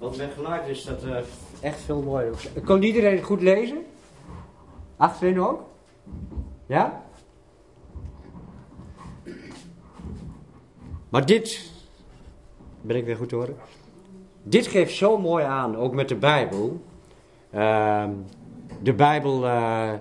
Want 0.00 0.16
met 0.16 0.32
geluid 0.34 0.68
is 0.68 0.84
dat 0.84 1.04
uh, 1.04 1.16
echt 1.60 1.80
veel 1.80 2.02
mooier. 2.02 2.34
Kon 2.64 2.82
iedereen 2.82 3.22
goed 3.22 3.40
lezen? 3.40 3.78
Achterin 4.96 5.40
ook? 5.40 5.62
Ja? 6.66 7.04
Maar 11.08 11.26
dit, 11.26 11.70
ben 12.80 12.96
ik 12.96 13.04
weer 13.04 13.16
goed 13.16 13.28
te 13.28 13.34
horen? 13.34 13.56
Dit 14.42 14.66
geeft 14.66 14.94
zo 14.94 15.18
mooi 15.18 15.44
aan, 15.44 15.76
ook 15.76 15.94
met 15.94 16.08
de 16.08 16.16
Bijbel. 16.16 16.80
Uh, 17.54 18.04
de 18.82 18.92
Bijbel 18.92 19.44
uh, 19.44 19.92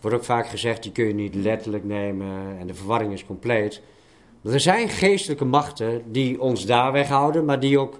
wordt 0.00 0.16
ook 0.16 0.24
vaak 0.24 0.46
gezegd, 0.46 0.82
die 0.82 0.92
kun 0.92 1.06
je 1.06 1.14
niet 1.14 1.34
letterlijk 1.34 1.84
nemen 1.84 2.58
en 2.58 2.66
de 2.66 2.74
verwarring 2.74 3.12
is 3.12 3.26
compleet. 3.26 3.82
er 4.44 4.60
zijn 4.60 4.88
geestelijke 4.88 5.44
machten 5.44 6.12
die 6.12 6.40
ons 6.40 6.66
daar 6.66 6.92
weghouden, 6.92 7.44
maar 7.44 7.60
die 7.60 7.78
ook 7.78 7.98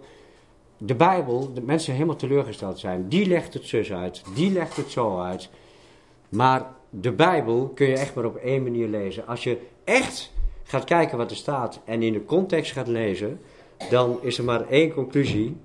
de 0.85 0.95
Bijbel, 0.95 1.53
de 1.55 1.63
mensen 1.63 1.93
helemaal 1.93 2.17
teleurgesteld 2.17 2.79
zijn. 2.79 3.09
Die 3.09 3.27
legt 3.27 3.55
het 3.55 3.67
zus 3.67 3.93
uit, 3.93 4.23
die 4.35 4.53
legt 4.53 4.77
het 4.77 4.91
zo 4.91 5.21
uit. 5.21 5.51
Maar 6.29 6.67
de 6.91 7.13
Bijbel 7.13 7.69
kun 7.69 7.87
je 7.87 7.97
echt 7.97 8.15
maar 8.15 8.25
op 8.25 8.37
één 8.37 8.63
manier 8.63 8.89
lezen. 8.89 9.27
Als 9.27 9.45
je 9.45 9.59
echt 9.85 10.33
gaat 10.63 10.85
kijken 10.85 11.19
wat 11.19 11.31
er 11.31 11.37
staat 11.37 11.81
en 11.85 12.03
in 12.03 12.13
de 12.13 12.25
context 12.25 12.73
gaat 12.73 12.87
lezen, 12.87 13.41
dan 13.91 14.19
is 14.23 14.39
er 14.39 14.45
maar 14.45 14.69
één 14.69 14.93
conclusie 14.93 15.57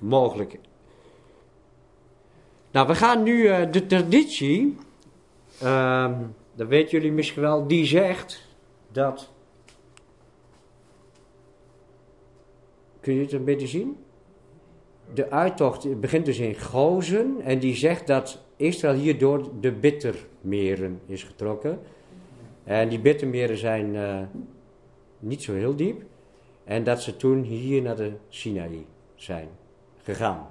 mogelijk. 0.00 0.58
Nou, 2.70 2.86
we 2.86 2.94
gaan 2.94 3.22
nu 3.22 3.42
uh, 3.42 3.72
de 3.72 3.86
traditie, 3.86 4.76
uh, 5.62 6.10
dat 6.54 6.68
weten 6.68 6.90
jullie 6.90 7.12
misschien 7.12 7.42
wel, 7.42 7.66
die 7.66 7.86
zegt 7.86 8.48
dat. 8.92 9.30
Kun 13.00 13.14
je 13.14 13.20
het 13.20 13.32
een 13.32 13.44
beetje 13.44 13.66
zien? 13.66 13.96
De 15.14 15.30
uittocht 15.30 16.00
begint 16.00 16.24
dus 16.24 16.38
in 16.38 16.54
Gozen 16.54 17.36
en 17.44 17.58
die 17.58 17.74
zegt 17.74 18.06
dat 18.06 18.42
Israël 18.56 18.94
hier 18.94 19.18
door 19.18 19.50
de 19.60 19.72
bittermeren 19.72 21.00
is 21.06 21.22
getrokken. 21.22 21.80
En 22.64 22.88
die 22.88 23.00
bittermeren 23.00 23.56
zijn 23.56 23.94
uh, 23.94 24.20
niet 25.18 25.42
zo 25.42 25.54
heel 25.54 25.76
diep. 25.76 26.02
En 26.64 26.84
dat 26.84 27.02
ze 27.02 27.16
toen 27.16 27.42
hier 27.42 27.82
naar 27.82 27.96
de 27.96 28.12
Sinaï 28.28 28.86
zijn 29.14 29.48
gegaan. 30.02 30.50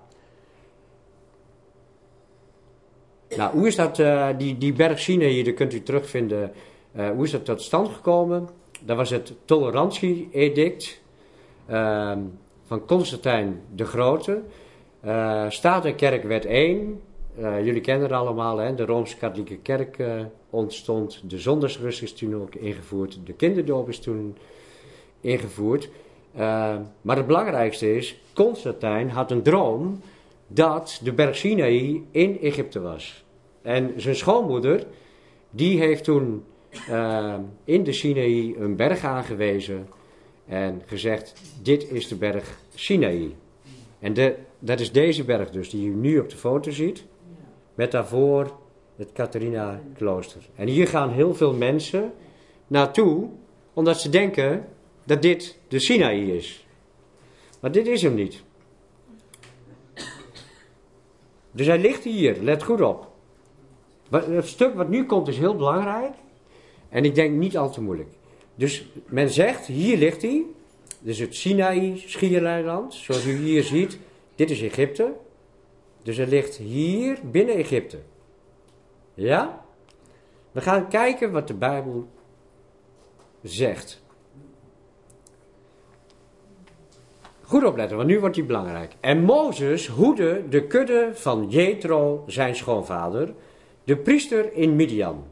Nou, 3.36 3.58
hoe 3.58 3.68
is 3.68 3.76
dat, 3.76 4.00
uh, 4.00 4.30
die, 4.38 4.58
die 4.58 4.74
berg 4.74 5.00
Sinaï, 5.00 5.44
daar 5.44 5.54
kunt 5.54 5.74
u 5.74 5.84
terugvinden, 5.84 6.52
uh, 6.96 7.10
hoe 7.10 7.24
is 7.24 7.32
dat 7.32 7.46
tot 7.46 7.62
stand 7.62 7.90
gekomen? 7.90 8.50
Dat 8.82 8.98
was 8.98 9.10
het 9.10 9.34
tolerantie-edict 9.46 11.02
ehm, 11.68 12.20
van 12.68 12.86
Constantijn 12.86 13.62
de 13.76 13.86
Grote. 13.86 14.42
Staat 15.50 15.86
en 15.86 15.96
kerk 15.96 16.24
werd 16.24 16.46
één. 16.46 17.02
jullie 17.40 17.82
kennen 17.82 18.04
het 18.04 18.18
allemaal, 18.18 18.58
hè? 18.58 18.76
de 18.76 18.86
Rooms-Katholieke 18.86 19.58
Kerk 19.58 19.98
ontstond. 20.50 21.22
De 21.30 21.38
zondagsrust 21.38 22.02
is 22.02 22.14
toen 22.14 22.36
ook 22.36 22.56
ingevoerd. 22.56 23.20
De 23.24 23.34
kinderdoop 23.34 23.90
is 23.90 24.00
toen 24.00 24.38
ingevoerd. 25.22 25.90
Uh, 26.38 26.76
maar 27.02 27.18
het 27.18 27.28
belangrijkste 27.28 27.96
is, 27.96 28.22
Constantijn 28.34 29.10
had 29.10 29.32
een 29.32 29.42
droom 29.42 30.02
dat 30.48 31.00
de 31.04 31.14
berg 31.14 31.36
Sinaï 31.36 32.04
in 32.12 32.40
Egypte 32.42 32.80
was. 32.80 33.24
En 33.62 33.94
zijn 33.96 34.16
schoonmoeder, 34.16 34.86
die 35.50 35.80
heeft 35.80 36.04
toen 36.04 36.44
uh, 36.90 37.36
in 37.64 37.84
de 37.84 37.92
Sinaï 37.92 38.56
een 38.60 38.76
berg 38.76 39.04
aangewezen 39.04 39.88
en 40.48 40.82
gezegd, 40.86 41.34
dit 41.62 41.92
is 41.92 42.08
de 42.08 42.16
berg 42.16 42.60
Sinaï. 42.76 43.36
En 44.00 44.14
de, 44.14 44.36
dat 44.60 44.80
is 44.80 44.92
deze 44.92 45.24
berg 45.24 45.50
dus, 45.50 45.70
die 45.70 45.88
u 45.88 45.94
nu 45.96 46.20
op 46.20 46.30
de 46.30 46.38
foto 46.38 46.72
ziet, 46.72 47.06
met 47.76 47.92
daarvoor 47.92 48.52
het 48.96 49.12
Catharina 49.12 49.82
klooster. 49.96 50.42
En 50.56 50.68
hier 50.68 50.88
gaan 50.88 51.12
heel 51.12 51.36
veel 51.36 51.54
mensen 51.54 52.14
naartoe, 52.68 53.30
omdat 53.74 54.02
ze 54.02 54.10
denken 54.10 54.68
dat 55.04 55.22
dit 55.22 55.58
de 55.68 55.80
Sinaï 55.80 56.36
is. 56.36 56.68
Maar 57.60 57.72
dit 57.72 57.88
is 57.88 58.02
hem 58.02 58.14
niet. 58.14 58.44
Dus 61.52 61.68
hij 61.68 61.80
ligt 61.80 62.04
hier, 62.04 62.42
let 62.42 62.64
goed 62.64 62.82
op. 62.82 63.12
Het 64.10 64.48
stuk 64.48 64.76
wat 64.76 64.90
nu 64.90 65.06
komt 65.06 65.28
is 65.28 65.38
heel 65.38 65.56
belangrijk. 65.56 66.14
En 66.90 67.06
ik 67.06 67.16
denk 67.16 67.36
niet 67.36 67.58
al 67.58 67.72
te 67.72 67.82
moeilijk. 67.82 68.10
Dus 68.58 68.88
men 69.06 69.30
zegt, 69.30 69.66
hier 69.66 69.98
ligt 69.98 70.22
hij. 70.22 70.44
Dus 71.00 71.20
het 71.20 71.36
Sinaï 71.36 71.98
schiereiland, 71.98 72.94
zoals 72.94 73.26
u 73.26 73.36
hier 73.36 73.64
ziet. 73.64 74.00
Dit 74.36 74.50
is 74.50 74.62
Egypte. 74.62 75.14
Dus 76.04 76.18
hij 76.18 76.28
ligt 76.28 76.56
hier 76.56 77.18
binnen 77.32 77.56
Egypte. 77.56 78.00
Ja? 79.14 79.66
We 80.52 80.62
gaan 80.62 80.88
kijken 80.88 81.32
wat 81.32 81.48
de 81.48 81.54
Bijbel 81.54 82.08
zegt. 83.42 84.02
Goed 87.42 87.64
opletten, 87.64 87.98
want 87.98 88.10
nu 88.10 88.20
wordt 88.20 88.36
die 88.36 88.44
belangrijk. 88.44 88.96
En 89.00 89.22
Mozes 89.22 89.88
hoede 89.88 90.44
de 90.50 90.68
kudde 90.68 91.10
van 91.14 91.50
Jethro, 91.50 92.24
zijn 92.28 92.56
schoonvader, 92.56 93.34
de 93.84 93.98
priester 93.98 94.54
in 94.54 94.76
Midian. 94.76 95.24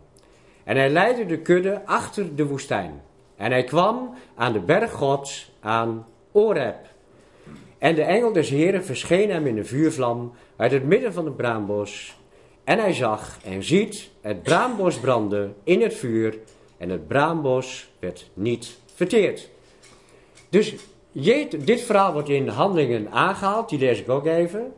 En 0.64 0.78
hij 0.78 0.90
leidde 0.90 1.25
de 1.25 1.40
kudde 1.40 1.85
achter 1.85 2.35
de 2.35 2.46
woestijn. 2.46 3.02
En 3.35 3.51
hij 3.51 3.63
kwam 3.63 4.13
aan 4.35 4.53
de 4.53 4.59
berg 4.59 4.91
Gods, 4.91 5.51
aan 5.59 6.06
Oreb. 6.31 6.75
En 7.78 7.96
de 7.96 8.03
engel 8.03 8.34
des 8.34 8.50
Heren 8.50 8.85
verscheen 8.85 9.29
hem 9.29 9.47
in 9.47 9.57
een 9.57 9.66
vuurvlam 9.66 10.34
uit 10.56 10.72
het 10.72 10.84
midden 10.84 11.13
van 11.13 11.25
het 11.25 11.35
braambos. 11.35 12.18
En 12.63 12.79
hij 12.79 12.94
zag 12.94 13.38
en 13.44 13.63
ziet 13.63 14.09
het 14.22 14.44
braambos 14.44 15.00
branden 15.00 15.56
in 15.63 15.81
het 15.81 15.94
vuur 15.94 16.38
en 16.78 16.90
het 16.90 17.07
braambos 17.07 17.90
werd 18.00 18.29
niet 18.34 18.78
verteerd. 18.96 19.50
Dus 20.50 20.75
dit 21.57 21.81
verhaal 21.81 22.13
wordt 22.13 22.29
in 22.29 22.47
handelingen 22.47 23.12
aangehaald, 23.12 23.69
die 23.69 23.79
lees 23.79 24.00
ik 24.00 24.09
ook 24.09 24.25
even. 24.25 24.73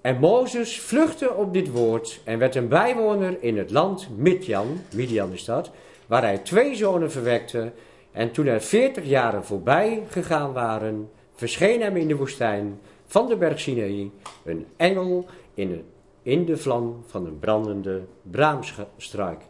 En 0.00 0.18
Mozes 0.18 0.80
vluchtte 0.80 1.34
op 1.34 1.52
dit 1.52 1.70
woord 1.70 2.20
en 2.24 2.38
werd 2.38 2.54
een 2.54 2.68
bijwoner 2.68 3.36
in 3.40 3.58
het 3.58 3.70
land 3.70 4.08
Midian, 4.16 4.80
Midian 4.94 5.32
is 5.32 5.44
dat, 5.44 5.70
waar 6.08 6.22
hij 6.22 6.38
twee 6.38 6.74
zonen 6.74 7.10
verwekte. 7.10 7.72
En 8.12 8.30
toen 8.30 8.46
er 8.46 8.60
veertig 8.60 9.04
jaren 9.04 9.44
voorbij 9.44 10.02
gegaan 10.08 10.52
waren, 10.52 11.10
verscheen 11.34 11.80
hem 11.80 11.96
in 11.96 12.08
de 12.08 12.16
woestijn 12.16 12.80
van 13.06 13.28
de 13.28 13.36
berg 13.36 13.60
Sinaï 13.60 14.10
een 14.44 14.66
engel 14.76 15.26
in, 15.54 15.84
in 16.22 16.44
de 16.44 16.56
vlam 16.56 17.02
van 17.06 17.26
een 17.26 17.38
brandende 17.38 18.02
braamstruik. 18.22 19.40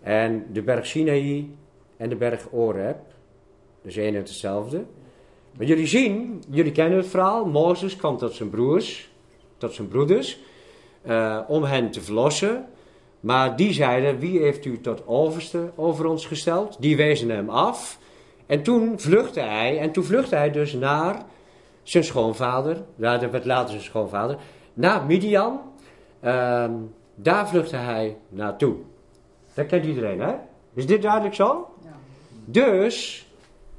En 0.00 0.46
de 0.52 0.62
berg 0.62 0.86
Sinaï 0.86 1.50
en 1.96 2.08
de 2.08 2.16
berg 2.16 2.46
Oreb, 2.52 2.98
dus 3.82 3.96
één 3.96 4.14
en 4.14 4.20
hetzelfde. 4.20 4.84
Maar 5.56 5.66
jullie 5.66 5.86
zien, 5.86 6.42
jullie 6.48 6.72
kennen 6.72 6.98
het 6.98 7.06
verhaal. 7.06 7.46
Mozes 7.46 7.96
kwam 7.96 8.16
tot 8.16 8.32
zijn 8.32 8.50
broers, 8.50 9.10
tot 9.56 9.74
zijn 9.74 9.88
broeders, 9.88 10.38
uh, 11.06 11.40
om 11.48 11.64
hen 11.64 11.90
te 11.90 12.00
verlossen. 12.00 12.66
Maar 13.20 13.56
die 13.56 13.72
zeiden, 13.72 14.18
wie 14.18 14.38
heeft 14.38 14.64
u 14.64 14.80
tot 14.80 15.06
overste 15.06 15.70
over 15.76 16.06
ons 16.06 16.26
gesteld? 16.26 16.76
Die 16.80 16.96
wezen 16.96 17.28
hem 17.28 17.48
af. 17.50 17.98
En 18.46 18.62
toen 18.62 19.00
vluchtte 19.00 19.40
hij, 19.40 19.78
en 19.78 19.92
toen 19.92 20.04
vluchtte 20.04 20.36
hij 20.36 20.50
dus 20.50 20.72
naar 20.72 21.24
zijn 21.82 22.04
schoonvader, 22.04 22.82
dat 22.96 23.30
werd 23.30 23.44
later 23.44 23.70
zijn 23.70 23.82
schoonvader, 23.82 24.36
naar 24.74 25.06
Midian. 25.06 25.60
Uh, 26.24 26.70
daar 27.14 27.48
vluchtte 27.48 27.76
hij 27.76 28.16
naartoe. 28.28 28.76
Dat 29.54 29.66
kent 29.66 29.84
iedereen, 29.84 30.20
hè? 30.20 30.34
Is 30.74 30.86
dit 30.86 31.02
duidelijk 31.02 31.34
zo? 31.34 31.68
Ja. 31.82 31.96
Dus, 32.44 33.26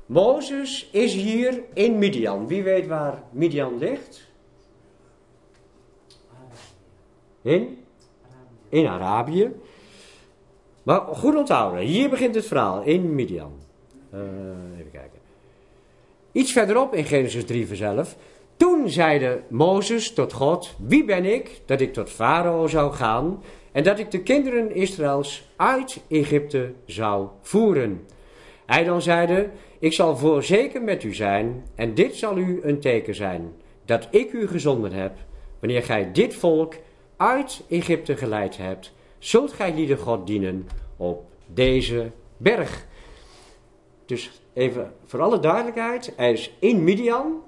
Mozes 0.06 0.90
is 0.92 1.14
hier 1.14 1.64
in 1.74 1.98
Midian. 1.98 2.48
Wie 2.48 2.64
weet 2.64 2.88
waar 2.88 3.24
Midian 3.32 3.78
ligt? 3.78 4.28
In? 7.42 7.84
In 8.70 8.88
Arabië. 8.88 9.52
Maar 10.84 11.02
goed 11.02 11.36
onthouden, 11.36 11.82
hier 11.82 12.10
begint 12.10 12.36
het 12.36 12.46
verhaal, 12.46 12.82
in 12.82 13.16
Midian. 13.16 13.52
Uh, 14.14 14.20
even 14.78 14.92
kijken. 14.92 15.20
Iets 16.32 16.52
verderop 16.52 16.94
in 16.94 17.06
Genesis 17.06 17.46
3 17.46 17.76
zelf. 17.76 18.16
Toen 18.58 18.90
zeide 18.90 19.42
Mozes 19.48 20.14
tot 20.14 20.34
God, 20.34 20.76
wie 20.78 21.06
ben 21.06 21.26
ik 21.26 21.62
dat 21.66 21.82
ik 21.82 21.94
tot 21.94 22.10
Farao 22.10 22.68
zou 22.68 22.94
gaan 22.94 23.44
en 23.72 23.84
dat 23.84 24.00
ik 24.00 24.12
de 24.12 24.24
kinderen 24.24 24.76
Israëls 24.76 25.50
uit 25.56 26.02
Egypte 26.10 26.72
zou 26.86 27.28
voeren? 27.42 28.06
Hij 28.66 28.84
dan 28.84 29.02
zeide, 29.02 29.50
ik 29.80 29.94
zal 29.94 30.18
voorzeker 30.18 30.82
met 30.82 31.04
u 31.04 31.14
zijn, 31.14 31.66
en 31.76 31.94
dit 31.94 32.16
zal 32.16 32.38
u 32.38 32.60
een 32.64 32.80
teken 32.80 33.16
zijn, 33.16 33.54
dat 33.86 34.08
ik 34.12 34.32
u 34.32 34.48
gezonden 34.48 34.92
heb. 34.92 35.12
Wanneer 35.60 35.84
gij 35.84 36.12
dit 36.12 36.34
volk 36.34 36.74
uit 37.20 37.64
Egypte 37.70 38.18
geleid 38.18 38.58
hebt, 38.58 38.94
zult 39.18 39.54
gij 39.54 39.74
lieden 39.74 39.98
God 39.98 40.28
dienen 40.28 40.68
op 40.98 41.24
deze 41.46 42.12
berg. 42.38 42.86
Dus 44.06 44.42
even 44.54 44.94
voor 45.06 45.22
alle 45.22 45.40
duidelijkheid, 45.40 46.14
hij 46.16 46.32
is 46.32 46.52
in 46.60 46.84
Midian. 46.84 47.44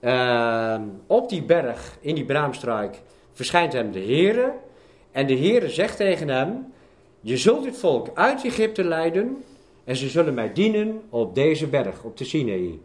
uh, 0.00 0.80
op 1.06 1.28
die 1.28 1.42
berg, 1.42 1.98
in 2.00 2.14
die 2.14 2.24
braamstruik, 2.24 3.00
verschijnt 3.32 3.72
hem 3.72 3.92
de 3.92 4.00
Heere. 4.00 4.52
En 5.12 5.26
de 5.26 5.36
Heere 5.36 5.68
zegt 5.68 5.96
tegen 5.96 6.28
hem, 6.28 6.72
je 7.20 7.36
zult 7.36 7.64
dit 7.64 7.76
volk 7.76 8.08
uit 8.14 8.44
Egypte 8.44 8.84
leiden 8.84 9.44
en 9.84 9.96
ze 9.96 10.08
zullen 10.08 10.34
mij 10.34 10.52
dienen 10.52 11.02
op 11.08 11.34
deze 11.34 11.66
berg, 11.66 12.02
op 12.02 12.16
de 12.16 12.24
Sinaï. 12.24 12.80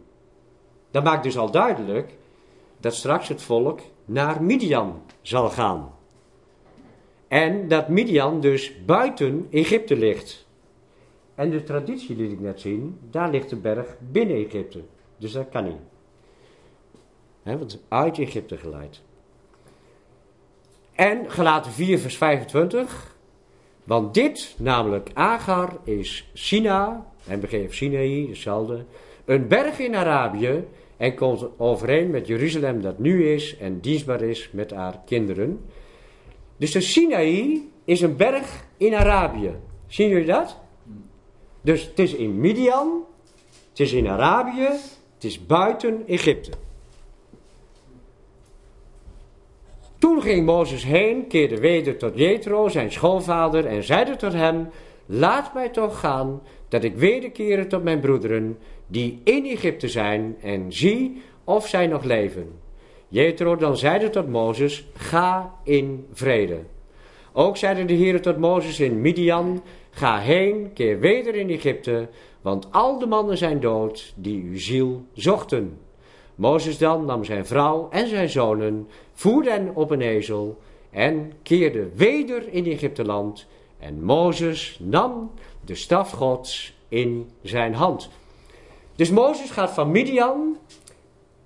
Dat 0.90 1.04
maakt 1.04 1.22
dus 1.22 1.38
al 1.38 1.50
duidelijk 1.50 2.16
dat 2.80 2.94
straks 2.94 3.28
het 3.28 3.42
volk 3.42 3.80
naar 4.04 4.42
Midian 4.42 5.02
zal 5.22 5.50
gaan. 5.50 5.98
En 7.30 7.68
dat 7.68 7.88
Midian 7.88 8.40
dus 8.40 8.84
buiten 8.84 9.46
Egypte 9.50 9.96
ligt. 9.96 10.46
En 11.34 11.50
de 11.50 11.62
traditie 11.62 12.16
liet 12.16 12.32
ik 12.32 12.40
net 12.40 12.60
zien, 12.60 12.98
daar 13.10 13.30
ligt 13.30 13.50
de 13.50 13.56
berg 13.56 13.96
binnen 13.98 14.36
Egypte. 14.36 14.80
Dus 15.16 15.32
dat 15.32 15.48
kan 15.48 15.64
niet. 15.64 15.80
He, 17.42 17.58
want 17.58 17.82
uit 17.88 18.18
Egypte 18.18 18.56
geleid. 18.56 19.00
En 20.92 21.30
gelaten 21.30 21.72
4 21.72 21.98
vers 21.98 22.16
25. 22.16 23.16
Want 23.84 24.14
dit, 24.14 24.54
namelijk 24.58 25.10
Agar, 25.14 25.76
is 25.84 26.30
Sina, 26.32 27.06
en 27.26 27.40
begeef 27.40 27.74
Sinaï, 27.74 28.28
hetzelfde, 28.28 28.84
een 29.24 29.48
berg 29.48 29.78
in 29.78 29.94
Arabië 29.94 30.64
en 30.96 31.14
komt 31.14 31.46
overeen 31.56 32.10
met 32.10 32.26
Jeruzalem 32.26 32.82
dat 32.82 32.98
nu 32.98 33.28
is 33.28 33.56
en 33.56 33.80
dienstbaar 33.80 34.22
is 34.22 34.50
met 34.52 34.70
haar 34.70 35.00
kinderen. 35.06 35.60
Dus 36.60 36.72
de 36.72 36.80
Sinaï 36.80 37.68
is 37.84 38.00
een 38.00 38.16
berg 38.16 38.64
in 38.76 38.94
Arabië. 38.94 39.54
Zien 39.86 40.08
jullie 40.08 40.26
dat? 40.26 40.56
Dus 41.60 41.86
het 41.86 41.98
is 41.98 42.14
in 42.14 42.40
Midian, 42.40 43.04
het 43.68 43.80
is 43.80 43.92
in 43.92 44.08
Arabië, 44.08 44.68
het 45.14 45.24
is 45.24 45.46
buiten 45.46 46.02
Egypte. 46.06 46.50
Toen 49.98 50.22
ging 50.22 50.46
Mozes 50.46 50.84
heen, 50.84 51.26
keerde 51.26 51.58
weder 51.60 51.96
tot 51.96 52.18
Jethro, 52.18 52.68
zijn 52.68 52.92
schoonvader, 52.92 53.66
en 53.66 53.82
zeide 53.82 54.16
tot 54.16 54.32
hem, 54.32 54.68
laat 55.06 55.54
mij 55.54 55.68
toch 55.68 56.00
gaan, 56.00 56.42
dat 56.68 56.84
ik 56.84 56.96
wederkeren 56.96 57.68
tot 57.68 57.82
mijn 57.82 58.00
broederen, 58.00 58.58
die 58.86 59.20
in 59.24 59.46
Egypte 59.46 59.88
zijn, 59.88 60.36
en 60.42 60.72
zie 60.72 61.22
of 61.44 61.68
zij 61.68 61.86
nog 61.86 62.04
leven. 62.04 62.59
Jethro 63.12 63.56
dan 63.56 63.76
zeide 63.76 64.10
tot 64.10 64.28
Mozes, 64.28 64.86
ga 64.94 65.54
in 65.62 66.06
vrede. 66.12 66.58
Ook 67.32 67.56
zeide 67.56 67.84
de 67.84 67.92
Heer 67.92 68.22
tot 68.22 68.38
Mozes 68.38 68.80
in 68.80 69.00
Midian, 69.00 69.62
ga 69.90 70.18
heen, 70.18 70.72
keer 70.72 71.00
weder 71.00 71.34
in 71.34 71.50
Egypte, 71.50 72.08
want 72.42 72.66
al 72.70 72.98
de 72.98 73.06
mannen 73.06 73.38
zijn 73.38 73.60
dood 73.60 74.12
die 74.16 74.42
uw 74.42 74.58
ziel 74.58 75.04
zochten. 75.12 75.78
Mozes 76.34 76.78
dan 76.78 77.04
nam 77.04 77.24
zijn 77.24 77.46
vrouw 77.46 77.88
en 77.90 78.08
zijn 78.08 78.28
zonen, 78.28 78.88
voerde 79.12 79.50
hen 79.50 79.70
op 79.74 79.90
een 79.90 80.00
ezel 80.00 80.58
en 80.90 81.32
keerde 81.42 81.88
weder 81.94 82.52
in 82.52 82.66
Egypteland. 82.66 83.46
En 83.78 84.02
Mozes 84.04 84.78
nam 84.82 85.30
de 85.64 85.74
staf 85.74 86.10
gods 86.10 86.74
in 86.88 87.30
zijn 87.42 87.74
hand. 87.74 88.10
Dus 88.96 89.10
Mozes 89.10 89.50
gaat 89.50 89.70
van 89.70 89.90
Midian, 89.90 90.56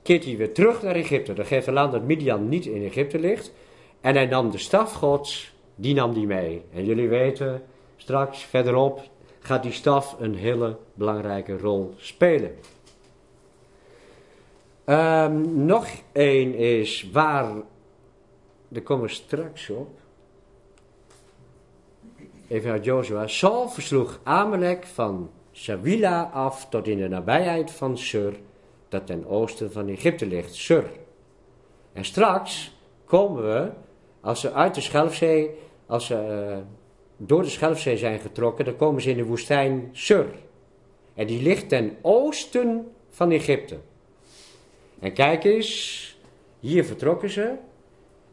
keert 0.05 0.25
hij 0.25 0.37
weer 0.37 0.55
terug 0.55 0.83
naar 0.83 0.95
Egypte. 0.95 1.33
Dat 1.33 1.47
geeft 1.47 1.67
land 1.67 1.93
dat 1.93 2.03
Midian 2.03 2.49
niet 2.49 2.67
in 2.67 2.85
Egypte 2.85 3.19
ligt. 3.19 3.53
En 4.01 4.15
hij 4.15 4.27
nam 4.27 4.51
de 4.51 4.59
staf 4.59 4.93
gods, 4.93 5.55
die 5.75 5.95
nam 5.95 6.15
die 6.15 6.27
mee. 6.27 6.63
En 6.73 6.85
jullie 6.85 7.09
weten, 7.09 7.63
straks 7.97 8.45
verderop 8.45 9.03
gaat 9.39 9.63
die 9.63 9.73
staf 9.73 10.17
een 10.19 10.35
hele 10.35 10.77
belangrijke 10.95 11.59
rol 11.59 11.95
spelen. 11.97 12.55
Um, 14.87 15.65
nog 15.65 15.87
één 16.13 16.55
is 16.55 17.09
waar, 17.13 17.55
daar 18.69 18.83
komen 18.83 19.05
we 19.05 19.13
straks 19.13 19.71
op. 19.71 19.89
Even 22.49 22.71
uit 22.71 22.85
Jozua. 22.85 23.27
Saul 23.27 23.69
versloeg 23.69 24.21
Amalek 24.23 24.87
van 24.87 25.31
Sawila 25.53 26.31
af 26.33 26.69
tot 26.69 26.87
in 26.87 26.99
de 26.99 27.09
nabijheid 27.09 27.71
van 27.71 27.99
Sur, 27.99 28.35
dat 28.95 29.07
ten 29.07 29.27
oosten 29.27 29.73
van 29.73 29.89
Egypte 29.89 30.27
ligt, 30.27 30.55
Sur. 30.55 30.91
En 31.93 32.05
straks 32.05 32.77
komen 33.05 33.43
we, 33.43 33.71
als 34.21 34.41
ze 34.41 34.53
uit 34.53 34.75
de 34.75 34.81
Schelfzee, 34.81 35.51
als 35.87 36.07
ze 36.07 36.15
uh, 36.49 36.57
door 37.17 37.43
de 37.43 37.49
Schelfzee 37.49 37.97
zijn 37.97 38.21
getrokken, 38.21 38.65
dan 38.65 38.77
komen 38.77 39.03
ze 39.03 39.11
in 39.11 39.17
de 39.17 39.25
woestijn 39.25 39.89
Sur. 39.93 40.27
En 41.15 41.27
die 41.27 41.43
ligt 41.43 41.69
ten 41.69 41.97
oosten 42.03 42.91
van 43.11 43.31
Egypte. 43.31 43.77
En 44.99 45.13
kijk 45.13 45.45
eens, 45.45 46.19
hier 46.61 46.85
vertrokken 46.85 47.31
ze. 47.31 47.55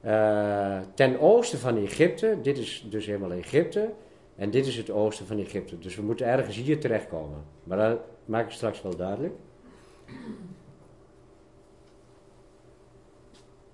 Uh, 0.06 0.80
ten 0.94 1.20
oosten 1.20 1.60
van 1.60 1.78
Egypte, 1.78 2.38
dit 2.42 2.58
is 2.58 2.86
dus 2.90 3.06
helemaal 3.06 3.32
Egypte. 3.32 3.92
En 4.36 4.52
dit 4.52 4.68
is 4.68 4.78
het 4.78 4.90
oosten 4.90 5.26
van 5.28 5.40
Egypte. 5.40 5.80
Dus 5.80 5.96
we 5.96 6.02
moeten 6.02 6.26
ergens 6.26 6.56
hier 6.56 6.80
terechtkomen. 6.80 7.44
Maar 7.64 7.78
dat 7.78 8.00
maak 8.26 8.46
ik 8.46 8.52
straks 8.52 8.82
wel 8.82 8.96
duidelijk. 8.96 9.34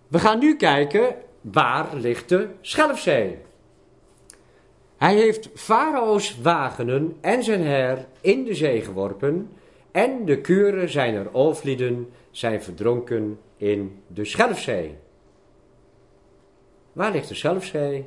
We 0.08 0.20
gaan 0.20 0.40
nu 0.40 0.56
kijken 0.56 1.16
waar 1.42 1.96
ligt 1.96 2.30
de 2.30 2.48
Schelfzee. 2.62 3.38
Hij 4.98 5.16
heeft 5.16 5.50
Farao's 5.54 6.42
wagenen 6.42 7.18
en 7.22 7.44
zijn 7.44 7.62
her 7.62 8.06
in 8.22 8.44
de 8.44 8.56
zee 8.56 8.82
geworpen 8.82 9.50
en 9.92 10.26
de 10.26 10.42
kuren 10.42 10.90
zijner 10.90 11.34
ooflieden 11.34 12.10
zijn 12.32 12.64
verdronken 12.64 13.40
in 13.58 14.02
de 14.08 14.26
Schelfzee. 14.26 14.96
Waar 16.94 17.12
ligt 17.12 17.28
de 17.28 17.36
Schelfzee? 17.36 18.06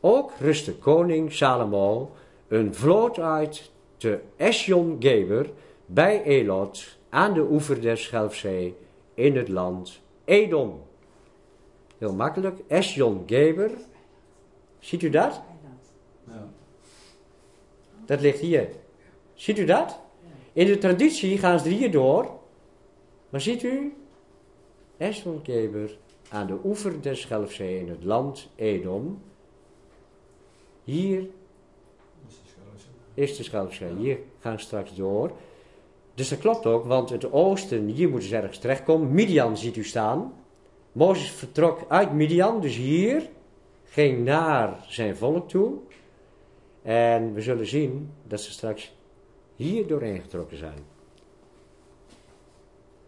Ook 0.00 0.32
rustte 0.40 0.74
koning 0.74 1.32
Salomo 1.32 2.10
een 2.48 2.74
vloot 2.74 3.18
uit 3.18 3.70
te 3.96 4.20
Esjon-Geber 4.36 5.50
bij 5.90 6.22
Elot 6.22 6.98
aan 7.08 7.34
de 7.34 7.40
oever 7.50 7.80
der 7.80 7.98
Schelfzee 7.98 8.76
in 9.14 9.36
het 9.36 9.48
land 9.48 10.00
Edom. 10.24 10.82
Heel 11.98 12.14
makkelijk, 12.14 12.58
Esjon-Geber. 12.66 13.70
Ziet 14.78 15.02
u 15.02 15.10
dat? 15.10 15.40
Dat 18.06 18.20
ligt 18.20 18.38
hier. 18.38 18.68
Ziet 19.34 19.58
u 19.58 19.64
dat? 19.64 20.00
In 20.52 20.66
de 20.66 20.78
traditie 20.78 21.38
gaan 21.38 21.60
ze 21.60 21.68
hier 21.68 21.90
door. 21.90 22.30
Maar 23.28 23.40
ziet 23.40 23.62
u? 23.62 23.96
Esjon-Geber 24.96 25.98
aan 26.28 26.46
de 26.46 26.58
oever 26.64 27.02
der 27.02 27.16
Schelfzee 27.16 27.78
in 27.80 27.88
het 27.88 28.04
land 28.04 28.48
Edom. 28.54 29.22
Hier 30.84 31.26
is 33.14 33.36
de 33.36 33.42
Schelfzee. 33.42 33.94
Hier 33.96 34.18
gaan 34.40 34.54
we 34.54 34.60
straks 34.60 34.94
door. 34.94 35.32
Dus 36.18 36.28
dat 36.28 36.38
klopt 36.38 36.66
ook, 36.66 36.84
want 36.84 37.10
het 37.10 37.32
oosten, 37.32 37.86
hier 37.86 38.08
moeten 38.08 38.28
ze 38.28 38.36
ergens 38.36 38.58
terechtkomen. 38.58 39.12
Midian 39.12 39.56
ziet 39.56 39.76
u 39.76 39.84
staan. 39.84 40.32
Mozes 40.92 41.30
vertrok 41.30 41.84
uit 41.88 42.12
Midian, 42.12 42.60
dus 42.60 42.76
hier, 42.76 43.28
ging 43.84 44.24
naar 44.24 44.84
zijn 44.88 45.16
volk 45.16 45.48
toe. 45.48 45.78
En 46.82 47.34
we 47.34 47.40
zullen 47.40 47.66
zien 47.66 48.12
dat 48.26 48.40
ze 48.40 48.50
straks 48.50 48.94
hier 49.56 49.86
doorheen 49.86 50.20
getrokken 50.20 50.56
zijn. 50.56 50.78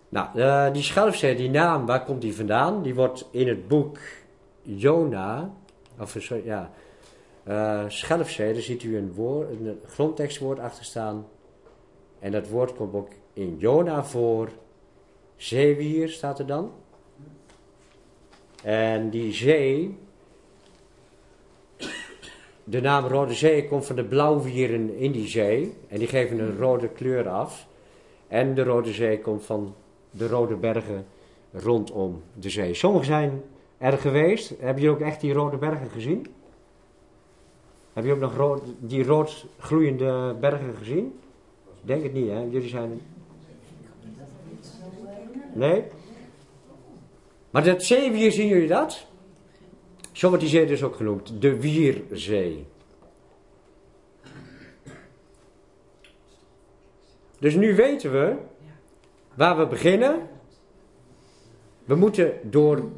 Nou, 0.09 0.39
uh, 0.39 0.73
die 0.73 0.83
Schelfzee, 0.83 1.37
die 1.37 1.51
naam, 1.51 1.87
waar 1.87 2.05
komt 2.05 2.21
die 2.21 2.37
vandaan? 2.37 2.83
Die 2.83 2.95
wordt 2.95 3.29
in 3.31 3.49
het 3.49 3.69
boek 3.69 3.99
Jona, 4.63 5.55
of 5.99 6.17
sorry, 6.19 6.45
ja, 6.45 6.71
uh, 7.45 8.09
daar 8.37 8.55
ziet 8.55 8.83
u 8.83 8.97
een, 8.97 9.13
woord, 9.13 9.51
een 9.51 9.81
grondtekstwoord 9.87 10.59
achter 10.59 10.85
staan. 10.85 11.27
En 12.21 12.33
dat 12.33 12.49
woord 12.49 12.75
komt 12.75 12.95
ook 12.95 13.09
in 13.33 13.57
Jona 13.59 14.05
voor. 14.05 14.49
Zeewier 15.37 16.09
staat 16.09 16.39
er 16.39 16.47
dan. 16.47 16.73
En 18.63 19.11
die 19.11 19.33
zee, 19.33 19.99
de 22.65 22.81
naam 22.81 23.07
Rode 23.07 23.35
Zee 23.35 23.69
komt 23.69 23.87
van 23.87 23.97
de 23.97 24.05
blauwwieren 24.05 24.97
in 24.97 25.13
die 25.13 25.29
zee. 25.29 25.75
En 25.89 25.99
die 25.99 26.09
geven 26.09 26.39
een 26.39 26.59
rode 26.59 26.89
kleur 26.89 27.29
af. 27.29 27.67
En 28.29 28.55
de 28.55 28.63
Rode 28.63 28.93
Zee 28.93 29.21
komt 29.21 29.45
van 29.45 29.75
de 30.11 30.29
rode 30.29 30.55
bergen 30.55 31.07
rondom 31.53 32.23
de 32.35 32.51
zee. 32.51 32.75
Sommigen 32.75 33.07
zijn 33.07 33.43
er 33.79 33.99
geweest. 33.99 34.49
Hebben 34.49 34.83
jullie 34.83 34.97
ook 34.97 35.07
echt 35.07 35.21
die 35.21 35.33
rode 35.33 35.57
bergen 35.57 35.91
gezien? 35.91 36.27
Heb 37.93 38.05
je 38.05 38.13
ook 38.13 38.37
nog 38.37 38.61
die 38.79 39.05
rood 39.05 39.47
gloeiende 39.59 40.37
bergen 40.41 40.75
gezien? 40.75 41.19
Denk 41.83 42.03
het 42.03 42.13
niet, 42.13 42.29
hè? 42.29 42.41
Jullie 42.41 42.69
zijn... 42.69 43.01
Nee? 45.55 45.85
Maar 47.51 47.65
dat 47.65 47.83
zeewier, 47.83 48.33
zien 48.33 48.49
jullie 48.49 48.69
dat? 48.69 49.07
Zo 50.13 50.29
wordt 50.29 50.43
die 50.43 50.53
zee 50.53 50.67
dus 50.67 50.83
ook 50.83 50.97
genoemd. 50.97 51.41
De 51.41 51.61
Wierzee. 51.61 52.67
Dus 57.39 57.55
nu 57.55 57.75
weten 57.75 58.13
we 58.13 58.37
waar 59.35 59.59
we 59.59 59.67
beginnen 59.67 60.29
we 61.91 61.97
moeten 61.97 62.51
door, 62.51 62.89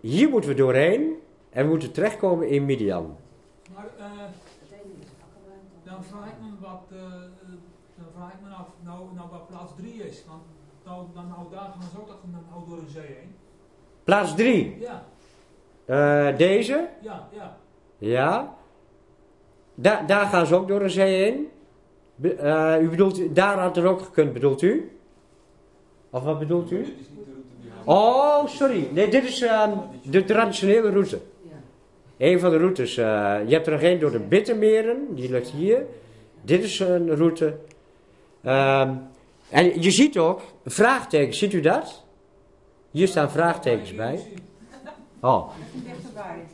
hier 0.00 0.28
moeten 0.28 0.50
we 0.50 0.56
doorheen 0.56 1.16
en 1.50 1.64
we 1.64 1.70
moeten 1.70 1.92
terechtkomen 1.92 2.48
in 2.48 2.64
Midian. 2.64 3.16
Maar 3.74 3.86
uh, 3.98 4.04
dan 5.84 6.04
vraag 6.04 6.26
ik 6.26 6.34
me 6.40 6.50
wat, 6.60 6.82
uh, 6.92 6.98
vraag 8.18 8.32
ik 8.32 8.40
me 8.42 8.54
af, 8.54 8.66
nou, 8.84 9.00
nou 9.14 9.28
wat 9.30 9.46
plaats 9.46 9.72
3 9.76 9.94
is. 9.94 10.24
Want 10.28 10.42
nou, 10.84 11.06
dan, 11.14 11.28
nou 11.28 11.50
daar 11.50 11.74
gaan 11.78 11.90
ze 11.92 12.00
ook 12.00 12.06
toch 12.06 12.20
nou 12.30 12.68
door 12.68 12.78
een 12.78 12.88
zee 12.88 13.02
heen. 13.02 13.34
Plaats 14.04 14.34
3? 14.34 14.76
Ja. 14.80 15.04
Uh, 15.86 16.36
deze? 16.36 16.88
Ja, 17.00 17.28
ja. 17.32 17.56
Ja. 17.98 18.56
Da 19.74 20.02
daar 20.02 20.26
gaan 20.26 20.46
ze 20.46 20.54
ook 20.54 20.68
door 20.68 20.82
een 20.82 20.90
zee 20.90 21.22
heen. 21.22 21.48
Be 22.14 22.36
uh, 22.36 22.82
u 22.82 22.88
bedoelt, 22.88 23.34
daar 23.34 23.58
had 23.58 23.76
er 23.76 23.86
ook 23.86 24.00
gekund, 24.02 24.32
bedoelt 24.32 24.62
u? 24.62 24.98
Of 26.10 26.22
wat 26.22 26.38
bedoelt 26.38 26.70
u? 26.70 26.96
Oh, 27.84 28.46
sorry. 28.46 28.88
Nee, 28.92 29.08
dit 29.08 29.24
is 29.24 29.42
uh, 29.42 29.68
de 30.02 30.24
traditionele 30.24 30.90
route. 30.90 31.20
Een 32.16 32.40
van 32.40 32.50
de 32.50 32.58
routes. 32.58 32.96
Uh, 32.96 33.04
je 33.46 33.54
hebt 33.54 33.66
er 33.66 33.72
nog 33.72 33.82
één 33.82 34.00
door 34.00 34.10
de 34.10 34.18
Bittermeren, 34.18 35.14
die 35.14 35.30
ligt 35.30 35.50
hier. 35.50 35.86
Dit 36.42 36.62
is 36.62 36.78
een 36.80 37.16
route. 37.16 37.56
Uh, 38.48 38.80
en 39.50 39.82
je 39.82 39.90
ziet 39.90 40.18
ook 40.18 40.40
vraagtekens, 40.64 41.38
ziet 41.38 41.52
u 41.52 41.60
dat? 41.60 42.04
Hier 42.90 43.08
staan 43.08 43.30
vraagtekens 43.30 43.94
bij. 43.94 44.20
Oh. 45.20 45.48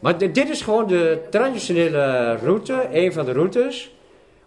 Maar 0.01 0.19
dit 0.19 0.51
is 0.51 0.63
gewoon 0.63 0.87
de 0.87 1.27
traditionele 1.31 2.37
route, 2.37 2.89
een 2.93 3.13
van 3.13 3.25
de 3.25 3.33
routes. 3.33 3.95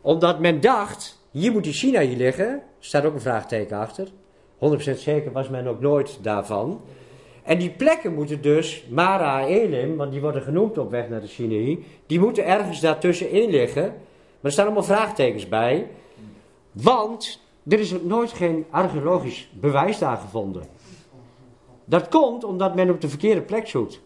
Omdat 0.01 0.39
men 0.39 0.62
dacht, 0.62 1.20
hier 1.32 1.51
moet 1.51 1.63
die 1.63 1.74
China 1.74 2.00
hier 2.00 2.18
liggen. 2.18 2.62
staat 2.80 3.06
ook 3.06 3.13
een 3.13 3.22
vraagteken 3.22 3.77
achter. 3.77 4.08
100% 4.08 4.10
zeker 4.98 5.32
was 5.32 5.50
men 5.50 5.68
ook 5.68 5.80
nooit 5.80 6.20
daarvan. 6.22 6.82
En 7.44 7.58
die 7.58 7.70
plekken 7.70 8.13
moeten 8.13 8.42
dus, 8.42 8.86
Mara 8.89 9.46
Elim, 9.46 9.96
want 9.96 10.12
die 10.12 10.22
worden 10.22 10.42
genoemd 10.42 10.77
op 10.77 10.92
weg 10.92 11.10
naar 11.10 11.22
de 11.22 11.27
Sinaï, 11.27 11.84
die 12.06 12.20
moeten 12.20 12.46
ergens 12.46 12.80
daartussenin 12.80 13.50
liggen. 13.50 13.84
Maar 13.84 13.94
er 14.42 14.51
staan 14.51 14.66
allemaal 14.66 14.84
vraagtekens 14.84 15.48
bij. 15.48 15.88
Want 16.81 17.39
er 17.67 17.79
is 17.79 18.01
nooit 18.01 18.31
geen 18.31 18.65
archeologisch 18.69 19.50
bewijs 19.53 20.00
daar 20.00 20.17
gevonden. 20.17 20.63
Dat 21.86 22.07
komt 22.07 22.43
omdat 22.43 22.75
men 22.75 22.89
op 22.89 23.01
de 23.01 23.10
verkeerde 23.10 23.41
plek 23.41 23.67
zoekt. 23.67 24.01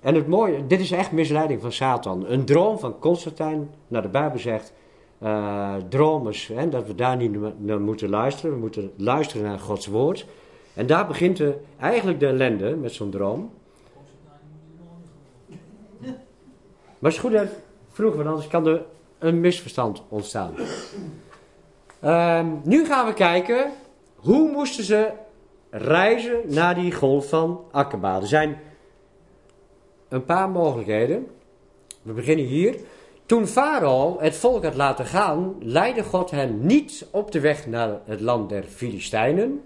En 0.00 0.14
het 0.14 0.26
mooie, 0.26 0.66
dit 0.66 0.80
is 0.80 0.90
echt 0.90 1.12
misleiding 1.12 1.60
van 1.60 1.72
Satan. 1.72 2.26
Een 2.26 2.44
droom 2.44 2.78
van 2.78 2.98
Constantijn, 2.98 3.70
naar 3.88 4.02
de 4.02 4.08
Bijbel 4.08 4.38
zegt, 4.38 4.72
uh, 5.22 5.74
dromers, 5.88 6.46
hè, 6.46 6.68
dat 6.68 6.86
we 6.86 6.94
daar 6.94 7.16
niet 7.16 7.36
naar 7.58 7.80
moeten 7.80 8.08
luisteren. 8.08 8.52
We 8.52 8.60
moeten 8.60 8.92
luisteren 8.96 9.46
naar 9.46 9.58
Gods 9.58 9.86
woord. 9.86 10.26
En 10.74 10.86
daar 10.86 11.06
begint 11.06 11.36
de, 11.36 11.58
eigenlijk 11.80 12.20
de 12.20 12.26
ellende 12.26 12.76
met 12.76 12.92
zo'n 12.92 13.10
droom. 13.10 13.50
Maar 16.98 17.10
het 17.10 17.12
is 17.12 17.18
goed 17.18 17.32
dat 17.32 17.48
vroegen, 17.88 18.16
want 18.18 18.28
anders 18.30 18.48
kan 18.48 18.66
er 18.66 18.84
een 19.18 19.40
misverstand 19.40 20.02
ontstaan. 20.08 20.54
Uh, 22.04 22.44
nu 22.62 22.84
gaan 22.84 23.06
we 23.06 23.12
kijken, 23.12 23.70
hoe 24.16 24.50
moesten 24.50 24.84
ze 24.84 25.10
reizen 25.70 26.40
naar 26.46 26.74
die 26.74 26.92
golf 26.92 27.28
van 27.28 27.64
Akkaba? 27.70 28.20
Er 28.20 28.26
zijn 28.26 28.58
een 30.08 30.24
paar 30.24 30.50
mogelijkheden. 30.50 31.26
We 32.02 32.12
beginnen 32.12 32.44
hier. 32.44 32.76
Toen 33.26 33.46
Farao 33.46 34.16
het 34.20 34.36
volk 34.36 34.64
had 34.64 34.74
laten 34.74 35.04
gaan, 35.04 35.56
leidde 35.60 36.02
God 36.04 36.30
hen 36.30 36.66
niet 36.66 37.06
op 37.10 37.32
de 37.32 37.40
weg 37.40 37.66
naar 37.66 38.00
het 38.04 38.20
land 38.20 38.48
der 38.48 38.62
Filistijnen, 38.62 39.64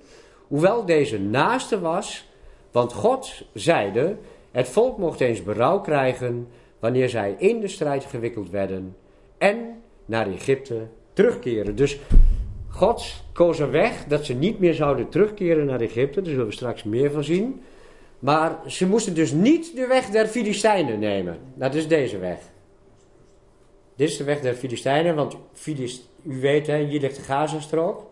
hoewel 0.49 0.85
deze 0.85 1.19
naaste 1.19 1.81
was, 1.81 2.29
want 2.71 2.93
God 2.93 3.43
zeide, 3.55 4.17
het 4.51 4.69
volk 4.69 4.99
mocht 4.99 5.21
eens 5.21 5.43
berouw 5.43 5.81
krijgen 5.81 6.49
wanneer 6.79 7.09
zij 7.09 7.35
in 7.39 7.61
de 7.61 7.69
strijd 7.69 8.05
gewikkeld 8.05 8.51
werden 8.51 8.97
en 9.39 9.83
naar 10.05 10.27
Egypte 10.27 10.87
terugkeren. 11.21 11.77
Dus 11.77 11.99
God 12.69 13.25
koos 13.33 13.59
een 13.59 13.71
weg 13.71 14.05
dat 14.05 14.25
ze 14.25 14.35
niet 14.35 14.59
meer 14.59 14.75
zouden 14.75 15.09
terugkeren 15.09 15.67
naar 15.67 15.81
Egypte, 15.81 16.21
daar 16.21 16.31
zullen 16.31 16.47
we 16.47 16.53
straks 16.53 16.83
meer 16.83 17.11
van 17.11 17.25
zien. 17.25 17.63
Maar 18.19 18.59
ze 18.67 18.87
moesten 18.87 19.15
dus 19.15 19.33
niet 19.33 19.77
de 19.77 19.87
weg 19.87 20.07
der 20.07 20.27
Filistijnen 20.27 20.99
nemen. 20.99 21.39
Dat 21.55 21.75
is 21.75 21.89
deze 21.89 22.19
weg. 22.19 22.39
Dit 23.97 24.09
is 24.09 24.17
de 24.17 24.25
weg 24.25 24.41
der 24.41 24.55
Filistijnen, 24.55 25.15
want 25.15 25.37
Filist, 25.53 26.09
u 26.23 26.41
weet, 26.41 26.67
hè, 26.67 26.85
hier 26.85 27.01
ligt 27.01 27.17
de 27.17 27.23
Gazastrook. 27.23 28.07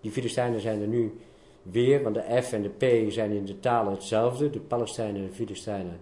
Die 0.00 0.10
Filistijnen 0.10 0.60
zijn 0.60 0.80
er 0.80 0.88
nu 0.88 1.18
weer, 1.62 2.02
want 2.02 2.14
de 2.14 2.42
F 2.42 2.52
en 2.52 2.62
de 2.62 2.68
P 2.68 3.12
zijn 3.12 3.30
in 3.30 3.44
de 3.44 3.60
talen 3.60 3.92
hetzelfde. 3.92 4.50
De 4.50 4.60
Palestijnen 4.60 5.16
en 5.16 5.26
de 5.26 5.34
Filistijnen, 5.34 5.98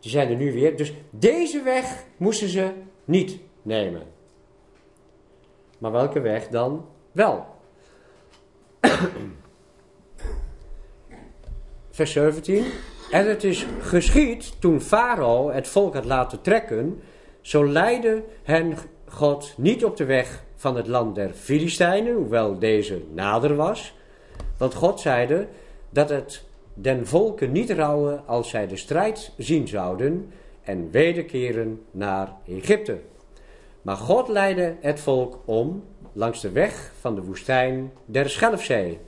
die 0.00 0.10
zijn 0.10 0.28
er 0.28 0.36
nu 0.36 0.52
weer. 0.52 0.76
Dus 0.76 0.92
deze 1.10 1.62
weg 1.62 2.04
moesten 2.16 2.48
ze 2.48 2.70
niet 3.04 3.38
nemen. 3.62 4.11
Maar 5.82 5.92
welke 5.92 6.20
weg 6.20 6.48
dan 6.48 6.84
wel? 7.12 7.46
Vers 11.90 12.12
17. 12.12 12.64
En 13.10 13.28
het 13.28 13.44
is 13.44 13.66
geschied 13.80 14.60
toen 14.60 14.80
Farao 14.80 15.50
het 15.50 15.68
volk 15.68 15.94
had 15.94 16.04
laten 16.04 16.40
trekken 16.40 17.02
zo 17.40 17.66
leidde 17.66 18.22
hen 18.42 18.74
God 19.08 19.54
niet 19.56 19.84
op 19.84 19.96
de 19.96 20.04
weg 20.04 20.44
van 20.54 20.76
het 20.76 20.86
land 20.86 21.14
der 21.14 21.30
Filistijnen, 21.30 22.14
hoewel 22.14 22.58
deze 22.58 23.02
nader 23.12 23.56
was. 23.56 23.94
Want 24.56 24.74
God 24.74 25.00
zeide 25.00 25.46
dat 25.90 26.08
het 26.08 26.44
den 26.74 27.06
volken 27.06 27.52
niet 27.52 27.70
rouwen 27.70 28.26
als 28.26 28.48
zij 28.50 28.66
de 28.66 28.76
strijd 28.76 29.32
zien 29.36 29.68
zouden 29.68 30.32
en 30.62 30.90
wederkeren 30.90 31.82
naar 31.90 32.36
Egypte. 32.46 32.98
Maar 33.82 33.96
God 33.96 34.28
leidde 34.28 34.76
het 34.80 35.00
volk 35.00 35.38
om 35.44 35.84
langs 36.12 36.40
de 36.40 36.50
weg 36.50 36.92
van 37.00 37.14
de 37.14 37.22
woestijn 37.22 37.92
der 38.04 38.30
Schelfzee. 38.30 38.98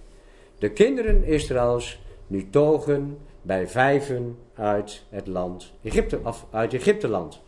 De 0.59 0.71
kinderen 0.71 1.25
Israëls 1.25 2.01
nu 2.27 2.51
togen 2.51 3.19
bij 3.43 3.69
vijven 3.69 4.39
uit 4.55 5.05
het 5.09 5.27
land 5.27 5.73
Egypte, 5.83 6.21
of 6.25 6.47
uit 6.51 6.75
Egypteland. 6.75 7.43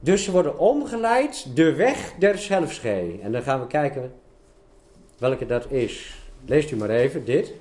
Dus 0.00 0.24
ze 0.24 0.30
worden 0.30 0.58
omgeleid 0.58 1.56
de 1.56 1.74
weg 1.74 2.14
der 2.18 2.38
zelfschee. 2.38 3.20
En 3.22 3.32
dan 3.32 3.42
gaan 3.42 3.60
we 3.60 3.66
kijken 3.66 4.12
welke 5.18 5.46
dat 5.46 5.70
is. 5.70 6.22
Leest 6.46 6.70
u 6.70 6.76
maar 6.76 6.90
even 6.90 7.24
dit. 7.24 7.54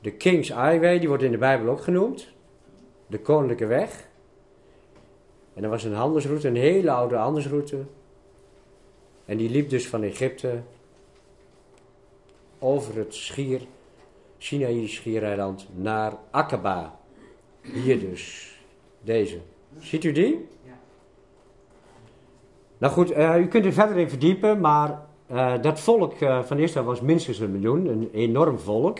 De 0.00 0.10
King's 0.10 0.48
Highway, 0.48 0.98
die 0.98 1.08
wordt 1.08 1.22
in 1.22 1.30
de 1.30 1.38
Bijbel 1.38 1.72
ook 1.72 1.80
genoemd. 1.80 2.28
De 3.06 3.18
Koninklijke 3.18 3.66
Weg. 3.66 4.08
En 5.54 5.64
er 5.64 5.70
was 5.70 5.84
een 5.84 5.94
handelsroute, 5.94 6.48
een 6.48 6.56
hele 6.56 6.90
oude 6.90 7.16
handelsroute. 7.16 7.78
En 9.24 9.36
die 9.36 9.50
liep 9.50 9.70
dus 9.70 9.88
van 9.88 10.02
Egypte 10.02 10.62
over 12.58 12.96
het 12.96 13.14
schier 13.14 13.60
Sinaï 14.38 14.86
schiereiland 14.86 15.68
naar 15.74 16.12
Akaba. 16.30 16.98
Hier 17.60 18.00
dus. 18.00 18.54
Deze. 19.02 19.38
Ziet 19.78 20.04
u 20.04 20.12
die? 20.12 20.48
Ja. 20.64 20.78
Nou 22.78 22.92
goed, 22.92 23.10
uh, 23.10 23.36
u 23.38 23.46
kunt 23.46 23.64
er 23.64 23.72
verder 23.72 23.96
in 23.96 24.08
verdiepen, 24.08 24.60
maar 24.60 25.06
uh, 25.30 25.62
dat 25.62 25.80
volk 25.80 26.20
uh, 26.20 26.42
van 26.42 26.58
Israël 26.58 26.86
was 26.86 27.00
minstens 27.00 27.38
een 27.38 27.52
miljoen, 27.52 27.86
een 27.86 28.10
enorm 28.12 28.58
volk. 28.58 28.98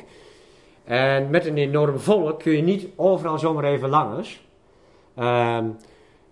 En 0.90 1.30
met 1.30 1.47
een 1.47 1.56
enorm 1.56 1.99
volk 1.99 2.38
kun 2.38 2.56
je 2.56 2.62
niet 2.62 2.87
overal 2.97 3.38
zomaar 3.38 3.64
even 3.64 3.88
langs. 3.88 4.42
Ehm, 5.14 5.68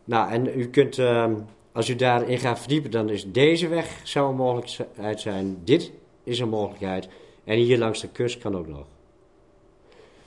nou, 0.04 0.30
en 0.30 0.58
u 0.58 0.68
kunt, 0.68 0.98
ehm, 0.98 1.34
als 1.72 1.88
u 1.88 1.96
daarin 1.96 2.38
gaat 2.38 2.58
verdiepen, 2.58 2.90
dan 2.90 3.08
is 3.08 3.32
deze 3.32 3.68
weg 3.68 4.00
zou 4.04 4.30
een 4.30 4.36
mogelijkheid 4.36 5.20
zijn. 5.20 5.60
Dit 5.64 5.92
is 6.24 6.38
een 6.38 6.48
mogelijkheid. 6.48 7.08
En 7.44 7.56
hier 7.56 7.78
langs 7.78 8.00
de 8.00 8.08
kust 8.08 8.38
kan 8.38 8.56
ook 8.56 8.66
nog. 8.66 8.86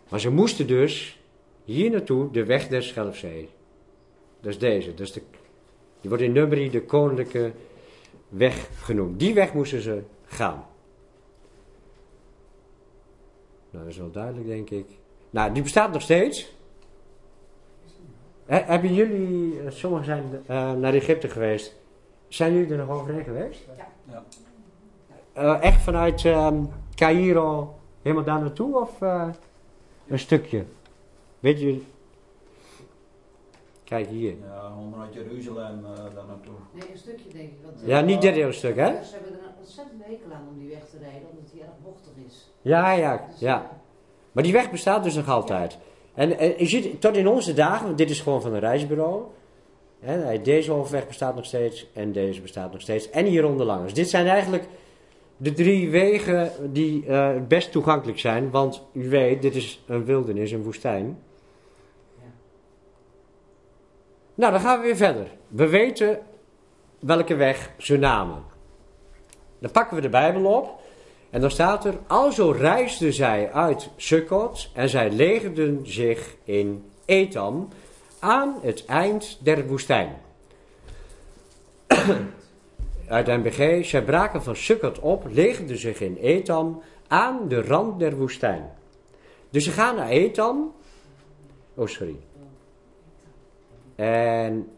Maar 0.10 0.20
ze 0.20 0.32
moesten 0.32 0.68
dus 0.68 1.20
hier 1.66 1.92
naartoe 1.92 2.32
de 2.32 2.46
weg 2.46 2.68
der 2.68 2.84
Schelfzee. 2.84 3.50
Dat 4.42 4.52
is 4.52 4.60
deze. 4.60 4.94
Is 4.98 5.12
de, 5.12 5.22
die 6.02 6.10
wordt 6.10 6.24
in 6.24 6.32
Numeri 6.32 6.70
de 6.70 6.82
koninklijke 6.82 7.52
weg 8.30 8.70
genoemd. 8.76 9.20
Die 9.20 9.34
weg 9.34 9.54
moesten 9.54 9.82
ze 9.82 10.02
gaan. 10.26 10.66
Nou, 13.72 13.84
dat 13.84 13.94
is 13.94 13.98
wel 13.98 14.12
duidelijk, 14.12 14.48
denk 14.48 14.70
ik. 14.70 14.86
Nou, 15.30 15.54
die 15.54 15.64
bestaat 15.64 15.92
nog 15.92 16.02
steeds. 16.02 16.56
hebben 18.46 18.94
jullie, 18.94 19.60
eh, 19.60 19.72
sommigen 19.72 20.06
zijn 20.06 20.24
uh, 20.50 20.72
naar 20.74 20.94
Egypte 20.94 21.30
geweest. 21.30 21.76
Zijn 22.28 22.54
jullie 22.54 22.72
er 22.72 22.78
nog 22.78 22.90
overheen 22.90 23.24
geweest? 23.24 23.68
Ja. 24.08 24.24
Uh, 25.38 25.64
echt 25.64 25.82
vanuit 25.82 26.24
um, 26.24 26.70
Cairo 26.96 27.76
helemaal 28.02 28.24
daar 28.26 28.40
naartoe? 28.40 28.80
Of, 28.80 29.02
een 30.08 30.20
stukje. 30.20 30.66
Weet 31.40 31.60
je, 31.60 31.82
Kijk 33.92 34.08
hier. 34.08 34.36
Ja, 34.44 34.70
gewoon 34.70 34.96
uit 35.02 35.14
Jeruzalem 35.14 35.80
uh, 35.80 35.96
daar 35.98 36.26
naartoe. 36.28 36.54
Nee, 36.72 36.92
een 36.92 36.98
stukje 36.98 37.30
denk 37.30 37.50
ik. 37.50 37.58
Want, 37.64 37.82
Ja, 37.86 38.02
niet 38.02 38.22
dit 38.22 38.34
hele 38.34 38.52
stuk, 38.52 38.76
hè? 38.76 39.04
Ze 39.04 39.14
hebben 39.14 39.34
er 39.34 39.40
een 39.48 39.51
ontzettend 39.62 40.04
hekel 40.04 40.34
aan 40.34 40.48
om 40.50 40.60
die 40.60 40.70
weg 40.70 40.90
te 40.90 40.98
rijden, 40.98 41.30
omdat 41.30 41.52
die 41.52 41.62
erg 41.62 41.72
bochtig 41.84 42.12
is. 42.28 42.52
Ja, 42.62 42.92
ja, 42.92 43.26
Dus, 43.30 43.40
ja. 43.40 43.70
Maar 44.32 44.44
die 44.44 44.54
weg 44.54 44.72
bestaat 44.72 45.04
dus 45.04 45.16
nog 45.16 45.30
altijd. 45.30 45.78
En, 46.14 46.38
en 46.38 46.54
je 46.58 46.66
ziet, 46.66 47.02
tot 47.02 47.18
in 47.18 47.28
onze 47.28 47.54
dagen, 47.54 47.86
want 47.86 47.98
dit 47.98 48.10
is 48.10 48.22
gewoon 48.22 48.42
van 48.42 48.54
een 48.54 48.60
reisbureau. 48.60 49.24
Hè, 50.00 50.42
deze 50.42 50.72
hoofdweg 50.72 51.08
bestaat 51.08 51.36
nog 51.36 51.46
steeds 51.46 51.88
en 51.94 52.12
deze 52.12 52.42
bestaat 52.42 52.72
nog 52.72 52.82
steeds. 52.82 53.10
En 53.10 53.26
hieronder 53.26 53.66
langs. 53.66 53.94
Dit 53.94 54.10
zijn 54.10 54.28
eigenlijk 54.28 54.68
de 55.38 55.54
drie 55.54 55.90
wegen 55.90 56.52
die 56.74 57.06
eh, 57.06 57.28
het 57.28 57.48
best 57.48 57.72
toegankelijk 57.72 58.20
zijn. 58.20 58.50
Want 58.50 58.84
u 58.94 59.10
weet, 59.10 59.42
dit 59.42 59.56
is 59.56 59.84
een 59.88 60.06
wildernis, 60.06 60.52
een 60.52 60.64
woestijn. 60.64 61.20
Ja. 62.18 62.28
Nou, 64.36 64.52
dan 64.52 64.62
gaan 64.62 64.80
we 64.80 64.86
weer 64.86 64.96
verder. 64.96 65.28
We 65.48 65.68
weten 65.68 66.20
welke 67.00 67.36
weg 67.36 67.72
ze 67.78 67.98
namen. 67.98 68.51
Dan 69.62 69.72
pakken 69.72 69.96
we 69.96 70.02
de 70.02 70.10
Bijbel 70.10 70.46
op. 70.46 70.80
En 71.30 71.42
dan 71.42 71.52
staat 71.52 71.86
er, 71.86 71.98
alzo 72.08 72.52
reisden 72.52 73.14
zij 73.14 73.52
uit 73.52 73.90
Sukkot 73.96 74.70
en 74.74 74.90
zij 74.90 75.12
legerden 75.12 75.80
zich 75.84 76.36
in 76.44 76.92
Etam 77.06 77.68
aan 78.20 78.56
het 78.62 78.86
eind 78.86 79.38
der 79.42 79.68
woestijn. 79.68 80.16
Uit 83.08 83.28
NBG, 83.28 83.86
zij 83.86 84.04
braken 84.04 84.44
van 84.44 84.56
Sukkot 84.56 85.00
op, 85.00 85.26
legerden 85.30 85.78
zich 85.78 86.02
in 86.02 86.18
Etam 86.18 86.82
aan 87.08 87.48
de 87.48 87.62
rand 87.62 88.00
der 88.00 88.18
woestijn. 88.18 88.70
Dus 89.50 89.64
ze 89.64 89.72
gaan 89.72 89.96
naar 89.96 90.10
Etam. 90.10 90.74
Oh, 91.74 91.88
sorry. 91.88 92.16
En 93.96 94.70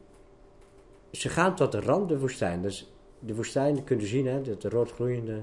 ze 1.12 1.30
gaan 1.30 1.56
tot 1.56 1.72
de 1.72 1.82
rand 1.82 2.10
der 2.10 2.20
woestijn. 2.20 2.62
Dus 2.62 2.93
de 3.26 3.36
woestijn, 3.36 3.84
kunt 3.84 4.02
u 4.02 4.06
zien, 4.06 4.28
hè, 4.28 4.42
dat 4.42 4.64
roodgloeiende. 4.64 5.42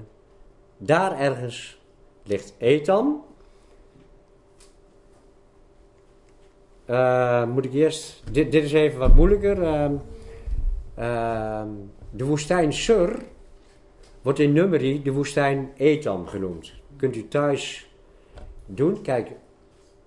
Daar 0.77 1.19
ergens 1.19 1.81
ligt 2.23 2.53
Etam. 2.57 3.23
Eh, 6.85 7.45
moet 7.45 7.65
ik 7.65 7.73
eerst. 7.73 8.23
Dit, 8.31 8.51
dit 8.51 8.63
is 8.63 8.73
even 8.73 8.99
wat 8.99 9.15
moeilijker. 9.15 9.63
Ehm, 9.63 9.95
ehm, 10.95 11.69
de 12.11 12.25
woestijn 12.25 12.73
Sur 12.73 13.15
wordt 14.21 14.39
in 14.39 14.53
nummerie 14.53 15.01
de 15.01 15.11
woestijn 15.11 15.71
Etam 15.75 16.27
genoemd. 16.27 16.73
Kunt 16.95 17.15
u 17.15 17.27
thuis 17.27 17.89
doen. 18.65 19.01
Kijk, 19.01 19.31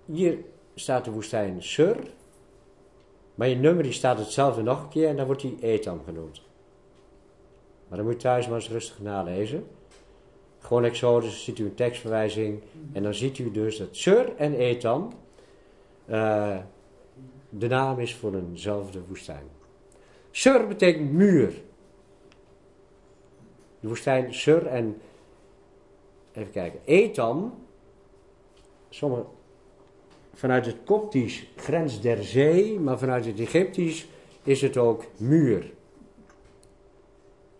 hier 0.05 0.37
staat 0.75 1.05
de 1.05 1.11
woestijn 1.11 1.63
Sur. 1.63 1.97
Maar 3.35 3.47
in 3.47 3.59
nummerie 3.59 3.91
staat 3.91 4.17
hetzelfde 4.17 4.61
nog 4.61 4.83
een 4.83 4.89
keer 4.89 5.07
en 5.07 5.15
dan 5.15 5.25
wordt 5.25 5.41
die 5.41 5.57
Etam 5.61 6.01
genoemd. 6.05 6.41
Maar 7.87 7.97
dan 7.97 8.07
moet 8.07 8.15
je 8.15 8.27
thuis 8.27 8.47
maar 8.47 8.55
eens 8.55 8.69
rustig 8.69 8.99
nalezen. 8.99 9.67
Gewoon 10.59 10.83
Exodus, 10.83 11.43
ziet 11.43 11.59
u 11.59 11.63
een 11.63 11.75
tekstverwijzing. 11.75 12.61
En 12.93 13.03
dan 13.03 13.13
ziet 13.13 13.37
u 13.37 13.51
dus 13.51 13.77
dat 13.77 13.95
Sur 13.95 14.35
en 14.35 14.53
Etam 14.53 15.13
eh, 16.05 16.57
de 17.49 17.67
naam 17.67 17.99
is 17.99 18.15
voor 18.15 18.35
eenzelfde 18.35 19.01
woestijn. 19.07 19.45
Sur 20.31 20.67
betekent 20.67 21.11
muur. 21.11 21.53
De 23.79 23.87
woestijn 23.87 24.33
Sur 24.33 24.65
en. 24.65 25.01
Even 26.33 26.51
kijken. 26.51 26.79
Etam. 26.85 27.53
Sommige, 28.89 29.25
vanuit 30.33 30.65
het 30.65 30.77
Koptisch 30.85 31.47
grens 31.55 32.01
der 32.01 32.23
zee, 32.23 32.79
maar 32.79 32.99
vanuit 32.99 33.25
het 33.25 33.39
Egyptisch 33.39 34.07
is 34.43 34.61
het 34.61 34.77
ook 34.77 35.03
muur. 35.17 35.73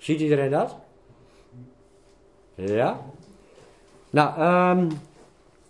Ziet 0.05 0.19
iedereen 0.19 0.51
dat? 0.51 0.75
Ja? 2.55 3.01
Nou, 4.09 4.39
ehm, 4.39 4.91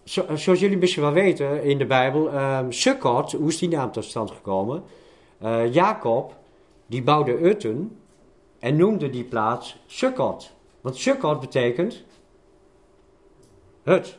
zo, 0.03 0.25
zoals 0.35 0.59
jullie 0.59 0.77
misschien 0.77 1.03
wel 1.03 1.11
weten 1.11 1.63
in 1.63 1.77
de 1.77 1.85
Bijbel, 1.85 2.31
ehm 2.31 2.71
Sukkot, 2.71 3.31
hoe 3.31 3.47
is 3.47 3.57
die 3.57 3.69
naam 3.69 3.91
tot 3.91 4.05
stand 4.05 4.31
gekomen? 4.31 4.83
Eh, 5.37 5.73
Jacob, 5.73 6.33
die 6.85 7.03
bouwde 7.03 7.41
Utten 7.41 7.97
en 8.59 8.75
noemde 8.75 9.09
die 9.09 9.23
plaats 9.23 9.77
Sukkot. 9.85 10.51
Want 10.81 10.95
Sukkot 10.95 11.39
betekent 11.39 12.03
hut. 13.83 14.17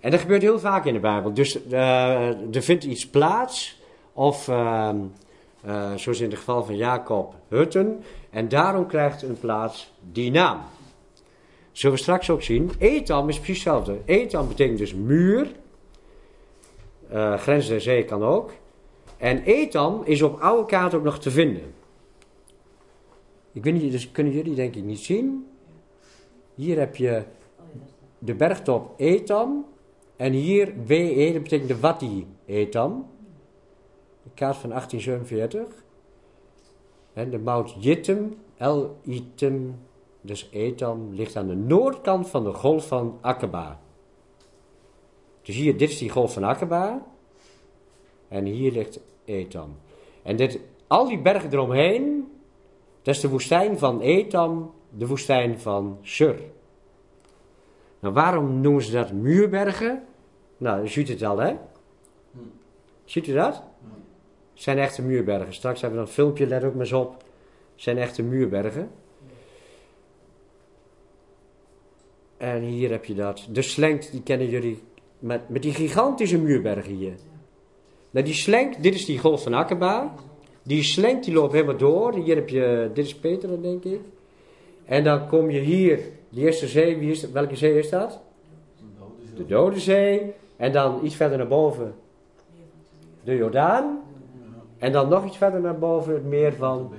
En 0.00 0.10
dat 0.10 0.20
gebeurt 0.20 0.42
heel 0.42 0.58
vaak 0.58 0.84
in 0.84 0.92
de 0.92 1.00
Bijbel. 1.00 1.34
Dus 1.34 1.66
eh, 1.66 2.54
er 2.54 2.62
vindt 2.62 2.84
iets 2.84 3.08
plaats, 3.08 3.80
of 4.12 4.48
ehm, 4.48 4.96
eh, 5.60 5.94
zoals 5.94 6.20
in 6.20 6.30
het 6.30 6.38
geval 6.38 6.64
van 6.64 6.76
Jacob, 6.76 7.34
hutten. 7.48 8.04
En 8.38 8.48
daarom 8.48 8.86
krijgt 8.86 9.22
een 9.22 9.38
plaats 9.38 9.92
die 10.12 10.30
naam. 10.30 10.60
Zullen 11.72 11.96
we 11.96 12.02
straks 12.02 12.30
ook 12.30 12.42
zien. 12.42 12.70
Etam 12.78 13.28
is 13.28 13.36
precies 13.36 13.64
hetzelfde. 13.64 13.98
Etam 14.04 14.48
betekent 14.48 14.78
dus 14.78 14.94
muur. 14.94 15.52
Eh, 17.08 17.38
grens 17.38 17.68
der 17.68 17.80
zee 17.80 18.04
kan 18.04 18.24
ook. 18.24 18.52
En 19.16 19.42
Etam 19.42 20.02
is 20.04 20.22
op 20.22 20.40
oude 20.40 20.66
kaart 20.66 20.94
ook 20.94 21.02
nog 21.02 21.18
te 21.18 21.30
vinden. 21.30 21.74
Ik 23.52 23.64
weet 23.64 23.74
niet, 23.74 23.92
dus 23.92 24.10
kunnen 24.10 24.32
jullie 24.32 24.54
denk 24.54 24.74
ik 24.74 24.84
niet 24.84 25.00
zien. 25.00 25.46
Hier 26.54 26.78
heb 26.78 26.96
je 26.96 27.22
de 28.18 28.34
bergtop 28.34 28.94
Etam. 28.96 29.66
En 30.16 30.32
hier 30.32 30.72
WE, 30.86 31.30
dat 31.32 31.42
betekent 31.42 31.68
de 31.68 31.80
Wati 31.80 32.26
Etam. 32.46 32.92
Een 34.24 34.34
kaart 34.34 34.56
van 34.56 34.70
1847. 34.70 35.86
En 37.18 37.30
de 37.30 37.38
mout 37.38 37.74
Jittem, 37.78 38.36
El 38.56 38.96
Item, 39.04 39.80
dus 40.20 40.48
Etam, 40.50 41.14
ligt 41.14 41.36
aan 41.36 41.46
de 41.46 41.54
noordkant 41.54 42.28
van 42.28 42.44
de 42.44 42.52
golf 42.52 42.86
van 42.86 43.18
Akaba. 43.20 43.80
Dus 45.42 45.56
hier, 45.56 45.78
dit 45.78 45.90
is 45.90 45.98
die 45.98 46.10
golf 46.10 46.32
van 46.32 46.44
Akaba. 46.44 47.06
En 48.28 48.44
hier 48.44 48.72
ligt 48.72 49.00
Etam. 49.24 49.76
En 50.22 50.36
dit, 50.36 50.60
al 50.86 51.08
die 51.08 51.20
bergen 51.20 51.52
eromheen, 51.52 52.32
dat 53.02 53.14
is 53.14 53.20
de 53.20 53.28
woestijn 53.28 53.78
van 53.78 54.00
Etam, 54.00 54.72
de 54.90 55.06
woestijn 55.06 55.58
van 55.58 55.98
Sur. 56.02 56.40
Nou, 58.00 58.14
waarom 58.14 58.60
noemen 58.60 58.82
ze 58.82 58.92
dat 58.92 59.12
muurbergen? 59.12 60.04
Nou, 60.56 60.82
u 60.82 60.88
ziet 60.88 61.08
het 61.08 61.22
al, 61.22 61.38
hè? 61.38 61.54
Hm. 62.30 62.38
Ziet 63.04 63.26
u 63.26 63.32
dat? 63.32 63.62
Zijn 64.58 64.78
echte 64.78 65.02
muurbergen. 65.02 65.54
Straks 65.54 65.80
hebben 65.80 66.00
we 66.00 66.06
een 66.06 66.12
filmpje, 66.12 66.46
let 66.46 66.64
ook 66.64 66.72
maar 66.72 66.80
eens 66.80 66.92
op. 66.92 67.24
Zijn 67.74 67.98
echte 67.98 68.22
muurbergen. 68.22 68.90
En 72.36 72.62
hier 72.62 72.90
heb 72.90 73.04
je 73.04 73.14
dat. 73.14 73.46
De 73.50 73.62
slenk, 73.62 74.10
die 74.10 74.22
kennen 74.22 74.48
jullie 74.48 74.82
met, 75.18 75.48
met 75.48 75.62
die 75.62 75.72
gigantische 75.72 76.38
muurbergen 76.38 76.94
hier. 76.94 77.12
Nou, 78.10 78.24
die 78.24 78.34
slenk, 78.34 78.82
dit 78.82 78.94
is 78.94 79.04
die 79.04 79.18
golf 79.18 79.42
van 79.42 79.54
Akaba. 79.54 80.14
Die 80.62 80.82
slenk 80.82 81.24
die 81.24 81.34
loopt 81.34 81.52
helemaal 81.52 81.76
door. 81.76 82.14
Hier 82.14 82.34
heb 82.34 82.48
je, 82.48 82.90
dit 82.94 83.04
is 83.04 83.14
Petra, 83.14 83.56
denk 83.56 83.84
ik. 83.84 84.00
En 84.84 85.04
dan 85.04 85.28
kom 85.28 85.50
je 85.50 85.60
hier, 85.60 86.00
de 86.28 86.40
eerste 86.40 86.68
zee, 86.68 86.96
is, 86.96 87.30
welke 87.30 87.56
zee 87.56 87.78
is 87.78 87.90
dat? 87.90 88.20
De 89.36 89.46
Dode 89.46 89.80
Zee. 89.80 90.32
En 90.56 90.72
dan 90.72 91.04
iets 91.04 91.14
verder 91.14 91.38
naar 91.38 91.48
boven 91.48 91.94
de 93.24 93.36
Jordaan. 93.36 94.06
En 94.78 94.92
dan 94.92 95.08
nog 95.08 95.24
iets 95.24 95.36
verder 95.36 95.60
naar 95.60 95.78
boven 95.78 96.14
het 96.14 96.24
meer 96.24 96.52
van. 96.52 96.92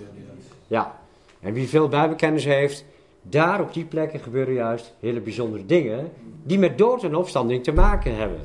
Ja. 0.67 0.99
En 1.39 1.53
wie 1.53 1.69
veel 1.69 1.87
Bijbelkennis 1.87 2.45
heeft, 2.45 2.85
daar 3.21 3.61
op 3.61 3.73
die 3.73 3.85
plekken 3.85 4.19
gebeuren 4.19 4.53
juist 4.53 4.93
hele 4.99 5.19
bijzondere 5.19 5.65
dingen. 5.65 6.11
Die 6.43 6.59
met 6.59 6.77
dood 6.77 7.03
en 7.03 7.15
opstanding 7.15 7.63
te 7.63 7.71
maken 7.71 8.15
hebben. 8.15 8.39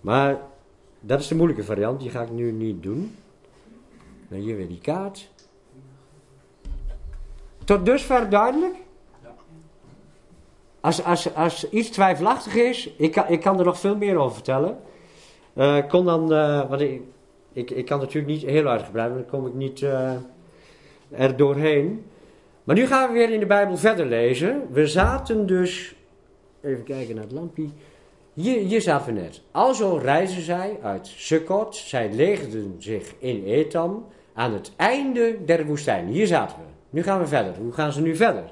Maar 0.00 0.40
dat 1.00 1.20
is 1.20 1.28
de 1.28 1.34
moeilijke 1.34 1.64
variant, 1.64 2.00
die 2.00 2.10
ga 2.10 2.22
ik 2.22 2.30
nu 2.30 2.52
niet 2.52 2.82
doen. 2.82 3.16
Dan 4.28 4.38
hier 4.38 4.56
weer 4.56 4.68
die 4.68 4.80
kaart. 4.80 5.28
Tot 7.64 7.86
dusver 7.86 8.30
duidelijk? 8.30 8.74
Als, 10.80 11.04
als, 11.04 11.34
als 11.34 11.70
iets 11.70 11.88
twijfelachtig 11.88 12.54
is, 12.54 12.90
ik 12.96 13.12
kan, 13.12 13.24
ik 13.28 13.40
kan 13.40 13.58
er 13.58 13.64
nog 13.64 13.78
veel 13.78 13.96
meer 13.96 14.16
over 14.16 14.34
vertellen. 14.34 14.78
Eh, 15.52 15.88
kon 15.88 16.04
dan, 16.04 16.32
eh, 16.32 16.68
want 16.68 16.80
ik, 16.80 17.02
ik, 17.54 17.70
ik 17.70 17.84
kan 17.84 17.98
natuurlijk 17.98 18.26
niet 18.26 18.42
heel 18.42 18.66
uitgebreid, 18.66 19.12
want 19.12 19.20
dan 19.20 19.40
kom 19.40 19.48
ik 19.48 19.54
niet 19.54 19.82
eh, 19.82 20.12
er 21.10 21.36
doorheen. 21.36 22.04
Maar 22.64 22.76
nu 22.76 22.86
gaan 22.86 23.08
we 23.08 23.14
weer 23.14 23.30
in 23.30 23.40
de 23.40 23.46
Bijbel 23.46 23.76
verder 23.76 24.06
lezen. 24.06 24.62
We 24.70 24.86
zaten 24.86 25.46
dus, 25.46 25.94
even 26.60 26.84
kijken 26.84 27.14
naar 27.14 27.24
het 27.24 27.32
lampje. 27.32 27.66
Hier, 28.32 28.58
hier 28.58 28.80
zaten 28.80 29.14
we 29.14 29.20
net. 29.20 29.42
Alzo 29.50 29.96
reizen 30.02 30.42
zij 30.42 30.78
uit 30.82 31.06
Sukkot. 31.06 31.76
Zij 31.76 32.12
legerden 32.12 32.74
zich 32.78 33.14
in 33.18 33.44
Etam 33.44 34.06
aan 34.32 34.52
het 34.52 34.72
einde 34.76 35.36
der 35.44 35.66
woestijn. 35.66 36.06
Hier 36.06 36.26
zaten 36.26 36.56
we. 36.56 36.64
Nu 36.90 37.02
gaan 37.02 37.20
we 37.20 37.26
verder. 37.26 37.54
Hoe 37.56 37.72
gaan 37.72 37.92
ze 37.92 38.00
nu 38.00 38.16
verder? 38.16 38.44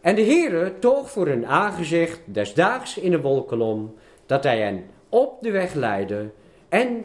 En 0.00 0.14
de 0.14 0.22
Heere 0.22 0.78
toog 0.78 1.10
voor 1.10 1.26
hun 1.26 1.46
aangezicht 1.46 2.20
desdaags 2.24 2.98
in 2.98 3.12
een 3.12 3.20
wolkolom, 3.20 3.94
dat 4.26 4.44
hij 4.44 4.60
hen 4.60 4.84
op 5.08 5.42
de 5.42 5.50
weg 5.50 5.74
leidde 5.74 6.30
En, 6.68 7.04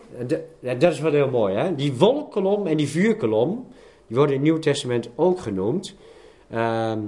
dat 0.59 0.91
is 0.91 0.99
wel 0.99 1.11
heel 1.11 1.29
mooi, 1.29 1.55
hè? 1.55 1.75
die 1.75 1.93
wolkkolom 1.93 2.67
en 2.67 2.77
die 2.77 2.87
vuurkolom, 2.87 3.67
die 4.07 4.17
worden 4.17 4.35
in 4.35 4.41
het 4.41 4.51
Nieuw 4.51 4.59
Testament 4.59 5.09
ook 5.15 5.39
genoemd, 5.39 5.95
ehm, 6.49 6.99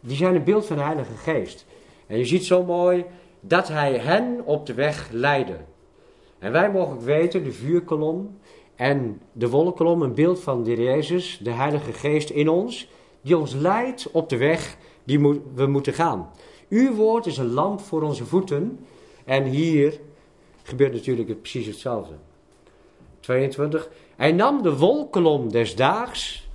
die 0.00 0.16
zijn 0.16 0.34
een 0.34 0.44
beeld 0.44 0.66
van 0.66 0.76
de 0.76 0.82
Heilige 0.82 1.16
Geest. 1.16 1.66
En 2.06 2.18
je 2.18 2.24
ziet 2.24 2.44
zo 2.44 2.64
mooi 2.64 3.04
dat 3.40 3.68
hij 3.68 3.98
hen 3.98 4.40
op 4.44 4.66
de 4.66 4.74
weg 4.74 5.08
leidde. 5.12 5.56
En 6.38 6.52
wij 6.52 6.70
mogen 6.70 6.94
ook 6.94 7.02
weten, 7.02 7.44
de 7.44 7.52
vuurkolom 7.52 8.38
en 8.74 9.20
de 9.32 9.48
wolkkolom, 9.48 10.02
een 10.02 10.14
beeld 10.14 10.40
van 10.40 10.62
de 10.62 10.82
Jezus, 10.82 11.40
de 11.42 11.50
Heilige 11.50 11.92
Geest 11.92 12.30
in 12.30 12.48
ons, 12.48 12.88
die 13.20 13.38
ons 13.38 13.54
leidt 13.54 14.10
op 14.10 14.28
de 14.28 14.36
weg 14.36 14.76
die 15.04 15.18
we 15.54 15.66
moeten 15.66 15.92
gaan. 15.92 16.30
Uw 16.68 16.94
woord 16.94 17.26
is 17.26 17.38
een 17.38 17.52
lamp 17.52 17.80
voor 17.80 18.02
onze 18.02 18.24
voeten. 18.24 18.86
En 19.24 19.44
hier 19.44 20.00
gebeurt 20.68 20.92
natuurlijk 20.92 21.40
precies 21.40 21.66
hetzelfde. 21.66 22.14
22. 23.20 23.90
Hij 24.16 24.32
nam 24.32 24.62
de 24.62 24.76
wolkolom 24.76 25.50
des 25.50 25.76
daags, 25.76 26.48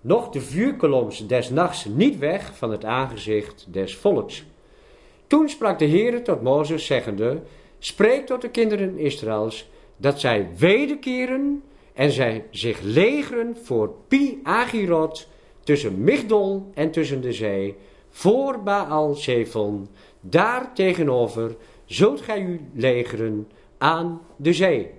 nog 0.00 0.28
de 0.28 0.40
vuurkolom 0.40 1.08
des 1.26 1.50
nachts 1.50 1.84
niet 1.84 2.18
weg 2.18 2.56
van 2.56 2.70
het 2.70 2.84
aangezicht 2.84 3.66
des 3.70 3.96
volks. 3.96 4.44
Toen 5.26 5.48
sprak 5.48 5.78
de 5.78 5.84
Heer 5.84 6.24
tot 6.24 6.42
Mozes, 6.42 6.86
zeggende: 6.86 7.42
Spreek 7.78 8.26
tot 8.26 8.40
de 8.40 8.50
kinderen 8.50 8.98
Israëls 8.98 9.68
dat 9.96 10.20
zij 10.20 10.48
wederkeren 10.56 11.62
en 11.92 12.10
zij 12.10 12.44
zich 12.50 12.80
legeren 12.80 13.56
voor 13.62 13.94
Pi 14.08 14.40
Agirot 14.42 15.28
tussen 15.60 16.04
Migdol 16.04 16.70
en 16.74 16.90
tussen 16.90 17.20
de 17.20 17.32
zee, 17.32 17.76
voor 18.10 18.62
Baal 18.62 19.14
Zephon, 19.14 19.88
daar 20.20 20.74
tegenover 20.74 21.56
zult 21.84 22.20
gij 22.20 22.40
u 22.40 22.60
legeren 22.74 23.48
aan 23.78 24.20
de 24.36 24.52
zee. 24.52 24.90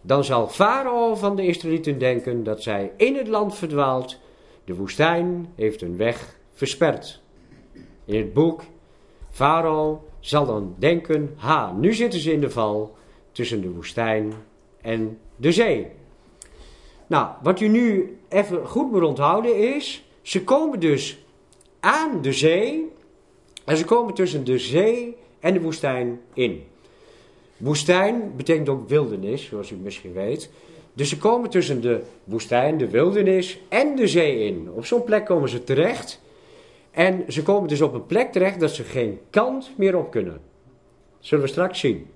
Dan 0.00 0.24
zal 0.24 0.48
Farao 0.48 1.14
van 1.14 1.36
de 1.36 1.46
Israëlieten 1.46 1.98
denken 1.98 2.44
dat 2.44 2.62
zij 2.62 2.92
in 2.96 3.16
het 3.16 3.28
land 3.28 3.54
verdwaalt. 3.54 4.18
De 4.64 4.74
woestijn 4.74 5.52
heeft 5.54 5.82
een 5.82 5.96
weg 5.96 6.38
versperd. 6.52 7.20
In 8.04 8.16
het 8.16 8.32
boek 8.32 8.62
Farao 9.30 10.04
zal 10.20 10.46
dan 10.46 10.74
denken, 10.78 11.34
ha, 11.36 11.72
nu 11.72 11.94
zitten 11.94 12.20
ze 12.20 12.32
in 12.32 12.40
de 12.40 12.50
val 12.50 12.96
tussen 13.32 13.60
de 13.60 13.70
woestijn 13.70 14.32
en 14.80 15.18
de 15.36 15.52
zee. 15.52 15.86
Nou, 17.06 17.28
wat 17.42 17.60
u 17.60 17.68
nu 17.68 18.18
even 18.28 18.66
goed 18.66 18.90
moet 18.90 19.02
onthouden 19.02 19.74
is, 19.74 20.04
ze 20.22 20.44
komen 20.44 20.80
dus 20.80 21.24
aan 21.80 22.22
de 22.22 22.32
zee 22.32 22.92
en 23.64 23.76
ze 23.76 23.84
komen 23.84 24.14
tussen 24.14 24.44
de 24.44 24.58
zee 24.58 25.16
en 25.40 25.52
de 25.52 25.60
woestijn 25.60 26.20
in. 26.32 26.64
Woestijn 27.56 28.36
betekent 28.36 28.68
ook 28.68 28.88
wildernis, 28.88 29.44
zoals 29.44 29.70
u 29.70 29.76
misschien 29.76 30.12
weet. 30.12 30.50
Dus 30.92 31.08
ze 31.08 31.18
komen 31.18 31.50
tussen 31.50 31.80
de 31.80 32.02
woestijn, 32.24 32.78
de 32.78 32.90
wildernis 32.90 33.60
en 33.68 33.96
de 33.96 34.06
zee 34.06 34.38
in. 34.38 34.70
Op 34.74 34.86
zo'n 34.86 35.04
plek 35.04 35.24
komen 35.24 35.48
ze 35.48 35.64
terecht. 35.64 36.20
En 36.90 37.24
ze 37.28 37.42
komen 37.42 37.68
dus 37.68 37.80
op 37.80 37.94
een 37.94 38.06
plek 38.06 38.32
terecht 38.32 38.60
dat 38.60 38.70
ze 38.70 38.82
geen 38.82 39.20
kant 39.30 39.72
meer 39.76 39.96
op 39.96 40.10
kunnen. 40.10 40.40
Zullen 41.18 41.44
we 41.44 41.50
straks 41.50 41.80
zien. 41.80 42.06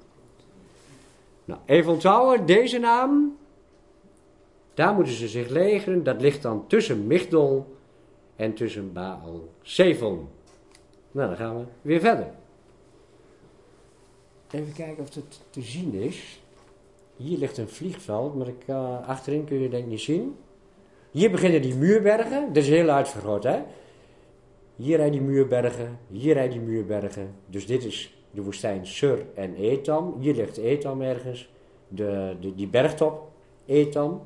Nou, 1.44 1.60
even 1.66 1.92
onthouden, 1.92 2.46
deze 2.46 2.78
naam, 2.78 3.36
daar 4.74 4.94
moeten 4.94 5.14
ze 5.14 5.28
zich 5.28 5.48
legeren. 5.48 6.04
Dat 6.04 6.20
ligt 6.20 6.42
dan 6.42 6.66
tussen 6.66 7.06
Migdol 7.06 7.76
en 8.36 8.54
tussen 8.54 8.92
Baal 8.92 9.48
Zephon. 9.62 10.28
Nou, 11.10 11.28
dan 11.28 11.36
gaan 11.36 11.58
we 11.58 11.64
weer 11.82 12.00
verder. 12.00 12.26
Even 14.50 14.72
kijken 14.72 15.02
of 15.02 15.14
het 15.14 15.40
te 15.50 15.62
zien 15.62 15.94
is. 15.94 16.40
Hier 17.16 17.38
ligt 17.38 17.58
een 17.58 17.68
vliegveld, 17.68 18.34
maar 18.34 18.46
ik, 18.46 18.64
uh, 18.66 19.08
achterin 19.08 19.44
kun 19.44 19.58
je 19.58 19.68
denk 19.68 19.84
ik 19.84 19.90
niet 19.90 20.00
zien. 20.00 20.36
Hier 21.10 21.30
beginnen 21.30 21.62
die 21.62 21.74
muurbergen. 21.74 22.46
Dat 22.46 22.62
is 22.62 22.68
heel 22.68 22.88
uitvergroot, 22.88 23.42
hè? 23.42 23.58
Hier 24.76 24.96
rijden 24.96 25.18
die 25.18 25.28
muurbergen, 25.28 25.98
hier 26.10 26.34
rijden 26.34 26.58
die 26.58 26.68
muurbergen. 26.68 27.34
Dus 27.46 27.66
dit 27.66 27.84
is 27.84 28.14
de 28.30 28.42
woestijn 28.42 28.86
Sur 28.86 29.26
en 29.34 29.54
Etam. 29.54 30.16
Hier 30.20 30.34
ligt 30.34 30.56
Etam 30.56 31.02
ergens, 31.02 31.50
de, 31.88 32.36
de, 32.40 32.54
die 32.54 32.68
bergtop 32.68 33.28
Etam. 33.66 34.22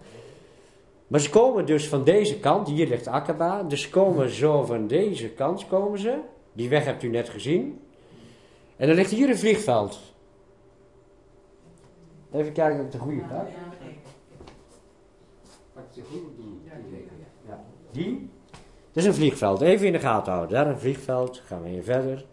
Maar 1.06 1.20
ze 1.20 1.30
komen 1.30 1.66
dus 1.66 1.88
van 1.88 2.04
deze 2.04 2.38
kant, 2.38 2.68
hier 2.68 2.88
ligt 2.88 3.06
Akaba. 3.06 3.62
Dus 3.62 3.82
ze 3.82 3.90
komen 3.90 4.30
zo 4.30 4.62
van 4.62 4.86
deze 4.86 5.28
kant 5.28 5.66
komen 5.66 5.98
ze. 5.98 6.18
Die 6.52 6.68
weg 6.68 6.84
hebt 6.84 7.02
u 7.02 7.08
net 7.08 7.28
gezien. 7.28 7.80
En 8.76 8.86
dan 8.86 8.96
ligt 8.96 9.10
hier 9.10 9.28
een 9.28 9.38
vliegveld. 9.38 10.13
Even 12.34 12.52
kijken 12.52 12.78
of 12.80 12.84
ik 12.84 12.92
de 12.92 12.98
goede 12.98 13.20
pak. 13.20 13.46
Pak 15.72 15.94
de 15.94 16.02
goede 16.02 16.34
die. 16.36 16.60
Ja. 17.46 17.64
Die. 17.90 18.30
Dat 18.92 19.02
is 19.02 19.04
een 19.04 19.14
vliegveld. 19.14 19.60
Even 19.60 19.86
in 19.86 19.92
de 19.92 19.98
gaten 19.98 20.32
houden. 20.32 20.56
Daar 20.56 20.66
een 20.66 20.78
vliegveld. 20.78 21.42
Gaan 21.44 21.62
we 21.62 21.68
hier 21.68 21.82
verder. 21.82 22.24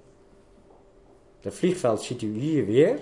Dat 1.40 1.54
vliegveld 1.54 2.02
ziet 2.02 2.22
u 2.22 2.34
hier 2.40 2.66
weer. 2.66 3.00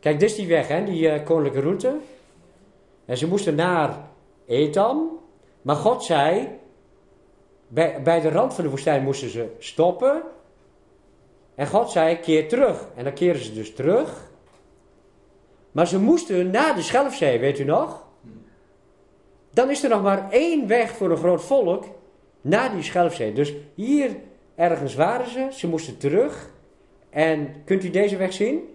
Kijk, 0.00 0.20
dit 0.20 0.30
is 0.30 0.36
die 0.36 0.48
weg, 0.48 0.68
hè, 0.68 0.84
die 0.84 1.02
uh, 1.02 1.24
koninklijke 1.24 1.68
route. 1.68 1.98
En 3.04 3.16
ze 3.16 3.28
moesten 3.28 3.54
naar 3.54 4.08
Etam. 4.46 5.18
Maar 5.62 5.76
God 5.76 6.04
zei, 6.04 6.48
bij, 7.68 8.02
bij 8.02 8.20
de 8.20 8.30
rand 8.30 8.54
van 8.54 8.64
de 8.64 8.70
woestijn 8.70 9.02
moesten 9.02 9.28
ze 9.28 9.54
stoppen. 9.58 10.22
En 11.54 11.66
God 11.66 11.90
zei, 11.90 12.20
keer 12.20 12.48
terug. 12.48 12.88
En 12.94 13.04
dan 13.04 13.12
keren 13.12 13.40
ze 13.40 13.52
dus 13.54 13.74
terug. 13.74 14.28
Maar 15.78 15.86
ze 15.86 16.00
moesten 16.00 16.50
naar 16.50 16.74
de 16.74 16.82
Schelfzee, 16.82 17.38
weet 17.38 17.58
u 17.58 17.64
nog? 17.64 18.06
Dan 19.50 19.70
is 19.70 19.82
er 19.82 19.88
nog 19.88 20.02
maar 20.02 20.30
één 20.30 20.66
weg 20.66 20.90
voor 20.90 21.10
een 21.10 21.16
groot 21.16 21.42
volk 21.42 21.84
naar 22.40 22.72
die 22.72 22.82
Schelfzee. 22.82 23.32
Dus 23.32 23.54
hier 23.74 24.16
ergens 24.54 24.94
waren 24.94 25.30
ze, 25.30 25.48
ze 25.50 25.68
moesten 25.68 25.98
terug. 25.98 26.50
En 27.10 27.64
kunt 27.64 27.84
u 27.84 27.90
deze 27.90 28.16
weg 28.16 28.32
zien? 28.32 28.74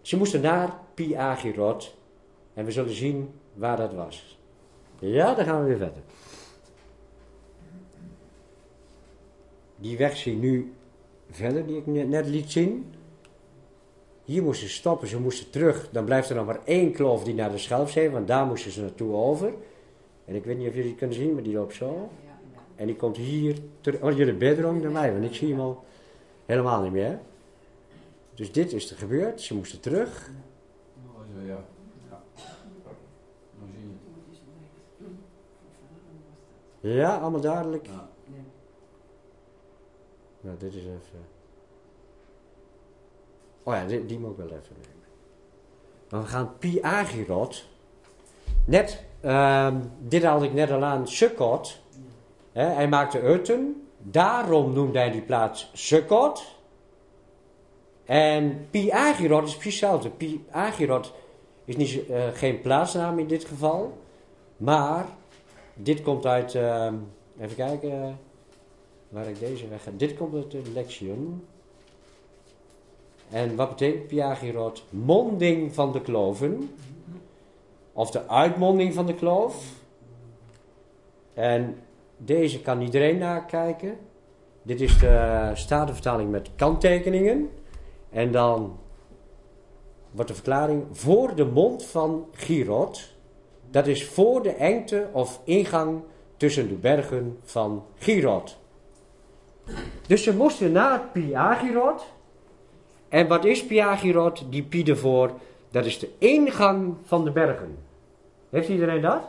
Ze 0.00 0.16
moesten 0.16 0.40
naar 0.40 0.78
Pi 0.94 1.14
Agirot. 1.14 1.96
En 2.54 2.64
we 2.64 2.70
zullen 2.70 2.94
zien 2.94 3.30
waar 3.54 3.76
dat 3.76 3.92
was. 3.92 4.38
Ja, 4.98 5.34
dan 5.34 5.44
gaan 5.44 5.60
we 5.60 5.68
weer 5.68 5.78
verder. 5.78 6.02
Die 9.76 9.96
weg 9.96 10.16
zie 10.16 10.36
nu 10.36 10.72
verder, 11.30 11.66
die 11.66 11.76
ik 11.76 11.86
net 11.86 12.26
liet 12.26 12.50
zien. 12.50 12.94
Hier 14.30 14.42
moesten 14.42 14.68
ze 14.68 14.74
stoppen, 14.74 15.08
ze 15.08 15.20
moesten 15.20 15.50
terug. 15.50 15.88
Dan 15.90 16.04
blijft 16.04 16.28
er 16.28 16.36
nog 16.36 16.46
maar 16.46 16.60
één 16.64 16.92
kloof 16.92 17.24
die 17.24 17.34
naar 17.34 17.50
de 17.50 17.58
Schelfzee, 17.58 18.10
want 18.10 18.26
daar 18.26 18.46
moesten 18.46 18.70
ze 18.70 18.80
naartoe 18.80 19.14
over. 19.14 19.52
En 20.24 20.34
ik 20.34 20.44
weet 20.44 20.58
niet 20.58 20.68
of 20.68 20.74
jullie 20.74 20.90
het 20.90 20.98
kunnen 20.98 21.16
zien, 21.16 21.34
maar 21.34 21.42
die 21.42 21.54
loopt 21.54 21.74
zo. 21.74 22.08
En 22.74 22.86
die 22.86 22.96
komt 22.96 23.16
hier 23.16 23.58
terug. 23.80 24.02
Oh, 24.02 24.16
jullie 24.16 24.34
bedroom 24.34 24.80
naar 24.80 24.90
mij, 24.90 25.12
want 25.12 25.24
ik 25.24 25.34
zie 25.34 25.50
hem 25.50 25.60
al 25.60 25.84
helemaal 26.46 26.82
niet 26.82 26.92
meer. 26.92 27.18
Dus 28.34 28.52
dit 28.52 28.72
is 28.72 28.90
er 28.90 28.96
gebeurd, 28.96 29.40
ze 29.40 29.54
moesten 29.54 29.80
terug. 29.80 30.30
Oh, 31.16 31.46
ja. 31.46 31.64
Ja, 36.80 37.16
allemaal 37.16 37.40
duidelijk. 37.40 37.86
Ja. 37.86 38.08
Nou, 40.40 40.56
dit 40.58 40.74
is 40.74 40.82
even. 40.82 41.39
Oh 43.62 43.74
ja, 43.74 43.84
die, 43.84 44.06
die 44.06 44.18
moet 44.18 44.30
ik 44.30 44.36
wel 44.36 44.46
even 44.46 44.76
nemen. 44.80 45.08
Maar 46.10 46.20
we 46.20 46.26
gaan 46.26 46.58
Pi 46.58 46.82
Agirot. 46.82 47.64
Net, 48.64 49.04
um, 49.24 49.92
dit 49.98 50.24
had 50.24 50.42
ik 50.42 50.52
net 50.52 50.70
al 50.70 50.84
aan, 50.84 51.08
Sukkot. 51.08 51.80
hij 52.52 52.88
maakte 52.88 53.22
Utten. 53.22 53.88
Daarom 53.98 54.72
noemde 54.72 54.98
hij 54.98 55.10
die 55.10 55.22
plaats 55.22 55.70
Sukkot. 55.72 56.58
En 58.04 58.66
Pi 58.70 58.90
Agirot 58.90 59.46
is 59.46 59.56
precies 59.56 59.80
hetzelfde. 59.80 60.10
Pi 60.10 60.44
Agirot 60.50 61.12
is 61.64 61.76
niet, 61.76 62.08
uh, 62.08 62.28
geen 62.32 62.60
plaatsnaam 62.60 63.18
in 63.18 63.26
dit 63.26 63.44
geval. 63.44 63.98
Maar 64.56 65.06
dit 65.74 66.02
komt 66.02 66.26
uit, 66.26 66.54
uh, 66.54 66.92
even 67.40 67.56
kijken 67.56 68.18
waar 69.08 69.26
ik 69.28 69.38
deze 69.38 69.68
weg 69.68 69.82
ga. 69.82 69.90
Dit 69.96 70.16
komt 70.16 70.34
uit 70.34 70.50
de 70.50 70.62
Lexion. 70.74 71.44
En 73.30 73.56
wat 73.56 73.68
betekent 73.68 74.06
Piagirot? 74.06 74.84
Monding 74.90 75.74
van 75.74 75.92
de 75.92 76.00
kloven. 76.00 76.70
Of 77.92 78.10
de 78.10 78.28
uitmonding 78.28 78.94
van 78.94 79.06
de 79.06 79.14
kloof. 79.14 79.64
En 81.34 81.76
deze 82.16 82.60
kan 82.60 82.80
iedereen 82.80 83.18
nakijken. 83.18 83.98
Dit 84.62 84.80
is 84.80 84.98
de 84.98 85.50
statenvertaling 85.54 86.30
met 86.30 86.50
kanttekeningen. 86.56 87.50
En 88.10 88.32
dan 88.32 88.78
wordt 90.10 90.28
de 90.28 90.36
verklaring 90.36 90.84
voor 90.92 91.34
de 91.34 91.44
mond 91.44 91.84
van 91.84 92.26
Girot. 92.32 93.14
Dat 93.70 93.86
is 93.86 94.06
voor 94.06 94.42
de 94.42 94.52
engte 94.52 95.08
of 95.12 95.40
ingang 95.44 96.02
tussen 96.36 96.68
de 96.68 96.74
bergen 96.74 97.38
van 97.42 97.84
Girot. 97.94 98.58
Dus 100.06 100.22
ze 100.22 100.36
moesten 100.36 100.72
naar 100.72 101.00
Piagirot. 101.12 102.04
En 103.10 103.28
wat 103.28 103.44
is 103.44 103.66
Piagirot? 103.66 104.44
Die 104.50 104.62
Pi 104.62 104.84
ervoor, 104.84 105.32
dat 105.70 105.84
is 105.84 105.98
de 105.98 106.08
ingang 106.18 106.94
van 107.04 107.24
de 107.24 107.30
bergen. 107.30 107.78
Heeft 108.50 108.68
iedereen 108.68 109.00
dat? 109.00 109.22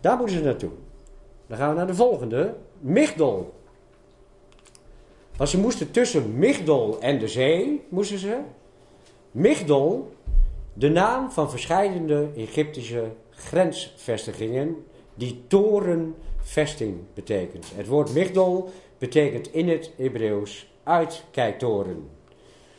Daar 0.00 0.16
moeten 0.16 0.36
ze 0.36 0.42
naartoe. 0.42 0.70
Dan 1.46 1.58
gaan 1.58 1.68
we 1.68 1.74
naar 1.74 1.86
de 1.86 1.94
volgende. 1.94 2.54
Migdol. 2.80 3.52
Want 5.36 5.50
ze 5.50 5.60
moesten 5.60 5.90
tussen 5.90 6.38
Migdol 6.38 7.00
en 7.00 7.18
de 7.18 7.28
zee, 7.28 7.84
moesten 7.88 8.18
ze. 8.18 8.38
Migdol, 9.30 10.12
de 10.72 10.88
naam 10.88 11.30
van 11.30 11.50
verschillende 11.50 12.28
Egyptische 12.36 13.04
grensvestigingen, 13.30 14.84
die 15.14 15.44
torenvesting 15.46 16.96
betekent. 17.14 17.66
Het 17.74 17.86
woord 17.86 18.14
Migdol 18.14 18.70
betekent 18.98 19.52
in 19.52 19.68
het 19.68 19.90
Hebreeuws 19.96 20.73
uitkijktoren. 20.84 22.08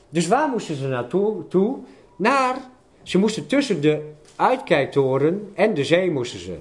Dus 0.10 0.28
waar 0.28 0.50
moesten 0.50 0.76
ze 0.76 0.88
naartoe? 0.88 1.48
Toe? 1.48 1.78
Naar, 2.16 2.56
ze 3.04 3.18
moesten 3.18 3.48
tussen 3.48 3.82
de 3.82 4.12
uitkijktoren 4.36 5.52
en 5.54 5.74
de 5.74 5.84
zee 5.84 6.12
moesten 6.12 6.40
ze. 6.40 6.58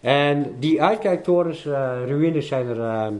En 0.00 0.56
die 0.58 0.82
uitkijktorens, 0.82 1.64
uh, 1.64 1.92
ruïnes 2.06 2.46
zijn 2.46 2.66
er 2.66 3.12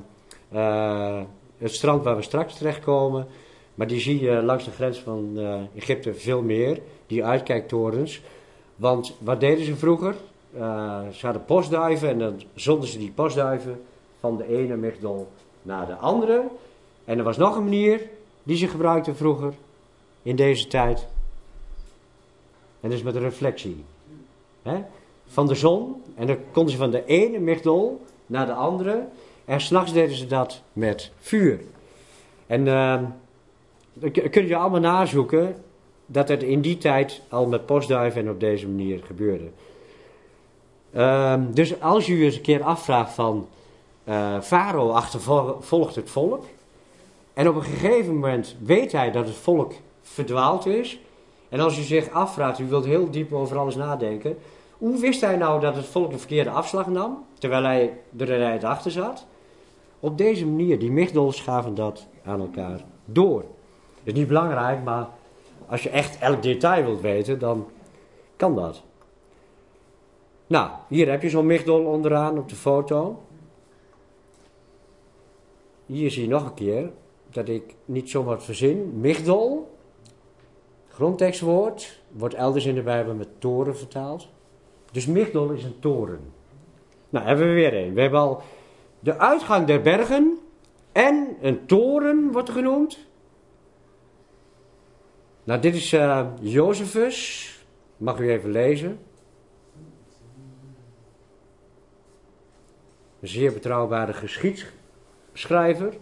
uh, 0.53 1.23
het 1.59 1.75
strand 1.75 2.05
waar 2.05 2.17
we 2.17 2.23
straks 2.23 2.55
terechtkomen. 2.55 3.27
Maar 3.75 3.87
die 3.87 4.01
zie 4.01 4.21
je 4.21 4.43
langs 4.43 4.65
de 4.65 4.71
grens 4.71 4.99
van 4.99 5.39
Egypte 5.75 6.15
veel 6.15 6.43
meer, 6.43 6.81
die 7.07 7.25
uitkijktorens. 7.25 8.23
Want 8.77 9.17
wat 9.19 9.41
deden 9.41 9.65
ze 9.65 9.77
vroeger? 9.77 10.15
ze 11.13 11.19
hadden 11.21 11.45
postduiven 11.45 12.09
en 12.09 12.19
dan 12.19 12.43
zonden 12.55 12.89
ze 12.89 12.99
die 12.99 13.11
postduiven 13.11 13.81
van 14.21 14.37
de 14.37 14.47
ene 14.57 14.77
migdol 14.77 15.29
naar 15.63 15.87
de 15.87 15.95
andere. 15.95 16.43
En 17.13 17.19
er 17.19 17.25
was 17.25 17.37
nog 17.37 17.57
een 17.57 17.63
manier 17.63 18.01
die 18.43 18.57
ze 18.57 18.69
gebruikten 18.69 19.17
vroeger, 19.17 19.55
in 20.23 20.37
deze 20.37 20.67
tijd. 20.67 21.07
En 22.81 22.89
dat 22.89 22.93
is 22.93 23.03
met 23.03 23.15
een 23.15 23.23
reflectie. 23.23 23.85
Van 25.27 25.47
de 25.47 25.55
zon. 25.55 26.03
En 26.15 26.27
dan 26.27 26.37
konden 26.53 26.73
ze 26.73 26.79
van 26.79 26.91
de 26.91 27.05
ene 27.05 27.39
migdol 27.39 28.05
naar 28.27 28.47
de 28.47 28.53
andere. 28.53 29.07
En 29.45 29.61
s'nachts 29.61 29.93
deden 29.93 30.17
ze 30.17 30.27
dat 30.27 30.63
met 30.73 31.11
vuur. 31.19 31.61
En 32.47 32.67
uh, 32.67 33.01
dan 33.93 34.11
kun 34.31 34.47
je 34.47 34.57
allemaal 34.57 34.81
nazoeken 34.81 35.57
dat 36.07 36.29
het 36.29 36.43
in 36.43 36.61
die 36.61 36.79
tijd 36.79 37.23
al 37.29 37.47
met 37.47 37.67
postduiven 37.67 38.21
en 38.21 38.31
op 38.31 38.41
deze 38.41 38.69
manier 38.69 39.03
gebeurde. 39.05 39.49
Uh, 40.95 41.35
dus 41.51 41.81
als 41.81 42.07
je 42.07 42.19
je 42.19 42.25
eens 42.25 42.37
een 42.37 42.43
keer 42.43 42.63
afvraagt 42.63 43.13
van... 43.13 43.49
Uh, 44.09 44.41
Farao 44.41 44.91
achtervolgt 44.91 45.95
het 45.95 46.11
volk. 46.11 46.45
En 47.35 47.49
op 47.49 47.55
een 47.55 47.63
gegeven 47.63 48.15
moment 48.15 48.57
weet 48.63 48.93
hij 48.93 49.11
dat 49.11 49.27
het 49.27 49.35
volk 49.35 49.73
verdwaald 50.03 50.67
is. 50.67 51.01
En 51.49 51.61
als 51.61 51.79
u 51.79 51.83
zich 51.83 52.11
afvraagt, 52.11 52.59
u 52.59 52.69
wilt 52.69 52.85
heel 52.85 53.11
diep 53.11 53.33
over 53.33 53.59
alles 53.59 53.77
nadenken. 53.77 54.39
Hoe 54.79 55.01
wist 55.01 55.21
hij 55.21 55.37
nou 55.37 55.61
dat 55.61 55.77
het 55.77 55.87
volk 55.87 56.11
de 56.11 56.19
verkeerde 56.19 56.51
afslag 56.51 56.87
nam, 56.87 57.25
terwijl 57.39 57.63
hij 57.63 57.99
er 58.19 58.27
rijdt 58.27 58.65
achter 58.65 58.91
zat? 58.91 59.27
Op 60.01 60.19
deze 60.19 60.47
manier, 60.47 60.79
die 60.79 60.91
migdols 60.91 61.41
gaven 61.41 61.75
dat 61.75 62.07
aan 62.25 62.41
elkaar 62.41 62.85
door. 63.05 63.41
Dat 63.41 64.03
is 64.03 64.13
niet 64.13 64.29
belangrijk, 64.29 64.85
maar 64.85 65.09
als 65.67 65.83
je 65.83 65.91
echt 65.91 66.19
elk 66.19 66.43
detail 66.43 66.85
wilt 66.85 67.01
weten, 67.01 67.39
dan 67.39 67.67
kan 68.37 68.55
dat. 68.55 68.83
Nou, 70.47 70.71
hier 70.89 71.11
heb 71.11 71.23
je 71.23 71.31
zo'n 71.31 71.47
migdol 71.47 71.85
onderaan 71.85 72.39
op 72.39 72.49
de 72.49 72.55
foto. 72.55 73.23
Hier 75.87 76.11
zie 76.11 76.23
je 76.23 76.29
nog 76.29 76.45
een 76.45 76.55
keer 76.55 76.91
dat 77.35 77.49
ik 77.49 77.75
niet 77.85 78.11
zomaar 78.11 78.43
verzin. 78.43 79.01
Migdol, 79.01 79.77
grondtekstwoord, 80.89 82.01
wordt 82.11 82.35
elders 82.35 82.67
in 82.67 82.75
de 82.75 82.83
Bijbel 82.83 83.15
met 83.15 83.29
toren 83.39 83.77
vertaald. 83.77 84.29
Dus 84.93 85.07
Migdol 85.07 85.51
is 85.51 85.65
een 85.65 85.79
toren. 85.79 86.21
Nou, 87.09 87.27
hebben 87.27 87.47
we 87.47 87.53
weer 87.53 87.75
een. 87.75 87.95
We 87.95 88.01
hebben 88.01 88.21
al 88.21 88.43
de 89.01 89.19
uitgang 89.19 89.67
der 89.67 89.83
bergen 89.83 90.39
en 90.93 91.37
een 91.41 91.67
toren 91.67 92.33
wordt 92.33 92.51
genoemd. 92.51 92.99
Nou, 95.45 95.61
dit 95.61 95.75
is 95.75 95.93
uh, 95.93 96.27
Josephus. 96.41 97.49
Mag 97.97 98.19
u 98.19 98.31
even 98.31 98.51
lezen. 98.51 98.99
Een 103.21 103.29
zeer 103.29 103.53
betrouwbare 103.53 104.13
geschiedschrijver. 104.13 105.95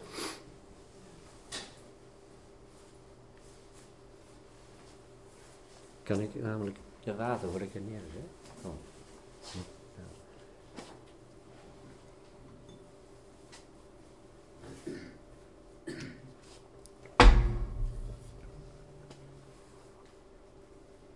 Kan 6.11 6.21
ik 6.21 6.43
namelijk 6.43 6.77
de 7.05 7.17
water 7.17 7.49
hoor 7.49 7.61
ik 7.61 7.75
er 7.75 7.81
neer? 7.81 8.01
Oh. 8.65 8.71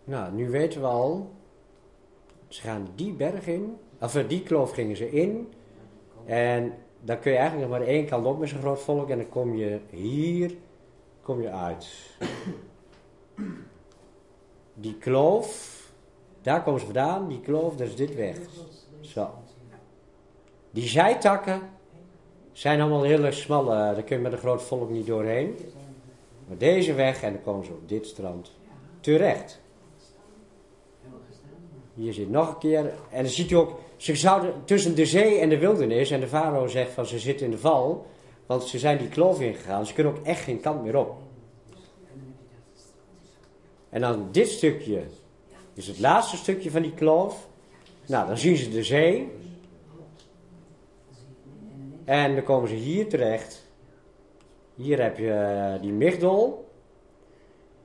Nou, 0.05 0.33
nu 0.33 0.51
weten 0.51 0.81
we 0.81 0.87
al, 0.87 1.35
ze 2.49 2.61
gaan 2.61 2.89
die 2.95 3.13
berg 3.13 3.47
in, 3.47 3.77
of 4.01 4.13
die 4.13 4.43
kloof 4.43 4.71
gingen 4.71 4.97
ze 4.97 5.11
in. 5.11 5.53
En 6.25 6.75
dan 7.01 7.19
kun 7.19 7.33
je 7.33 7.39
eigenlijk 7.39 7.69
nog 7.71 7.79
maar 7.79 7.89
één 7.89 8.07
kant 8.07 8.27
op 8.27 8.39
met 8.39 8.49
zo'n 8.49 8.61
groot 8.61 8.81
volk 8.81 9.09
en 9.11 9.19
dan 9.19 9.29
kom 9.29 9.55
je 9.55 9.81
hier, 9.91 10.55
kom 11.23 11.43
je 11.43 11.51
uit. 11.51 12.17
Die 14.75 14.95
kloof, 14.95 15.81
daar 16.43 16.63
komen 16.63 16.81
ze 16.81 16.87
vandaan, 16.87 17.29
die 17.29 17.41
kloof, 17.41 17.77
dat 17.77 17.87
is 17.87 17.97
dit 17.97 18.15
weg. 18.15 18.37
Zo. 19.01 19.31
Die 20.71 20.89
zijtakken 20.89 21.61
zijn 22.53 22.81
allemaal 22.81 23.03
hele 23.03 23.33
smalle, 23.33 23.75
daar 23.75 24.03
kun 24.03 24.17
je 24.17 24.23
met 24.23 24.33
een 24.33 24.39
groot 24.39 24.63
volk 24.63 24.91
niet 24.91 25.07
doorheen. 25.07 25.57
Maar 26.49 26.59
deze 26.59 26.95
weg 26.95 27.23
en 27.23 27.33
dan 27.33 27.43
komen 27.43 27.65
ze 27.65 27.73
op 27.73 27.89
dit 27.89 28.07
strand 28.07 28.51
terecht. 29.01 29.61
Hier 31.95 32.13
zit 32.13 32.31
nog 32.31 32.49
een 32.49 32.59
keer, 32.59 32.93
en 33.11 33.23
dan 33.23 33.33
ziet 33.33 33.51
u 33.51 33.55
ook, 33.55 33.79
ze 33.97 34.17
zouden 34.17 34.53
tussen 34.65 34.95
de 34.95 35.07
zee 35.07 35.39
en 35.39 35.49
de 35.49 35.59
wildernis, 35.59 36.11
en 36.11 36.21
de 36.21 36.27
farao 36.27 36.67
zegt 36.67 36.91
van 36.91 37.07
ze 37.07 37.19
zitten 37.19 37.47
in 37.47 37.53
de 37.53 37.59
val, 37.59 38.07
want 38.47 38.63
ze 38.63 38.79
zijn 38.79 38.99
die 38.99 39.09
kloof 39.09 39.41
ingegaan, 39.41 39.87
ze 39.87 39.95
kunnen 39.95 40.13
ook 40.13 40.27
echt 40.27 40.41
geen 40.41 40.61
kant 40.61 40.83
meer 40.83 40.97
op. 40.97 41.17
En 43.95 44.01
dan 44.01 44.29
dit 44.33 44.49
stukje 44.49 45.03
is 45.75 45.87
het 45.87 45.99
laatste 45.99 46.37
stukje 46.37 46.71
van 46.71 46.83
die 46.83 46.95
kloof. 46.95 47.49
Nou, 48.07 48.27
dan 48.27 48.39
zien 48.39 48.57
ze 48.57 48.71
de 48.71 48.83
zee. 48.83 49.33
En 52.05 52.35
dan 52.35 52.45
komen 52.45 52.69
ze 52.69 52.75
hier 52.75 53.09
terecht. 53.09 53.67
Hier 54.75 55.03
heb 55.03 55.19
je 55.19 55.31
eh, 55.31 55.81
die 55.81 55.93
Migdol. 55.93 56.69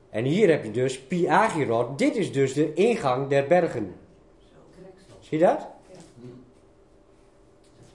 En 0.10 0.24
hier 0.24 0.50
heb 0.50 0.64
je 0.64 0.72
dus 0.72 1.00
Piagirot. 1.00 1.98
Dit 1.98 2.16
is 2.16 2.32
dus 2.32 2.54
de 2.54 2.74
ingang 2.74 3.28
der 3.28 3.48
bergen. 3.48 3.96
Zie 5.20 5.38
je 5.40 5.46
dat? 5.46 5.68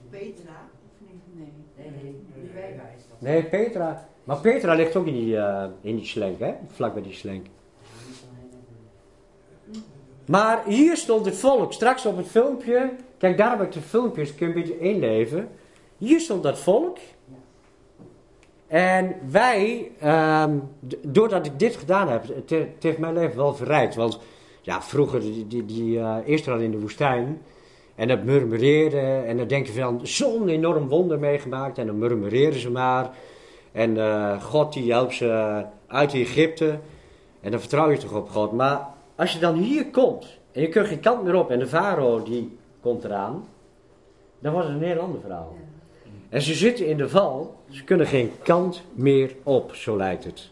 Petra? 0.09 0.69
Nee. 1.31 1.51
Nee, 3.19 3.41
nee, 3.41 3.43
Petra. 3.43 4.09
Maar 4.23 4.39
Petra 4.39 4.73
ligt 4.73 4.95
ook 4.95 5.05
in 5.05 5.13
die, 5.13 5.35
uh, 5.35 5.65
in 5.81 5.95
die 5.95 6.05
slenk, 6.05 6.39
hè? 6.39 6.53
Vlak 6.67 6.93
bij 6.93 7.03
die 7.03 7.13
slenk. 7.13 7.45
Maar 10.25 10.63
hier 10.65 10.97
stond 10.97 11.25
het 11.25 11.37
volk. 11.37 11.73
Straks 11.73 12.05
op 12.05 12.17
het 12.17 12.27
filmpje. 12.27 12.91
Kijk, 13.17 13.37
daar 13.37 13.57
heb 13.57 13.61
ik 13.61 13.71
de 13.71 13.81
filmpjes. 13.81 14.35
Kun 14.35 14.47
je 14.47 14.53
een 14.53 14.61
beetje 14.61 14.79
inleven. 14.79 15.49
Hier 15.97 16.19
stond 16.19 16.43
dat 16.43 16.59
volk. 16.59 16.97
En 18.67 19.15
wij, 19.29 19.91
um, 20.43 20.69
doordat 21.01 21.45
ik 21.45 21.59
dit 21.59 21.75
gedaan 21.75 22.09
heb, 22.09 22.23
het, 22.47 22.83
heeft 22.83 22.97
mijn 22.97 23.13
leven 23.13 23.37
wel 23.37 23.55
verrijkt. 23.55 23.95
Want 23.95 24.19
ja, 24.61 24.81
vroeger, 24.81 25.19
die, 25.19 25.47
die, 25.47 25.65
die 25.65 25.97
uh, 25.97 26.17
Israël 26.23 26.59
in 26.59 26.71
de 26.71 26.79
woestijn. 26.79 27.41
En 27.95 28.07
dat 28.07 28.23
murmureerde. 28.23 28.99
En 28.99 29.37
dan 29.37 29.47
denk 29.47 29.67
je 29.67 29.73
van, 29.73 29.99
zo'n 30.03 30.47
enorm 30.47 30.87
wonder 30.87 31.19
meegemaakt. 31.19 31.77
En 31.77 31.85
dan 31.85 31.97
murmureren 31.97 32.59
ze 32.59 32.71
maar. 32.71 33.09
En 33.71 33.95
uh, 33.95 34.41
God 34.43 34.73
die 34.73 34.91
helpt 34.91 35.13
ze 35.13 35.63
uit 35.87 36.13
Egypte. 36.13 36.79
En 37.41 37.51
dan 37.51 37.59
vertrouw 37.59 37.89
je 37.89 37.97
toch 37.97 38.13
op 38.13 38.29
God. 38.29 38.51
Maar 38.51 38.93
als 39.15 39.33
je 39.33 39.39
dan 39.39 39.55
hier 39.55 39.89
komt 39.89 40.39
en 40.51 40.61
je 40.61 40.69
kunt 40.69 40.87
geen 40.87 40.99
kant 40.99 41.23
meer 41.23 41.35
op 41.35 41.51
en 41.51 41.59
de 41.59 41.67
farao 41.67 42.23
die 42.23 42.57
komt 42.81 43.03
eraan, 43.03 43.47
dan 44.39 44.53
was 44.53 44.65
het 44.65 44.73
een 44.73 44.83
heel 44.83 44.99
ander 44.99 45.21
verhaal. 45.21 45.55
En 46.29 46.41
ze 46.41 46.53
zitten 46.53 46.87
in 46.87 46.97
de 46.97 47.09
val, 47.09 47.55
ze 47.69 47.83
kunnen 47.83 48.07
geen 48.07 48.31
kant 48.43 48.83
meer 48.93 49.35
op, 49.43 49.75
zo 49.75 49.97
lijkt 49.97 50.23
het. 50.23 50.49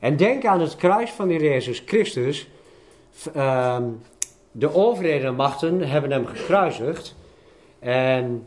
En 0.00 0.16
denk 0.16 0.44
aan 0.44 0.60
het 0.60 0.76
kruis 0.76 1.10
van 1.10 1.28
de 1.28 1.34
Jezus 1.34 1.82
Christus. 1.86 2.48
Uh, 3.36 3.78
de 4.52 4.74
overheden 4.74 5.26
en 5.26 5.34
machten 5.34 5.80
hebben 5.80 6.10
hem 6.10 6.26
gekruisigd. 6.26 7.14
En 7.78 8.46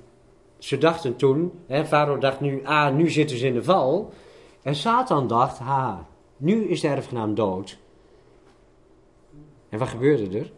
ze 0.58 0.78
dachten 0.78 1.15
toen, 1.15 1.52
hè, 1.67 1.86
Farao 1.86 2.17
dacht 2.17 2.39
nu, 2.39 2.62
ah, 2.63 2.95
nu 2.95 3.10
zitten 3.10 3.38
ze 3.38 3.47
in 3.47 3.54
de 3.54 3.63
val. 3.63 4.13
En 4.62 4.75
Satan 4.75 5.28
dacht, 5.28 5.58
ha, 5.58 6.06
nu 6.38 6.69
is 6.69 6.82
de 6.82 6.88
erfgenaam 6.88 7.36
dood. 7.36 7.78
En 9.69 9.79
wat 9.79 9.88
gebeurde 9.88 10.39
er? 10.39 10.51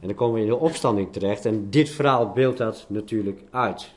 En 0.00 0.06
dan 0.06 0.14
komen 0.14 0.34
we 0.34 0.40
in 0.40 0.46
de 0.46 0.56
opstanding 0.56 1.12
terecht. 1.12 1.44
En 1.44 1.70
dit 1.70 1.88
verhaal 1.88 2.32
beeldt 2.32 2.58
dat 2.58 2.84
natuurlijk 2.88 3.42
uit. 3.50 3.94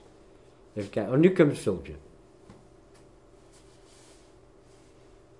Even 0.73 0.89
kijken. 0.89 1.13
Oh, 1.13 1.19
nu 1.19 1.31
komt 1.31 1.51
het 1.51 1.59
filmpje. 1.59 1.93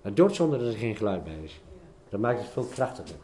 Het 0.02 0.16
dood 0.16 0.34
zonder 0.34 0.58
dat 0.58 0.68
er 0.68 0.78
geen 0.78 0.96
geluid 0.96 1.24
bij 1.24 1.38
is. 1.42 1.60
Dat 2.08 2.20
maakt 2.20 2.38
het 2.38 2.48
veel 2.48 2.64
krachtiger. 2.64 3.16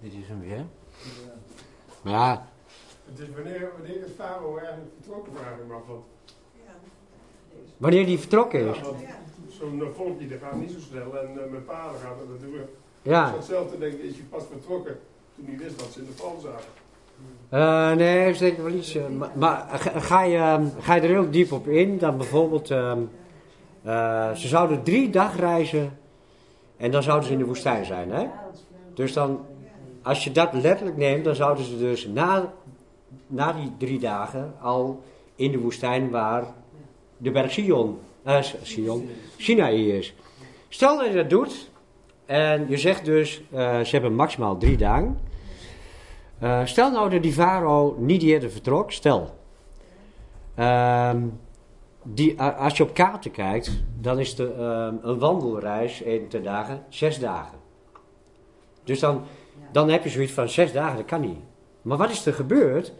Dit 0.00 0.12
is 0.12 0.28
hem 0.28 0.40
weer. 0.40 0.64
Maar 2.02 2.12
ja, 2.12 2.48
Het 3.04 3.18
is 3.18 3.28
wanneer, 3.34 3.72
wanneer 3.78 4.00
het 4.00 4.12
Farao 4.16 4.56
eigenlijk 4.56 4.90
vertrokken 4.94 5.32
waren, 5.32 5.66
maar 5.66 5.82
van. 5.86 6.04
Wanneer 7.76 8.06
die 8.06 8.18
vertrokken 8.18 8.60
is. 8.68 8.76
Ja, 8.78 8.84
zo'n 9.48 9.80
eh, 9.82 9.86
volkje 9.94 10.28
dat 10.28 10.38
gaat 10.42 10.60
niet 10.60 10.70
zo 10.70 10.78
snel 10.90 11.18
en 11.18 11.34
mijn 11.34 11.62
vader 11.66 11.98
gaat 12.00 12.18
dat 12.18 12.28
natuurlijk. 12.40 12.68
Ja. 13.02 13.32
Hetzelfde 13.36 13.78
denk 13.78 13.92
ik, 13.92 14.02
is 14.02 14.16
je 14.16 14.22
pas 14.22 14.42
vertrokken 14.50 14.98
toen 15.36 15.44
hij 15.46 15.56
wist 15.58 15.78
dat 15.78 15.88
ze 15.92 15.98
in 16.00 16.06
de 16.06 16.12
val 16.12 16.38
zaten. 16.42 16.68
Eh, 17.48 17.92
nee, 17.96 18.30
is 18.30 18.38
denk 18.38 18.52
ik 18.56 18.62
wel 18.62 18.72
iets. 18.72 18.94
eh, 18.94 19.02
maar 19.18 19.30
maar 19.34 19.66
ga, 19.96 20.22
je, 20.22 20.36
ehm, 20.36 20.66
ga 20.78 20.94
je 20.94 21.00
er 21.00 21.08
heel 21.08 21.30
diep 21.30 21.52
op 21.52 21.66
in, 21.68 21.98
dan 21.98 22.16
bijvoorbeeld. 22.16 22.70
ehm, 22.70 23.00
eh, 23.82 24.32
ze 24.32 24.48
zouden 24.48 24.82
drie 24.82 25.10
dagreizen 25.10 25.98
en 26.76 26.90
dan 26.90 27.02
zouden 27.02 27.26
ze 27.26 27.32
in 27.32 27.38
de 27.38 27.44
woestijn 27.44 27.84
zijn. 27.84 28.10
Hè? 28.10 28.26
Dus 28.94 29.12
dan, 29.12 29.40
als 30.02 30.24
je 30.24 30.32
dat 30.32 30.52
letterlijk 30.52 30.96
neemt, 30.96 31.24
dan 31.24 31.34
zouden 31.34 31.64
ze 31.64 31.78
dus 31.78 32.06
na, 32.06 32.52
na 33.26 33.52
die 33.52 33.72
drie 33.78 33.98
dagen 33.98 34.54
al 34.60 35.02
in 35.36 35.50
de 35.50 35.58
woestijn 35.58 36.10
waar 36.10 36.44
de 37.16 37.30
berg 37.30 37.52
Sion, 37.52 37.98
eh, 38.22 38.42
Sion, 38.62 39.08
Sinaï 39.36 39.90
is. 39.90 40.14
Stel 40.68 40.96
dat 40.96 41.06
je 41.06 41.14
dat 41.14 41.30
doet 41.30 41.70
en 42.26 42.68
je 42.68 42.76
zegt 42.76 43.04
dus, 43.04 43.42
eh, 43.50 43.80
ze 43.80 43.90
hebben 43.90 44.14
maximaal 44.14 44.56
drie 44.56 44.76
dagen. 44.76 45.18
Eh, 46.38 46.64
stel 46.64 46.90
nou 46.90 47.10
dat 47.10 47.22
die 47.22 47.32
farao 47.32 47.96
niet 47.98 48.22
eerder 48.22 48.50
vertrok, 48.50 48.92
stel. 48.92 49.34
Ehm, 50.54 51.22
die, 52.02 52.40
als 52.40 52.76
je 52.76 52.82
op 52.82 52.94
kaarten 52.94 53.30
kijkt, 53.30 53.82
dan 54.00 54.18
is 54.18 54.34
de, 54.34 54.52
ehm, 54.52 55.08
een 55.08 55.18
wandelreis 55.18 56.00
in 56.00 56.28
ten 56.28 56.42
dagen 56.42 56.84
zes 56.88 57.18
dagen. 57.18 57.58
Dus 58.84 59.00
dan, 59.00 59.22
dan 59.72 59.88
heb 59.88 60.04
je 60.04 60.10
zoiets 60.10 60.32
van 60.32 60.48
zes 60.48 60.72
dagen, 60.72 60.96
dat 60.96 61.06
kan 61.06 61.20
niet. 61.20 61.38
Maar 61.82 61.96
wat 61.96 62.10
is 62.10 62.26
er 62.26 62.34
gebeurd? 62.34 62.92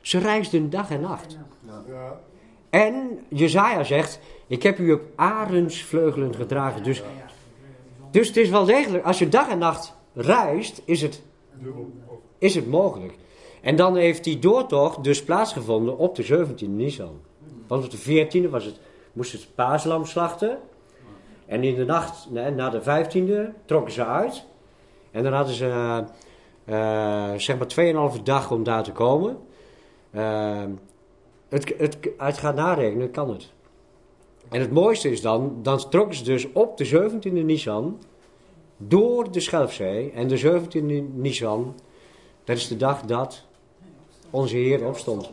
Ze 0.00 0.18
reisden 0.18 0.70
dag 0.70 0.90
en 0.90 1.00
nacht. 1.00 1.38
Ja, 1.66 2.20
En 2.70 3.24
Jezaja 3.28 3.84
zegt, 3.84 4.20
ik 4.46 4.62
heb 4.62 4.78
u 4.78 4.92
op 4.92 5.02
arendsvleugelen 5.16 6.34
gedragen. 6.34 6.82
Dus, 6.82 7.02
dus 8.10 8.26
het 8.26 8.36
is 8.36 8.48
wel 8.48 8.64
degelijk, 8.64 9.04
als 9.04 9.18
je 9.18 9.28
dag 9.28 9.48
en 9.48 9.58
nacht 9.58 9.96
reist, 10.14 10.82
is 10.84 11.02
het 11.02 11.22
is 12.38 12.54
het 12.54 12.70
mogelijk. 12.70 13.14
En 13.60 13.76
dan 13.76 13.96
heeft 13.96 14.24
die 14.24 14.38
doortocht 14.38 15.04
dus 15.04 15.24
plaatsgevonden 15.24 15.98
op 15.98 16.14
de 16.14 16.46
17e 16.46 16.68
Nisan. 16.68 17.20
Want 17.66 17.84
op 17.84 17.90
de 17.90 18.26
14e 18.26 18.50
was 18.50 18.64
het, 18.64 18.80
moest 19.12 19.32
het 19.32 19.48
paaslam 19.54 20.04
slachten. 20.04 20.58
En 21.46 21.64
in 21.64 21.74
de 21.74 21.84
nacht 21.84 22.28
na 22.30 22.70
de 22.70 22.80
15e 22.80 23.64
trokken 23.64 23.92
ze 23.92 24.04
uit. 24.04 24.44
En 25.10 25.22
dan 25.22 25.32
hadden 25.32 25.54
ze 25.54 26.04
eh, 26.64 27.32
zeg 27.36 27.58
maar 27.58 28.14
2,5 28.16 28.22
dag 28.22 28.50
om 28.50 28.62
daar 28.62 28.82
te 28.82 28.92
komen. 28.92 29.38
Eh, 30.10 30.62
het, 31.48 31.74
het, 31.78 31.98
het 32.16 32.38
gaat 32.38 32.54
narekenen, 32.54 33.10
kan 33.10 33.30
het. 33.30 33.52
En 34.48 34.60
het 34.60 34.72
mooiste 34.72 35.10
is 35.10 35.20
dan, 35.20 35.58
dan 35.62 35.90
trokken 35.90 36.16
ze 36.16 36.24
dus 36.24 36.52
op 36.52 36.76
de 36.76 37.10
17e 37.12 37.32
Nisan 37.32 38.00
door 38.76 39.32
de 39.32 39.40
Schelfzee. 39.40 40.10
En 40.10 40.28
de 40.28 40.62
17e 40.62 41.14
Nisan 41.14 41.74
dat 42.48 42.56
is 42.56 42.68
de 42.68 42.76
dag 42.76 43.02
dat 43.02 43.44
onze 44.30 44.56
Heer 44.56 44.86
opstond. 44.86 45.30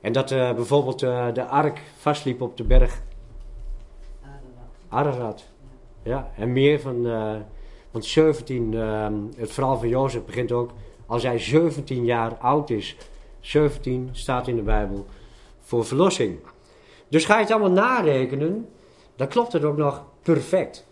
En 0.00 0.12
dat 0.12 0.30
eh, 0.30 0.54
bijvoorbeeld 0.54 1.02
eh, 1.02 1.32
de 1.32 1.44
ark 1.44 1.82
vastliep 1.98 2.40
op 2.40 2.56
de 2.56 2.64
berg 2.64 3.02
Ararat. 4.88 5.44
Ja, 6.02 6.30
en 6.36 6.52
meer 6.52 6.80
van, 6.80 7.06
eh, 7.06 7.34
want 7.90 8.04
17, 8.04 8.74
ehm, 8.74 9.14
het 9.36 9.52
verhaal 9.52 9.78
van 9.78 9.88
Jozef 9.88 10.24
begint 10.24 10.52
ook 10.52 10.70
als 11.06 11.22
hij 11.22 11.38
17 11.38 12.04
jaar 12.04 12.36
oud 12.36 12.70
is. 12.70 12.96
17 13.42 14.08
staat 14.12 14.48
in 14.48 14.56
de 14.56 14.62
Bijbel 14.62 15.06
voor 15.60 15.84
verlossing. 15.84 16.38
Dus 17.08 17.24
ga 17.24 17.34
je 17.34 17.40
het 17.42 17.50
allemaal 17.50 17.70
narekenen, 17.70 18.68
dan 19.16 19.28
klopt 19.28 19.52
het 19.52 19.64
ook 19.64 19.76
nog 19.76 20.04
perfect. 20.22 20.86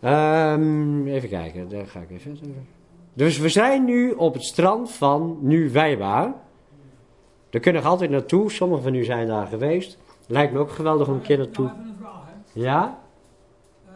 Ehm, 0.00 1.06
even 1.06 1.28
kijken, 1.28 1.68
daar 1.68 1.86
ga 1.86 2.00
ik 2.00 2.10
even. 2.10 2.38
Dus 3.12 3.38
we 3.38 3.48
zijn 3.48 3.84
nu 3.84 4.10
op 4.12 4.34
het 4.34 4.44
strand 4.44 4.92
van 4.92 5.38
Nu-Wijba. 5.40 6.42
Daar 7.50 7.60
kunnen 7.60 7.82
we 7.82 7.88
altijd 7.88 8.10
naartoe. 8.10 8.50
Sommigen 8.50 8.82
van 8.84 8.94
u 8.94 9.04
zijn 9.04 9.26
daar 9.26 9.46
geweest. 9.46 9.98
Lijkt 10.26 10.52
me 10.52 10.58
ook 10.58 10.70
geweldig 10.70 11.08
om 11.08 11.14
een 11.14 11.20
keer 11.22 11.38
naartoe. 11.38 11.64
Nou, 11.64 11.78
even 11.78 11.90
een 11.90 11.96
vraag, 12.00 12.22
hè. 12.26 12.60
Ja? 12.60 12.98
Eh, 13.86 13.94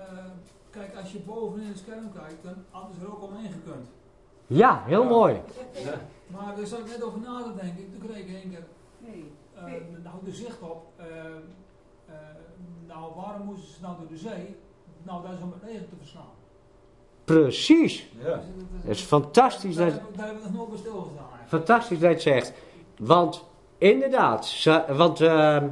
kijk, 0.70 0.94
als 1.00 1.12
je 1.12 1.18
bovenin 1.18 1.68
het 1.68 1.78
scherm 1.78 2.12
kijkt, 2.14 2.42
dan 2.42 2.54
hadden 2.70 2.94
ze 2.94 3.00
er 3.04 3.12
ook 3.12 3.22
omheen 3.22 3.50
gekund. 3.52 3.86
Ja, 4.46 4.82
heel 4.86 5.02
Ja. 5.02 5.08
mooi. 5.08 5.40
Maar 6.34 6.56
daar 6.56 6.66
zat 6.66 6.78
ik 6.78 6.86
net 6.86 7.02
over 7.02 7.20
na 7.20 7.42
te 7.42 7.54
denken. 7.62 7.90
Toen 7.92 8.08
kreeg 8.08 8.18
ik 8.26 8.28
één 8.34 8.50
keer 8.50 8.64
eh, 9.54 9.62
nou, 10.02 10.16
de 10.24 10.32
zicht 10.32 10.60
op. 10.62 10.86
eh, 10.96 11.06
eh, 12.06 12.14
nou, 12.86 13.12
waarom 13.16 13.46
moesten 13.46 13.74
ze 13.74 13.80
nou 13.82 13.94
door 13.98 14.08
de 14.08 14.16
zee? 14.16 14.56
Nou, 15.02 15.22
dat 15.22 15.32
is 15.32 15.42
om 15.42 15.52
het 15.52 15.62
regen 15.70 15.88
te 15.88 15.94
verslaan. 15.98 16.32
Precies. 17.24 18.08
Ja. 18.24 18.34
Dus 18.34 18.42
Het 18.82 18.90
is 18.96 19.00
fantastisch 19.02 19.76
Daar, 19.76 19.90
dat, 19.90 20.00
daar 20.16 20.26
heb 20.26 20.36
ik 20.36 20.42
nog 20.42 20.52
nooit 20.54 20.68
bij 20.68 20.78
stilgestaan. 20.78 21.16
eigenlijk. 21.16 21.48
fantastisch 21.48 21.98
dat 21.98 22.22
je 22.22 22.30
het 22.30 22.44
zegt. 22.44 22.52
Want 22.98 23.44
inderdaad, 23.78 24.46
ze- 24.46 24.84
want 24.88 25.20
ehm, 25.20 25.68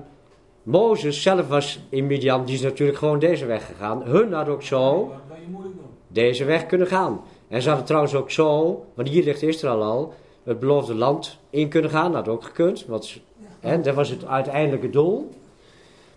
Mozes 0.63 1.23
zelf 1.23 1.49
was 1.49 1.81
in 1.89 2.07
Midian, 2.07 2.45
die 2.45 2.55
is 2.55 2.63
natuurlijk 2.63 2.99
gewoon 2.99 3.19
deze 3.19 3.47
weg 3.47 3.67
gegaan. 3.67 4.03
Hun 4.03 4.33
had 4.33 4.49
ook 4.49 4.63
zo 4.63 5.09
Dat 5.09 5.21
kan 5.29 5.41
je 5.41 5.47
moeilijk 5.49 5.77
doen. 5.77 5.87
deze 6.09 6.45
weg 6.45 6.67
kunnen 6.67 6.87
gaan. 6.87 7.21
En 7.49 7.63
ze 7.63 7.69
hadden 7.69 7.87
trouwens 7.87 8.15
ook 8.15 8.31
zo, 8.31 8.85
want 8.95 9.09
hier 9.09 9.25
ligt 9.25 9.43
Israël 9.43 9.83
al, 9.83 10.13
het 10.45 10.59
beloofde 10.59 10.95
land 10.95 11.39
in 11.51 11.69
kunnen 11.69 11.91
gaan. 11.91 12.13
Dat 12.13 12.27
had 12.27 12.35
ook 12.35 12.45
gekund, 12.45 12.87
want 12.87 13.21
hè, 13.61 13.81
dat 13.81 13.95
was 13.95 14.09
het 14.09 14.25
uiteindelijke 14.25 14.91
doel. 14.91 15.31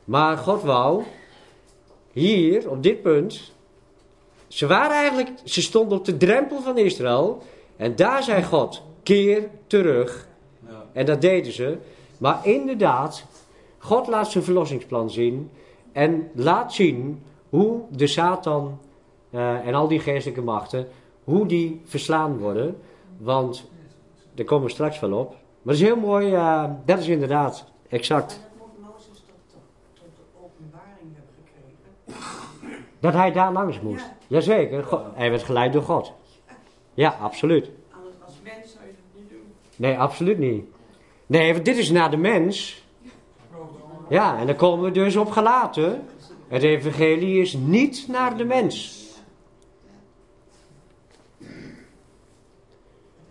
Maar 0.04 0.38
God 0.38 0.62
wou, 0.62 1.04
hier, 2.12 2.70
op 2.70 2.84
dit 2.84 3.02
punt, 3.02 3.54
ze 4.48 4.68
waren 4.68 4.96
eigenlijk, 4.96 5.30
ze 5.44 5.62
stonden 5.62 5.98
op 5.98 6.06
de 6.06 6.18
drempel 6.18 6.62
van 6.62 6.78
Israël. 6.78 7.42
En 7.76 7.96
daar 7.96 8.24
zei 8.24 8.44
God, 8.44 8.82
keer 9.04 9.50
terug. 9.68 10.28
Ja. 10.68 10.86
En 10.94 11.06
dat 11.06 11.22
deden 11.22 11.52
ze. 11.52 11.78
Maar 12.18 12.48
inderdaad, 12.48 13.26
God 13.78 14.08
laat 14.08 14.32
zijn 14.32 14.44
verlossingsplan 14.44 15.10
zien. 15.10 15.50
En 15.92 16.30
laat 16.34 16.74
zien 16.74 17.24
hoe 17.50 17.82
de 17.90 18.08
Satan 18.08 18.80
eh, 19.30 19.68
en 19.68 19.74
al 19.74 19.88
die 19.88 20.00
geestelijke 20.00 20.42
machten, 20.42 20.88
hoe 21.24 21.46
die 21.46 21.82
verslaan 21.86 22.38
worden. 22.38 22.78
Want 23.18 23.70
daar 24.36 24.46
komen 24.46 24.66
we 24.66 24.72
straks 24.72 25.00
wel 25.00 25.14
op. 25.14 25.30
Maar 25.30 25.74
dat 25.74 25.76
is 25.76 25.82
heel 25.82 25.96
mooi, 25.96 26.34
eh, 26.34 26.64
dat 26.86 27.00
is 27.00 27.08
inderdaad 27.08 27.66
exact. 27.90 28.34
En 28.34 28.58
dat 28.58 28.68
moet 28.68 28.94
Mozes 28.94 29.06
tot, 29.08 29.24
tot, 29.48 29.62
tot 29.94 30.16
de 30.16 30.44
openbaring 30.44 31.10
hebben 31.14 31.34
gekregen. 31.44 32.86
Dat 33.00 33.14
hij 33.14 33.32
daar 33.32 33.52
langs 33.52 33.82
moest. 33.82 34.06
Ja. 34.06 34.16
Jazeker, 34.28 34.84
God, 34.84 35.02
hij 35.14 35.30
werd 35.30 35.44
geleid 35.44 35.74
door 35.74 35.82
God. 35.82 36.14
Ja, 36.94 37.18
absoluut. 37.22 37.70
Anders 37.92 38.16
als 38.26 38.34
mens 38.44 38.72
zou 38.72 38.86
je 38.86 38.92
dat 38.92 39.22
niet 39.22 39.30
doen. 39.30 39.54
Nee, 39.76 39.98
absoluut 39.98 40.38
niet. 40.38 40.66
Nee, 41.26 41.54
want 41.54 41.66
dit 41.66 41.78
is 41.78 41.90
naar 41.90 42.12
de 42.12 42.18
mens. 42.18 42.84
Ja, 44.10 44.38
en 44.38 44.46
dan 44.46 44.56
komen 44.56 44.86
we 44.86 44.92
dus 44.92 45.16
op 45.16 45.32
gelaten. 45.32 46.06
Het 46.48 46.64
evangelie 46.64 47.42
is 47.42 47.54
niet 47.54 48.06
naar 48.08 48.38
de 48.38 48.44
mens. 48.44 49.05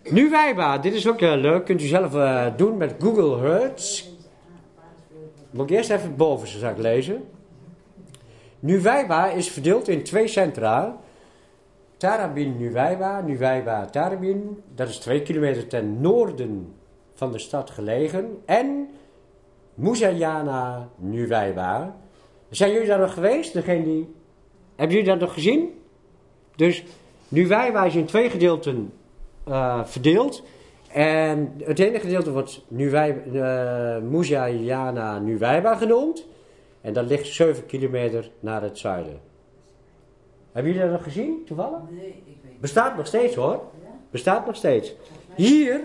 Nu 0.09 0.29
wijba, 0.29 0.77
dit 0.77 0.93
is 0.93 1.07
ook 1.07 1.19
heel 1.19 1.35
leuk. 1.35 1.65
Kunt 1.65 1.81
u 1.81 1.85
zelf 1.85 2.15
eh, 2.15 2.45
doen 2.57 2.77
met 2.77 2.95
Google 2.99 3.49
Earth. 3.49 4.09
Moet 5.51 5.69
ik 5.69 5.77
eerst 5.77 5.89
even 5.89 6.07
het 6.07 6.17
bovenste 6.17 6.57
zak 6.57 6.77
lezen. 6.77 7.23
Nu 8.59 8.81
wijba 8.81 9.29
is 9.29 9.49
verdeeld 9.49 9.87
in 9.87 10.03
twee 10.03 10.27
centra. 10.27 10.97
Tarabin 11.97 12.57
Nuweiba, 12.57 13.21
Nuweiba 13.21 13.85
Tarabin. 13.85 14.63
Dat 14.75 14.89
is 14.89 14.97
twee 14.97 15.21
kilometer 15.21 15.67
ten 15.67 16.01
noorden 16.01 16.73
van 17.13 17.31
de 17.31 17.39
stad 17.39 17.69
gelegen. 17.69 18.41
En 18.45 18.89
Muzayana 19.73 20.89
Nuweiba. 20.95 21.95
Zijn 22.49 22.71
jullie 22.71 22.87
daar 22.87 22.99
nog 22.99 23.13
geweest? 23.13 23.53
Degene 23.53 23.83
die... 23.83 24.13
Hebben 24.75 24.95
jullie 24.95 25.11
dat 25.11 25.19
nog 25.19 25.33
gezien? 25.33 25.81
Dus 26.55 26.83
Nuweiba 27.27 27.85
is 27.85 27.95
in 27.95 28.05
twee 28.05 28.29
gedeelten 28.29 28.91
eh, 29.45 29.85
verdeeld. 29.85 30.43
En 30.91 31.53
het 31.63 31.79
ene 31.79 31.99
gedeelte 31.99 32.31
wordt 32.31 32.65
Nuwij, 32.67 33.23
uh, 33.33 33.97
Mujayana 33.97 35.19
Nuwijba 35.19 35.75
genoemd. 35.75 36.25
En 36.81 36.93
dat 36.93 37.05
ligt 37.05 37.27
7 37.27 37.65
kilometer 37.65 38.31
naar 38.39 38.61
het 38.61 38.77
zuiden. 38.77 39.19
Hebben 40.51 40.71
jullie 40.71 40.87
dat 40.87 40.97
nog 40.97 41.07
gezien, 41.07 41.43
toevallig? 41.45 41.79
Nee, 41.89 42.07
ik 42.07 42.23
weet 42.25 42.51
niet. 42.51 42.59
Bestaat 42.59 42.97
nog 42.97 43.07
steeds 43.07 43.35
hoor. 43.35 43.51
Ja? 43.51 43.89
Bestaat 44.09 44.45
nog 44.45 44.55
steeds. 44.55 44.95
Hier, 45.35 45.81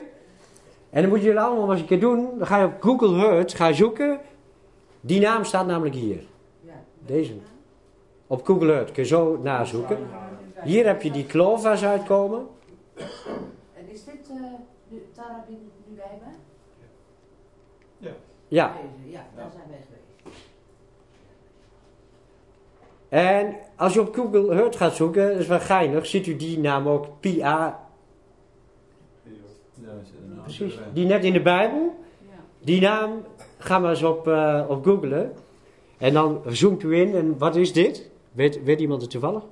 en 0.90 1.00
dan 1.00 1.10
moet 1.10 1.22
je 1.22 1.40
allemaal 1.40 1.66
maar 1.66 1.70
eens 1.70 1.80
een 1.80 1.86
keer 1.86 2.00
doen. 2.00 2.28
Dan 2.38 2.46
ga 2.46 2.58
je 2.58 2.64
op 2.64 2.82
Google 2.82 3.26
Earth 3.26 3.54
ga 3.54 3.72
zoeken. 3.72 4.20
Die 5.00 5.20
naam 5.20 5.44
staat 5.44 5.66
namelijk 5.66 5.94
hier. 5.94 6.22
Ja. 6.60 6.72
Deze. 7.06 7.32
Op 8.26 8.46
Google 8.46 8.72
Earth 8.72 8.92
kun 8.92 9.02
je 9.02 9.08
zo 9.08 9.38
nazoeken. 9.42 9.98
Hier 10.64 10.86
heb 10.86 11.02
je 11.02 11.10
die 11.10 11.26
klova's 11.26 11.84
uitkomen. 11.84 12.46
En 13.76 13.88
is 13.88 14.04
dit 14.04 14.30
uh, 14.30 14.42
nu, 14.88 15.02
Tarabin 15.12 15.70
nu 15.86 15.96
bij 15.96 16.18
me? 16.24 16.32
Ja. 18.48 18.76
Deze, 18.76 19.10
ja, 19.10 19.26
daar 19.36 19.50
zijn 19.52 19.64
wij 19.68 19.78
geweest. 19.86 20.38
En 23.08 23.56
als 23.76 23.94
je 23.94 24.00
op 24.00 24.14
Google 24.14 24.54
Earth 24.54 24.76
gaat 24.76 24.94
zoeken, 24.94 25.30
dat 25.30 25.38
is 25.38 25.46
wel 25.46 25.60
geinig, 25.60 26.06
ziet 26.06 26.26
u 26.26 26.36
die 26.36 26.58
naam 26.58 26.88
ook. 26.88 27.06
Ja, 27.20 27.88
er 29.86 30.34
nou. 30.34 30.42
Precies. 30.42 30.78
Die 30.92 31.06
net 31.06 31.24
in 31.24 31.32
de 31.32 31.42
Bijbel. 31.42 31.94
Ja. 32.18 32.36
Die 32.58 32.80
naam, 32.80 33.24
ga 33.58 33.78
maar 33.78 33.90
eens 33.90 34.02
op, 34.02 34.28
eh, 34.28 34.64
op 34.68 34.84
googlen. 34.84 35.32
En 35.98 36.12
dan 36.12 36.42
zoomt 36.46 36.82
u 36.82 36.96
in 36.96 37.14
en 37.14 37.38
wat 37.38 37.56
is 37.56 37.72
dit? 37.72 38.10
Weet, 38.32 38.62
weet 38.62 38.80
iemand 38.80 39.02
het 39.02 39.10
toevallig? 39.10 39.42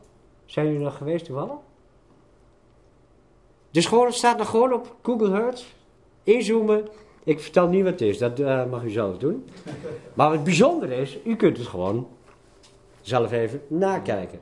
Zijn 0.44 0.66
jullie 0.66 0.80
nog 0.80 0.96
geweest 0.96 1.24
toevallig? 1.24 1.56
Dus 3.70 3.86
gewoon, 3.86 4.12
staat 4.12 4.38
nog 4.38 4.48
gewoon 4.50 4.72
op 4.72 4.94
Google 5.02 5.40
Earth. 5.40 5.66
Inzoomen. 6.22 6.88
Ik 7.24 7.40
vertel 7.40 7.68
niet 7.68 7.82
wat 7.82 7.92
het 7.92 8.00
is, 8.00 8.18
dat 8.18 8.40
eh, 8.40 8.64
mag 8.64 8.84
u 8.84 8.90
zelf 8.90 9.18
doen. 9.18 9.48
Maar 10.14 10.30
wat 10.30 10.44
bijzonder 10.44 10.92
is, 10.92 11.18
u 11.24 11.36
kunt 11.36 11.56
het 11.56 11.66
gewoon 11.66 12.08
zelf 13.00 13.32
even 13.32 13.62
nakijken. 13.68 14.40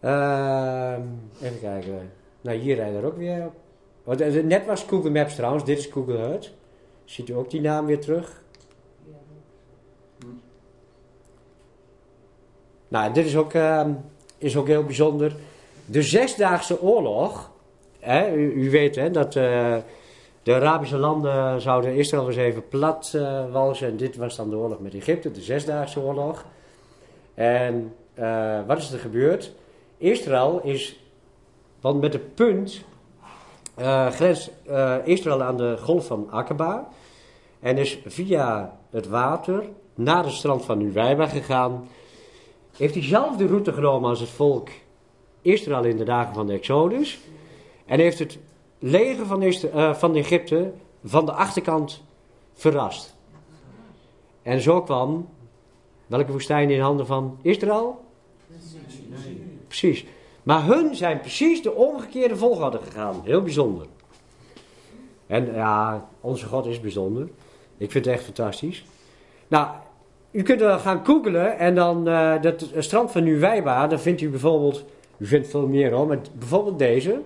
Ehm, 0.00 1.02
even 1.42 1.60
kijken. 1.60 2.12
Nou, 2.40 2.58
hier 2.58 2.76
rijden 2.76 3.00
er 3.00 3.06
ook 3.06 3.16
weer 3.16 3.50
op. 4.04 4.20
Eh, 4.20 4.44
Net 4.44 4.66
was 4.66 4.82
Google 4.82 5.10
Maps 5.10 5.34
trouwens, 5.34 5.64
dit 5.64 5.78
is 5.78 5.86
Google 5.86 6.18
Earth. 6.18 6.52
Ziet 7.04 7.28
u 7.28 7.32
ook 7.32 7.50
die 7.50 7.60
naam 7.60 7.86
weer 7.86 8.00
terug? 8.00 8.42
Nou, 12.88 13.12
dit 13.12 13.26
is 13.26 13.36
ook, 13.36 13.52
ehm, 13.52 13.92
is 14.38 14.56
ook 14.56 14.66
heel 14.66 14.84
bijzonder. 14.84 15.36
De 15.86 16.02
Zesdaagse 16.02 16.82
Oorlog. 16.82 17.50
U, 18.34 18.70
weet 18.70 18.96
hè, 18.96 19.10
dat 19.10 19.36
eh, 19.36 19.76
de 20.42 20.54
Arabische 20.54 20.96
landen 20.96 21.60
zouden 21.60 21.94
Israël 21.94 22.26
eens 22.26 22.36
even 22.36 22.68
plat 22.68 23.18
walsen. 23.52 23.88
En 23.88 23.96
dit 23.96 24.16
was 24.16 24.36
dan 24.36 24.50
de 24.50 24.56
oorlog 24.56 24.80
met 24.80 24.94
Egypte, 24.94 25.30
de 25.30 25.40
Zesdaagse 25.40 26.00
Oorlog. 26.00 26.44
En 27.34 27.94
eh, 28.14 28.58
wat 28.66 28.78
is 28.78 28.92
er 28.92 28.98
gebeurd? 28.98 29.52
Israël 29.98 30.60
is, 30.62 31.00
want 31.80 32.00
met 32.00 32.12
de 32.12 32.18
punt 32.18 32.84
grenst 34.10 34.50
Israël 35.04 35.42
aan 35.42 35.56
de 35.56 35.76
golf 35.80 36.06
van 36.06 36.28
Aqaba. 36.30 36.88
En 37.60 37.78
is 37.78 37.98
via 38.06 38.76
het 38.90 39.08
water 39.08 39.64
naar 39.94 40.24
het 40.24 40.32
strand 40.32 40.64
van 40.64 40.78
Nuwijba 40.78 41.26
gegaan 41.26 41.88
heeft 42.78 42.94
diezelfde 42.94 43.46
route 43.46 43.72
genomen 43.72 44.08
als 44.08 44.20
het 44.20 44.28
volk 44.28 44.68
Israël 45.42 45.84
in 45.84 45.96
de 45.96 46.04
dagen 46.04 46.34
van 46.34 46.46
de 46.46 46.52
Exodus. 46.52 47.18
En 47.88 47.98
heeft 47.98 48.18
het 48.18 48.38
leger 48.78 49.26
van, 49.26 49.42
eh, 49.42 49.94
van 49.94 50.14
Egypte 50.14 50.72
van 51.04 51.26
de 51.26 51.32
achterkant 51.32 52.02
verrast. 52.54 53.16
En 54.42 54.60
zo 54.60 54.82
kwam 54.82 55.28
welke 56.06 56.32
woestijn 56.32 56.70
in 56.70 56.80
handen 56.80 57.06
van 57.06 57.38
Israël? 57.42 58.04
Precies. 59.66 60.04
Maar 60.42 60.64
hun 60.64 60.94
zijn 60.94 61.20
precies 61.20 61.62
de 61.62 61.72
omgekeerde 61.72 62.36
volgorde 62.36 62.78
gegaan. 62.78 63.20
Heel 63.24 63.42
bijzonder. 63.42 63.86
En 65.26 65.54
ja, 65.54 66.08
onze 66.20 66.46
God 66.46 66.66
is 66.66 66.80
bijzonder. 66.80 67.28
Ik 67.76 67.90
vind 67.90 68.04
het 68.04 68.14
echt 68.14 68.24
fantastisch. 68.24 68.84
Nou, 69.48 69.68
u 70.30 70.42
kunt 70.42 70.60
er 70.60 70.78
gaan 70.78 71.04
googlen 71.04 71.58
en 71.58 71.74
dan 71.74 72.08
eh, 72.08 72.42
dat 72.42 72.70
strand 72.78 73.10
van 73.10 73.24
Nuwijba, 73.24 73.86
dan 73.86 74.00
vindt 74.00 74.20
u 74.20 74.30
bijvoorbeeld, 74.30 74.84
u 75.18 75.26
vindt 75.26 75.48
veel 75.48 75.66
meer 75.66 76.06
maar 76.06 76.18
bijvoorbeeld 76.38 76.78
deze, 76.78 77.20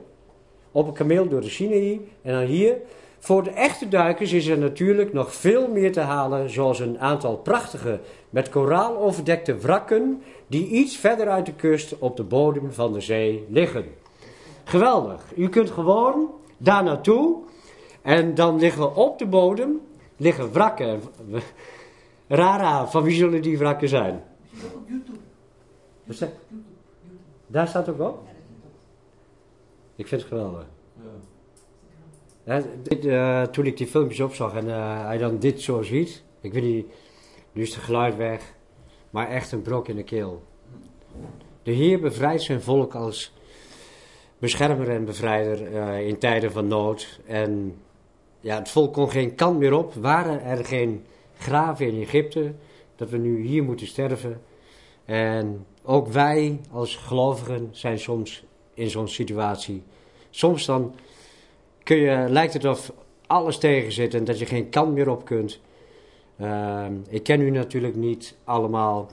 op 0.73 0.87
een 0.87 0.93
kameel 0.93 1.29
door 1.29 1.41
de 1.41 1.51
Sinaï 1.51 2.01
en 2.23 2.33
dan 2.33 2.45
hier. 2.45 2.77
Voor 3.19 3.43
de 3.43 3.51
echte 3.51 3.89
duikers 3.89 4.33
is 4.33 4.47
er 4.47 4.59
natuurlijk 4.59 5.13
nog 5.13 5.35
veel 5.35 5.69
meer 5.69 5.93
te 5.93 6.01
halen, 6.01 6.51
zoals 6.51 6.81
een 6.81 6.99
aantal 6.99 7.37
prachtige, 7.37 8.01
met 8.31 8.49
koraal 8.49 8.97
overdekte 8.97 9.57
wrakken, 9.57 10.23
die 10.47 10.67
iets 10.67 10.97
verder 10.97 11.29
uit 11.29 11.47
de 11.47 11.55
kust 11.55 11.99
op 11.99 12.17
de 12.17 12.23
bodem 12.23 12.73
van 12.73 12.93
de 12.93 13.01
zee 13.01 13.47
liggen. 13.49 13.85
Geweldig. 14.65 15.23
U 15.37 15.49
kunt 15.49 15.71
gewoon 15.71 16.31
daar 16.57 16.85
naartoe 16.85 17.37
en 18.03 18.35
dan 18.35 18.59
liggen 18.59 18.97
op 18.97 19.19
de 19.19 19.27
bodem 19.27 19.81
liggen 20.17 20.53
wrakken. 20.53 21.01
Rara, 22.29 22.87
van 22.87 23.03
wie 23.03 23.17
zullen 23.17 23.43
die 23.43 23.59
wrakken 23.59 23.89
zijn? 23.89 24.23
Op 24.75 24.83
YouTube. 24.87 25.19
Daar 27.47 27.69
staat 27.69 27.89
ook 27.89 28.01
op. 28.01 28.19
Ja, 28.19 28.33
dat 28.33 28.49
is 28.53 28.63
het. 28.63 29.82
Ik 29.97 30.07
vind 30.07 30.21
het 30.21 30.31
geweldig. 30.31 30.67
Ja. 30.97 31.31
Ja, 32.45 32.63
dit, 32.83 33.05
eh, 33.05 33.43
toen 33.43 33.67
ik 33.67 33.77
die 33.77 33.87
filmpjes 33.87 34.21
opzag 34.21 34.55
en 34.55 34.69
eh, 34.69 35.05
hij 35.07 35.19
dan 35.19 35.39
dit 35.39 35.61
zo 35.61 35.83
ziet, 35.83 36.23
ik 36.41 36.53
weet 36.53 36.63
niet, 36.63 36.87
nu 37.53 37.63
is 37.63 37.75
het 37.75 37.85
geluid 37.85 38.17
weg, 38.17 38.55
maar 39.11 39.29
echt 39.29 39.53
een 39.53 39.63
brok 39.63 39.89
in 39.89 39.97
de 39.97 40.03
keel. 40.03 40.43
De 41.63 41.71
Heer 41.71 42.01
bevrijdt 42.01 42.43
zijn 42.43 42.63
volk 42.63 42.95
als 42.95 43.33
beschermer 44.39 44.91
en 44.91 45.05
bevrijder 45.05 45.75
eh, 45.75 46.07
in 46.07 46.19
tijden 46.19 46.53
van 46.53 46.69
nood. 46.69 47.21
En 47.27 47.75
ja, 48.41 48.59
het 48.59 48.69
volk 48.69 48.93
kon 48.93 49.11
geen 49.11 49.35
kant 49.35 49.59
meer 49.59 49.73
op. 49.73 49.95
Waren 49.95 50.43
er 50.43 50.65
geen 50.65 51.05
graven 51.39 51.87
in 51.87 52.01
Egypte, 52.01 52.55
dat 52.97 53.11
we 53.11 53.17
nu 53.17 53.41
hier 53.41 53.63
moeten 53.63 53.87
sterven. 53.87 54.41
En 55.05 55.67
ook 55.83 56.09
wij 56.09 56.61
als 56.71 56.97
gelovigen 56.97 57.69
zijn 57.71 57.99
soms 57.99 58.45
in 58.75 58.91
zo'n 58.91 59.09
situatie. 59.09 59.83
Soms 60.31 60.67
dan 60.67 60.95
kun 61.83 61.97
je, 61.97 62.27
lijkt 62.29 62.53
het 62.53 62.65
of 62.65 62.93
alles 63.27 63.59
tegen 63.59 63.93
zit 63.93 64.15
en 64.15 64.25
dat 64.25 64.39
je 64.39 64.47
geen 64.47 64.69
kant 64.69 64.95
meer 64.95 65.09
op 65.09 65.25
kunt. 65.25 65.61
Ehm, 66.39 66.93
ik 67.09 67.23
ken 67.23 67.41
u 67.41 67.51
natuurlijk 67.51 67.95
niet 67.95 68.37
allemaal, 68.45 69.11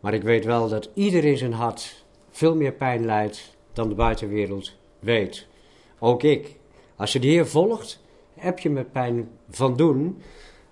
maar 0.00 0.14
ik 0.14 0.22
weet 0.22 0.44
wel 0.44 0.68
dat 0.68 0.90
ieder 0.94 1.24
in 1.24 1.38
zijn 1.38 1.52
hart 1.52 2.04
veel 2.30 2.56
meer 2.56 2.72
pijn 2.72 3.04
lijdt 3.04 3.56
dan 3.72 3.88
de 3.88 3.94
buitenwereld 3.94 4.72
weet. 4.98 5.46
Ook 5.98 6.22
ik. 6.22 6.56
Als 6.96 7.12
je 7.12 7.18
de 7.18 7.26
Heer 7.26 7.46
volgt, 7.46 8.00
heb 8.34 8.58
je 8.58 8.70
met 8.70 8.92
pijn 8.92 9.28
van 9.50 9.76
doen. 9.76 10.22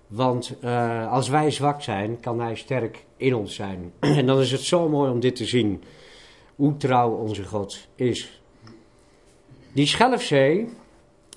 Want 0.07 0.55
eh, 0.61 1.11
als 1.11 1.29
wij 1.29 1.51
zwak 1.51 1.81
zijn, 1.81 2.19
kan 2.19 2.39
Hij 2.39 2.55
sterk 2.55 3.05
in 3.17 3.35
ons 3.35 3.55
zijn. 3.55 3.93
en 3.99 4.25
dan 4.25 4.39
is 4.39 4.51
het 4.51 4.61
zo 4.61 4.89
mooi 4.89 5.11
om 5.11 5.19
dit 5.19 5.35
te 5.35 5.45
zien. 5.45 5.83
Hoe 6.55 6.77
trouw 6.77 7.11
onze 7.11 7.43
God 7.43 7.87
is. 7.95 8.41
Die 9.73 9.85
Schelfzee, 9.85 10.69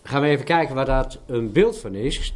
gaan 0.03 0.23
we 0.23 0.29
even 0.29 0.45
kijken 0.45 0.75
waar 0.75 0.85
dat 0.85 1.21
een 1.27 1.53
beeld 1.53 1.79
van 1.79 1.95
is. 1.95 2.35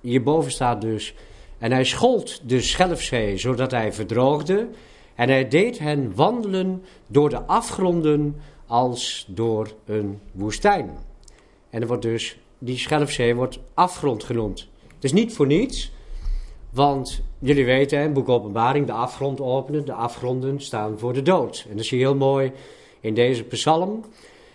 Hierboven 0.00 0.50
staat 0.50 0.80
dus. 0.80 1.14
En 1.58 1.72
hij 1.72 1.84
schold 1.84 2.48
de 2.48 2.60
Schelfzee, 2.60 3.36
zodat 3.36 3.70
hij 3.70 3.92
verdroogde. 3.92 4.68
En 5.14 5.28
hij 5.28 5.48
deed 5.48 5.78
hen 5.78 6.14
wandelen 6.14 6.84
door 7.06 7.28
de 7.28 7.42
afgronden 7.42 8.40
als 8.66 9.24
door 9.28 9.72
een 9.84 10.20
woestijn. 10.32 10.98
En 11.70 11.80
er 11.80 11.86
wordt 11.86 12.02
dus, 12.02 12.38
die 12.58 12.78
Schelfzee 12.78 13.34
wordt 13.34 13.58
afgrond 13.74 14.24
genoemd. 14.24 14.68
Het 14.94 15.04
is 15.04 15.12
niet 15.12 15.32
voor 15.32 15.46
niets, 15.46 15.92
want 16.70 17.22
jullie 17.38 17.64
weten, 17.64 17.98
hè, 17.98 18.08
boek 18.08 18.28
Openbaring, 18.28 18.86
de 18.86 18.92
afgrond 18.92 19.40
openen, 19.40 19.84
de 19.84 19.92
afgronden 19.92 20.60
staan 20.60 20.98
voor 20.98 21.12
de 21.12 21.22
dood. 21.22 21.66
En 21.70 21.76
dat 21.76 21.86
zie 21.86 21.98
je 21.98 22.04
heel 22.04 22.16
mooi 22.16 22.52
in 23.00 23.14
deze 23.14 23.44
psalm. 23.44 24.04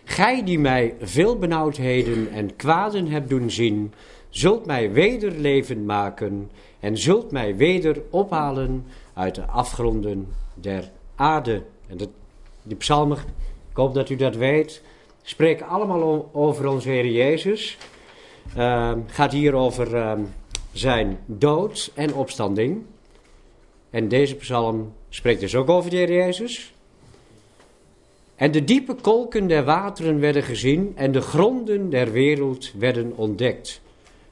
Gij 0.04 0.44
die 0.44 0.60
mij 0.60 0.96
veel 1.02 1.38
benauwdheden 1.38 2.32
en 2.32 2.56
kwaden 2.56 3.08
hebt 3.08 3.30
doen 3.30 3.52
zien, 3.52 3.94
zult 4.30 4.66
mij 4.66 4.92
weder 4.92 5.32
levend 5.32 5.86
maken 5.86 6.52
en 6.80 6.98
zult 6.98 7.32
mij 7.32 7.56
weder 7.56 8.02
ophalen 8.10 8.86
uit 9.14 9.36
de 9.36 9.46
afgronden 9.46 10.28
der 10.54 10.92
aarde. 11.16 11.64
En 11.88 11.98
dat, 11.98 12.10
die 12.64 12.78
psalmen, 12.78 13.18
ik 13.72 13.78
hoop 13.78 13.94
dat 13.94 14.10
u 14.10 14.16
dat 14.16 14.36
weet, 14.36 14.82
spreken 15.24 15.68
allemaal 15.68 16.30
over 16.34 16.68
onze 16.68 16.90
Heer 16.90 17.08
Jezus. 17.08 17.78
Ehm, 18.56 19.00
gaat 19.08 19.32
hier 19.32 19.54
over 19.54 19.96
ehm, 19.96 20.22
zijn 20.78 21.20
dood 21.26 21.92
en 21.94 22.14
opstanding. 22.14 22.84
En 23.90 24.08
deze 24.08 24.36
psalm 24.36 24.94
spreekt 25.10 25.40
dus 25.40 25.56
ook 25.56 25.70
over 25.70 25.90
de 25.90 25.96
Heer 25.96 26.12
Jezus. 26.12 26.74
En 28.36 28.52
de 28.52 28.64
diepe 28.64 28.94
kolken 28.94 29.48
der 29.48 29.64
wateren 29.64 30.20
werden 30.20 30.44
gezien 30.44 30.94
en 30.96 31.12
de 31.12 31.22
gronden 31.22 31.90
der 31.90 32.12
wereld 32.12 32.72
werden 32.78 33.14
ontdekt. 33.16 33.82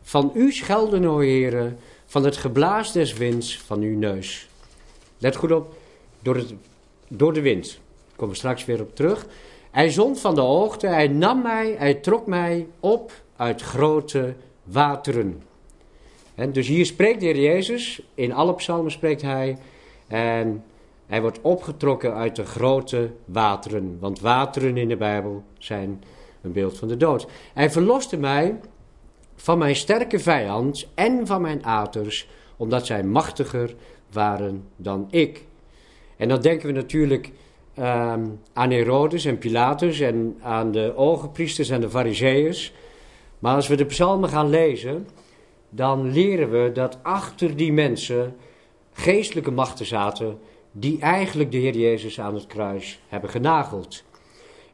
Van 0.02 0.32
u 0.34 0.52
schelden, 0.52 1.06
o 1.06 1.20
heren, 1.20 1.78
van 2.06 2.24
het 2.24 2.38
geblaas 2.38 2.92
des 2.92 3.14
winds 3.14 3.58
van 3.58 3.82
uw 3.82 3.98
neus. 3.98 4.48
Let 5.18 5.36
goed 5.36 5.52
op, 5.52 5.76
door, 6.22 6.36
het, 6.36 6.54
door 7.08 7.34
de 7.34 7.42
wind. 7.42 7.66
Daar 7.66 8.16
komen 8.16 8.34
we 8.34 8.40
straks 8.40 8.66
weer 8.66 8.82
op 8.82 8.96
terug. 8.96 9.26
Hij 9.72 9.90
zond 9.90 10.20
van 10.20 10.36
de 10.36 10.42
hoogte, 10.42 10.88
hij 10.88 11.08
nam 11.08 11.42
mij, 11.42 11.76
hij 11.78 11.94
trok 11.94 12.28
mij 12.28 12.68
op 12.80 13.12
uit 13.36 13.62
grote 13.62 14.34
wateren. 14.64 15.42
En 16.36 16.52
dus 16.52 16.68
hier 16.68 16.86
spreekt 16.86 17.20
de 17.20 17.26
Heer 17.26 17.40
Jezus, 17.40 18.02
in 18.16 18.34
alle 18.34 18.56
psalmen 18.56 18.92
spreekt 18.92 19.22
hij, 19.22 19.58
en 20.08 20.64
hij 21.06 21.22
wordt 21.22 21.42
opgetrokken 21.42 22.14
uit 22.14 22.36
de 22.36 22.46
grote 22.46 23.12
wateren, 23.26 23.98
want 24.00 24.20
wateren 24.20 24.78
in 24.78 24.88
de 24.88 24.98
Bijbel 24.98 25.44
zijn 25.58 26.04
een 26.42 26.52
beeld 26.52 26.78
van 26.78 26.88
de 26.88 26.98
dood. 26.98 27.28
Hij 27.54 27.70
verloste 27.70 28.18
mij 28.18 28.60
van 29.36 29.58
mijn 29.58 29.76
sterke 29.76 30.20
vijand 30.20 30.88
en 30.94 31.28
van 31.28 31.42
mijn 31.42 31.66
aters, 31.66 32.30
omdat 32.58 32.86
zij 32.86 33.04
machtiger 33.04 33.76
waren 34.12 34.68
dan 34.76 35.08
ik. 35.10 35.46
En 36.18 36.28
dan 36.28 36.42
denken 36.42 36.68
we 36.68 36.74
natuurlijk 36.74 37.32
ehm, 37.74 38.26
aan 38.54 38.72
Herodes 38.72 39.26
en 39.26 39.38
Pilatus 39.38 40.00
en 40.00 40.38
aan 40.42 40.72
de 40.72 40.94
ogenpriesters 40.96 41.70
en 41.70 41.82
de 41.82 41.90
fariseeërs. 41.90 42.74
Maar 43.40 43.56
als 43.56 43.68
we 43.68 43.76
de 43.76 43.86
psalmen 43.86 44.30
gaan 44.30 44.50
lezen, 44.50 45.08
dan 45.76 46.12
leren 46.12 46.52
we 46.52 46.72
dat 46.72 46.98
achter 47.02 47.56
die 47.56 47.74
mensen 47.74 48.36
geestelijke 48.94 49.52
machten 49.52 49.86
zaten 49.86 50.40
die 50.72 51.00
eigenlijk 51.00 51.52
de 51.52 51.58
Heer 51.58 51.76
Jezus 51.76 52.20
aan 52.20 52.34
het 52.34 52.48
kruis 52.48 53.00
hebben 53.08 53.30
genageld. 53.30 54.04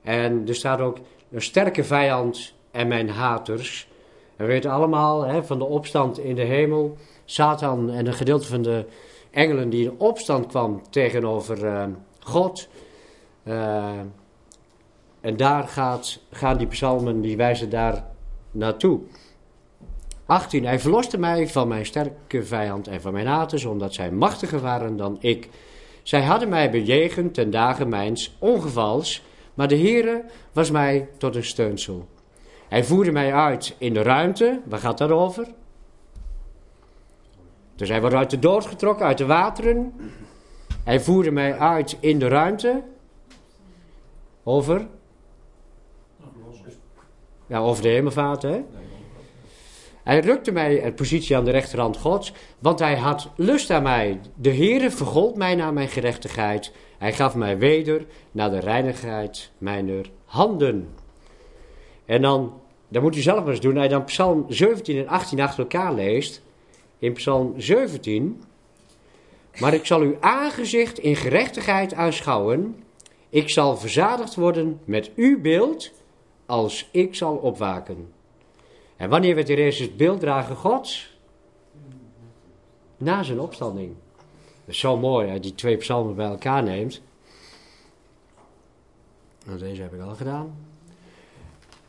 En 0.02 0.48
er 0.48 0.56
staat 0.56 0.80
ook 0.80 0.98
een 1.32 1.42
sterke 1.42 1.84
vijand 1.84 2.54
en 2.72 2.88
mijn 2.88 3.10
haters. 3.10 3.88
En 4.36 4.46
we 4.46 4.52
weten 4.52 4.72
allemaal 4.72 5.22
hè, 5.22 5.44
van 5.44 5.58
de 5.58 5.66
opstand 5.66 6.20
in 6.20 6.36
de 6.36 6.44
hemel, 6.44 6.98
Satan 7.26 7.92
en 7.92 8.08
een 8.08 8.14
gedeelte 8.14 8.48
van 8.48 8.62
de 8.62 8.86
engelen 9.32 9.70
die 9.70 9.84
in 9.84 10.00
opstand 10.00 10.46
kwam 10.46 10.82
tegenover 10.90 11.66
uh, 11.66 11.84
God. 12.20 12.68
Uh, 13.44 13.90
en 15.22 15.38
daar 15.38 15.68
gaat, 15.68 16.20
gaan 16.32 16.58
die 16.58 16.68
psalmen, 16.68 17.22
die 17.22 17.38
wijzen 17.38 17.70
daar 17.70 18.06
naartoe. 18.52 19.00
18. 20.30 20.66
Hij 20.66 20.80
verloste 20.80 21.18
mij 21.18 21.48
van 21.48 21.68
mijn 21.68 21.86
sterke 21.86 22.44
vijand 22.44 22.88
en 22.88 23.02
van 23.02 23.14
mijn 23.14 23.28
haters, 23.28 23.66
omdat 23.66 23.94
zij 23.94 24.12
machtiger 24.12 24.60
waren 24.60 24.98
dan 24.98 25.18
ik. 25.20 25.50
Zij 26.04 26.22
hadden 26.22 26.50
mij 26.50 26.72
bejegend 26.72 27.34
ten 27.34 27.52
dagen 27.52 27.90
mijns 27.90 28.36
ongevals, 28.40 29.24
maar 29.54 29.68
de 29.68 29.78
Heere 29.78 30.24
was 30.52 30.72
mij 30.72 31.10
tot 31.18 31.36
een 31.36 31.44
steunsel. 31.44 32.08
Hij 32.68 32.84
voerde 32.84 33.12
mij 33.12 33.34
uit 33.34 33.76
in 33.78 33.94
de 33.94 34.02
ruimte. 34.02 34.62
Waar 34.66 34.80
gaat 34.80 34.98
dat 34.98 35.12
over? 35.12 35.48
Dus 37.76 37.90
hij 37.90 38.00
wordt 38.00 38.16
uit 38.16 38.30
de 38.30 38.40
dood 38.40 38.66
getrokken, 38.66 39.06
uit 39.06 39.18
de 39.18 39.26
wateren. 39.26 39.94
Hij 40.84 41.00
voerde 41.00 41.32
mij 41.32 41.58
uit 41.58 41.98
in 42.00 42.20
de 42.20 42.28
ruimte. 42.28 42.84
Over? 44.44 44.88
Ja, 47.48 47.60
over 47.60 47.84
de 47.84 47.90
hemelvaart, 47.90 48.42
hè? 48.42 48.64
Hij 50.10 50.20
rukte 50.20 50.52
mij 50.52 50.86
een 50.86 50.94
positie 50.94 51.38
aan 51.38 51.46
de 51.46 51.52
rechterhand 51.52 51.98
Gods, 51.98 52.34
want 52.60 52.80
hij 52.80 52.98
had 52.98 53.30
lust 53.36 53.70
aan 53.70 53.84
mij. 53.84 54.20
De 54.36 54.56
Heere 54.56 54.92
vergold 54.92 55.36
mij 55.36 55.56
naar 55.56 55.74
mijn 55.74 55.88
gerechtigheid. 55.88 56.72
Hij 56.98 57.14
gaf 57.14 57.36
mij 57.36 57.58
weder 57.58 58.06
naar 58.32 58.50
de 58.50 58.60
reinigheid 58.60 59.52
mijner 59.58 60.10
handen. 60.26 60.90
En 62.06 62.22
dan, 62.22 62.54
dan 62.88 63.02
moet 63.02 63.16
u 63.16 63.22
zelf 63.22 63.40
maar 63.40 63.50
eens 63.50 63.60
doen, 63.60 63.76
als 63.76 63.84
je 63.84 63.90
dan 63.90 64.04
Psalm 64.04 64.46
17 64.48 64.98
en 64.98 65.08
18 65.08 65.40
achter 65.40 65.60
elkaar 65.60 65.94
leest. 65.94 66.42
In 67.00 67.14
Psalm 67.14 67.54
17. 67.58 68.44
Maar 69.60 69.74
ik 69.74 69.86
zal 69.86 70.02
uw 70.02 70.18
aangezicht 70.20 71.00
in 71.00 71.16
gerechtigheid 71.16 71.94
aanschouwen. 71.94 72.84
Ik 73.30 73.50
zal 73.50 73.78
verzadigd 73.78 74.36
worden 74.36 74.80
met 74.86 75.12
uw 75.16 75.42
beeld 75.42 75.92
als 76.46 76.90
ik 76.92 77.16
zal 77.16 77.36
opwaken. 77.36 78.19
En 79.00 79.10
wanneer 79.10 79.36
werd 79.36 79.50
er 79.50 79.80
het 79.80 79.98
beelddrager 79.98 80.56
Gods? 80.56 81.18
Na 82.98 83.24
zijn 83.24 83.40
opstanding. 83.40 83.94
Dat 84.46 84.76
is 84.76 84.80
zo 84.80 84.98
mooi, 84.98 85.26
als 85.26 85.36
je 85.36 85.42
die 85.42 85.56
twee 85.56 85.78
psalmen 85.78 86.16
bij 86.16 86.26
elkaar 86.26 86.64
neemt. 86.64 87.02
Nou, 89.46 89.60
deze 89.60 89.82
heb 89.82 89.94
ik 89.94 90.02
al 90.02 90.16
gedaan. 90.16 90.56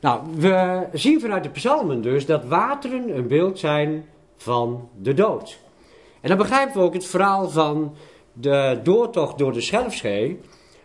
Nou, 0.01 0.21
we 0.35 0.87
zien 0.93 1.21
vanuit 1.21 1.43
de 1.43 1.51
psalmen 1.51 2.03
dus 2.03 2.27
dat 2.27 2.45
wateren 2.45 3.17
een 3.17 3.29
beeld 3.29 3.59
zijn 3.59 4.05
van 4.37 4.89
de 4.99 5.15
dood. 5.15 5.59
En 6.21 6.29
dan 6.29 6.39
begrijpen 6.39 6.81
we 6.81 6.87
ook 6.87 6.95
het 6.95 7.07
verhaal 7.07 7.49
van 7.49 7.95
de 8.33 8.81
doortocht 8.83 9.39
door 9.39 9.53
de 9.53 9.61
Schelfzee. 9.61 10.41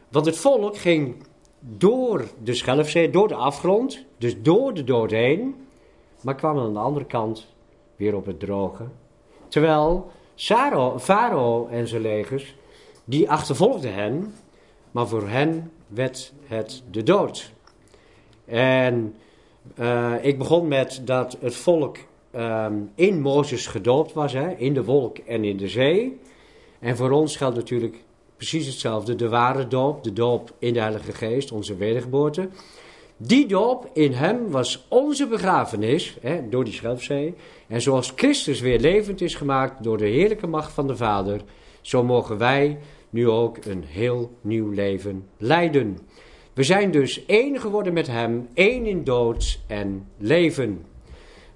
Want 0.09 0.25
het 0.25 0.37
volk 0.37 0.77
ging 0.77 1.15
door 1.59 2.27
de 2.43 2.53
Schelfzee, 2.53 3.09
door 3.09 3.27
de 3.27 3.35
afgrond, 3.35 4.05
dus 4.17 4.41
door 4.41 4.73
de 4.73 4.83
dood 4.83 5.11
heen 5.11 5.64
maar 6.25 6.35
kwam 6.35 6.59
aan 6.59 6.73
de 6.73 6.79
andere 6.79 7.05
kant 7.05 7.47
weer 7.95 8.15
op 8.15 8.25
het 8.25 8.39
droge. 8.39 8.83
Terwijl 9.47 10.11
Farao 10.97 11.67
en 11.67 11.87
zijn 11.87 12.01
legers, 12.01 12.55
die 13.03 13.29
achtervolgden 13.29 13.93
hen, 13.93 14.33
maar 14.91 15.07
voor 15.07 15.27
hen 15.27 15.71
werd 15.87 16.33
het 16.45 16.83
de 16.91 17.03
dood. 17.03 17.51
En 18.45 19.15
uh, 19.79 20.13
ik 20.21 20.37
begon 20.37 20.67
met 20.67 21.01
dat 21.03 21.37
het 21.39 21.55
volk 21.55 21.97
um, 22.35 22.91
in 22.95 23.21
Mozes 23.21 23.67
gedoopt 23.67 24.13
was, 24.13 24.33
hè, 24.33 24.49
in 24.49 24.73
de 24.73 24.83
wolk 24.83 25.17
en 25.17 25.43
in 25.43 25.57
de 25.57 25.67
zee. 25.67 26.19
En 26.79 26.97
voor 26.97 27.11
ons 27.11 27.35
geldt 27.35 27.55
natuurlijk 27.55 28.03
precies 28.37 28.65
hetzelfde, 28.65 29.15
de 29.15 29.29
ware 29.29 29.67
doop, 29.67 30.03
de 30.03 30.13
doop 30.13 30.53
in 30.59 30.73
de 30.73 30.79
Heilige 30.79 31.11
Geest, 31.11 31.51
onze 31.51 31.75
wedergeboorte. 31.75 32.49
Die 33.17 33.45
doop 33.47 33.89
in 33.93 34.11
hem 34.11 34.49
was 34.49 34.85
onze 34.89 35.27
begrafenis 35.27 36.17
hè, 36.21 36.49
door 36.49 36.63
die 36.63 36.73
schelfzee. 36.73 37.33
En 37.67 37.81
zoals 37.81 38.13
Christus 38.15 38.59
weer 38.59 38.79
levend 38.79 39.21
is 39.21 39.35
gemaakt 39.35 39.83
door 39.83 39.97
de 39.97 40.07
heerlijke 40.07 40.47
macht 40.47 40.71
van 40.71 40.87
de 40.87 40.95
Vader, 40.95 41.41
zo 41.81 42.03
mogen 42.03 42.37
wij 42.37 42.79
nu 43.09 43.29
ook 43.29 43.65
een 43.65 43.83
heel 43.83 44.37
nieuw 44.41 44.69
leven 44.69 45.27
leiden. 45.37 45.97
We 46.53 46.63
zijn 46.63 46.91
dus 46.91 47.25
één 47.25 47.59
geworden 47.59 47.93
met 47.93 48.07
hem, 48.07 48.47
één 48.53 48.85
in 48.85 49.03
dood 49.03 49.59
en 49.67 50.07
leven. 50.17 50.85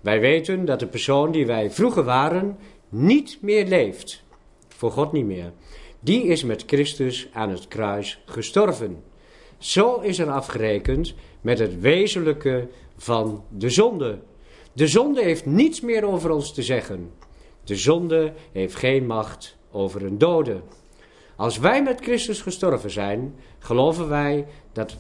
Wij 0.01 0.20
weten 0.20 0.66
dat 0.66 0.80
de 0.80 0.88
persoon 0.88 1.32
die 1.32 1.45
wij 1.45 1.72
vroeger 1.72 2.03
waren 2.03 2.57
niet 2.89 3.38
meer 3.41 3.66
leeft. 3.66 4.24
Voor 4.68 4.91
God 4.91 5.12
niet 5.12 5.26
meer. 5.26 5.51
Die 5.99 6.24
is 6.24 6.43
met 6.43 6.64
Christus 6.68 7.30
aan 7.34 7.49
het 7.49 7.68
kruis 7.68 8.22
gestorven. 8.26 9.03
Zo 9.57 9.99
is 9.99 10.20
er 10.20 10.30
afgerekend 10.30 11.14
met 11.42 11.60
het 11.60 11.80
wezenlijke 11.80 12.68
van 12.98 13.44
de 13.58 13.70
zonde. 13.70 14.20
De 14.74 14.88
zonde 14.88 15.24
heeft 15.24 15.46
niets 15.46 15.82
meer 15.82 16.06
over 16.06 16.32
ons 16.32 16.54
te 16.54 16.64
zeggen. 16.64 17.12
De 17.64 17.76
zonde 17.76 18.34
heeft 18.52 18.76
geen 18.76 19.06
macht 19.06 19.58
over 19.72 20.06
een 20.06 20.18
dode. 20.18 20.62
Als 21.36 21.58
wij 21.58 21.84
met 21.84 22.02
Christus 22.02 22.42
gestorven 22.42 22.92
zijn, 22.92 23.36
geloven 23.60 24.10
wij 24.10 24.46
dat, 24.72 24.98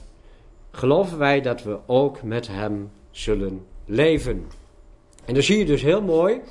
geloven 0.71 1.17
wij 1.17 1.41
dat 1.41 1.63
we 1.63 1.77
ook 1.85 2.23
met 2.23 2.47
Hem 2.47 2.91
zullen 3.11 3.65
leven. 3.85 4.47
En 5.25 5.33
dan 5.33 5.43
zie 5.43 5.57
je 5.57 5.65
dus 5.65 5.81
heel 5.81 6.01
mooi, 6.01 6.41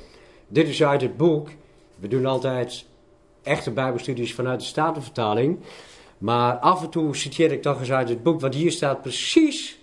dit 0.47 0.67
is 0.67 0.83
uit 0.83 1.01
het 1.01 1.17
boek, 1.17 1.49
we 1.95 2.07
doen 2.07 2.25
altijd 2.25 2.85
echte 3.43 3.71
Bijbelstudies 3.71 4.33
vanuit 4.33 4.59
de 4.59 4.65
Statenvertaling, 4.65 5.59
maar 6.17 6.57
af 6.57 6.83
en 6.83 6.89
toe 6.89 7.15
citeer 7.15 7.51
ik 7.51 7.61
toch 7.61 7.79
eens 7.79 7.91
uit 7.91 8.09
het 8.09 8.23
boek, 8.23 8.41
want 8.41 8.55
hier 8.55 8.71
staat 8.71 9.01
precies 9.01 9.78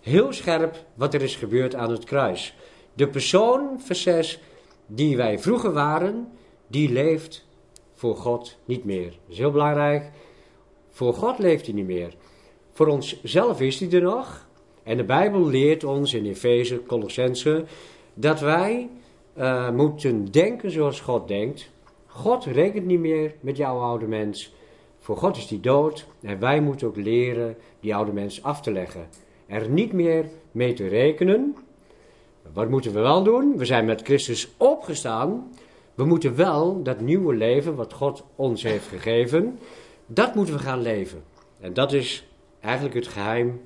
heel 0.00 0.32
scherp 0.32 0.84
wat 0.94 1.14
er 1.14 1.22
is 1.22 1.36
gebeurd 1.36 1.74
aan 1.74 1.90
het 1.90 2.04
kruis. 2.04 2.54
De 2.94 3.08
persoon, 3.08 3.80
vers 3.80 4.02
6, 4.02 4.40
die 4.86 5.16
wij 5.16 5.38
vroeger 5.38 5.72
waren, 5.72 6.28
die 6.66 6.92
leeft 6.92 7.46
voor 7.94 8.16
God 8.16 8.58
niet 8.64 8.84
meer. 8.84 9.10
Dat 9.10 9.28
is 9.28 9.38
heel 9.38 9.50
belangrijk. 9.50 10.10
Voor 10.88 11.14
God 11.14 11.38
leeft 11.38 11.66
hij 11.66 11.74
niet 11.74 11.86
meer. 11.86 12.14
Voor 12.72 12.86
onszelf 12.86 13.60
is 13.60 13.80
hij 13.80 13.90
er 13.90 14.02
nog. 14.02 14.48
En 14.82 14.96
de 14.96 15.04
Bijbel 15.04 15.46
leert 15.46 15.84
ons 15.84 16.14
in 16.14 16.26
Efeze, 16.26 16.82
Colossense, 16.86 17.64
dat 18.14 18.40
wij 18.40 18.88
uh, 19.38 19.70
moeten 19.70 20.24
denken 20.24 20.70
zoals 20.70 21.00
God 21.00 21.28
denkt. 21.28 21.70
God 22.06 22.44
rekent 22.44 22.86
niet 22.86 23.00
meer 23.00 23.34
met 23.40 23.56
jouw 23.56 23.78
oude 23.78 24.06
mens. 24.06 24.52
Voor 24.98 25.16
God 25.16 25.36
is 25.36 25.46
die 25.46 25.60
dood 25.60 26.06
en 26.20 26.38
wij 26.38 26.60
moeten 26.60 26.86
ook 26.86 26.96
leren 26.96 27.56
die 27.80 27.94
oude 27.94 28.12
mens 28.12 28.42
af 28.42 28.60
te 28.60 28.72
leggen 28.72 29.08
er 29.50 29.68
niet 29.68 29.92
meer 29.92 30.24
mee 30.52 30.72
te 30.72 30.88
rekenen. 30.88 31.56
Wat 32.52 32.68
moeten 32.68 32.92
we 32.92 33.00
wel 33.00 33.22
doen? 33.22 33.56
We 33.56 33.64
zijn 33.64 33.84
met 33.84 34.02
Christus 34.02 34.48
opgestaan. 34.56 35.50
We 35.94 36.04
moeten 36.04 36.36
wel 36.36 36.82
dat 36.82 37.00
nieuwe 37.00 37.34
leven 37.34 37.74
wat 37.74 37.92
God 37.92 38.24
ons 38.36 38.62
heeft 38.62 38.86
gegeven, 38.86 39.58
dat 40.06 40.34
moeten 40.34 40.54
we 40.54 40.60
gaan 40.60 40.80
leven. 40.80 41.22
En 41.60 41.72
dat 41.72 41.92
is 41.92 42.26
eigenlijk 42.60 42.94
het 42.94 43.08
geheim 43.08 43.60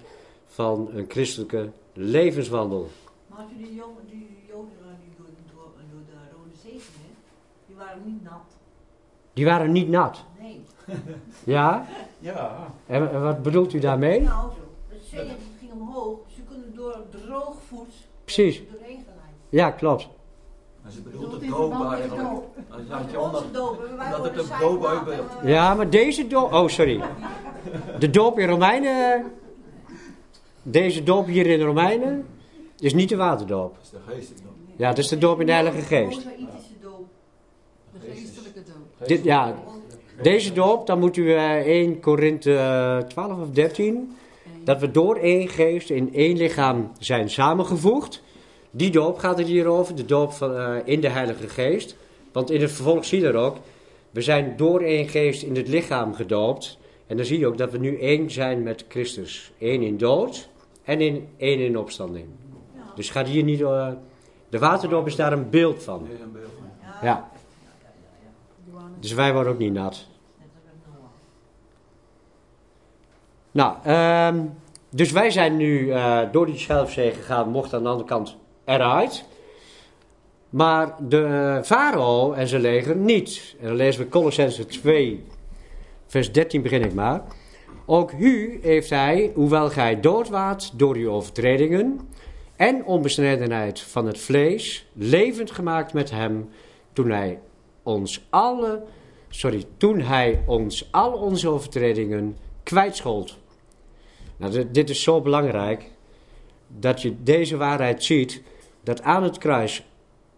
van 0.47 0.89
een 0.93 1.05
christelijke 1.09 1.71
levenswandel. 1.93 2.89
Maar 3.27 3.47
die, 3.57 3.75
jongen, 3.75 4.03
die 4.11 4.29
Joden 4.49 4.69
die 5.01 5.15
door, 5.17 5.27
door, 5.55 5.73
door 5.91 6.01
de 6.07 6.13
Rode 6.37 6.57
Zee 6.63 6.81
gingen, 6.81 7.17
die 7.67 7.77
waren 7.77 8.03
niet 8.05 8.23
nat. 8.23 8.57
Die 9.33 9.45
waren 9.45 9.73
niet 9.73 9.89
nat. 9.89 10.25
Nee. 10.41 10.61
Ja? 11.45 11.87
Ja. 12.19 12.73
En, 12.87 13.13
en 13.13 13.23
wat 13.23 13.43
bedoelt 13.43 13.73
u 13.73 13.79
daarmee? 13.79 14.21
Nou, 14.21 14.51
zo. 15.11 15.17
De 15.85 15.91
omhoog, 15.91 16.19
dus 16.27 16.45
kunnen 16.49 16.75
door 16.75 16.97
droog 17.11 17.55
voet 17.69 17.95
Precies. 18.25 18.63
doorheen 18.71 18.87
geleid. 19.05 19.35
Ja, 19.49 19.71
klopt. 19.71 20.09
Maar 20.83 20.93
ze 20.93 21.01
bedoelt 21.01 21.33
het 21.33 21.43
in 21.43 21.51
doop 21.51 21.73
eigenlijk. 21.73 22.23
doop. 22.23 22.57
Onze 23.17 23.51
dat 24.11 24.25
het 24.25 24.39
een 24.39 24.59
doop 24.61 24.85
uitbeeldt. 24.85 25.33
eh, 25.43 25.49
Ja, 25.49 25.75
maar 25.75 25.91
deze 25.91 26.27
doop... 26.27 26.53
Oh, 26.53 26.69
sorry. 26.69 27.01
De 27.99 28.11
doop 28.11 28.39
in 28.39 28.49
Romeinen... 28.49 29.33
Deze 30.63 31.03
doop 31.03 31.27
hier 31.27 31.47
in 31.47 31.61
Romeinen 31.61 32.27
is 32.79 32.95
niet 32.95 33.09
de 33.09 33.17
waterdoop. 33.17 33.75
Dat 33.75 33.83
is 33.85 33.91
de 33.91 33.99
geestelijk 34.07 34.43
doop. 34.45 34.53
Ja, 34.77 34.89
dat 34.89 34.99
is 34.99 35.09
de 35.09 35.19
doop 35.19 35.41
in 35.41 35.47
de 35.47 35.53
Heilige 35.53 35.81
Geest. 35.81 36.25
Mosaïtische 36.25 36.73
doop. 36.83 37.05
De 37.93 37.99
geestelijke. 38.11 38.61
Dit, 39.07 39.25
ja, 39.25 39.55
deze 40.23 40.53
doop, 40.53 40.87
dan 40.87 40.99
moet 40.99 41.17
u 41.17 41.35
eh 41.35 41.67
1 41.67 42.01
Korinthe 42.01 42.57
eh, 42.57 42.99
12 43.09 43.41
of 43.41 43.51
13... 43.51 44.17
Dat 44.65 44.81
we 44.81 44.91
door 44.91 45.17
één 45.17 45.49
geest 45.49 45.91
in 45.91 46.15
één 46.15 46.37
lichaam 46.37 46.93
zijn 46.99 47.31
samengevoegd. 47.31 48.23
Die 48.71 48.91
doop 48.91 49.19
gaat 49.19 49.39
het 49.39 49.47
hier 49.47 49.67
over, 49.67 49.95
de 49.95 50.05
doop 50.05 50.33
van, 50.33 50.57
eh, 50.57 50.77
in 50.85 51.01
de 51.01 51.09
Heilige 51.09 51.49
Geest. 51.49 51.97
Want 52.33 52.51
in 52.51 52.61
het 52.61 52.73
vervolg 52.73 53.05
zie 53.05 53.21
je 53.21 53.27
er 53.27 53.37
ook, 53.37 53.57
we 54.11 54.23
zijn 54.23 54.57
door 54.57 54.81
één 54.81 55.09
geest 55.09 55.43
in 55.43 55.57
het 55.57 55.69
lichaam 55.69 56.15
gedoopt. 56.15 56.79
En 57.07 57.17
dan 57.17 57.27
zie 57.27 57.39
je 57.39 57.47
ook 57.47 57.59
dat 57.59 57.71
we 57.71 57.79
nu 57.79 57.99
één 58.01 58.31
zijn 58.31 58.63
met 58.63 58.85
Christus. 58.89 59.53
Eén 59.59 59.83
in 59.83 59.97
dood 59.97 60.49
en 60.85 61.01
in, 61.01 61.29
één 61.37 61.59
in 61.59 61.79
opstanding. 61.79 62.27
Ja. 62.75 62.93
Dus 62.95 63.11
gaat 63.11 63.27
hier 63.27 63.43
niet... 63.43 63.61
eh, 63.61 63.89
de 64.49 64.59
waterdoop 64.59 65.07
is 65.07 65.17
daar 65.17 65.33
een 65.33 65.51
beeld 65.51 65.83
van. 65.83 66.07
Is 66.13 66.21
een 66.21 66.33
beeld 66.33 66.51
van. 66.59 66.89
Ja. 67.03 67.07
Ja, 67.09 67.31
dus 69.01 69.13
wij 69.13 69.33
worden 69.33 69.53
ook 69.53 69.59
niet 69.59 69.73
nat. 69.73 70.07
Net 70.39 70.49
als 70.55 70.63
met 70.65 70.75
Noah. 70.95 71.11
Nou, 73.55 73.77
ehm, 73.85 74.41
dus 74.91 75.13
wij 75.13 75.31
zijn 75.31 75.57
nu 75.57 75.91
eh, 75.91 76.21
door 76.33 76.47
die 76.47 76.59
Schelfzee 76.59 77.11
gegaan, 77.11 77.49
mochten 77.49 77.79
aan 77.79 77.85
de 77.85 77.91
andere 77.91 78.09
kant 78.09 78.37
eruit. 78.65 79.25
Maar 80.51 80.95
de 80.99 81.61
farao 81.65 82.33
en 82.33 82.49
zijn 82.49 82.61
leger 82.61 82.97
niet. 82.97 83.55
En 83.61 83.67
dan 83.67 83.77
lezen 83.77 84.03
we 84.03 84.09
Colossense 84.09 84.67
2, 84.67 85.25
vers 86.07 86.33
13 86.33 86.63
begin 86.63 86.83
ik 86.83 86.95
maar. 86.95 87.23
Ook 87.87 88.13
u 88.13 88.59
heeft 88.63 88.91
hij, 88.91 89.31
hoewel 89.35 89.71
gij 89.71 90.01
dood 90.01 90.29
waart 90.29 90.79
door 90.79 90.97
uw 90.97 91.11
overtredingen 91.11 92.09
en 92.57 92.85
onbesnedenheid 92.85 93.81
van 93.81 94.07
het 94.07 94.19
vlees, 94.19 94.87
levend 94.93 95.51
gemaakt 95.51 95.93
met 95.93 96.11
hem, 96.11 96.49
toen 96.93 97.11
hij 97.11 97.39
ons 97.83 98.27
alle, 98.31 98.83
sorry, 99.29 99.65
toen 99.77 100.01
hij 100.01 100.43
ons 100.47 100.89
al 100.91 101.13
onze 101.13 101.49
overtredingen 101.49 102.37
kwijtschold. 102.63 103.43
Nou, 104.37 104.71
dit, 104.71 104.91
is 104.91 105.03
zo 105.03 105.21
belangrijk 105.21 105.91
dat 106.69 107.03
je 107.03 107.23
deze 107.23 107.57
waarheid 107.57 108.05
ziet, 108.05 108.43
dat 108.83 109.03
aan 109.03 109.23
het 109.23 109.39
kruis, 109.39 109.87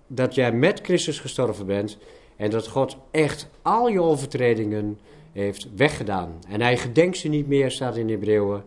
dat 0.06 0.34
jij 0.34 0.52
met 0.52 0.80
Christus 0.82 1.18
gestorven 1.18 1.66
bent 1.66 1.98
en 2.36 2.50
dat 2.50 2.68
God 2.68 2.96
echt 3.10 3.48
al 3.62 3.88
je 3.88 4.02
overtredingen 4.02 4.98
heeft 5.32 5.68
weggedaan. 5.76 6.38
En 6.48 6.60
hij 6.60 6.76
gedenkt 6.76 7.16
ze 7.16 7.28
niet 7.28 7.46
meer, 7.46 7.70
staat 7.70 7.96
in 7.96 8.10
Hebreeën. 8.10 8.62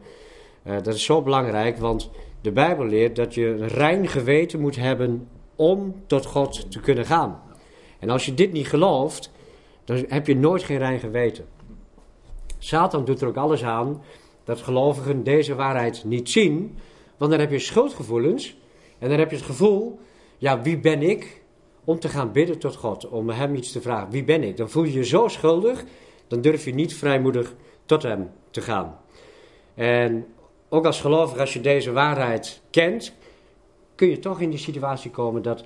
Eh, 0.63 0.75
dat 0.84 0.95
is 0.95 1.03
zo 1.03 1.21
belangrijk, 1.21 1.77
want 1.77 2.09
de 2.41 2.51
Bijbel 2.51 2.86
leert 2.86 3.15
dat 3.15 3.34
je 3.34 3.47
een 3.47 3.67
rein 3.67 4.07
geweten 4.07 4.59
moet 4.59 4.75
hebben 4.75 5.27
om 5.55 5.95
tot 6.07 6.25
God 6.25 6.71
te 6.71 6.80
kunnen 6.80 7.05
gaan. 7.05 7.41
En 7.99 8.09
als 8.09 8.25
je 8.25 8.34
dit 8.34 8.51
niet 8.51 8.67
gelooft, 8.67 9.32
dan 9.86 10.05
heb 10.07 10.27
je 10.27 10.36
nooit 10.36 10.63
geen 10.63 10.77
rein 10.77 10.99
geweten. 10.99 11.45
Satan 12.57 13.05
doet 13.05 13.21
er 13.21 13.27
ook 13.27 13.38
alles 13.38 13.63
aan 13.63 14.01
dat 14.50 14.62
gelovigen 14.62 15.24
deze 15.24 15.56
waarheid 15.56 16.04
niet 16.04 16.30
zien, 16.30 16.78
want 17.18 17.32
dan 17.32 17.39
heb 17.39 17.52
je 17.52 17.60
schuldgevoelens 17.60 18.58
en 19.00 19.10
dan 19.10 19.20
heb 19.20 19.30
je 19.30 19.36
het 19.36 19.45
gevoel, 19.45 20.00
ja, 20.38 20.62
wie 20.62 20.80
ben 20.80 21.02
ik 21.02 21.41
om 21.84 22.00
te 22.00 22.10
gaan 22.10 22.32
bidden 22.32 22.60
tot 22.60 22.76
God, 22.76 23.10
om 23.10 23.30
hem 23.30 23.56
iets 23.56 23.72
te 23.72 23.82
vragen. 23.82 24.10
Wie 24.10 24.24
ben 24.24 24.43
ik? 24.43 24.58
Dan 24.58 24.70
voel 24.70 24.84
je 24.84 24.93
je 24.93 25.06
zo 25.06 25.28
schuldig, 25.28 25.84
dan 26.28 26.41
durf 26.41 26.66
je 26.66 26.74
niet 26.74 26.93
vrijmoedig 26.93 27.56
tot 27.86 28.04
hem 28.04 28.30
te 28.52 28.62
gaan. 28.62 29.00
En 29.76 30.26
ook 30.70 30.86
als 30.86 31.02
gelovige, 31.02 31.39
als 31.39 31.54
je 31.54 31.62
deze 31.62 31.91
waarheid 31.91 32.62
kent, 32.70 33.14
kun 33.95 34.10
je 34.10 34.20
toch 34.20 34.41
in 34.41 34.50
die 34.50 34.60
situatie 34.60 35.12
komen 35.12 35.41
dat, 35.41 35.66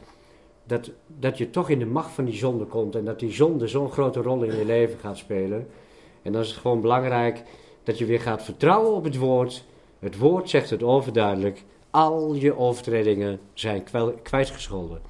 dat, 0.64 0.92
dat 1.08 1.38
je 1.38 1.50
toch 1.50 1.70
in 1.70 1.80
de 1.80 1.86
macht 1.86 2.12
van 2.12 2.26
die 2.26 2.36
zonde 2.36 2.66
komt 2.66 2.96
en 2.96 3.06
dat 3.06 3.20
die 3.20 3.32
zonde 3.32 3.68
zo'n 3.68 3.92
grote 3.92 4.22
rol 4.22 4.44
in 4.44 4.58
je 4.58 4.66
leven 4.66 5.00
gaat 5.00 5.18
spelen. 5.18 5.68
En 6.22 6.32
dan 6.32 6.42
is 6.42 6.50
het 6.50 6.58
gewoon 6.58 6.82
belangrijk 6.82 7.44
dat 7.84 7.98
je 7.98 8.06
weer 8.06 8.20
gaat 8.20 8.44
vertrouwen 8.44 8.94
op 8.94 9.04
het 9.04 9.18
woord. 9.18 9.64
Het 10.00 10.18
woord 10.18 10.50
zegt 10.50 10.70
het 10.70 10.84
overduidelijk. 10.84 11.64
Al 11.90 12.34
je 12.34 12.58
overtredingen 12.58 13.40
zijn 13.54 13.84
kwijtgescholden. 14.24 15.02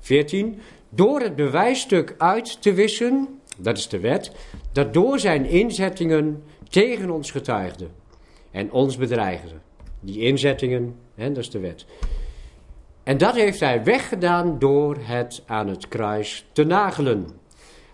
14. 0.00 0.60
Door 0.88 1.20
het 1.20 1.36
bewijsstuk 1.36 2.14
uit 2.18 2.62
te 2.62 2.72
wissen, 2.72 3.40
dat 3.56 3.76
is 3.78 3.88
de 3.88 4.00
wet, 4.00 4.32
dat 4.72 4.94
door 4.94 5.18
zijn 5.18 5.44
inzettingen 5.44 6.42
tegen 6.68 7.10
ons 7.10 7.30
getuigde 7.30 7.86
en 8.50 8.72
ons 8.72 8.96
bedreigde. 8.96 9.54
Die 10.00 10.20
inzettingen, 10.20 10.94
hè, 11.14 11.28
dat 11.28 11.42
is 11.42 11.50
de 11.50 11.58
wet. 11.58 11.86
En 13.02 13.18
dat 13.18 13.34
heeft 13.34 13.60
hij 13.60 13.84
weggedaan 13.84 14.58
door 14.58 14.96
het 15.00 15.42
aan 15.46 15.68
het 15.68 15.88
kruis 15.88 16.46
te 16.52 16.64
nagelen. 16.64 17.26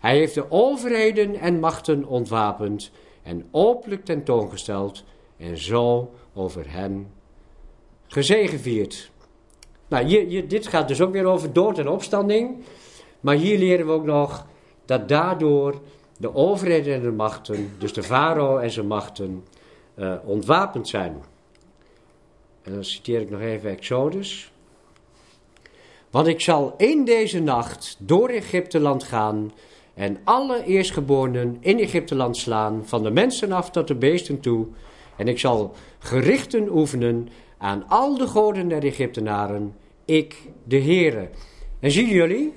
Hij 0.01 0.17
heeft 0.17 0.35
de 0.35 0.51
overheden 0.51 1.41
en 1.41 1.61
machten 1.61 2.05
ontwapend 2.05 2.91
en 3.25 3.49
openlijk 3.51 4.05
tentoongesteld 4.05 5.05
en 5.37 5.59
zo 5.59 6.11
over 6.35 6.65
hen 6.71 7.13
gezegevierd. 8.07 9.11
Nou, 9.89 10.05
hier, 10.05 10.49
dit 10.49 10.67
gaat 10.67 10.89
dus 10.89 11.01
ook 11.01 11.13
weer 11.13 11.25
over 11.25 11.53
dood 11.53 11.79
en 11.79 11.89
opstanding. 11.89 12.65
Maar 13.21 13.35
hier 13.35 13.59
leren 13.59 13.87
we 13.87 13.93
ook 13.93 14.05
nog 14.05 14.47
dat 14.85 15.09
daardoor 15.09 15.81
de 16.19 16.35
overheden 16.35 16.95
en 16.95 17.03
de 17.03 17.11
machten, 17.11 17.73
dus 17.79 17.93
de 17.93 18.03
farao 18.03 18.59
en 18.59 18.71
zijn 18.71 18.87
machten, 18.87 19.45
eh, 19.95 20.15
ontwapend 20.25 20.89
zijn. 20.89 21.23
En 22.63 22.73
dan 22.73 22.85
citeer 22.85 23.21
ik 23.21 23.31
nog 23.31 23.41
even 23.41 23.71
Exodus. 23.71 24.53
Want 26.11 26.27
ik 26.27 26.41
zal 26.41 26.75
in 26.77 27.05
deze 27.05 27.41
nacht 27.41 27.97
door 27.99 28.29
Egypteland 28.29 29.03
gaan 29.03 29.53
en 29.95 30.19
alle 30.25 30.65
eerstgeborenen 30.65 31.57
in 31.61 31.79
Egypteland 31.79 32.37
slaan, 32.37 32.83
van 32.85 33.03
de 33.03 33.11
mensen 33.11 33.53
af 33.53 33.71
tot 33.71 33.89
de 33.89 33.95
beesten 33.95 34.41
toe. 34.41 34.67
En 35.17 35.29
ik 35.29 35.39
zal 35.39 35.75
gerichten 35.99 36.77
oefenen 36.77 37.29
aan 37.59 37.85
al 37.89 38.19
de 38.19 38.27
goden 38.27 38.69
der 38.69 38.85
Egyptenaren, 38.85 39.75
ik 40.05 40.37
de 40.65 40.81
Heere. 40.81 41.29
En 41.81 41.91
zien 41.91 42.09
jullie, 42.09 42.53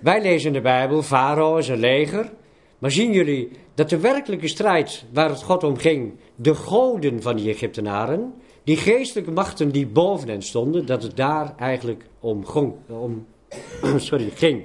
wij 0.00 0.22
lezen 0.22 0.46
in 0.46 0.52
de 0.52 0.60
Bijbel, 0.60 1.02
Farao 1.02 1.56
en 1.56 1.64
zijn 1.64 1.78
leger, 1.78 2.32
maar 2.78 2.90
zien 2.90 3.12
jullie 3.12 3.50
dat 3.74 3.88
de 3.88 3.98
werkelijke 3.98 4.48
strijd 4.48 5.04
waar 5.12 5.28
het 5.28 5.42
God 5.42 5.64
om 5.64 5.76
ging, 5.76 6.12
de 6.34 6.54
goden 6.54 7.22
van 7.22 7.36
die 7.36 7.50
Egyptenaren, 7.50 8.34
die 8.64 8.76
geestelijke 8.76 9.30
machten 9.30 9.70
die 9.70 9.86
boven 9.86 10.28
hen 10.28 10.42
stonden, 10.42 10.86
dat 10.86 11.02
het 11.02 11.16
daar 11.16 11.54
eigenlijk 11.56 12.04
om, 12.20 12.44
om 12.88 13.26
sorry, 13.96 14.30
ging. 14.34 14.64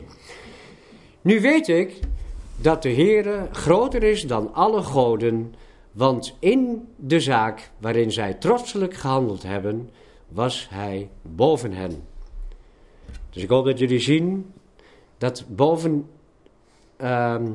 Nu 1.27 1.41
weet 1.41 1.67
ik 1.67 1.99
dat 2.55 2.83
de 2.83 2.93
Heere 2.93 3.47
groter 3.51 4.03
is 4.03 4.27
dan 4.27 4.53
alle 4.53 4.81
goden, 4.81 5.55
want 5.91 6.35
in 6.39 6.87
de 6.95 7.19
zaak 7.19 7.71
waarin 7.77 8.11
zij 8.11 8.33
trotselijk 8.33 8.93
gehandeld 8.93 9.43
hebben, 9.43 9.89
was 10.27 10.67
hij 10.69 11.09
boven 11.21 11.71
hen. 11.73 12.03
Dus 13.29 13.43
ik 13.43 13.49
hoop 13.49 13.65
dat 13.65 13.79
jullie 13.79 13.99
zien 13.99 14.53
dat 15.17 15.45
boven 15.47 16.09
ehm, 16.95 17.51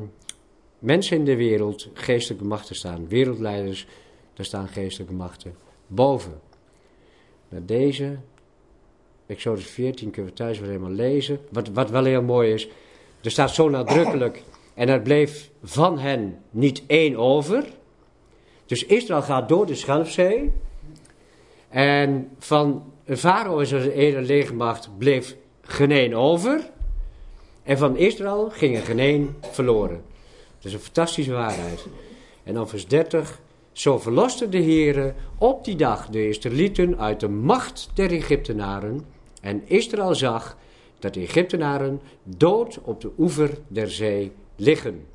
mensen 0.79 1.17
in 1.17 1.25
de 1.25 1.35
wereld 1.35 1.89
geestelijke 1.93 2.45
machten 2.45 2.75
staan. 2.75 3.07
Wereldleiders, 3.07 3.87
daar 4.33 4.45
staan 4.45 4.67
geestelijke 4.67 5.13
machten 5.13 5.55
boven. 5.87 6.41
Nou, 7.49 7.65
deze, 7.65 8.17
Exodus 9.25 9.65
14, 9.65 10.11
kunnen 10.11 10.31
we 10.31 10.37
thuis 10.37 10.59
wel 10.59 10.69
helemaal 10.69 10.91
lezen. 10.91 11.39
Wat, 11.51 11.67
wat 11.67 11.89
wel 11.89 12.03
heel 12.03 12.21
mooi 12.21 12.53
is, 12.53 12.69
er 13.25 13.31
staat 13.31 13.53
zo 13.53 13.69
nadrukkelijk, 13.69 14.43
en 14.73 14.89
er 14.89 15.01
bleef 15.01 15.49
van 15.63 15.99
hen 15.99 16.39
niet 16.49 16.83
één 16.87 17.15
over. 17.15 17.65
Dus 18.65 18.85
Israël 18.85 19.21
gaat 19.21 19.49
door 19.49 19.65
de 19.65 19.75
Schelfzee. 19.75 20.51
En 21.69 22.29
van 22.39 22.83
Farao 23.07 23.59
en 23.59 23.67
zijn 23.67 23.91
hele 23.91 24.21
legermacht 24.21 24.89
bleef 24.97 25.35
geen 25.61 26.15
over. 26.15 26.69
En 27.63 27.77
van 27.77 27.97
Israël 27.97 28.49
ging 28.49 28.75
er 28.75 28.83
geen 28.83 29.35
verloren. 29.51 30.01
Dat 30.57 30.65
is 30.65 30.73
een 30.73 30.79
fantastische 30.79 31.31
waarheid. 31.31 31.85
En 32.43 32.53
dan 32.53 32.69
vers 32.69 32.87
30 32.87 33.39
Zo 33.71 33.99
verloste 33.99 34.49
de 34.49 34.57
Heere 34.57 35.13
op 35.37 35.65
die 35.65 35.75
dag 35.75 36.09
de 36.09 36.27
Israëlieten 36.27 36.99
uit 36.99 37.19
de 37.19 37.27
macht 37.27 37.89
der 37.93 38.11
Egyptenaren. 38.11 39.05
En 39.41 39.61
Israël 39.65 40.15
zag 40.15 40.57
dat 41.03 41.13
de 41.13 41.21
Egyptenaren 41.21 42.01
dood 42.23 42.79
op 42.83 43.01
de 43.01 43.11
oever 43.17 43.57
der 43.67 43.91
zee 43.91 44.31
liggen. 44.55 45.05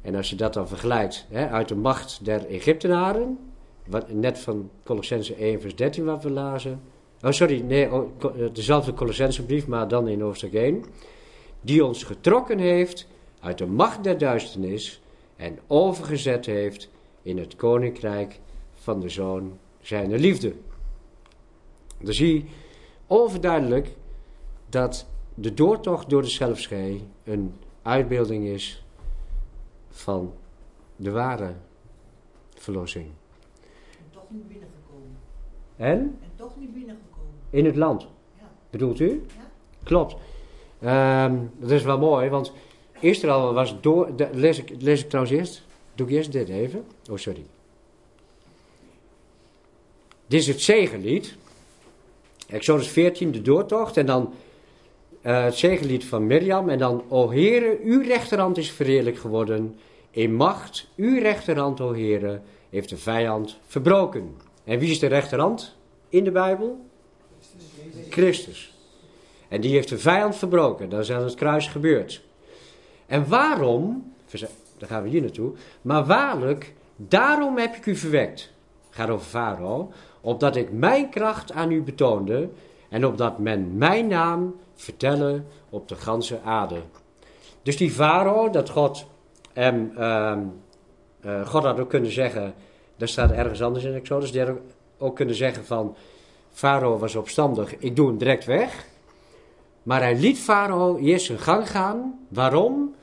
En 0.00 0.14
als 0.14 0.30
je 0.30 0.36
dat 0.36 0.54
dan 0.54 0.68
vergelijkt 0.68 1.26
hè, 1.28 1.48
uit 1.48 1.68
de 1.68 1.74
macht 1.74 2.24
der 2.24 2.46
Egyptenaren, 2.46 3.38
wat, 3.86 4.12
net 4.12 4.38
van 4.38 4.70
Colossense 4.84 5.34
1 5.34 5.60
vers 5.60 5.76
13 5.76 6.04
wat 6.04 6.22
we 6.22 6.30
lazen. 6.30 6.80
Oh 7.22 7.30
sorry, 7.30 7.60
nee, 7.60 7.92
oh, 7.92 8.10
eh, 8.22 8.48
dezelfde 8.52 8.94
Colossensebrief, 8.94 9.66
maar 9.66 9.88
dan 9.88 10.08
in 10.08 10.20
hoofdstuk 10.20 10.52
1. 10.52 10.84
Die 11.60 11.84
ons 11.84 12.02
getrokken 12.02 12.58
heeft 12.58 13.06
uit 13.40 13.58
de 13.58 13.66
macht 13.66 14.04
der 14.04 14.18
duisternis 14.18 15.00
en 15.36 15.58
overgezet 15.66 16.46
heeft 16.46 16.88
in 17.22 17.38
het 17.38 17.56
koninkrijk 17.56 18.40
van 18.74 19.00
de 19.00 19.08
Zoon 19.08 19.58
zijner 19.80 20.18
liefde. 20.18 20.52
Dan 22.00 22.14
zie 22.14 22.34
je 22.34 22.44
overduidelijk 23.06 23.88
dat 24.72 25.06
de 25.34 25.54
doortocht 25.54 26.10
door 26.10 26.22
de 26.22 26.28
zelfschee 26.28 27.04
een 27.24 27.54
uitbeelding 27.82 28.44
is 28.46 28.84
van 29.90 30.32
de 30.96 31.10
ware 31.10 31.54
verlossing. 32.54 33.06
En 33.06 34.04
toch 34.10 34.24
niet 34.28 34.48
binnengekomen. 34.48 35.16
En 35.76 35.98
En 36.22 36.30
toch 36.36 36.52
niet 36.58 36.72
binnengekomen. 36.72 37.32
in 37.50 37.64
het 37.64 37.76
land, 37.76 38.02
Ja. 38.38 38.50
bedoelt 38.70 39.00
u? 39.00 39.26
Ja. 39.36 39.50
Klopt. 39.82 40.16
Ehm, 40.80 41.36
dat 41.58 41.70
is 41.70 41.82
wel 41.82 41.98
mooi, 41.98 42.28
want 42.28 42.52
Israël 43.00 43.52
was 43.54 43.80
door. 43.80 44.16
de- 44.16 44.28
lees, 44.32 44.58
ik, 44.58 44.72
lees 44.82 45.02
ik 45.02 45.08
trouwens 45.08 45.36
eerst? 45.36 45.62
Doe 45.94 46.06
ik 46.06 46.12
eerst 46.12 46.32
dit 46.32 46.48
even? 46.48 46.84
Oh, 47.10 47.16
sorry. 47.16 47.44
Dit 50.26 50.40
is 50.40 50.46
het 50.46 50.60
zegenlied. 50.60 51.36
Exodus 52.48 52.88
14, 52.88 53.32
de 53.32 53.42
doortocht. 53.42 53.96
En 53.96 54.06
dan 54.06 54.32
eh, 55.22 55.44
het 55.44 55.54
zegenlied 55.54 56.04
van 56.04 56.26
Mirjam. 56.26 56.68
En 56.68 56.78
dan, 56.78 57.02
O 57.08 57.30
Heere, 57.30 57.78
uw 57.82 58.02
rechterhand 58.02 58.58
is 58.58 58.70
verheerlijk 58.70 59.18
geworden. 59.18 59.76
In 60.10 60.34
macht, 60.34 60.88
uw 60.96 61.18
rechterhand, 61.18 61.80
o 61.80 61.92
Heere, 61.92 62.40
heeft 62.70 62.88
de 62.88 62.96
vijand 62.96 63.58
verbroken. 63.66 64.36
En 64.64 64.78
wie 64.78 64.90
is 64.90 64.98
de 64.98 65.06
rechterhand 65.06 65.76
in 66.08 66.24
de 66.24 66.30
Bijbel? 66.30 66.86
Christus. 68.10 68.74
En 69.48 69.60
die 69.60 69.72
heeft 69.72 69.88
de 69.88 69.98
vijand 69.98 70.36
verbroken. 70.36 70.88
Dat 70.88 71.00
is 71.00 71.12
aan 71.12 71.22
het 71.22 71.34
kruis 71.34 71.66
gebeurd. 71.66 72.22
En 73.06 73.28
waarom, 73.28 74.12
daar 74.78 74.88
gaan 74.88 75.02
we 75.02 75.08
hier 75.08 75.20
naartoe, 75.20 75.52
maar 75.82 76.04
waarlijk, 76.04 76.74
daarom 76.96 77.58
heb 77.58 77.74
ik 77.74 77.86
u 77.86 77.96
verwekt. 77.96 78.52
Gaat 78.90 79.08
over 79.08 79.26
Farao, 79.26 79.92
opdat 80.20 80.56
ik 80.56 80.72
mijn 80.72 81.10
kracht 81.10 81.52
aan 81.52 81.70
u 81.70 81.82
betoonde 81.82 82.48
en 82.88 83.06
opdat 83.06 83.38
men 83.38 83.76
mijn 83.76 84.06
naam 84.06 84.54
vertellen 84.82 85.46
op 85.68 85.88
de 85.88 85.94
ganse 85.94 86.40
aarde. 86.44 86.80
Dus 87.62 87.76
die 87.76 87.90
Farao, 87.90 88.50
dat 88.50 88.70
God 88.70 89.06
hem, 89.52 89.92
ehm, 89.96 90.40
eh, 91.20 91.46
God 91.46 91.62
had 91.62 91.80
ook 91.80 91.88
kunnen 91.88 92.12
zeggen, 92.12 92.54
dat 92.96 93.08
staat 93.08 93.30
ergens 93.30 93.62
anders 93.62 93.84
in 93.84 93.94
Exodus, 93.94 94.32
die 94.32 94.44
had 94.44 94.56
ook- 94.98 95.16
kunnen 95.16 95.34
zeggen 95.34 95.64
van, 95.64 95.96
Farao 96.50 96.98
was 96.98 97.14
opstandig, 97.14 97.78
ik 97.78 97.96
doe 97.96 98.06
hem 98.06 98.18
direct 98.18 98.44
weg. 98.44 98.86
Maar 99.82 100.00
hij 100.00 100.16
liet 100.16 100.38
Farao 100.38 100.96
eerst 100.96 101.26
zijn 101.26 101.38
gang 101.38 101.70
gaan. 101.70 102.26
Waarom? 102.28 102.94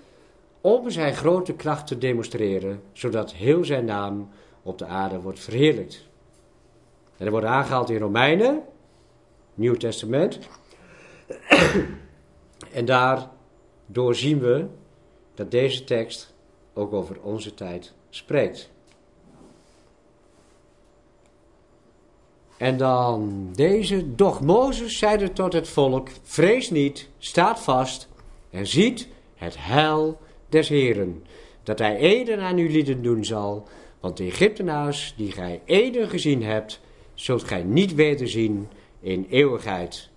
Om 0.61 0.89
zijn 0.89 1.15
grote 1.15 1.53
kracht 1.53 1.88
te 1.88 1.97
demonstreren, 1.97 2.82
zodat 2.93 3.34
heel 3.34 3.65
zijn 3.65 3.86
naam 3.86 4.30
op 4.63 4.77
de 4.77 4.86
aarde 4.86 5.21
wordt 5.21 5.39
verheerlijkt. 5.39 6.07
En 7.17 7.25
dat 7.25 7.30
wordt 7.30 7.45
aangehaald 7.45 7.89
in 7.89 7.99
Romeinen, 7.99 8.61
Nieuw 9.53 9.75
Testament. 9.75 10.39
en 12.71 12.86
daardoor 12.86 14.15
zien 14.15 14.39
we 14.39 14.65
dat 15.34 15.51
deze 15.51 15.84
tekst 15.84 16.34
ook 16.73 16.93
over 16.93 17.21
onze 17.21 17.53
tijd 17.53 17.93
spreekt. 18.09 18.69
En 22.57 22.77
dan 22.77 23.49
deze. 23.53 24.15
Doch 24.15 24.41
Mozes 24.41 24.97
zeide 24.97 25.34
tot 25.34 25.53
het 25.53 25.67
volk: 25.67 26.09
Vrees 26.23 26.69
niet, 26.69 27.09
staat 27.17 27.59
vast 27.59 28.09
en 28.49 28.67
ziet 28.67 29.07
het 29.36 29.55
heil 29.57 30.19
des 30.49 30.69
Heren, 30.69 31.23
dat 31.63 31.80
hij 31.80 31.95
eden 31.95 32.39
aan 32.39 32.57
uw 32.57 32.67
lieden 32.67 33.01
doen 33.01 33.25
zal. 33.25 33.67
Want 33.99 34.17
de 34.17 34.23
Egyptenaars 34.23 35.13
die 35.17 35.32
gij 35.32 35.61
eden 35.65 36.09
gezien 36.09 36.43
hebt, 36.43 36.80
zult 37.13 37.43
gij 37.43 37.63
niet 37.63 37.95
wederzien 37.95 38.67
in 38.99 39.27
eeuwigheid. 39.30 40.09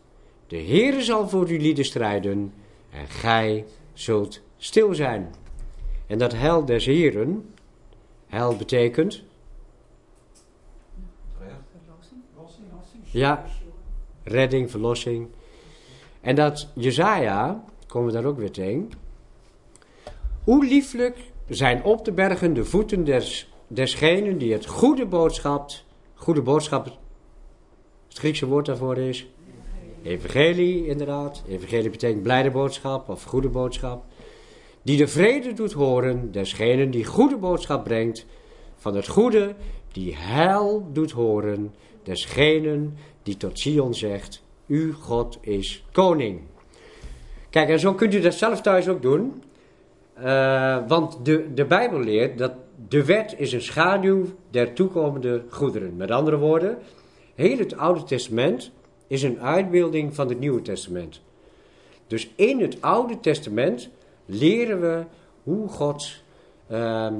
De 0.53 0.59
Heere 0.59 1.03
zal 1.03 1.29
voor 1.29 1.47
uw 1.47 1.83
strijden 1.83 2.55
en 2.91 3.07
gij 3.07 3.65
zult 3.93 4.41
stil 4.57 4.95
zijn. 4.95 5.35
En 6.07 6.19
dat 6.19 6.33
heil 6.33 6.65
des 6.65 6.87
Heren, 6.87 7.55
heil 8.27 8.57
betekent, 8.57 9.23
ja, 13.11 13.45
redding, 14.23 14.71
verlossing. 14.71 15.29
En 16.21 16.35
dat 16.35 16.69
Jezaja, 16.75 17.65
komen 17.87 18.07
we 18.07 18.15
daar 18.15 18.31
ook 18.31 18.39
weer 18.39 18.53
tegen. 18.53 18.91
Hoe 20.45 20.67
lieflijk 20.67 21.19
zijn 21.49 21.85
op 21.85 22.05
de 22.05 22.13
bergen 22.13 22.55
de 22.55 22.65
voeten 22.65 23.05
des, 23.05 23.53
desgenen 23.67 24.39
die 24.39 24.53
het 24.53 24.67
goede 24.67 25.07
boodschap, 25.07 25.71
goede 26.15 26.43
boodschap, 26.43 26.85
het 28.09 28.19
Griekse 28.19 28.47
woord 28.47 28.67
daarvoor 28.67 28.99
is, 28.99 29.32
evangelie 30.03 30.87
inderdaad, 30.87 31.43
evangelie 31.49 31.91
betekent 31.91 32.23
blijde 32.23 32.51
boodschap 32.51 33.09
of 33.09 33.25
goede 33.25 33.49
boodschap, 33.49 34.05
die 34.83 34.97
de 34.97 35.09
vrede 35.09 35.53
doet 35.53 35.73
horen, 35.73 36.33
desgenen 36.33 36.91
die 36.91 37.05
goede 37.05 37.37
boodschap 37.37 37.85
brengt, 37.85 38.27
van 38.77 38.95
het 38.97 39.09
goede, 39.09 39.55
die 39.93 40.17
heil 40.17 40.87
doet 40.93 41.11
horen, 41.11 41.75
desgenen 42.03 42.97
die 43.23 43.37
tot 43.37 43.59
Sion 43.59 43.95
zegt, 43.95 44.43
uw 44.69 44.93
God 44.93 45.39
is 45.41 45.85
koning. 45.93 46.41
Kijk, 47.51 47.69
en 47.69 47.81
zo 47.81 47.95
kunt 47.95 48.15
u 48.15 48.21
dat 48.21 48.35
zelf 48.35 48.61
thuis 48.61 48.89
ook 48.89 49.03
doen. 49.03 49.43
Eh, 50.15 50.79
want 50.89 51.25
de, 51.25 51.55
de 51.55 51.65
Bijbel 51.65 52.01
leert 52.01 52.39
dat 52.39 52.53
de 52.89 53.05
wet 53.05 53.35
is 53.39 53.53
een 53.53 53.63
schaduw 53.63 54.25
der 54.51 54.73
toekomende 54.73 55.45
goederen. 55.49 55.97
Met 55.97 56.11
andere 56.11 56.37
woorden, 56.37 56.79
heel 57.35 57.59
het 57.59 57.77
Oude 57.77 58.05
Testament 58.05 58.71
is 59.13 59.23
een 59.23 59.41
uitbeelding 59.41 60.15
van 60.15 60.29
het 60.29 60.39
Nieuwe 60.39 60.63
Testament. 60.63 61.21
Dus 62.07 62.31
in 62.35 62.61
het 62.61 62.83
Oude 62.83 63.21
Testament 63.21 63.89
leren 64.25 64.81
we 64.81 65.05
hoe 65.43 65.69
Gods, 65.69 66.25
ehm, 66.69 67.15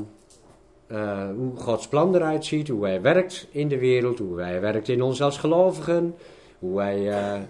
eh, 0.87 1.29
hoe 1.37 1.57
Gods 1.57 1.89
plan 1.89 2.15
eruit 2.15 2.45
ziet, 2.45 2.69
hoe 2.69 2.85
Hij 2.85 3.01
werkt 3.01 3.47
in 3.51 3.69
de 3.69 3.79
wereld, 3.79 4.19
hoe 4.19 4.41
Hij 4.41 4.61
werkt 4.61 4.89
in 4.89 5.03
ons 5.03 5.23
als 5.23 5.39
gelovigen, 5.39 6.15
hoe 6.59 6.81
Hij 6.81 7.11
eh, 7.11 7.41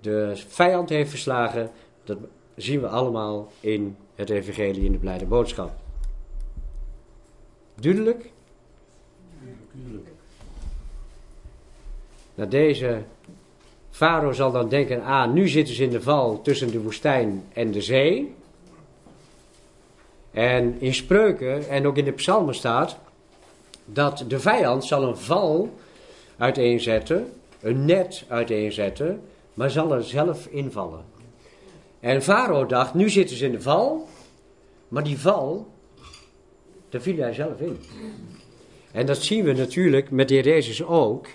de 0.00 0.32
vijand 0.48 0.88
heeft 0.88 1.10
verslagen. 1.10 1.70
Dat 2.04 2.18
zien 2.56 2.80
we 2.80 2.88
allemaal 2.88 3.52
in 3.60 3.96
het 4.14 4.30
Evangelie, 4.30 4.84
in 4.84 4.92
de 4.92 4.98
blijde 4.98 5.26
boodschap. 5.26 5.72
Duidelijk? 7.74 8.30
Nou, 12.34 12.50
deze 12.50 13.02
Farao 13.98 14.32
zal 14.32 14.52
dan 14.52 14.68
denken: 14.68 15.02
ah, 15.02 15.32
nu 15.32 15.48
zitten 15.48 15.74
ze 15.74 15.82
in 15.82 15.90
de 15.90 16.02
val 16.02 16.42
tussen 16.42 16.70
de 16.70 16.80
woestijn 16.80 17.44
en 17.52 17.70
de 17.70 17.82
zee. 17.82 18.34
En 20.30 20.80
in 20.80 20.94
spreuken 20.94 21.68
en 21.68 21.86
ook 21.86 21.96
in 21.96 22.04
de 22.04 22.12
psalmen 22.12 22.54
staat 22.54 22.96
dat 23.84 24.24
de 24.28 24.40
vijand 24.40 24.84
zal 24.84 25.02
een 25.02 25.16
val 25.16 25.74
uiteenzetten, 26.36 27.32
een 27.60 27.84
net 27.84 28.24
uiteenzetten, 28.28 29.20
maar 29.54 29.70
zal 29.70 29.92
er 29.92 30.04
zelf 30.04 30.46
invallen. 30.46 31.04
En 32.00 32.22
Farao 32.22 32.66
dacht, 32.66 32.94
nu 32.94 33.10
zitten 33.10 33.36
ze 33.36 33.44
in 33.44 33.52
de 33.52 33.60
val, 33.60 34.08
maar 34.88 35.04
die 35.04 35.18
val, 35.18 35.66
daar 36.88 37.00
viel 37.00 37.18
hij 37.18 37.34
zelf 37.34 37.60
in. 37.60 37.78
En 38.92 39.06
dat 39.06 39.22
zien 39.22 39.44
we 39.44 39.52
natuurlijk 39.52 40.10
met 40.10 40.30
Jezus 40.30 40.84
ook. 40.84 41.26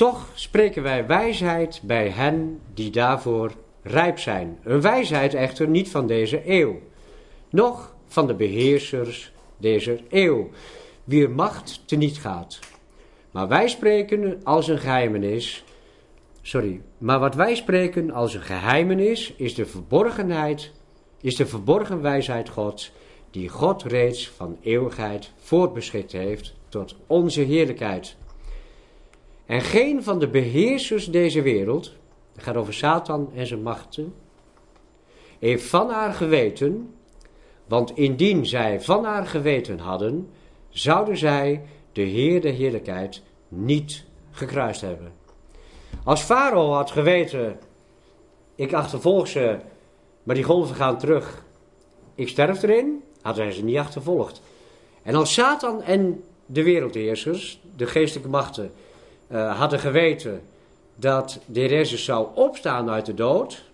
Toch 0.00 0.28
spreken 0.34 0.82
wij 0.82 1.06
wijsheid 1.06 1.80
bij 1.82 2.08
hen 2.08 2.60
die 2.74 2.90
daarvoor 2.90 3.52
rijp 3.82 4.18
zijn. 4.18 4.58
Een 4.62 4.80
wijsheid 4.80 5.34
echter 5.34 5.68
niet 5.68 5.90
van 5.90 6.06
deze 6.06 6.42
eeuw, 6.44 6.78
noch 7.50 7.94
van 8.06 8.26
de 8.26 8.34
beheersers 8.34 9.32
deze 9.56 10.00
eeuw, 10.08 10.48
wier 11.04 11.30
macht 11.30 11.82
teniet 11.86 12.18
gaat. 12.18 12.58
Maar 13.30 13.48
wij 13.48 13.68
spreken 13.68 14.40
als 14.44 14.68
een 14.68 14.78
geheimenis, 14.78 15.64
sorry, 16.42 16.80
maar 16.98 17.18
wat 17.18 17.34
wij 17.34 17.54
spreken 17.54 18.10
als 18.10 18.34
een 18.34 18.42
geheimenis 18.42 19.34
is 19.36 19.54
de 19.54 19.66
verborgenheid, 19.66 20.72
is 21.20 21.36
de 21.36 21.46
verborgen 21.46 22.02
wijsheid 22.02 22.48
Gods, 22.48 22.92
die 23.30 23.48
God 23.48 23.82
reeds 23.82 24.28
van 24.28 24.56
eeuwigheid 24.62 25.32
voortbeschikt 25.36 26.12
heeft 26.12 26.54
tot 26.68 26.96
onze 27.06 27.40
heerlijkheid. 27.40 28.16
En 29.50 29.60
geen 29.60 30.02
van 30.02 30.18
de 30.18 30.28
beheersers 30.28 31.06
deze 31.06 31.42
wereld, 31.42 31.92
het 32.34 32.42
gaat 32.42 32.56
over 32.56 32.74
Satan 32.74 33.30
en 33.34 33.46
zijn 33.46 33.62
machten, 33.62 34.14
heeft 35.38 35.66
van 35.66 35.90
haar 35.90 36.12
geweten, 36.12 36.94
want 37.66 37.96
indien 37.96 38.46
zij 38.46 38.80
van 38.80 39.04
haar 39.04 39.26
geweten 39.26 39.78
hadden, 39.78 40.30
zouden 40.68 41.16
zij 41.16 41.62
de 41.92 42.02
Heer 42.02 42.40
de 42.40 42.48
heerlijkheid 42.48 43.22
niet 43.48 44.04
gekruist 44.30 44.80
hebben. 44.80 45.12
Als 46.04 46.22
Farao 46.22 46.72
had 46.72 46.90
geweten, 46.90 47.58
ik 48.54 48.72
achtervolg 48.72 49.28
ze, 49.28 49.58
maar 50.22 50.34
die 50.34 50.44
golven 50.44 50.76
gaan 50.76 50.98
terug, 50.98 51.44
ik 52.14 52.28
sterf 52.28 52.62
erin, 52.62 53.02
had 53.22 53.36
hij 53.36 53.52
ze 53.52 53.64
niet 53.64 53.78
achtervolgd. 53.78 54.42
En 55.02 55.14
als 55.14 55.32
Satan 55.32 55.82
en 55.82 56.24
de 56.46 56.62
wereldheersers, 56.62 57.60
de 57.76 57.86
geestelijke 57.86 58.30
machten, 58.30 58.72
uh, 59.32 59.58
hadden 59.58 59.78
geweten 59.78 60.42
dat 60.94 61.40
de 61.46 61.60
Heer 61.60 61.70
Jezus 61.70 62.04
zou 62.04 62.28
opstaan 62.34 62.90
uit 62.90 63.06
de 63.06 63.14
dood, 63.14 63.64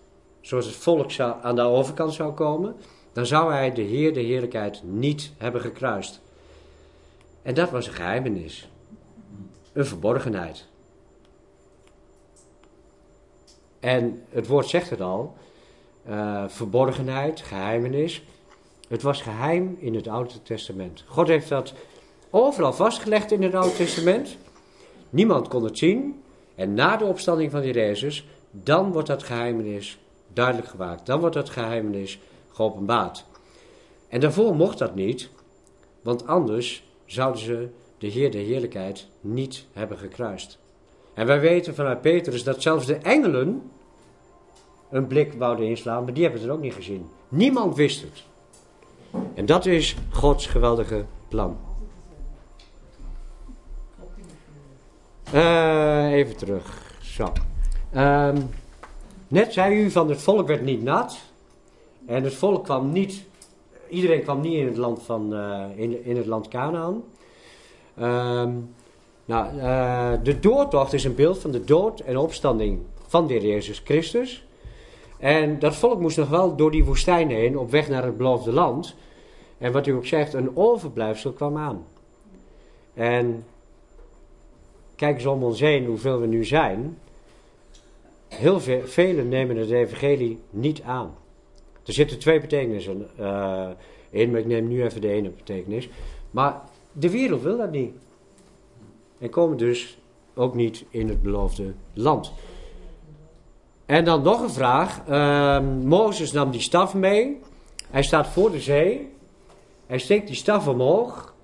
zoals 0.40 0.66
het 0.66 0.74
volk 0.74 1.18
aan 1.18 1.56
de 1.56 1.62
overkant 1.62 2.12
zou 2.12 2.32
komen, 2.32 2.76
dan 3.12 3.26
zou 3.26 3.52
hij 3.52 3.72
de 3.72 3.82
Heer 3.82 4.14
de 4.14 4.20
heerlijkheid 4.20 4.80
niet 4.84 5.32
hebben 5.36 5.60
gekruist. 5.60 6.20
En 7.42 7.54
dat 7.54 7.70
was 7.70 7.86
een 7.86 7.92
geheimenis. 7.92 8.68
Een 9.72 9.86
verborgenheid. 9.86 10.66
En 13.80 14.22
het 14.30 14.46
woord 14.46 14.66
zegt 14.66 14.90
het 14.90 15.00
al. 15.00 15.36
Uh, 16.08 16.44
verborgenheid, 16.48 17.40
geheimenis. 17.40 18.22
Het 18.88 19.02
was 19.02 19.22
geheim 19.22 19.76
in 19.80 19.94
het 19.94 20.08
Oude 20.08 20.42
Testament. 20.42 21.04
God 21.06 21.28
heeft 21.28 21.48
dat 21.48 21.72
overal 22.30 22.72
vastgelegd 22.72 23.32
in 23.32 23.42
het 23.42 23.54
Oude 23.54 23.76
Testament. 23.76 24.36
Niemand 25.10 25.48
kon 25.48 25.64
het 25.64 25.78
zien. 25.78 26.22
En 26.54 26.74
na 26.74 26.96
de 26.96 27.04
opstanding 27.04 27.50
van 27.50 27.60
die 27.60 27.72
Jezus, 27.72 28.26
dan 28.50 28.92
wordt 28.92 29.08
dat 29.08 29.22
geheimenis 29.22 29.98
duidelijk 30.32 30.68
gemaakt. 30.68 31.06
Dan 31.06 31.20
wordt 31.20 31.34
dat 31.34 31.50
geheimenis 31.50 32.18
geopenbaard. 32.52 33.24
En 34.08 34.20
daarvoor 34.20 34.54
mocht 34.54 34.78
dat 34.78 34.94
niet, 34.94 35.28
want 36.02 36.26
anders 36.26 36.84
zouden 37.04 37.40
ze 37.40 37.68
de 37.98 38.06
Heer 38.06 38.30
de 38.30 38.38
Heerlijkheid 38.38 39.06
niet 39.20 39.66
hebben 39.72 39.98
gekruist. 39.98 40.58
En 41.14 41.26
wij 41.26 41.40
weten 41.40 41.74
vanuit 41.74 42.00
Petrus 42.00 42.44
dat 42.44 42.62
zelfs 42.62 42.86
de 42.86 42.96
engelen 42.96 43.70
een 44.90 45.06
blik 45.06 45.32
wouden 45.32 45.66
inslaan, 45.66 46.04
maar 46.04 46.12
die 46.12 46.22
hebben 46.22 46.42
het 46.42 46.50
ook 46.50 46.60
niet 46.60 46.74
gezien. 46.74 47.06
Niemand 47.28 47.76
wist 47.76 48.02
het. 48.02 48.24
En 49.34 49.46
dat 49.46 49.66
is 49.66 49.96
Gods 50.10 50.46
geweldige 50.46 51.04
plan. 51.28 51.65
Uh, 55.34 56.12
even 56.12 56.36
terug. 56.36 56.94
Zo. 57.00 57.32
Um, 57.96 58.50
net 59.28 59.52
zei 59.52 59.84
u 59.84 59.90
van 59.90 60.08
het 60.08 60.22
volk 60.22 60.46
werd 60.46 60.62
niet 60.62 60.82
nat. 60.82 61.18
En 62.06 62.24
het 62.24 62.34
volk 62.34 62.64
kwam 62.64 62.92
niet. 62.92 63.24
Iedereen 63.88 64.22
kwam 64.22 64.40
niet 64.40 64.54
in 64.54 64.66
het 64.66 64.76
land 64.76 65.02
van 65.02 65.34
uh, 65.34 65.64
in, 65.74 66.04
in 66.04 66.16
het 66.16 66.26
land 66.26 66.48
Canaan. 66.48 67.02
Um, 68.00 68.74
nou, 69.24 69.56
uh, 69.56 70.12
de 70.22 70.40
doortocht 70.40 70.92
is 70.92 71.04
een 71.04 71.14
beeld 71.14 71.38
van 71.38 71.50
de 71.50 71.64
dood 71.64 72.00
en 72.00 72.16
opstanding 72.16 72.80
van 73.06 73.26
de 73.26 73.32
Heer 73.32 73.46
Jezus 73.46 73.82
Christus. 73.84 74.46
En 75.18 75.58
dat 75.58 75.76
volk 75.76 76.00
moest 76.00 76.16
nog 76.16 76.28
wel 76.28 76.56
door 76.56 76.70
die 76.70 76.84
woestijn 76.84 77.30
heen 77.30 77.58
op 77.58 77.70
weg 77.70 77.88
naar 77.88 78.04
het 78.04 78.16
beloofde 78.16 78.52
land. 78.52 78.94
En 79.58 79.72
wat 79.72 79.86
u 79.86 79.92
ook 79.92 80.06
zegt, 80.06 80.34
een 80.34 80.56
overblijfsel 80.56 81.32
kwam 81.32 81.56
aan. 81.56 81.84
En 82.94 83.44
kijk 84.96 85.14
eens 85.14 85.26
om 85.26 85.42
ons 85.42 85.60
heen 85.60 85.86
hoeveel 85.86 86.20
we 86.20 86.26
nu 86.26 86.44
zijn. 86.44 86.98
Heel 88.28 88.60
veel, 88.60 88.86
velen 88.86 89.28
nemen 89.28 89.56
het 89.56 89.70
evangelie 89.70 90.38
niet 90.50 90.82
aan. 90.82 91.14
Er 91.84 91.92
zitten 91.92 92.18
twee 92.18 92.40
betekenissen 92.40 93.08
uh, 93.20 93.68
in, 94.10 94.30
maar 94.30 94.40
ik 94.40 94.46
neem 94.46 94.68
nu 94.68 94.84
even 94.84 95.00
de 95.00 95.08
ene 95.08 95.30
betekenis. 95.30 95.88
Maar 96.30 96.60
de 96.92 97.10
wereld 97.10 97.42
wil 97.42 97.56
dat 97.56 97.70
niet. 97.70 97.94
En 99.18 99.30
komen 99.30 99.56
dus 99.56 99.98
ook 100.34 100.54
niet 100.54 100.84
in 100.90 101.08
het 101.08 101.22
beloofde 101.22 101.74
land. 101.92 102.32
En 103.86 104.04
dan 104.04 104.22
nog 104.22 104.42
een 104.42 104.50
vraag. 104.50 105.02
Uh, 105.08 105.60
Mozes 105.84 106.32
nam 106.32 106.50
die 106.50 106.60
staf 106.60 106.94
mee. 106.94 107.40
Hij 107.90 108.02
staat 108.02 108.28
voor 108.28 108.50
de 108.50 108.60
zee. 108.60 109.12
Hij 109.86 109.98
steekt 109.98 110.26
die 110.26 110.36
staf 110.36 110.68
omhoog. 110.68 111.34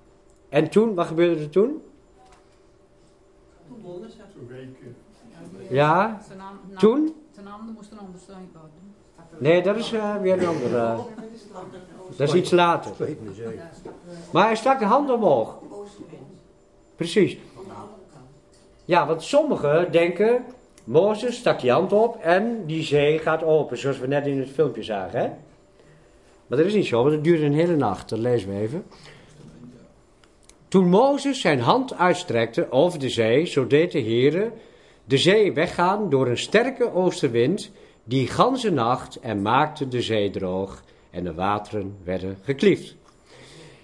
En 0.49 0.69
toen, 0.69 0.93
wat 0.93 1.07
gebeurde 1.07 1.41
er 1.41 1.49
toen? 1.49 1.81
Toen. 3.83 4.85
Ja, 5.69 6.21
toen? 6.77 7.15
Ten 7.31 7.47
andere 7.47 7.73
moest 7.73 7.91
een 7.91 7.99
ondersteuning. 7.99 8.49
Nee, 9.37 9.61
dat 9.61 9.75
is 9.75 9.93
uh, 9.93 10.15
weer 10.21 10.41
een 10.41 10.47
andere. 10.47 10.97
dat 12.17 12.27
is 12.27 12.33
iets 12.33 12.51
later. 12.51 12.91
Maar 14.31 14.45
hij 14.45 14.55
stak 14.55 14.79
de 14.79 14.85
hand 14.85 15.11
omhoog. 15.11 15.57
Precies. 16.95 17.37
Ja, 18.85 19.07
want 19.07 19.23
sommigen 19.23 19.91
denken, 19.91 20.45
Mozes 20.83 21.35
stak 21.35 21.59
die 21.59 21.71
hand 21.71 21.93
op 21.93 22.15
en 22.21 22.65
die 22.65 22.83
zee 22.83 23.19
gaat 23.19 23.43
open, 23.43 23.77
zoals 23.77 23.99
we 23.99 24.07
net 24.07 24.27
in 24.27 24.39
het 24.39 24.49
filmpje 24.49 24.83
zagen. 24.83 25.19
Hè? 25.19 25.27
Maar 26.47 26.57
dat 26.57 26.67
is 26.67 26.73
niet 26.73 26.85
zo, 26.85 27.01
want 27.01 27.11
het 27.11 27.23
duurde 27.23 27.45
een 27.45 27.53
hele 27.53 27.75
nacht. 27.75 28.09
Dat 28.09 28.19
lezen 28.19 28.49
we 28.49 28.55
even. 28.55 28.85
Toen 30.73 30.89
Mozes 30.89 31.41
zijn 31.41 31.59
hand 31.59 31.93
uitstrekte 31.93 32.71
over 32.71 32.99
de 32.99 33.09
zee, 33.09 33.45
zo 33.45 33.67
deed 33.67 33.91
de 33.91 34.01
Heere 34.01 34.51
de 35.05 35.17
zee 35.17 35.53
weggaan 35.53 36.09
door 36.09 36.27
een 36.27 36.37
sterke 36.37 36.93
oostenwind, 36.93 37.71
die 38.03 38.27
ganse 38.27 38.69
nacht 38.69 39.19
en 39.19 39.41
maakte 39.41 39.87
de 39.87 40.01
zee 40.01 40.29
droog 40.29 40.83
en 41.09 41.23
de 41.23 41.33
wateren 41.33 41.97
werden 42.03 42.37
gekliefd. 42.43 42.95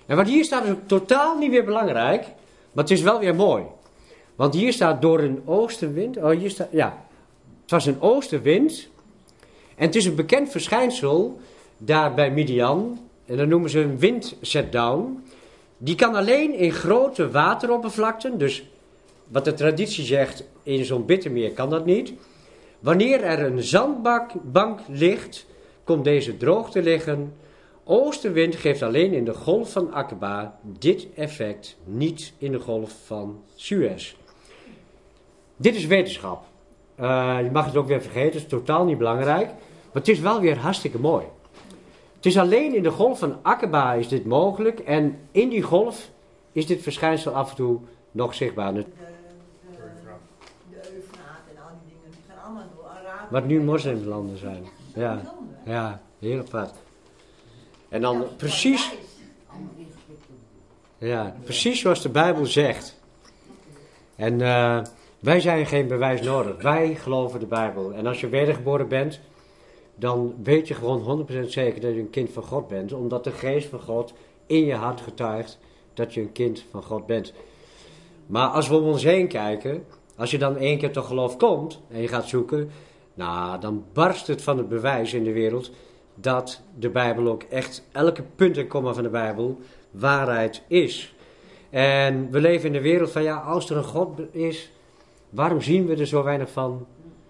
En 0.05 0.15
wat 0.15 0.27
hier 0.27 0.43
staat 0.43 0.65
is 0.65 0.73
totaal 0.85 1.37
niet 1.37 1.49
weer 1.49 1.65
belangrijk, 1.65 2.21
maar 2.71 2.83
het 2.83 2.91
is 2.91 3.01
wel 3.01 3.19
weer 3.19 3.35
mooi. 3.35 3.63
Want 4.35 4.53
hier 4.53 4.73
staat 4.73 5.01
door 5.01 5.19
een 5.19 5.41
oostenwind, 5.45 6.17
oh 6.17 6.29
hier 6.29 6.49
staat, 6.49 6.69
ja, 6.71 7.05
het 7.61 7.71
was 7.71 7.85
een 7.85 8.01
oostenwind. 8.01 8.87
En 9.75 9.85
het 9.85 9.95
is 9.95 10.05
een 10.05 10.15
bekend 10.15 10.49
verschijnsel 10.49 11.39
daar 11.77 12.13
bij 12.13 12.31
Midian, 12.31 12.99
en 13.25 13.37
dan 13.37 13.47
noemen 13.47 13.69
ze 13.69 13.79
een 13.79 13.99
wind 13.99 14.35
down. 14.71 15.23
Die 15.81 15.95
kan 15.95 16.15
alleen 16.15 16.53
in 16.53 16.71
grote 16.71 17.31
wateroppervlakten, 17.31 18.37
dus 18.37 18.69
wat 19.27 19.45
de 19.45 19.53
traditie 19.53 20.05
zegt, 20.05 20.43
in 20.63 20.85
zo'n 20.85 21.05
bittermeer 21.05 21.51
kan 21.51 21.69
dat 21.69 21.85
niet. 21.85 22.13
Wanneer 22.79 23.23
er 23.23 23.39
een 23.45 23.63
zandbank 23.63 24.79
ligt, 24.87 25.45
komt 25.83 26.03
deze 26.03 26.37
droog 26.37 26.71
te 26.71 26.81
liggen. 26.81 27.33
Oostenwind 27.83 28.55
geeft 28.55 28.81
alleen 28.81 29.13
in 29.13 29.25
de 29.25 29.33
golf 29.33 29.71
van 29.71 29.93
Akaba 29.93 30.59
dit 30.63 31.07
effect, 31.15 31.77
niet 31.83 32.33
in 32.37 32.51
de 32.51 32.59
golf 32.59 32.95
van 33.05 33.41
Suez. 33.55 34.15
Dit 35.55 35.75
is 35.75 35.85
wetenschap. 35.85 36.43
Uh, 36.99 37.37
je 37.43 37.51
mag 37.51 37.65
het 37.65 37.75
ook 37.75 37.87
weer 37.87 38.01
vergeten, 38.01 38.31
het 38.31 38.41
is 38.41 38.47
totaal 38.47 38.85
niet 38.85 38.97
belangrijk. 38.97 39.47
Maar 39.47 40.01
het 40.01 40.07
is 40.07 40.19
wel 40.19 40.41
weer 40.41 40.57
hartstikke 40.57 40.99
mooi. 40.99 41.25
Het 42.19 42.27
is 42.27 42.37
alleen 42.37 42.75
in 42.75 42.83
de 42.83 42.91
golf 42.91 43.19
van 43.19 43.37
Akaba 43.41 43.93
is 43.93 44.07
dit 44.07 44.25
mogelijk. 44.25 44.79
En 44.79 45.19
in 45.31 45.49
die 45.49 45.61
golf 45.61 46.09
is 46.51 46.65
dit 46.65 46.81
verschijnsel 46.81 47.33
af 47.33 47.49
en 47.49 47.55
toe 47.55 47.79
nog 48.11 48.33
zichtbaar. 48.35 48.73
De, 48.73 48.79
de, 48.79 48.87
de 50.69 50.77
Eufraat 50.77 51.39
en 51.49 51.61
al 51.61 51.69
die 51.83 51.93
dingen, 51.93 52.11
die 52.11 52.21
gaan 52.27 52.43
allemaal 52.45 52.67
door 52.75 52.85
Arabië. 52.85 53.27
Wat 53.29 53.45
nu 53.45 53.61
moslimlanden 53.61 54.37
zijn. 54.37 54.65
Ja, 54.93 55.21
ja 55.65 56.01
heel 56.19 56.39
apart. 56.39 56.73
En 57.89 58.01
dan 58.01 58.25
precies... 58.37 58.91
Ja, 60.97 61.35
precies 61.43 61.79
zoals 61.79 62.01
de 62.01 62.09
Bijbel 62.09 62.45
zegt. 62.45 63.01
En 64.15 64.39
uh, 64.39 64.81
wij 65.19 65.39
zijn 65.39 65.65
geen 65.65 65.87
bewijs 65.87 66.21
nodig. 66.21 66.61
Wij 66.61 66.95
geloven 66.95 67.39
de 67.39 67.45
Bijbel. 67.45 67.93
En 67.93 68.07
als 68.07 68.19
je 68.19 68.27
wedergeboren 68.29 68.87
bent, 68.87 69.19
dan 69.99 70.35
weet 70.43 70.67
je 70.67 70.73
gewoon 70.73 71.27
100% 71.31 71.45
zeker 71.45 71.81
dat 71.81 71.93
je 71.93 71.99
een 71.99 72.09
kind 72.09 72.29
van 72.29 72.43
God 72.43 72.67
bent. 72.67 72.93
Omdat 72.93 73.23
de 73.23 73.31
geest 73.31 73.67
van 73.67 73.79
God 73.79 74.13
in 74.45 74.65
je 74.65 74.73
hart 74.73 75.01
getuigt 75.01 75.59
dat 75.93 76.13
je 76.13 76.21
een 76.21 76.31
kind 76.31 76.65
van 76.71 76.83
God 76.83 77.05
bent. 77.05 77.33
Maar 78.25 78.47
als 78.47 78.67
we 78.67 78.75
om 78.75 78.83
ons 78.83 79.03
heen 79.03 79.27
kijken, 79.27 79.85
als 80.15 80.31
je 80.31 80.37
dan 80.37 80.57
één 80.57 80.77
keer 80.77 80.91
tot 80.91 81.05
geloof 81.05 81.37
komt 81.37 81.81
en 81.87 82.01
je 82.01 82.07
gaat 82.07 82.27
zoeken, 82.27 82.69
nou, 83.13 83.59
dan 83.59 83.85
barst 83.93 84.27
het 84.27 84.41
van 84.41 84.57
het 84.57 84.69
bewijs 84.69 85.13
in 85.13 85.23
de 85.23 85.33
wereld 85.33 85.71
dat 86.15 86.61
de 86.77 86.89
Bijbel 86.89 87.27
ook 87.27 87.43
echt 87.43 87.87
elke 87.91 88.23
punt 88.35 88.57
en 88.57 88.67
komma 88.67 88.93
van 88.93 89.03
de 89.03 89.09
Bijbel 89.09 89.59
waarheid 89.91 90.63
is. 90.67 91.13
En 91.69 92.31
we 92.31 92.41
leven 92.41 92.65
in 92.65 92.73
de 92.73 92.81
wereld 92.81 93.11
van 93.11 93.23
ja, 93.23 93.37
als 93.37 93.69
er 93.69 93.77
een 93.77 93.83
God 93.83 94.19
is, 94.31 94.71
waarom 95.29 95.61
zien 95.61 95.85
we 95.85 95.95
er 95.95 96.07
zo 96.07 96.23
weinig 96.23 96.49
van? 96.51 96.85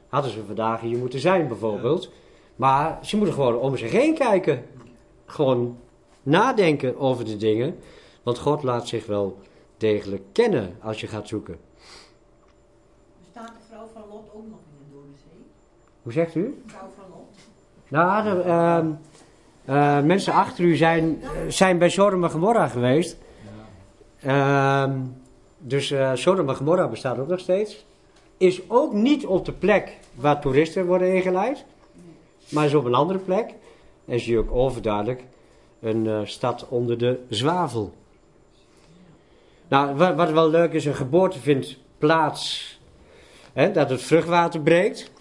Hadden 0.07 0.31
ze 0.31 0.45
vandaag 0.45 0.81
hier 0.81 0.97
moeten 0.97 1.19
zijn 1.19 1.47
bijvoorbeeld. 1.47 2.11
Maar 2.59 2.99
ze 3.01 3.17
moeten 3.17 3.35
gewoon 3.35 3.55
om 3.55 3.77
zich 3.77 3.91
heen 3.91 4.13
kijken. 4.13 4.65
Gewoon 5.25 5.77
nadenken 6.23 6.97
over 6.97 7.25
de 7.25 7.37
dingen, 7.37 7.79
want 8.23 8.39
God 8.39 8.63
laat 8.63 8.87
zich 8.87 9.05
wel 9.05 9.37
degelijk 9.77 10.23
kennen 10.31 10.77
als 10.81 11.01
je 11.01 11.07
gaat 11.07 11.27
zoeken. 11.27 11.57
Bestaat 13.23 13.47
de 13.47 13.63
vrouw 13.69 13.87
van 13.93 14.01
Lot 14.09 14.29
ook 14.33 14.47
nog 14.49 14.59
in 14.59 14.77
de 14.77 14.93
Dode 14.93 15.07
Zee? 15.07 15.45
Hoe 16.03 16.11
zegt 16.11 16.35
u? 16.35 16.61
Vrouw 16.65 16.89
van 16.95 17.05
Lot? 17.09 17.35
Nou, 17.87 18.23
de, 18.23 18.41
ehm, 18.41 18.91
eh, 19.65 20.03
mensen 20.03 20.33
achter 20.33 20.63
u 20.63 20.75
zijn, 20.75 21.23
zijn 21.47 21.77
bij 21.77 21.89
Sodom 21.89 22.23
en 22.23 22.29
Gomorra 22.31 22.67
geweest. 22.67 23.17
Ehm, 24.21 24.99
dus 25.57 25.91
eh 25.91 26.11
Sodom 26.13 26.49
en 26.49 26.55
Gomorra 26.55 26.87
bestaat 26.87 27.19
ook 27.19 27.27
nog 27.27 27.39
steeds. 27.39 27.85
Is 28.37 28.69
ook 28.69 28.93
niet 28.93 29.25
op 29.25 29.45
de 29.45 29.53
plek 29.53 29.97
waar 30.15 30.41
toeristen 30.41 30.85
worden 30.85 31.15
ingeleid. 31.15 31.65
Maar 32.49 32.65
is 32.65 32.73
op 32.73 32.85
een 32.85 32.93
andere 32.93 33.19
plek. 33.19 33.53
En 34.05 34.19
zie 34.19 34.31
je 34.31 34.39
ook 34.39 34.51
overduidelijk 34.51 35.23
een 35.81 36.07
eh, 36.07 36.19
stad 36.23 36.67
onder 36.69 36.97
de 36.97 37.19
zwavel. 37.29 37.93
Nou, 39.67 39.95
wat, 39.95 40.15
wat 40.15 40.31
wel 40.31 40.49
leuk 40.49 40.73
is, 40.73 40.85
een 40.85 40.95
geboorte 40.95 41.39
vindt 41.39 41.77
plaats 41.97 42.79
hè, 43.53 43.71
dat 43.71 43.89
het 43.89 44.01
vruchtwater 44.01 44.61
breekt. 44.61 45.11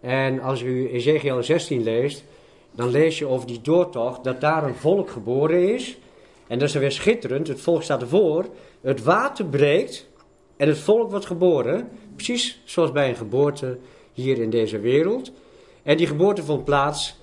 En 0.00 0.40
als 0.40 0.62
u 0.62 0.90
Ezekiel 0.90 1.42
16 1.42 1.82
leest, 1.82 2.24
dan 2.70 2.90
lees 2.90 3.18
je 3.18 3.26
over 3.26 3.46
die 3.46 3.60
doortocht 3.60 4.24
dat 4.24 4.40
daar 4.40 4.64
een 4.64 4.74
volk 4.74 5.10
geboren 5.10 5.74
is. 5.74 5.98
En 6.46 6.58
dat 6.58 6.68
is 6.68 6.74
weer 6.74 6.92
schitterend. 6.92 7.48
Het 7.48 7.60
volk 7.60 7.82
staat 7.82 8.00
ervoor. 8.00 8.46
Het 8.80 9.02
water 9.02 9.44
breekt 9.44 10.08
en 10.56 10.68
het 10.68 10.78
volk 10.78 11.10
wordt 11.10 11.26
geboren. 11.26 11.88
Precies 12.14 12.60
zoals 12.64 12.92
bij 12.92 13.08
een 13.08 13.16
geboorte 13.16 13.78
hier 14.12 14.38
in 14.38 14.50
deze 14.50 14.78
wereld. 14.78 15.32
En 15.84 15.96
die 15.96 16.06
geboorte 16.06 16.42
vond 16.42 16.64
plaats 16.64 17.16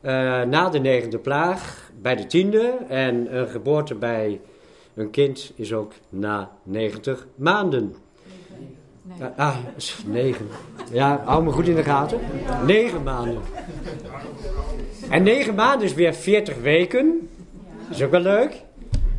eh, 0.00 0.42
na 0.42 0.68
de 0.68 0.78
negende 0.78 1.18
plaag, 1.18 1.90
bij 2.00 2.16
de 2.16 2.26
tiende. 2.26 2.76
En 2.88 3.36
een 3.36 3.48
geboorte 3.48 3.94
bij 3.94 4.40
een 4.94 5.10
kind 5.10 5.52
is 5.54 5.72
ook 5.72 5.92
na 6.08 6.50
90 6.62 7.26
maanden. 7.34 7.94
Nee. 9.02 9.28
Ah, 9.36 9.38
ah, 9.48 9.56
negen. 10.06 10.46
Ja, 10.92 11.22
hou 11.24 11.44
me 11.44 11.50
goed 11.50 11.68
in 11.68 11.74
de 11.74 11.82
gaten. 11.82 12.20
Negen 12.66 13.02
maanden. 13.02 13.40
En 15.10 15.22
negen 15.22 15.54
maanden 15.54 15.86
is 15.86 15.94
weer 15.94 16.14
40 16.14 16.60
weken. 16.60 17.28
Dat 17.88 17.96
is 17.96 18.02
ook 18.02 18.10
wel 18.10 18.20
leuk. 18.20 18.62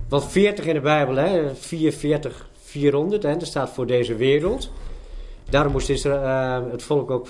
Want 0.09 0.25
40 0.25 0.65
in 0.65 0.73
de 0.73 0.79
Bijbel, 0.79 1.15
hè, 1.15 1.55
44, 1.55 2.49
400, 2.61 3.23
hè, 3.23 3.37
dat 3.37 3.47
staat 3.47 3.69
voor 3.69 3.87
deze 3.87 4.15
wereld. 4.15 4.71
Daarom 5.49 5.71
moest 5.71 5.89
Israël, 5.89 6.23
eh, 6.23 6.71
het 6.71 6.83
volk 6.83 7.11
ook 7.11 7.27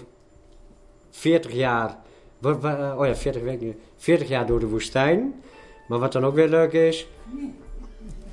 40 1.14 1.51
jaar, 1.51 1.97
eh, 2.41 2.95
oh 2.97 3.05
ja, 3.05 3.16
40 3.16 3.41
weken, 3.41 3.66
nu. 3.66 3.80
40 3.97 4.28
jaar 4.28 4.45
door 4.45 4.59
de 4.59 4.68
woestijn. 4.68 5.41
Maar 5.88 5.99
wat 5.99 6.11
dan 6.11 6.26
ook 6.26 6.36
weer 6.36 6.47
leuk 6.47 6.74
is, 6.74 7.07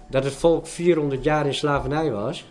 dat 0.09 0.25
het 0.25 0.33
volk 0.33 0.67
400 0.67 1.25
jaar 1.25 1.47
in 1.47 1.55
slavernij 1.55 2.11
was. 2.11 2.47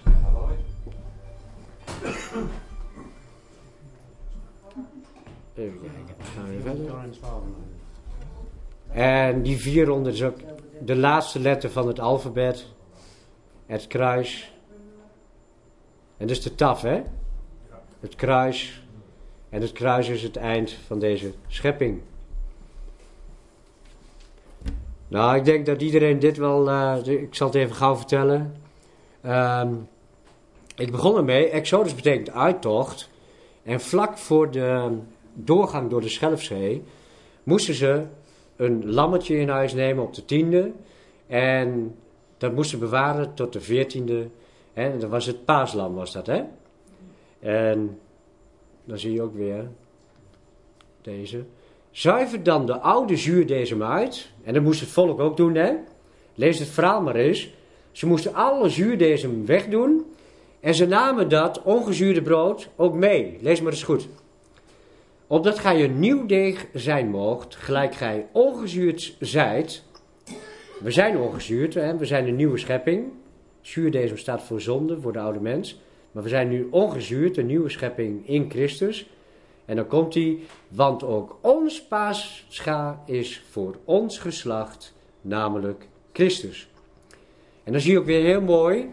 En 8.88 9.42
die 9.42 9.58
400 9.58 10.16
is 10.16 10.24
ook 10.24 10.38
de 10.82 10.96
laatste 10.96 11.40
letter 11.40 11.70
van 11.70 11.88
het 11.88 12.00
alfabet. 12.00 12.66
Het 13.66 13.88
kruis. 13.88 14.54
En 16.18 16.28
dus 16.28 16.42
de 16.42 16.56
taf, 16.56 16.82
hè? 16.82 17.02
Het 18.00 18.16
kruis. 18.16 18.84
En 19.50 19.62
het 19.62 19.72
kruis 19.72 20.10
is 20.10 20.24
het 20.24 20.36
eind 20.36 20.72
van 20.72 21.00
deze 21.00 21.32
schepping. 21.47 22.02
Nou, 25.08 25.36
ik 25.38 25.45
denk 25.45 25.66
dat 25.66 25.82
iedereen 25.82 26.20
dit 26.20 26.38
wel. 26.38 26.70
eh, 26.70 26.97
ik 27.06 27.36
zal 27.36 27.47
het 27.47 27.56
even 27.56 27.76
gauw 27.76 27.95
vertellen. 27.95 28.56
Ehm, 29.22 29.74
ik 30.76 30.91
begon 30.91 31.18
ermee. 31.18 31.50
Exodus 31.50 31.95
betekent 31.95 32.32
uittocht. 32.32 33.10
En 33.64 33.82
vlak 33.82 34.18
voor 34.18 34.52
de 34.52 34.97
doorgang 35.34 35.89
door 35.89 36.02
de 36.02 36.10
Schelfzee 36.10 36.84
moesten 37.43 37.74
ze 37.74 38.06
een 38.56 38.91
lammetje 38.91 39.38
in 39.38 39.50
huis 39.50 39.74
nemen 39.74 40.04
op 40.04 40.14
de 40.14 40.26
tiende. 40.26 40.72
En 41.28 41.95
dat 42.38 42.54
moesten 42.54 42.80
bewaren 42.80 43.34
tot 43.34 43.54
de 43.54 43.62
veertiende. 43.62 44.28
En 44.74 45.00
dat 45.00 45.10
was 45.10 45.26
het 45.26 45.45
paaslam, 45.45 45.95
was 45.95 46.12
dat, 46.12 46.28
hè? 46.28 46.43
En 47.39 48.00
dan 48.90 49.00
zie 49.00 49.14
je 49.14 49.22
ook 49.22 49.36
weer 49.36 49.68
deze. 51.02 51.44
Zuiver 51.92 52.44
dan 52.44 52.66
de 52.66 52.80
oude 52.80 53.18
zuurdesem 53.18 53.84
uit. 53.84 54.30
En 54.44 54.54
dat 54.54 54.64
moest 54.64 54.80
het 54.80 54.90
volk 54.90 55.20
ook 55.20 55.38
doen, 55.38 55.56
hè? 55.56 55.74
Lees 56.36 56.60
het 56.60 56.68
verhaal 56.68 57.02
maar 57.02 57.16
eens. 57.16 57.54
Ze 57.92 58.08
moesten 58.08 58.34
alle 58.34 58.70
zuurdesem 58.70 59.46
wegdoen. 59.46 60.06
En 60.60 60.76
ze 60.76 60.86
namen 60.86 61.30
dat 61.30 61.62
ongezuurde 61.64 62.22
brood 62.22 62.70
ook 62.76 62.94
mee. 62.94 63.38
Lees 63.42 63.62
maar 63.62 63.72
eens 63.72 63.84
goed. 63.84 64.08
Opdat 65.28 65.60
gij 65.60 65.84
een 65.84 66.00
nieuw 66.00 66.26
deeg 66.26 66.68
zijn 66.74 67.10
moogt, 67.10 67.56
gelijk 67.56 67.96
gij 67.96 68.28
ongezuurd 68.32 69.16
zijt. 69.20 69.84
We 70.80 70.92
zijn 70.92 71.18
ongezuurd, 71.18 71.74
hè? 71.74 71.98
we 71.98 72.06
zijn 72.06 72.28
een 72.28 72.36
nieuwe 72.36 72.58
schepping. 72.58 73.12
Zuurdesem 73.62 74.18
staat 74.18 74.44
voor 74.44 74.62
zonde, 74.62 75.00
voor 75.00 75.14
de 75.14 75.20
oude 75.20 75.40
mens. 75.40 75.82
Maar 76.12 76.24
we 76.24 76.30
zijn 76.30 76.49
nu 76.49 76.68
ongezuurd, 76.72 77.38
een 77.38 77.45
nieuwe 77.45 77.70
schepping 77.70 78.28
in 78.28 78.49
Christus. 78.49 79.10
En 79.66 79.76
dan 79.76 79.88
komt 79.88 80.14
hij, 80.14 80.39
want 80.68 81.03
ook 81.03 81.38
ons 81.41 81.84
paascha 81.84 83.03
is 83.05 83.43
voor 83.49 83.76
ons 83.84 84.20
geslacht, 84.20 84.93
namelijk 85.22 85.88
Christus. 86.12 86.70
En 87.64 87.72
dan 87.72 87.82
zie 87.82 87.91
je 87.91 87.99
ook 87.99 88.05
weer 88.05 88.24
heel 88.24 88.41
mooi 88.41 88.89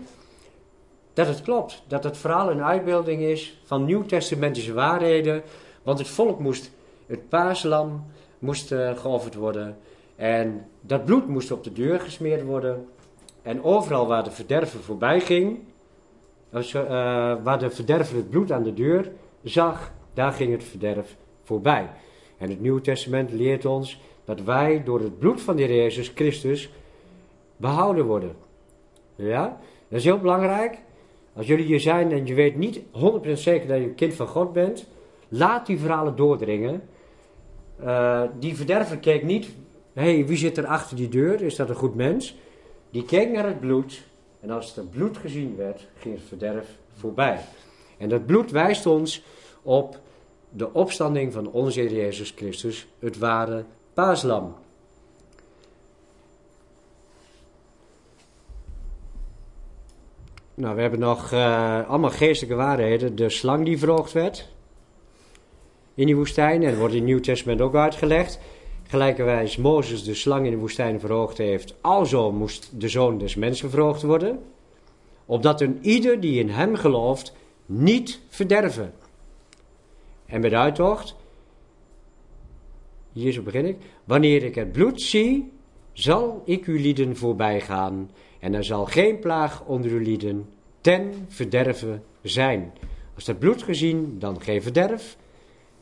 dat 1.12 1.26
het 1.26 1.42
klopt. 1.42 1.82
Dat 1.86 2.04
het 2.04 2.16
verhaal 2.16 2.50
een 2.50 2.62
uitbeelding 2.62 3.22
is 3.22 3.60
van 3.64 3.84
nieuwtestamentische 3.84 4.72
waarheden. 4.72 5.42
Want 5.82 5.98
het 5.98 6.08
volk 6.08 6.38
moest, 6.38 6.70
het 7.06 7.28
paaslam 7.28 8.04
moest 8.38 8.72
eh, 8.72 8.98
geofferd 8.98 9.34
worden. 9.34 9.76
En 10.16 10.66
dat 10.80 11.04
bloed 11.04 11.28
moest 11.28 11.50
op 11.50 11.64
de 11.64 11.72
deur 11.72 12.00
gesmeerd 12.00 12.42
worden. 12.42 12.86
En 13.42 13.62
overal 13.62 14.06
waar 14.06 14.24
de 14.24 14.30
verderver 14.30 14.80
voorbij 14.80 15.20
ging, 15.20 15.58
als, 16.52 16.74
eh, 16.74 16.82
waar 17.42 17.58
de 17.58 17.70
verderver 17.70 18.16
het 18.16 18.30
bloed 18.30 18.52
aan 18.52 18.62
de 18.62 18.74
deur 18.74 19.12
zag, 19.42 19.92
daar 20.14 20.32
ging 20.32 20.52
het 20.52 20.64
verderf 20.64 21.16
voorbij. 21.42 21.90
En 22.38 22.48
het 22.48 22.60
Nieuwe 22.60 22.80
Testament 22.80 23.32
leert 23.32 23.64
ons 23.64 24.00
dat 24.24 24.42
wij 24.42 24.82
door 24.84 25.00
het 25.00 25.18
bloed 25.18 25.40
van 25.40 25.56
de 25.56 25.66
Jezus 25.66 26.12
Christus 26.14 26.70
behouden 27.56 28.04
worden. 28.04 28.36
Ja, 29.14 29.60
dat 29.88 29.98
is 29.98 30.04
heel 30.04 30.18
belangrijk. 30.18 30.78
Als 31.32 31.46
jullie 31.46 31.64
hier 31.64 31.80
zijn 31.80 32.12
en 32.12 32.26
je 32.26 32.34
weet 32.34 32.56
niet 32.56 32.80
100% 32.90 33.38
zeker 33.38 33.68
dat 33.68 33.78
je 33.78 33.84
een 33.84 33.94
kind 33.94 34.14
van 34.14 34.26
God 34.26 34.52
bent, 34.52 34.86
laat 35.28 35.66
die 35.66 35.78
verhalen 35.78 36.16
doordringen. 36.16 36.82
Eh, 37.80 38.22
die 38.38 38.56
verderver 38.56 38.98
keek 38.98 39.22
niet, 39.22 39.54
hé, 39.92 40.14
hey, 40.14 40.26
wie 40.26 40.36
zit 40.36 40.56
er 40.56 40.66
achter 40.66 40.96
die 40.96 41.08
deur? 41.08 41.42
Is 41.42 41.56
dat 41.56 41.68
een 41.68 41.74
goed 41.74 41.94
mens? 41.94 42.36
Die 42.90 43.04
keek 43.04 43.32
naar 43.32 43.46
het 43.46 43.60
bloed 43.60 44.02
en 44.40 44.50
als 44.50 44.74
het 44.74 44.90
bloed 44.90 45.16
gezien 45.16 45.56
werd, 45.56 45.86
ging 45.98 46.14
het 46.14 46.24
verderf 46.28 46.68
voorbij. 46.94 47.40
En 47.98 48.08
dat 48.08 48.26
bloed 48.26 48.50
wijst 48.50 48.86
ons 48.86 49.22
op 49.62 49.98
de 50.50 50.72
opstanding 50.72 51.32
van 51.32 51.50
onze 51.50 51.80
Heer 51.80 51.92
Jezus 51.92 52.32
Christus, 52.36 52.86
het 52.98 53.18
ware 53.18 53.64
paaslam. 53.94 54.54
Nou, 60.54 60.74
we 60.74 60.80
hebben 60.80 61.00
nog 61.00 61.32
eh, 61.32 61.88
allemaal 61.88 62.10
geestelijke 62.10 62.56
waarheden. 62.56 63.16
De 63.16 63.28
slang 63.28 63.64
die 63.64 63.78
verhoogd 63.78 64.12
werd 64.12 64.48
in 65.94 66.06
die 66.06 66.16
woestijn. 66.16 66.62
En 66.62 66.78
wordt 66.78 66.94
in 66.94 67.00
het 67.00 67.08
Nieuw 67.08 67.20
Testament 67.20 67.60
ook 67.60 67.74
uitgelegd. 67.74 68.38
Gelijkerwijs 68.88 69.56
Mozes 69.56 70.04
de 70.04 70.14
slang 70.14 70.44
in 70.44 70.50
de 70.50 70.58
woestijn 70.58 71.00
verhoogd 71.00 71.38
heeft. 71.38 71.74
Alzo 71.80 72.32
moest 72.32 72.80
de 72.80 72.88
zoon 72.88 73.18
des 73.18 73.34
mensen 73.34 73.70
verhoogd 73.70 74.02
worden. 74.02 74.42
Opdat 75.24 75.60
een 75.60 75.78
ieder 75.80 76.20
die 76.20 76.40
in 76.40 76.48
hem 76.48 76.74
gelooft 76.74 77.34
niet 77.66 78.20
verderven. 78.28 78.92
En 80.26 80.40
bij 80.40 80.50
de 80.50 80.56
uittocht, 80.56 81.16
hier 83.12 83.32
zo 83.32 83.42
begin 83.42 83.66
ik. 83.66 83.76
Wanneer 84.04 84.42
ik 84.42 84.54
het 84.54 84.72
bloed 84.72 85.02
zie, 85.02 85.52
zal 85.92 86.42
ik 86.44 86.64
uw 86.64 86.78
lieden 86.78 87.16
voorbij 87.16 87.60
gaan. 87.60 88.10
En 88.38 88.54
er 88.54 88.64
zal 88.64 88.84
geen 88.84 89.18
plaag 89.18 89.64
onder 89.64 89.90
uw 89.90 89.98
lieden 89.98 90.48
ten 90.80 91.26
verderven 91.28 92.02
zijn. 92.22 92.72
Als 93.14 93.24
dat 93.24 93.38
bloed 93.38 93.62
gezien, 93.62 94.18
dan 94.18 94.40
geen 94.40 94.62
verderf. 94.62 95.16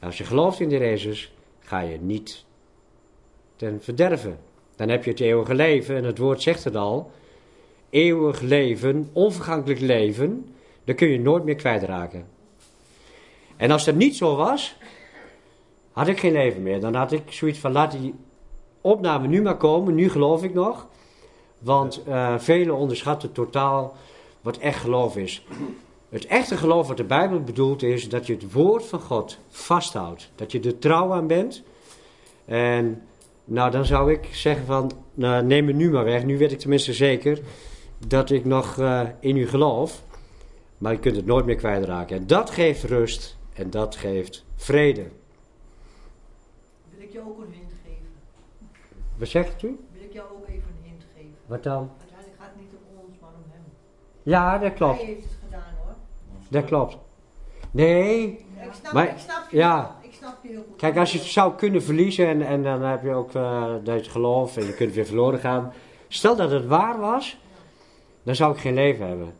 Als 0.00 0.18
je 0.18 0.24
gelooft 0.24 0.60
in 0.60 0.68
de 0.68 0.78
Jezus, 0.78 1.32
ga 1.58 1.80
je 1.80 1.98
niet 2.00 2.44
ten 3.56 3.78
verderven. 3.82 4.38
Dan 4.76 4.88
heb 4.88 5.04
je 5.04 5.10
het 5.10 5.20
eeuwige 5.20 5.54
leven, 5.54 5.96
en 5.96 6.04
het 6.04 6.18
woord 6.18 6.42
zegt 6.42 6.64
het 6.64 6.76
al. 6.76 7.10
Eeuwig 7.90 8.40
leven, 8.40 9.10
onvergankelijk 9.12 9.80
leven, 9.80 10.54
dat 10.84 10.96
kun 10.96 11.08
je 11.08 11.20
nooit 11.20 11.44
meer 11.44 11.54
kwijtraken. 11.54 12.26
En 13.56 13.70
als 13.70 13.84
dat 13.84 13.94
niet 13.94 14.16
zo 14.16 14.36
was, 14.36 14.76
had 15.92 16.08
ik 16.08 16.18
geen 16.18 16.32
leven 16.32 16.62
meer. 16.62 16.80
Dan 16.80 16.94
had 16.94 17.12
ik 17.12 17.22
zoiets 17.32 17.58
van, 17.58 17.72
laat 17.72 17.92
die 17.92 18.14
opname 18.80 19.26
nu 19.26 19.42
maar 19.42 19.56
komen, 19.56 19.94
nu 19.94 20.10
geloof 20.10 20.42
ik 20.42 20.54
nog. 20.54 20.86
Want 21.58 22.02
eh, 22.06 22.38
velen 22.38 22.74
onderschatten 22.74 23.32
totaal 23.32 23.96
wat 24.40 24.56
echt 24.56 24.80
geloof 24.80 25.16
is. 25.16 25.44
Het 26.08 26.26
echte 26.26 26.56
geloof 26.56 26.88
wat 26.88 26.96
de 26.96 27.04
Bijbel 27.04 27.40
bedoelt 27.40 27.82
is 27.82 28.08
dat 28.08 28.26
je 28.26 28.32
het 28.32 28.52
woord 28.52 28.84
van 28.84 29.00
God 29.00 29.38
vasthoudt. 29.48 30.30
Dat 30.34 30.52
je 30.52 30.60
er 30.60 30.78
trouw 30.78 31.12
aan 31.12 31.26
bent. 31.26 31.62
En 32.44 33.02
nou, 33.44 33.70
dan 33.70 33.84
zou 33.84 34.12
ik 34.12 34.28
zeggen 34.34 34.66
van, 34.66 34.92
nou, 35.14 35.44
neem 35.44 35.64
me 35.64 35.72
nu 35.72 35.90
maar 35.90 36.04
weg. 36.04 36.24
Nu 36.24 36.38
weet 36.38 36.52
ik 36.52 36.58
tenminste 36.58 36.92
zeker 36.92 37.40
dat 38.06 38.30
ik 38.30 38.44
nog 38.44 38.78
eh, 38.78 39.02
in 39.20 39.36
u 39.36 39.48
geloof. 39.48 40.02
Maar 40.78 40.92
je 40.92 40.98
kunt 40.98 41.16
het 41.16 41.26
nooit 41.26 41.44
meer 41.46 41.56
kwijtraken. 41.56 42.16
En 42.16 42.26
dat 42.26 42.50
geeft 42.50 42.82
rust 42.84 43.36
en 43.52 43.70
dat 43.70 43.96
geeft 43.96 44.44
vrede. 44.56 45.02
Wil 46.90 47.02
ik 47.02 47.12
je 47.12 47.20
ook 47.20 47.38
een 47.38 47.52
hint 47.52 47.72
geven? 47.84 48.06
Wat 49.16 49.28
zegt 49.28 49.62
u? 49.62 49.78
Wil 49.92 50.02
ik 50.02 50.12
jou 50.12 50.26
ook 50.32 50.46
even 50.48 50.62
een 50.82 50.88
hint 50.90 51.02
geven? 51.16 51.34
Wat 51.46 51.62
dan? 51.62 51.90
Uiteindelijk 51.98 52.36
gaat 52.40 52.48
het 52.52 52.60
niet 52.60 52.70
om 52.92 52.98
ons, 53.08 53.16
maar 53.20 53.30
om 53.30 53.50
hem. 53.50 53.62
Ja, 54.22 54.58
dat 54.58 54.74
klopt. 54.74 54.96
Hij 54.96 55.06
heeft 55.06 55.22
het 55.22 55.36
gedaan 55.44 55.74
hoor. 55.84 55.94
Dat 56.48 56.64
klopt. 56.64 56.96
Nee, 57.70 58.28
Ik 58.28 58.72
snap, 58.80 58.92
Maar- 58.92 59.08
ik 59.08 59.18
snap 59.18 59.50
je 59.50 59.56
ja. 59.56 59.96
Snap 60.24 60.42
je 60.42 60.48
heel 60.48 60.64
goed. 60.68 60.76
kijk, 60.76 60.96
als 60.96 61.12
je 61.12 61.18
het 61.18 61.26
zou 61.26 61.54
kunnen 61.54 61.82
verliezen 61.82 62.26
en, 62.26 62.42
en 62.42 62.62
dan 62.62 62.82
heb 62.82 63.02
je 63.02 63.12
ook 63.12 63.34
eh, 63.34 63.74
dat 63.84 64.04
je 64.04 64.10
geloof 64.10 64.56
en 64.56 64.66
je 64.66 64.74
kunt 64.74 64.94
weer 64.94 65.06
verloren 65.06 65.38
gaan. 65.38 65.72
Stel 66.08 66.36
dat 66.36 66.50
het 66.50 66.66
waar 66.66 67.00
was, 67.00 67.36
dan 68.22 68.34
zou 68.34 68.54
ik 68.54 68.60
geen 68.60 68.74
leven 68.74 69.08
hebben. 69.08 69.32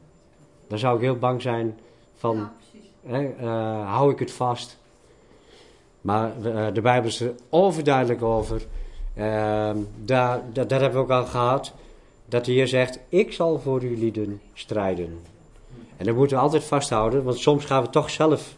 Dan 0.69 0.79
zou 0.79 0.97
ik 0.97 1.03
heel 1.03 1.19
bang 1.19 1.43
zijn 1.43 1.79
van, 2.17 2.37
Ja, 2.37 2.53
hè, 3.11 3.35
eh, 3.39 3.93
hou 3.93 4.13
ik 4.13 4.19
het 4.19 4.33
vast. 4.33 4.79
Maar 6.01 6.33
eh, 6.45 6.67
de 6.75 6.81
Bijbel 6.81 7.09
is 7.09 7.21
er 7.21 7.35
overduidelijk 7.49 8.23
over. 8.23 8.63
Ehm, 9.15 9.79
daar, 10.05 10.43
daar, 10.53 10.67
daar 10.67 10.81
hebben 10.81 10.99
we 10.99 11.05
ook 11.05 11.21
al 11.21 11.27
gehad. 11.27 11.73
Dat 12.27 12.45
de 12.45 12.53
Heer 12.53 12.69
zegt, 12.69 12.99
ik 13.09 13.33
zal 13.33 13.59
voor 13.59 13.81
lieden 13.81 14.41
strijden. 14.55 15.19
En 15.97 16.07
dat 16.07 16.15
moeten 16.15 16.37
we 16.37 16.43
altijd 16.43 16.65
vasthouden, 16.65 17.25
want 17.25 17.39
soms 17.39 17.65
gaan 17.65 17.83
we 17.83 17.91
toch 17.91 18.11
zelf 18.11 18.57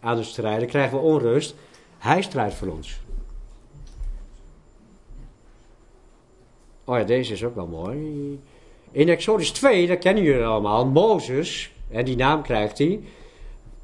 aan 0.00 0.16
het 0.16 0.26
strijden, 0.26 0.68
krijgen 0.68 0.98
we 0.98 1.04
onrust. 1.04 1.54
Hij 2.06 2.22
strijdt 2.22 2.54
voor 2.54 2.68
ons. 2.68 3.00
Oh 6.84 6.98
ja, 6.98 7.04
deze 7.04 7.32
is 7.32 7.44
ook 7.44 7.54
wel 7.54 7.66
mooi. 7.66 8.40
In 8.90 9.08
Exodus 9.08 9.50
2, 9.50 9.86
dat 9.86 9.98
kennen 9.98 10.22
jullie 10.22 10.44
allemaal, 10.44 10.86
Mozes, 10.86 11.70
en 11.90 12.04
die 12.04 12.16
naam 12.16 12.42
krijgt 12.42 12.78
hij. 12.78 13.00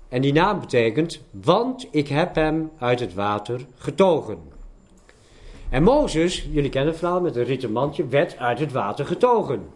En 0.08 0.20
die 0.20 0.32
naam 0.32 0.60
betekent, 0.60 1.20
want 1.30 1.86
ik 1.90 2.08
heb 2.08 2.34
hem 2.34 2.70
uit 2.78 3.00
het 3.00 3.14
water 3.14 3.66
getogen. 3.76 4.38
En 5.68 5.82
Mozes, 5.82 6.48
jullie 6.50 6.70
kennen 6.70 6.90
het 6.90 6.98
verhaal 6.98 7.20
met 7.20 7.36
een 7.36 7.44
rieten 7.44 7.72
mandje, 7.72 8.06
werd 8.06 8.36
uit 8.36 8.58
het 8.58 8.72
water 8.72 9.06
getogen. 9.06 9.68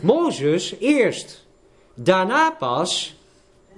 Mozes 0.00 0.74
eerst. 0.78 1.46
Daarna 1.94 2.50
pas 2.50 3.16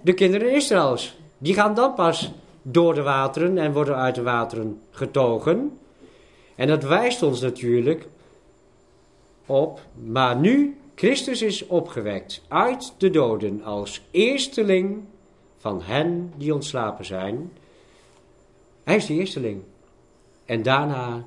de 0.03 0.13
kinderen 0.13 0.55
Israëls. 0.55 1.17
Die 1.39 1.55
gaan 1.55 1.75
dan 1.75 1.95
pas 1.95 2.33
door 2.63 2.95
de 2.95 3.03
wateren 3.03 3.59
en 3.59 3.73
worden 3.73 3.97
uit 3.97 4.15
de 4.15 4.23
wateren 4.23 4.81
getogen. 4.91 5.79
En 6.55 6.67
dat 6.67 6.83
wijst 6.83 7.23
ons 7.23 7.41
natuurlijk 7.41 8.09
op, 9.47 9.81
maar 10.05 10.37
nu 10.37 10.77
Christus 10.95 11.43
is 11.43 11.67
opgewekt 11.67 12.43
uit 12.49 12.95
de 12.99 13.11
doden 13.11 13.63
als 13.63 14.03
eersteling 14.11 15.05
van 15.59 15.83
hen 15.83 16.33
die 16.37 16.55
ontslapen 16.55 17.05
zijn. 17.05 17.53
Hij 18.85 18.97
is 18.97 19.07
de 19.07 19.15
eersteling. 19.15 19.63
En 20.45 20.63
daarna, 20.63 21.25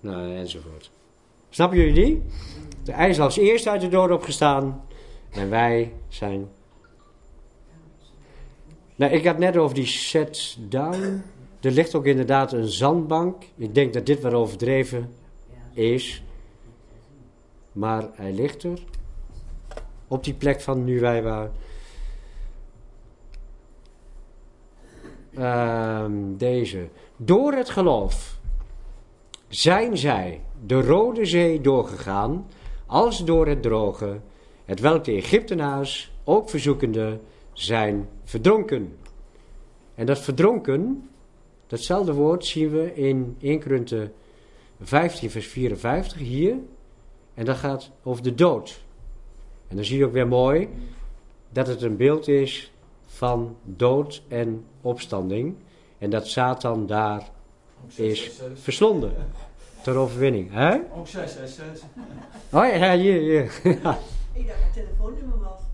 nou, 0.00 0.36
enzovoort. 0.36 0.90
Snappen 1.50 1.78
jullie 1.78 1.94
die? 1.94 2.22
Hij 2.90 3.08
is 3.08 3.20
als 3.20 3.36
eerste 3.36 3.70
uit 3.70 3.80
de 3.80 3.88
doden 3.88 4.16
opgestaan 4.16 4.84
en 5.30 5.50
wij 5.50 5.92
zijn. 6.08 6.48
Nou, 8.98 9.12
ik 9.12 9.26
had 9.26 9.38
net 9.38 9.56
over 9.56 9.74
die 9.74 9.86
set 9.86 10.56
down. 10.60 11.22
Er 11.60 11.70
ligt 11.70 11.94
ook 11.94 12.06
inderdaad 12.06 12.52
een 12.52 12.68
zandbank. 12.68 13.44
Ik 13.56 13.74
denk 13.74 13.92
dat 13.92 14.06
dit 14.06 14.20
wat 14.20 14.32
overdreven 14.32 15.12
is. 15.72 16.22
Maar 17.72 18.08
hij 18.12 18.32
ligt 18.32 18.62
er. 18.62 18.78
Op 20.08 20.24
die 20.24 20.34
plek 20.34 20.60
van 20.60 20.84
nu 20.84 21.00
wij 21.00 21.22
waren. 21.22 21.52
Ehm, 25.34 26.36
deze. 26.36 26.88
Door 27.16 27.52
het 27.52 27.70
geloof 27.70 28.38
zijn 29.48 29.98
zij 29.98 30.40
de 30.66 30.80
Rode 30.80 31.24
Zee 31.24 31.60
doorgegaan, 31.60 32.46
als 32.86 33.24
door 33.24 33.46
het 33.46 33.62
droge, 33.62 34.20
het 34.64 34.80
welk 34.80 35.04
de 35.04 35.12
Egyptenaars, 35.12 36.12
ook 36.24 36.50
verzoekende, 36.50 37.18
zijn 37.60 38.08
verdronken. 38.24 38.96
En 39.94 40.06
dat 40.06 40.18
verdronken, 40.18 41.08
datzelfde 41.66 42.12
woord 42.12 42.44
zien 42.44 42.70
we 42.70 42.94
in 42.94 43.36
1 43.40 43.60
Korinthe 43.60 44.10
15 44.80 45.30
vers 45.30 45.46
54 45.46 46.18
hier. 46.18 46.56
En 47.34 47.44
dat 47.44 47.56
gaat 47.56 47.90
over 48.02 48.22
de 48.22 48.34
dood. 48.34 48.82
En 49.68 49.76
dan 49.76 49.84
zie 49.84 49.98
je 49.98 50.04
ook 50.06 50.12
weer 50.12 50.28
mooi 50.28 50.68
dat 51.50 51.66
het 51.66 51.82
een 51.82 51.96
beeld 51.96 52.28
is 52.28 52.72
van 53.06 53.56
dood 53.64 54.22
en 54.28 54.64
opstanding. 54.80 55.56
En 55.98 56.10
dat 56.10 56.26
Satan 56.26 56.86
daar 56.86 57.30
is 57.86 57.94
666. 57.94 58.62
verslonden. 58.62 59.12
Ter 59.82 59.96
overwinning. 59.96 60.52
Hè? 60.52 60.74
Ook 60.74 61.08
666. 61.08 61.88
Oh 62.52 62.66
ja, 62.66 62.96
hier, 62.96 63.20
hier. 63.20 63.60
Ik 63.64 63.82
dacht 63.82 63.94
dat 64.34 64.56
het 64.60 64.72
telefoonnummer 64.72 65.38
was. 65.38 65.67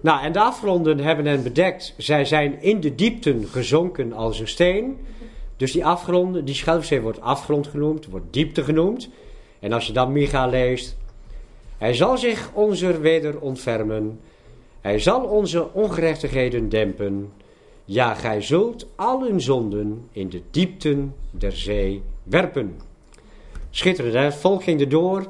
Nou, 0.00 0.22
en 0.22 0.32
de 0.32 0.40
afgronden 0.40 0.98
hebben 0.98 1.26
hen 1.26 1.42
bedekt. 1.42 1.94
Zij 1.96 2.24
zijn 2.24 2.62
in 2.62 2.80
de 2.80 2.94
diepten 2.94 3.46
gezonken 3.46 4.12
als 4.12 4.40
een 4.40 4.48
steen. 4.48 4.98
Dus 5.56 5.72
die 5.72 5.86
afgronden, 5.86 6.44
die 6.44 6.54
Schelfzee 6.54 7.00
wordt 7.00 7.20
afgrond 7.20 7.66
genoemd, 7.66 8.06
wordt 8.06 8.32
diepte 8.32 8.64
genoemd. 8.64 9.08
En 9.60 9.72
als 9.72 9.86
je 9.86 9.92
dan 9.92 10.12
Micha 10.12 10.46
leest, 10.46 10.96
hij 11.78 11.94
zal 11.94 12.18
zich 12.18 12.50
onze 12.52 13.00
weder 13.00 13.40
ontfermen. 13.40 14.20
Hij 14.80 14.98
zal 14.98 15.20
onze 15.20 15.72
ongerechtigheden 15.72 16.68
dempen. 16.68 17.32
Ja, 17.84 18.14
gij 18.14 18.42
zult 18.42 18.86
al 18.96 19.22
uw 19.22 19.38
zonden 19.38 20.08
in 20.12 20.28
de 20.28 20.42
diepten 20.50 21.14
der 21.30 21.52
zee 21.52 22.02
werpen. 22.22 22.80
Schitterend, 23.70 24.14
hè? 24.14 24.20
Het 24.20 24.34
volk 24.34 24.62
ging 24.62 24.80
erdoor. 24.80 25.26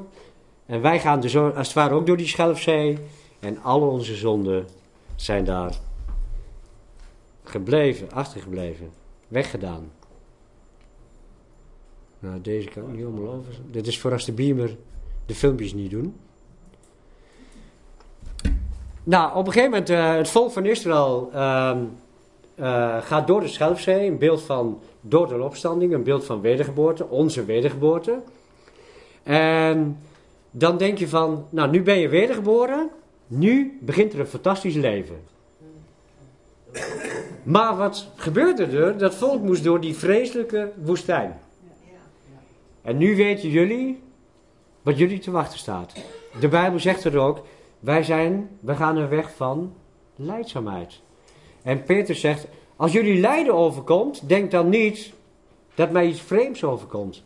En 0.65 0.81
wij 0.81 0.99
gaan 0.99 1.19
dus 1.19 1.37
als 1.37 1.67
het 1.67 1.73
ware 1.73 1.93
ook 1.93 2.05
door 2.05 2.17
die 2.17 2.27
Schelfzee. 2.27 2.97
En 3.39 3.61
al 3.61 3.81
onze 3.81 4.15
zonden 4.15 4.67
zijn 5.15 5.45
daar 5.45 5.79
gebleven, 7.43 8.11
achtergebleven, 8.11 8.89
weggedaan. 9.27 9.91
Nou, 12.19 12.41
deze 12.41 12.69
kan 12.69 12.83
ik 12.83 12.89
niet 12.89 12.97
helemaal 12.97 13.33
over. 13.33 13.53
Dit 13.71 13.87
is 13.87 13.99
voor 13.99 14.11
als 14.11 14.25
de 14.25 14.31
beamer 14.31 14.77
de 15.25 15.35
filmpjes 15.35 15.73
niet 15.73 15.91
doen. 15.91 16.15
Nou, 19.03 19.35
op 19.35 19.47
een 19.47 19.53
gegeven 19.53 19.69
moment, 19.69 19.89
eh, 19.89 20.15
het 20.15 20.29
volk 20.29 20.51
van 20.51 20.65
Israël 20.65 21.29
ehm, 21.33 21.83
eh, 22.55 22.97
gaat 23.01 23.27
door 23.27 23.41
de 23.41 23.47
Schelfzee. 23.47 24.07
Een 24.07 24.17
beeld 24.17 24.41
van 24.41 24.79
door 25.01 25.27
de 25.27 25.43
opstanding, 25.43 25.93
een 25.93 26.03
beeld 26.03 26.25
van 26.25 26.41
wedergeboorte, 26.41 27.07
onze 27.07 27.45
wedergeboorte. 27.45 28.19
En 29.23 29.99
dan 30.51 30.77
denk 30.77 30.97
je 30.97 31.07
van, 31.07 31.45
nou 31.49 31.69
nu 31.69 31.83
ben 31.83 31.99
je 31.99 32.09
wedergeboren, 32.09 32.89
nu 33.29 33.77
begint 33.81 34.13
er 34.13 34.19
een 34.19 34.27
fantastisch 34.27 34.75
leven. 34.75 35.19
Maar 37.43 37.77
wat 37.77 38.11
gebeurde 38.15 38.65
er? 38.65 38.97
Dat 38.97 39.15
volk 39.15 39.41
moest 39.41 39.63
door 39.63 39.81
die 39.81 39.95
vreselijke 39.95 40.71
woestijn. 40.83 41.39
En 42.81 42.97
nu 42.97 43.15
weten 43.15 43.49
jullie 43.49 44.01
wat 44.81 44.97
jullie 44.97 45.19
te 45.19 45.31
wachten 45.31 45.59
staat. 45.59 45.93
De 46.39 46.47
Bijbel 46.47 46.79
zegt 46.79 47.03
er 47.03 47.17
ook, 47.17 47.45
wij, 47.79 48.03
zijn, 48.03 48.49
wij 48.59 48.75
gaan 48.75 48.97
een 48.97 49.09
weg 49.09 49.35
van 49.35 49.73
leidzaamheid. 50.15 51.01
En 51.61 51.83
Peter 51.83 52.15
zegt, 52.15 52.47
als 52.75 52.91
jullie 52.91 53.19
lijden 53.19 53.53
overkomt, 53.53 54.27
denk 54.29 54.51
dan 54.51 54.69
niet 54.69 55.13
dat 55.75 55.91
mij 55.91 56.07
iets 56.07 56.21
vreemds 56.21 56.63
overkomt. 56.63 57.23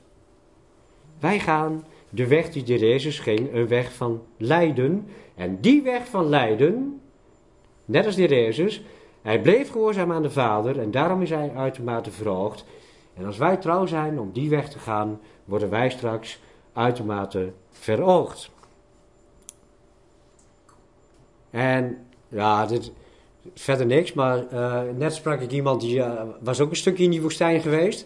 Wij 1.20 1.40
gaan 1.40 1.86
de 2.14 2.28
weg 2.28 2.50
die 2.50 2.64
de 2.64 2.78
Jezus 2.78 3.20
ging, 3.20 3.54
een 3.54 3.68
weg 3.68 3.94
van 3.94 4.22
lijden. 4.38 5.08
En 5.36 5.62
die 5.62 5.82
weg 5.82 6.08
van 6.08 6.30
lijden, 6.30 7.02
net 7.86 8.06
als 8.06 8.16
de 8.16 8.28
Jezus, 8.28 8.84
hij 9.22 9.42
bleef 9.42 9.72
gehoorzaam 9.72 10.12
aan 10.12 10.22
de 10.22 10.30
Vader 10.30 10.80
en 10.80 10.92
daarom 10.92 11.22
is 11.22 11.30
hij 11.30 11.52
uitermate 11.56 12.12
verhoogd. 12.12 12.66
En 13.14 13.26
als 13.26 13.38
wij 13.38 13.58
trouw 13.58 13.86
zijn 13.86 14.20
om 14.20 14.32
die 14.32 14.50
weg 14.50 14.70
te 14.70 14.80
gaan, 14.80 15.20
worden 15.46 15.70
wij 15.70 15.90
straks 15.90 16.40
uitermate 16.74 17.52
verhoogd. 17.70 18.52
En 21.50 21.98
ja, 22.28 22.66
dit 22.66 22.92
verder 23.54 23.86
niks, 23.86 24.14
maar 24.14 24.48
eh, 24.48 24.82
net 24.98 25.14
sprak 25.14 25.42
ik 25.42 25.52
iemand 25.52 25.82
die 25.82 26.02
eh, 26.02 26.24
was 26.40 26.60
ook 26.60 26.70
een 26.70 26.76
stukje 26.76 27.04
in 27.04 27.10
die 27.10 27.22
woestijn 27.22 27.62
geweest. 27.62 28.06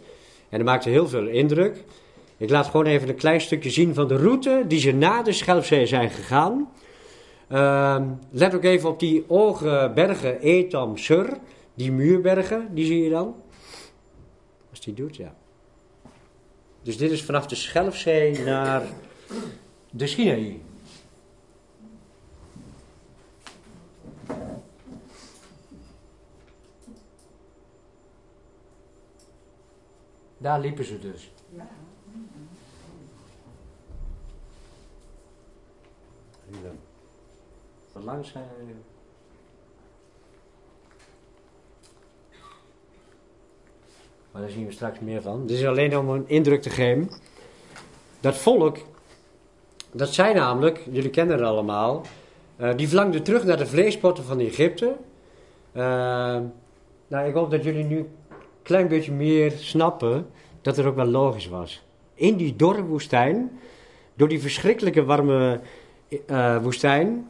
En 0.50 0.58
dat 0.58 0.68
maakte 0.68 0.90
heel 0.90 1.08
veel 1.08 1.28
indruk. 1.28 1.84
Ik 2.38 2.50
laat 2.50 2.66
gewoon 2.66 2.86
even 2.86 3.10
een 3.10 3.16
klein 3.16 3.42
stukje 3.42 3.70
zien 3.70 3.94
van 3.94 4.08
de 4.08 4.18
route 4.18 4.64
die 4.68 4.80
ze 4.80 4.92
na 4.92 5.24
de 5.24 5.32
Schelpzee 5.32 5.86
zijn 5.86 6.10
gegaan. 6.10 6.72
Ehm, 7.48 8.10
let 8.32 8.56
ook 8.56 8.64
even 8.64 8.90
op 8.90 9.00
die 9.00 9.24
ogen 9.28 9.94
bergen, 9.94 10.40
Etam, 10.40 10.98
Sur. 10.98 11.38
Die 11.74 11.92
muurbergen, 11.92 12.68
die 12.74 12.86
zie 12.86 13.04
je 13.04 13.10
dan. 13.10 13.36
Als 14.70 14.80
die 14.80 14.94
doet, 14.94 15.16
ja. 15.16 15.36
Dus 16.82 16.98
dit 16.98 17.12
is 17.12 17.24
vanaf 17.24 17.48
de 17.48 17.56
Schelpzee 17.56 18.44
naar 18.44 18.84
de 19.92 20.08
Sinaï. 20.08 20.62
Daar 30.38 30.60
liepen 30.60 30.86
ze 30.86 31.00
dus. 31.00 31.32
Wat 37.94 38.04
lang 38.04 38.26
zijn 38.26 38.46
Maar 44.32 44.42
daar 44.42 44.56
zien 44.56 44.66
we 44.66 44.72
straks 44.72 45.00
meer 45.00 45.22
van. 45.22 45.48
Dit 45.48 45.58
is 45.58 45.66
alleen 45.66 45.98
om 45.98 46.10
een 46.10 46.28
indruk 46.28 46.62
te 46.62 46.70
geven. 46.70 47.10
Dat 48.20 48.38
volk, 48.38 48.78
dat 49.92 50.14
zijn 50.14 50.36
namelijk, 50.36 50.88
jullie 50.92 51.10
kennen 51.10 51.38
het 51.38 51.46
allemaal, 51.46 52.02
eh, 52.56 52.76
die 52.76 52.88
verlangden 52.88 53.24
terug 53.24 53.44
naar 53.44 53.58
de 53.58 53.66
vleespotten 53.66 54.24
van 54.24 54.40
Egypte. 54.40 54.96
Uh, 55.74 55.84
nou, 57.08 57.28
ik 57.28 57.34
hoop 57.34 57.52
dat 57.52 57.64
jullie 57.64 57.84
nu 57.84 57.98
een 57.98 58.08
klein 58.62 58.88
beetje 58.88 59.12
meer 59.12 59.52
snappen 59.52 60.28
dat 60.62 60.78
het 60.78 60.86
ook 60.86 60.96
wel 60.96 61.06
logisch 61.06 61.48
was. 61.48 61.84
In 62.14 62.36
die 62.36 62.56
dorre 62.56 62.84
woestijn, 62.84 63.60
door 64.14 64.28
die 64.28 64.42
verschrikkelijke 64.42 65.04
warme 65.04 65.60
uh, 66.10 66.64
woestijn, 66.64 67.28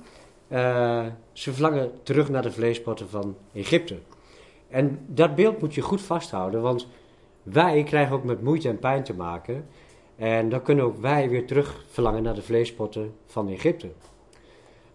uh, 0.48 1.06
ze 1.32 1.54
verlangen 1.54 1.91
terug 2.04 2.30
naar 2.30 2.41
de 2.41 2.52
vleespotten 2.52 3.10
van 3.10 3.36
Egypte. 3.54 3.98
En 4.70 4.99
dat 5.08 5.36
beeld 5.36 5.60
moet 5.60 5.76
je 5.76 5.82
goed 5.82 6.02
vasthouden, 6.02 6.62
want 6.62 6.88
wij 7.44 7.84
krijgen 7.84 8.16
ook 8.16 8.24
met 8.24 8.41
moeite 8.41 8.70
en 8.70 8.80
pijn 8.80 9.04
te 9.04 9.14
maken. 9.14 9.68
En 10.16 10.49
dan 10.49 10.62
kunnen 10.62 10.86
ook 10.86 10.98
wij 10.98 11.30
weer 11.30 11.48
terug 11.48 11.86
verlangen 11.90 12.24
naar 12.24 12.36
de 12.36 12.41
vleespotten 12.41 13.14
van 13.26 13.49
Egypte. 13.49 13.90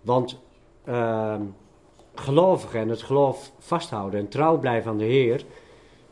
Want 0.00 0.40
uh, 0.84 1.34
gelovigen 2.14 2.80
en 2.80 2.88
het 2.88 3.02
geloof 3.02 3.52
vasthouden 3.58 4.20
en 4.20 4.28
trouw 4.28 4.58
blijven 4.58 4.90
aan 4.90 4.98
de 4.98 5.04
Heer, 5.04 5.44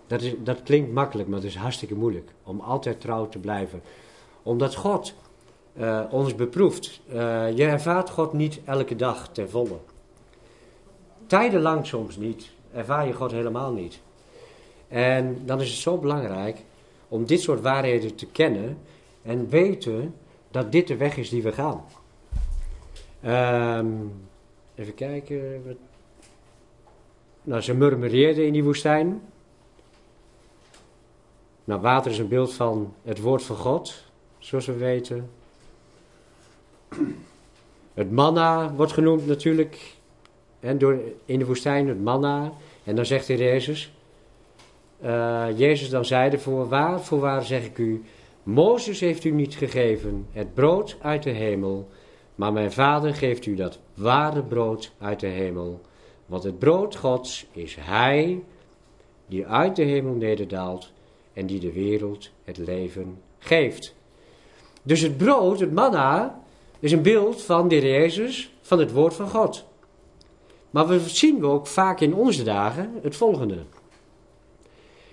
dat, 0.06 0.22
is, 0.22 0.34
dat 0.38 0.62
klinkt 0.62 0.92
makkelijk, 0.92 1.28
maar 1.28 1.38
het 1.38 1.48
is 1.48 1.56
hartstikke 1.56 1.94
moeilijk 1.94 2.30
om 2.44 2.60
altijd 2.60 3.00
trouw 3.00 3.28
te 3.28 3.38
blijven. 3.38 3.82
Omdat 4.42 4.74
God 4.74 5.14
uh, 5.76 6.04
ons 6.10 6.34
beproeft. 6.34 7.00
Uh, 7.12 7.56
je 7.56 7.64
ervaart 7.64 8.10
God 8.10 8.32
niet 8.32 8.60
elke 8.64 8.96
dag 8.96 9.28
ten 9.32 9.50
volle. 9.50 9.78
Tijdenlang 11.26 11.86
soms 11.86 12.16
niet, 12.16 12.50
ervaar 12.72 13.06
je 13.06 13.12
God 13.12 13.30
helemaal 13.30 13.72
niet. 13.72 14.00
En 14.88 15.42
dan 15.44 15.60
is 15.60 15.70
het 15.70 15.78
zo 15.78 15.98
belangrijk 15.98 16.58
om 17.08 17.26
dit 17.26 17.40
soort 17.40 17.60
waarheden 17.60 18.14
te 18.14 18.26
kennen 18.26 18.78
en 19.22 19.48
weten 19.48 20.14
dat 20.50 20.72
dit 20.72 20.86
de 20.86 20.96
weg 20.96 21.16
is 21.16 21.28
die 21.28 21.42
we 21.42 21.52
gaan. 21.52 21.84
Um, 23.24 24.12
even 24.74 24.94
kijken. 24.94 25.62
Nou, 27.42 27.62
ze 27.62 27.74
murmureerden 27.74 28.46
in 28.46 28.52
die 28.52 28.64
woestijn. 28.64 29.22
Nou, 31.64 31.80
water 31.80 32.10
is 32.10 32.18
een 32.18 32.28
beeld 32.28 32.52
van 32.52 32.94
het 33.02 33.20
woord 33.20 33.42
van 33.42 33.56
God, 33.56 34.04
zoals 34.38 34.66
we 34.66 34.76
weten. 34.76 35.30
Het 37.94 38.10
manna 38.10 38.72
wordt 38.74 38.92
genoemd 38.92 39.26
natuurlijk 39.26 39.98
en 40.60 40.78
door, 40.78 40.98
in 41.24 41.38
de 41.38 41.46
woestijn, 41.46 41.88
het 41.88 42.02
manna. 42.02 42.52
En 42.84 42.96
dan 42.96 43.06
zegt 43.06 43.28
hij 43.28 43.36
Jezus, 43.36 43.92
uh, 45.04 45.46
Jezus 45.56 45.88
dan 45.90 46.04
zeide, 46.04 46.38
voorwaar, 46.38 47.00
voorwaar 47.00 47.44
zeg 47.44 47.64
ik 47.64 47.78
u, 47.78 48.02
Mozes 48.42 49.00
heeft 49.00 49.24
u 49.24 49.30
niet 49.30 49.54
gegeven 49.54 50.26
het 50.32 50.54
brood 50.54 50.96
uit 51.00 51.22
de 51.22 51.30
hemel, 51.30 51.88
maar 52.34 52.52
mijn 52.52 52.72
vader 52.72 53.14
geeft 53.14 53.46
u 53.46 53.54
dat 53.54 53.78
ware 53.94 54.42
brood 54.42 54.92
uit 54.98 55.20
de 55.20 55.26
hemel. 55.26 55.80
Want 56.26 56.42
het 56.42 56.58
brood 56.58 56.96
Gods 56.96 57.46
is 57.52 57.76
Hij 57.80 58.42
die 59.26 59.46
uit 59.46 59.76
de 59.76 59.84
hemel 59.84 60.14
nederdaalt 60.14 60.92
en 61.32 61.46
die 61.46 61.60
de 61.60 61.72
wereld 61.72 62.30
het 62.44 62.58
leven 62.58 63.18
geeft. 63.38 63.94
Dus 64.82 65.00
het 65.00 65.16
brood, 65.16 65.60
het 65.60 65.72
manna, 65.72 66.42
is 66.80 66.92
een 66.92 67.02
beeld 67.02 67.42
van 67.42 67.68
de 67.68 67.80
Jezus, 67.80 68.54
van 68.60 68.78
het 68.78 68.92
woord 68.92 69.14
van 69.14 69.28
God. 69.28 69.64
Maar 70.70 70.86
we 70.86 71.00
zien 71.08 71.44
ook 71.44 71.66
vaak 71.66 72.00
in 72.00 72.14
onze 72.14 72.42
dagen 72.42 72.98
het 73.02 73.16
volgende. 73.16 73.58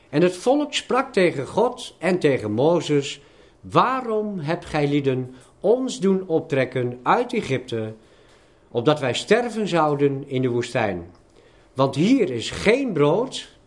En 0.09 0.21
het 0.21 0.35
volk 0.35 0.73
sprak 0.73 1.13
tegen 1.13 1.47
God 1.47 1.95
en 1.99 2.19
tegen 2.19 2.51
Mozes: 2.51 3.21
Waarom 3.61 4.39
hebt 4.39 4.65
gij 4.65 4.87
lieden 4.87 5.35
ons 5.59 5.99
doen 5.99 6.27
optrekken 6.27 6.99
uit 7.03 7.33
Egypte, 7.33 7.93
opdat 8.71 8.99
wij 8.99 9.13
sterven 9.13 9.67
zouden 9.67 10.23
in 10.27 10.41
de 10.41 10.49
woestijn? 10.49 11.11
Want 11.73 11.95
hier 11.95 12.29
is 12.29 12.51
geen 12.51 12.93
brood, 12.93 13.57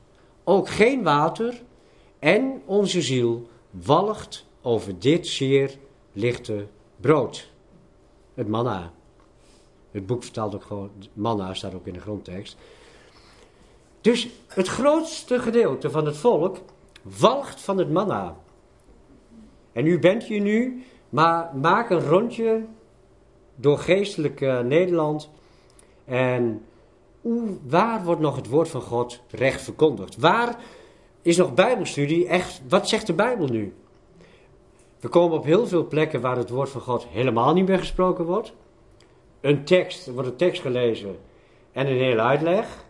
ook 0.44 0.68
geen 0.68 1.02
water, 1.02 1.62
en 2.18 2.62
onze 2.64 3.02
ziel 3.02 3.48
walgt 3.70 4.46
over 4.62 4.98
dit 4.98 5.26
zeer 5.26 5.70
lichte 6.12 6.66
brood. 6.96 7.49
Het 8.34 8.48
manna. 8.48 8.92
Het 9.90 10.06
boek 10.06 10.22
vertaalt 10.22 10.54
ook 10.54 10.64
gewoon, 10.64 10.90
manna 11.12 11.54
staat 11.54 11.74
ook 11.74 11.86
in 11.86 11.92
de 11.92 12.00
grondtekst. 12.00 12.56
Dus 14.00 14.28
het 14.46 14.68
grootste 14.68 15.38
gedeelte 15.38 15.90
van 15.90 16.06
het 16.06 16.16
volk 16.16 16.58
walgt 17.02 17.60
van 17.60 17.78
het 17.78 17.90
manna. 17.90 18.36
En 19.72 19.86
u 19.86 19.98
bent 19.98 20.24
hier 20.24 20.40
nu, 20.40 20.84
maar 21.08 21.56
maak 21.56 21.90
een 21.90 22.08
rondje 22.08 22.64
door 23.54 23.78
geestelijk 23.78 24.40
Nederland. 24.64 25.30
En 26.04 26.64
waar 27.62 28.04
wordt 28.04 28.20
nog 28.20 28.36
het 28.36 28.48
woord 28.48 28.68
van 28.68 28.80
God 28.80 29.20
recht 29.30 29.62
verkondigd? 29.62 30.16
Waar 30.16 30.56
is 31.22 31.36
nog 31.36 31.54
Bijbelstudie 31.54 32.26
echt? 32.26 32.62
Wat 32.68 32.88
zegt 32.88 33.06
de 33.06 33.12
Bijbel 33.12 33.46
nu? 33.46 33.74
We 35.00 35.08
komen 35.08 35.36
op 35.38 35.44
heel 35.44 35.66
veel 35.66 35.86
plekken 35.86 36.20
waar 36.20 36.36
het 36.36 36.50
woord 36.50 36.68
van 36.68 36.80
God 36.80 37.06
helemaal 37.06 37.54
niet 37.54 37.68
meer 37.68 37.78
gesproken 37.78 38.24
wordt. 38.24 38.52
Een 39.40 39.64
tekst, 39.64 40.06
er 40.06 40.12
wordt 40.12 40.28
een 40.28 40.36
tekst 40.36 40.62
gelezen 40.62 41.16
en 41.72 41.86
een 41.86 41.96
hele 41.96 42.20
uitleg. 42.20 42.84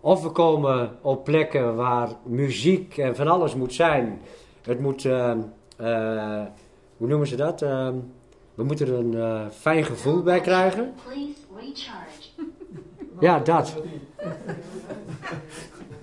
Of 0.00 0.22
we 0.22 0.30
komen 0.30 0.98
op 1.00 1.24
plekken 1.24 1.76
waar 1.76 2.08
muziek 2.24 2.98
en 2.98 3.16
van 3.16 3.28
alles 3.28 3.54
moet 3.54 3.74
zijn. 3.74 4.20
Het 4.62 4.80
moet, 4.80 5.04
uh, 5.04 5.32
uh, 5.80 6.42
hoe 6.96 7.08
noemen 7.08 7.26
ze 7.26 7.36
dat? 7.36 7.62
Uh, 7.62 7.88
we 8.54 8.64
moeten 8.64 8.86
er 8.86 8.94
een 8.94 9.12
uh, 9.12 9.46
fijn 9.50 9.84
gevoel 9.84 10.22
bij 10.22 10.40
krijgen. 10.40 10.94
Ja, 13.20 13.38
dat. 13.38 13.82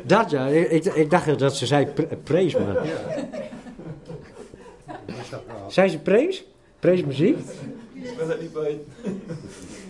Dat 0.04 0.30
ja, 0.30 0.46
ik, 0.48 0.86
ik 0.86 1.10
dacht 1.10 1.40
dat 1.40 1.56
ze 1.56 1.66
zei 1.66 1.88
prees, 2.24 2.58
maar. 2.58 2.86
Zijn 5.68 5.90
ze 5.90 6.00
prees? 6.00 6.46
Muziek? 6.82 7.38
Ik 7.94 8.18
ben 8.18 8.30
er 8.30 8.38
niet 8.42 8.54
bij. 8.54 8.80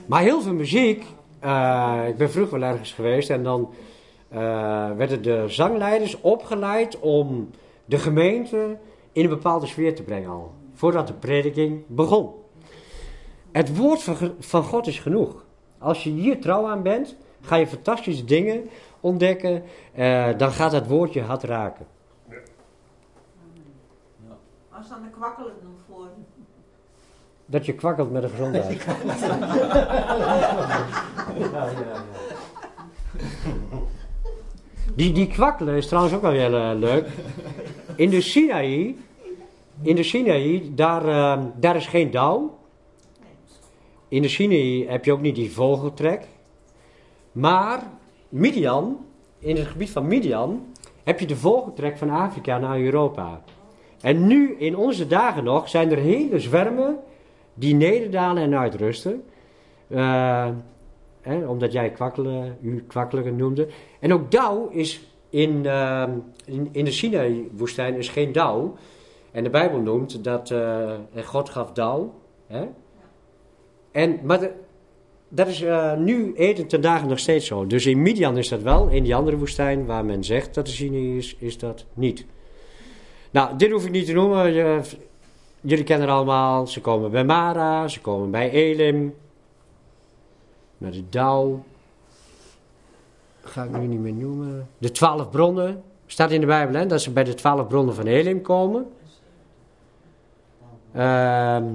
Maar 0.06 0.22
heel 0.22 0.41
veel 0.41 0.53
muziek. 0.53 1.03
Uh, 1.44 2.03
ik 2.07 2.18
ben 2.18 2.31
vroeger 2.31 2.60
wel 2.60 2.69
ergens 2.69 2.94
geweest 2.94 3.30
en 3.30 3.44
dan 3.44 3.73
uh, 4.34 4.39
werden 4.91 5.22
de 5.22 5.44
zangleiders 5.48 6.22
opgeleid 6.22 6.99
om 6.99 7.49
de 7.85 7.98
gemeente 7.98 8.77
in 9.11 9.23
een 9.23 9.30
bepaalde 9.30 9.65
sfeer 9.65 9.95
te 9.95 10.03
brengen 10.03 10.30
al. 10.30 10.52
Voordat 10.73 11.07
de 11.07 11.14
prediking 11.14 11.84
begon. 11.88 12.30
Het 13.52 13.77
woord 13.77 14.02
van, 14.39 14.64
God 14.64 14.88
is 14.88 14.99
genoeg. 14.99 15.45
Als 15.77 16.03
je 16.03 16.10
hier 16.10 16.41
trouw 16.41 16.68
aan 16.68 16.84
bent, 16.84 17.15
ga 17.41 17.56
je 17.56 17.68
fantastische 17.68 18.26
dingen 18.26 18.69
ontdekken. 18.99 19.64
Uh, 19.98 20.27
dan 20.38 20.52
gaat 20.52 20.72
dat 20.72 20.88
woord 20.88 21.14
je 21.14 21.22
hart 21.22 21.44
raken. 21.44 21.85
Als 24.78 24.90
dan 24.90 25.02
de 25.02 25.10
kwakkelen 25.10 25.54
nog 25.64 25.74
voor. 25.88 26.08
Dat 27.45 27.66
je 27.66 27.74
kwakkelt 27.74 28.12
met 28.12 28.22
de 28.22 28.30
gezondheid. 28.30 28.84
ja, 28.84 28.95
ja, 31.40 31.70
ja. 31.70 32.04
Die, 34.95 35.12
die 35.12 35.28
kwakkelen 35.28 35.76
is 35.76 35.88
trouwens 35.88 36.16
ook 36.16 36.22
wel 36.22 36.32
heel 36.32 36.54
uh, 36.54 36.72
leuk. 36.76 37.08
In 37.95 38.10
de 38.10 38.22
Sinaï, 38.22 38.98
in 39.82 39.95
de 39.95 40.04
Sinaï 40.04 40.72
daar, 40.76 41.06
uh, 41.06 41.44
daar 41.56 41.76
is 41.76 41.88
geen 41.88 42.12
dauw. 42.12 42.58
In 44.08 44.22
de 44.22 44.30
Sinaï 44.30 44.86
heb 44.88 45.06
je 45.06 45.12
ook 45.12 45.22
niet 45.22 45.36
die 45.36 45.52
vogeltrek. 45.52 46.28
Maar 47.32 47.84
Midian, 48.30 49.06
in 49.40 49.56
het 49.56 49.68
gebied 49.68 49.90
van 49.90 50.08
Midian, 50.08 50.74
heb 51.04 51.20
je 51.20 51.26
de 51.26 51.36
vogeltrek 51.36 51.98
van 51.98 52.10
Afrika 52.10 52.58
naar 52.58 52.80
Europa. 52.80 53.41
En 54.02 54.28
nu, 54.28 54.56
in 54.57 54.78
onze 54.78 55.07
dagen 55.07 55.44
nog, 55.44 55.69
zijn 55.69 55.91
er 55.91 55.98
hele 55.98 56.40
zwermen 56.40 56.99
die 57.53 57.76
nederdalen 57.76 58.44
en 58.44 58.57
uitrusten. 58.57 59.24
Eh, 59.88 60.49
hè, 61.22 61.48
omdat 61.48 61.72
jij 61.72 61.91
kwakkelen, 61.91 62.57
u 62.61 62.84
kwakkelen 62.88 63.36
noemde. 63.36 63.68
En 63.99 64.14
ook 64.14 64.32
dauw 64.32 64.68
is 64.69 65.02
in, 65.30 65.65
eh, 65.65 66.03
in, 66.72 66.86
de 66.86 66.91
Sinai-woestijn 66.91 67.95
is 67.95 68.10
geen 68.10 68.32
dauw. 68.32 68.76
En 69.32 69.44
de 69.44 69.49
Bijbel 69.49 69.80
noemt 69.80 70.24
dat 70.24 70.52
eh, 70.52 70.91
God 71.24 71.49
gaf 71.49 71.72
dauw. 71.72 72.14
Hè? 72.48 72.65
En, 73.91 74.19
maar 74.24 74.52
dat 75.30 75.48
is 75.48 75.61
eh, 75.61 75.98
nu 75.98 76.34
eten 76.34 76.68
ten 76.68 76.82
dagen 76.82 77.07
nog 77.07 77.19
steeds 77.19 77.48
zo. 77.48 77.68
Dus 77.68 77.86
in 77.86 78.02
Midian 78.02 78.38
is 78.38 78.49
dat 78.49 78.61
wel. 78.61 78.88
In 78.88 79.03
die 79.03 79.15
andere 79.15 79.38
woestijn 79.38 79.86
waar 79.86 80.06
men 80.06 80.24
zegt 80.24 80.53
dat 80.53 80.65
de 80.65 80.72
Sinai 80.72 81.18
is, 81.18 81.36
is 81.40 81.57
dat 81.57 81.86
niet. 81.94 82.26
Nou, 83.32 83.58
dit 83.58 83.72
hoef 83.72 83.86
ik 83.86 83.91
niet 83.91 84.06
te 84.06 84.14
noemen. 84.14 84.54
Je- 84.54 84.82
jullie 85.62 85.84
kennen 85.84 86.08
er 86.08 86.14
allemaal. 86.14 86.68
Ze 86.68 86.82
komen 86.82 87.12
bij 87.12 87.26
Mara, 87.26 87.88
ze 87.88 88.02
komen 88.02 88.32
bij 88.32 88.49
Elim. 88.52 89.16
Naar 90.78 90.91
de 90.91 91.10
Dauw. 91.10 91.64
Ga 93.41 93.64
ik 93.64 93.72
nu 93.78 93.88
niet 93.88 93.99
meer 93.99 94.14
noemen. 94.14 94.68
De 94.78 94.91
twaalf 94.91 95.30
bronnen. 95.30 95.84
Staat 96.06 96.32
in 96.32 96.40
de 96.40 96.45
Bijbel 96.45 96.80
hè, 96.80 96.86
dat 96.86 97.02
ze 97.02 97.12
bij 97.12 97.24
de 97.24 97.34
twaalf 97.34 97.68
bronnen 97.68 97.95
van 97.95 98.06
Elim 98.06 98.41
komen. 98.41 98.88
Ehm, 100.94 101.66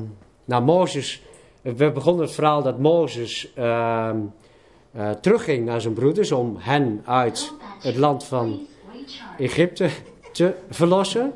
nou, 0.44 0.62
Mozes. 0.64 1.22
We 1.62 1.92
begonnen 1.92 2.24
het 2.24 2.34
verhaal 2.34 2.62
dat 2.62 2.78
Mozes 2.78 3.52
ehm, 3.54 4.16
eh, 4.92 5.10
terugging 5.10 5.64
naar 5.66 5.80
zijn 5.80 5.94
broeders 5.94 6.32
om 6.32 6.56
hen 6.58 7.02
uit 7.04 7.52
het 7.80 7.96
land 7.96 8.24
van 8.24 8.60
Egypte 9.38 9.88
te 10.32 10.54
verlossen. 10.70 11.32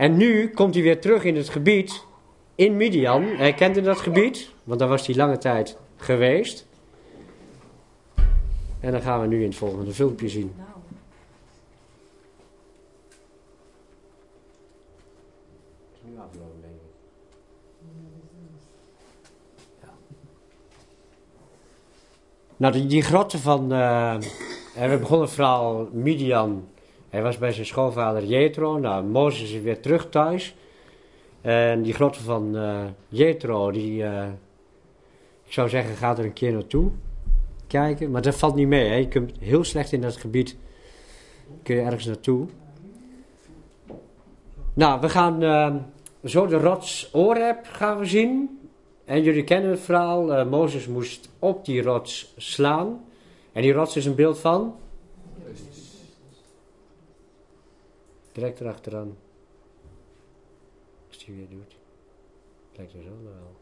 En 0.00 0.16
nu 0.16 0.48
komt 0.48 0.74
hij 0.74 0.82
weer 0.82 1.00
terug 1.00 1.24
in 1.24 1.36
het 1.36 1.48
gebied 1.48 2.04
in 2.54 2.76
Midian. 2.76 3.24
Hij 3.24 3.54
kende 3.54 3.80
dat 3.80 4.00
gebied, 4.00 4.50
want 4.64 4.80
daar 4.80 4.88
was 4.88 5.06
hij 5.06 5.16
lange 5.16 5.38
tijd 5.38 5.76
geweest. 5.96 6.66
En 8.80 8.92
dan 8.92 9.00
gaan 9.00 9.20
we 9.20 9.26
nu 9.26 9.38
in 9.38 9.48
het 9.48 9.56
volgende 9.56 9.92
filmpje 9.92 10.28
zien. 10.28 10.54
Nou, 22.56 22.72
die, 22.72 22.86
die 22.86 23.02
grotten 23.02 23.38
van. 23.38 23.72
en 23.72 24.90
we 24.90 24.98
begonnen 24.98 25.30
verhaal 25.30 25.88
Midian. 25.92 26.68
Hij 27.10 27.22
was 27.22 27.38
bij 27.38 27.52
zijn 27.52 27.66
schoonvader 27.66 28.24
Jethro. 28.24 28.78
Nou, 28.78 29.04
Mozes 29.04 29.52
is 29.52 29.60
weer 29.60 29.80
terug 29.80 30.08
thuis. 30.08 30.54
En 31.40 31.82
die 31.82 31.92
grotten 31.94 32.22
van 32.22 32.56
eh 32.56 32.84
Jethro, 33.08 33.70
die. 33.70 34.04
eh, 34.04 34.28
ik 35.44 35.52
zou 35.52 35.68
zeggen, 35.68 35.96
ga 35.96 36.16
er 36.16 36.24
een 36.24 36.32
keer 36.32 36.52
naartoe 36.52 36.90
kijken. 37.66 38.10
Maar 38.10 38.22
dat 38.22 38.34
valt 38.34 38.54
niet 38.54 38.68
mee. 38.68 38.88
Hè. 38.88 38.94
Je 38.94 39.08
kunt 39.08 39.32
heel 39.38 39.64
slecht 39.64 39.92
in 39.92 40.00
dat 40.00 40.16
gebied. 40.16 40.56
Kun 41.62 41.74
je 41.74 41.80
ergens 41.82 42.04
naartoe. 42.04 42.46
Nou, 44.74 45.00
we 45.00 45.08
gaan 45.08 45.42
eh, 45.42 45.74
zo 46.24 46.46
de 46.46 46.56
rots 46.58 47.10
Oreb 47.12 47.58
gaan 47.62 47.98
we 47.98 48.04
zien. 48.04 48.60
En 49.04 49.22
jullie 49.22 49.44
kennen 49.44 49.70
het 49.70 49.80
verhaal. 49.80 50.44
Mozes 50.46 50.86
moest 50.86 51.30
op 51.38 51.64
die 51.64 51.82
rots 51.82 52.34
slaan. 52.36 53.04
En 53.52 53.62
die 53.62 53.72
rots 53.72 53.96
is 53.96 54.06
een 54.06 54.14
beeld 54.14 54.38
van? 54.38 54.74
Direct 58.40 58.60
erachteraan. 58.60 59.16
Als 61.08 61.24
die 61.24 61.34
weer 61.34 61.48
doet. 61.48 61.76
Lijkt 62.76 62.92
er 62.92 63.02
zo 63.02 63.08
nou 63.08 63.22
wel. 63.24 63.56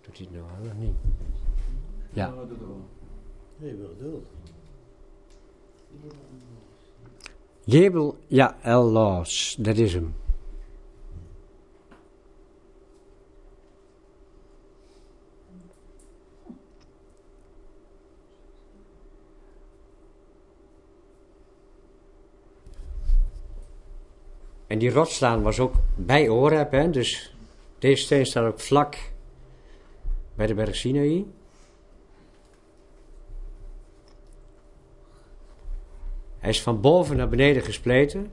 Doet 0.00 0.16
hij 0.18 0.26
het 0.26 0.30
nou 0.30 0.44
wel 0.60 0.70
of 0.70 0.76
niet? 0.76 0.94
Ja. 2.12 2.30
dat 2.30 2.48
doet 2.48 2.58
wel. 2.58 2.80
Nee, 3.56 3.74
wel 3.74 3.88
geduld. 3.88 4.26
Jebel, 7.64 8.16
ja, 8.26 8.62
El 8.62 8.82
Los, 8.84 9.56
dat 9.58 9.76
is 9.76 9.94
hem. 9.94 10.14
En 24.66 24.78
die 24.78 24.90
rotsslaan 24.90 25.42
was 25.42 25.60
ook 25.60 25.74
bij 25.94 26.26
Horeb, 26.26 26.70
hè, 26.70 26.90
dus 26.90 27.36
deze 27.78 28.02
steen 28.02 28.26
staat 28.26 28.46
ook 28.46 28.60
vlak 28.60 28.96
bij 30.34 30.46
de 30.46 30.54
berg 30.54 30.76
Sinaï. 30.76 31.26
Hij 36.38 36.50
is 36.50 36.62
van 36.62 36.80
boven 36.80 37.16
naar 37.16 37.28
beneden 37.28 37.62
gespleten. 37.62 38.32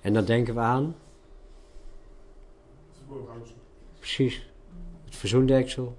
En 0.00 0.12
dan 0.12 0.24
denken 0.24 0.54
we 0.54 0.60
aan, 0.60 0.96
precies, 3.98 4.50
het 5.04 5.16
verzoendeksel. 5.16 5.96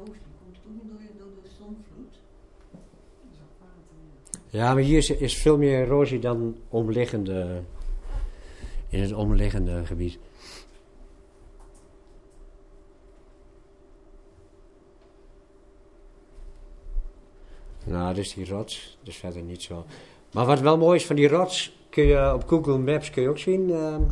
erosie 0.00 0.22
komt 0.38 0.62
toen 0.62 0.80
door, 0.84 0.98
door 1.18 1.42
de 1.42 1.48
stormvloed. 1.48 2.18
Ja, 4.50 4.74
maar 4.74 4.82
hier 4.82 4.98
is, 4.98 5.10
is 5.10 5.34
veel 5.36 5.58
meer 5.58 5.80
erosie 5.80 6.18
dan 6.18 6.56
omliggende, 6.68 7.62
in 8.88 9.00
het 9.00 9.12
omliggende 9.12 9.86
gebied. 9.86 10.18
Nou, 17.84 18.14
dus 18.14 18.34
die 18.34 18.48
rots, 18.48 18.98
dus 19.02 19.16
verder 19.16 19.42
niet 19.42 19.62
zo. 19.62 19.84
Maar 20.32 20.46
wat 20.46 20.60
wel 20.60 20.78
mooi 20.78 20.96
is 20.96 21.06
van 21.06 21.16
die 21.16 21.28
rots, 21.28 21.76
kun 21.90 22.04
je 22.04 22.34
op 22.34 22.48
Google 22.48 22.78
Maps 22.78 23.10
kun 23.10 23.22
je 23.22 23.28
ook 23.28 23.38
zien, 23.38 23.70
ehm, 23.70 24.02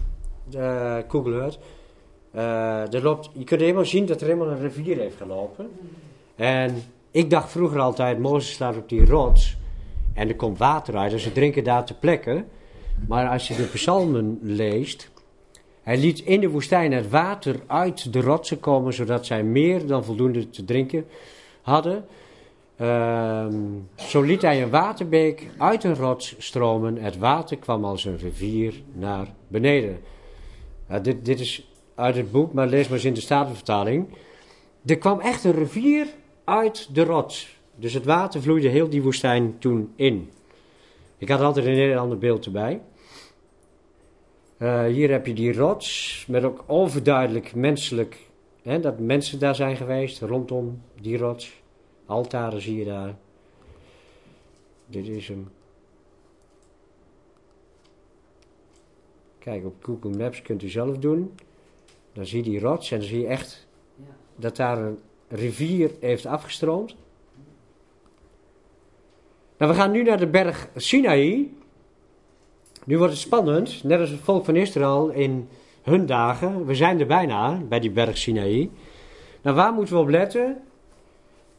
de 0.44 1.04
Google 1.08 1.40
Earth. 1.40 1.58
Eh, 2.30 2.94
er 2.94 3.02
loopt, 3.02 3.30
je 3.32 3.44
kunt 3.44 3.60
helemaal 3.60 3.84
zien 3.84 4.06
dat 4.06 4.20
er 4.20 4.26
helemaal 4.26 4.48
een 4.48 4.60
rivier 4.60 4.98
heeft 4.98 5.16
gelopen. 5.16 5.70
En 6.36 6.82
ik 7.10 7.30
dacht 7.30 7.50
vroeger 7.50 7.80
altijd, 7.80 8.18
Mozes 8.18 8.52
staat 8.52 8.76
op 8.76 8.88
die 8.88 9.06
rots 9.06 9.56
en 10.18 10.28
er 10.28 10.36
komt 10.36 10.58
water 10.58 10.96
uit 10.96 11.12
en 11.12 11.18
ze 11.18 11.32
drinken 11.32 11.64
daar 11.64 11.84
ter 11.84 11.94
plekke. 11.94 12.44
Maar 13.08 13.28
als 13.28 13.48
je 13.48 13.56
de 13.56 13.62
psalmen 13.62 14.38
leest, 14.42 15.10
hij 15.82 15.98
liet 15.98 16.18
in 16.20 16.40
de 16.40 16.50
woestijn 16.50 16.92
het 16.92 17.08
water 17.08 17.60
uit 17.66 18.12
de 18.12 18.20
rotsen 18.20 18.60
komen, 18.60 18.92
zodat 18.92 19.26
zij 19.26 19.42
meer 19.42 19.86
dan 19.86 20.04
voldoende 20.04 20.50
te 20.50 20.64
drinken 20.64 21.06
hadden. 21.62 22.04
Ehm, 22.76 23.54
zo 23.94 24.22
liet 24.22 24.42
hij 24.42 24.62
een 24.62 24.70
waterbeek 24.70 25.46
uit 25.58 25.84
een 25.84 25.94
rots 25.94 26.34
stromen. 26.38 26.96
Het 26.96 27.18
water 27.18 27.56
kwam 27.56 27.84
als 27.84 28.04
een 28.04 28.18
rivier 28.18 28.74
naar 28.92 29.26
beneden. 29.48 29.98
Dit, 31.02 31.24
dit 31.24 31.40
is 31.40 31.72
uit 31.94 32.16
het 32.16 32.30
boek, 32.30 32.52
maar 32.52 32.66
lees 32.66 32.84
maar 32.84 32.96
eens 32.96 33.04
in 33.04 33.14
de 33.14 33.20
Statenvertaling. 33.20 34.08
Er 34.86 34.98
kwam 34.98 35.20
echt 35.20 35.44
een 35.44 35.52
rivier 35.52 36.06
uit 36.44 36.94
de 36.94 37.04
rots. 37.04 37.57
Dus 37.78 37.92
het 37.92 38.04
water 38.04 38.42
vloeide 38.42 38.68
heel 38.68 38.88
die 38.88 39.02
woestijn 39.02 39.58
toen 39.58 39.92
in. 39.96 40.30
Ik 41.18 41.28
had 41.28 41.40
altijd 41.40 41.66
een 41.66 41.74
heel 41.74 41.98
ander 41.98 42.18
beeld 42.18 42.44
erbij. 42.44 42.80
Eh, 44.56 44.84
hier 44.84 45.10
heb 45.10 45.26
je 45.26 45.34
die 45.34 45.52
rots 45.52 46.24
met 46.28 46.44
ook 46.44 46.64
overduidelijk 46.66 47.54
menselijk, 47.54 48.26
hè, 48.62 48.80
dat 48.80 48.98
mensen 48.98 49.38
daar 49.38 49.54
zijn 49.54 49.76
geweest 49.76 50.20
rondom 50.20 50.82
die 51.00 51.18
rots. 51.18 51.60
Altaren 52.06 52.60
zie 52.60 52.78
je 52.78 52.84
daar. 52.84 53.16
Dit 54.86 55.08
is 55.08 55.28
hem. 55.28 55.50
Kijk, 59.38 59.64
op 59.64 59.84
Google 59.84 60.16
Maps 60.16 60.42
kunt 60.42 60.62
u 60.62 60.68
zelf 60.68 60.98
doen. 60.98 61.34
Dan 62.12 62.26
zie 62.26 62.44
je 62.44 62.50
die 62.50 62.60
rots 62.60 62.90
en 62.90 62.98
dan 62.98 63.08
zie 63.08 63.20
je 63.20 63.26
echt 63.26 63.66
dat 64.36 64.56
daar 64.56 64.78
een 64.78 64.98
rivier 65.28 65.90
heeft 66.00 66.26
afgestroomd. 66.26 66.96
Nou, 69.58 69.72
we 69.72 69.78
gaan 69.78 69.90
nu 69.90 70.02
naar 70.02 70.18
de 70.18 70.26
berg 70.26 70.68
Sinaï. 70.76 71.50
Nu 72.84 72.98
wordt 72.98 73.12
het 73.12 73.22
spannend, 73.22 73.84
net 73.84 74.00
als 74.00 74.10
het 74.10 74.20
volk 74.20 74.44
van 74.44 74.56
Israël 74.56 75.08
in 75.08 75.48
hun 75.82 76.06
dagen. 76.06 76.66
We 76.66 76.74
zijn 76.74 77.00
er 77.00 77.06
bijna 77.06 77.60
bij 77.68 77.80
die 77.80 77.90
berg 77.90 78.18
Sinaï. 78.18 78.70
Nou, 79.42 79.56
waar 79.56 79.72
moeten 79.72 79.94
we 79.94 80.00
op 80.00 80.08
letten? 80.08 80.60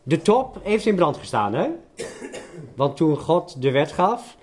De 0.03 0.21
top 0.21 0.59
heeft 0.63 0.85
in 0.85 0.95
brand 0.95 1.17
gestaan, 1.17 1.53
hè? 1.53 1.67
Want 2.75 2.95
toen 2.97 3.17
God 3.17 3.61
de 3.61 3.71
wet 3.71 3.91
gaf, 3.91 4.37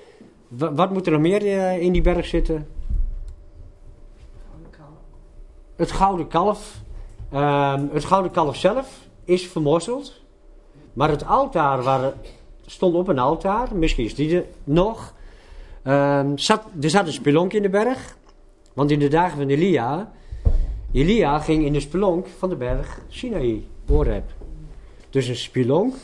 wa- 0.48 0.72
wat 0.72 0.92
moet 0.92 1.06
er 1.06 1.12
nog 1.12 1.20
meer 1.20 1.46
eh, 1.46 1.78
in 1.82 1.92
die 1.92 2.02
berg 2.02 2.26
zitten? 2.26 2.68
Het 5.76 5.92
gouden 5.92 6.28
kalf. 6.28 6.80
Ehm, 7.32 7.86
het 7.92 8.04
gouden 8.04 8.30
kalf 8.30 8.56
zelf 8.56 8.98
is 9.24 9.46
vermorzeld. 9.48 10.20
Maar 10.92 11.08
het 11.10 11.26
altaar 11.26 11.82
waar, 11.82 12.12
stond 12.66 12.94
op 12.94 13.08
een 13.08 13.18
altaar, 13.18 13.76
misschien 13.76 14.04
is 14.04 14.14
die 14.14 14.36
er 14.36 14.44
nog. 14.64 15.14
Ehm, 15.82 16.36
zat, 16.36 16.62
er 16.80 16.90
zat 16.90 17.06
een 17.06 17.12
spelonk 17.12 17.52
in 17.52 17.62
de 17.62 17.68
berg. 17.68 18.16
Want 18.72 18.90
in 18.90 18.98
de 18.98 19.08
dagen 19.08 19.38
van 19.38 19.48
Elia, 19.48 20.12
Elia 20.92 21.38
ging 21.38 21.64
in 21.64 21.72
de 21.72 21.80
spelonk 21.80 22.26
van 22.38 22.48
de 22.48 22.56
berg 22.56 23.00
Sinaï, 23.08 23.64
Horeb. 23.86 24.30
Dus 25.10 25.28
een 25.28 25.36
spelonk. 25.36 25.94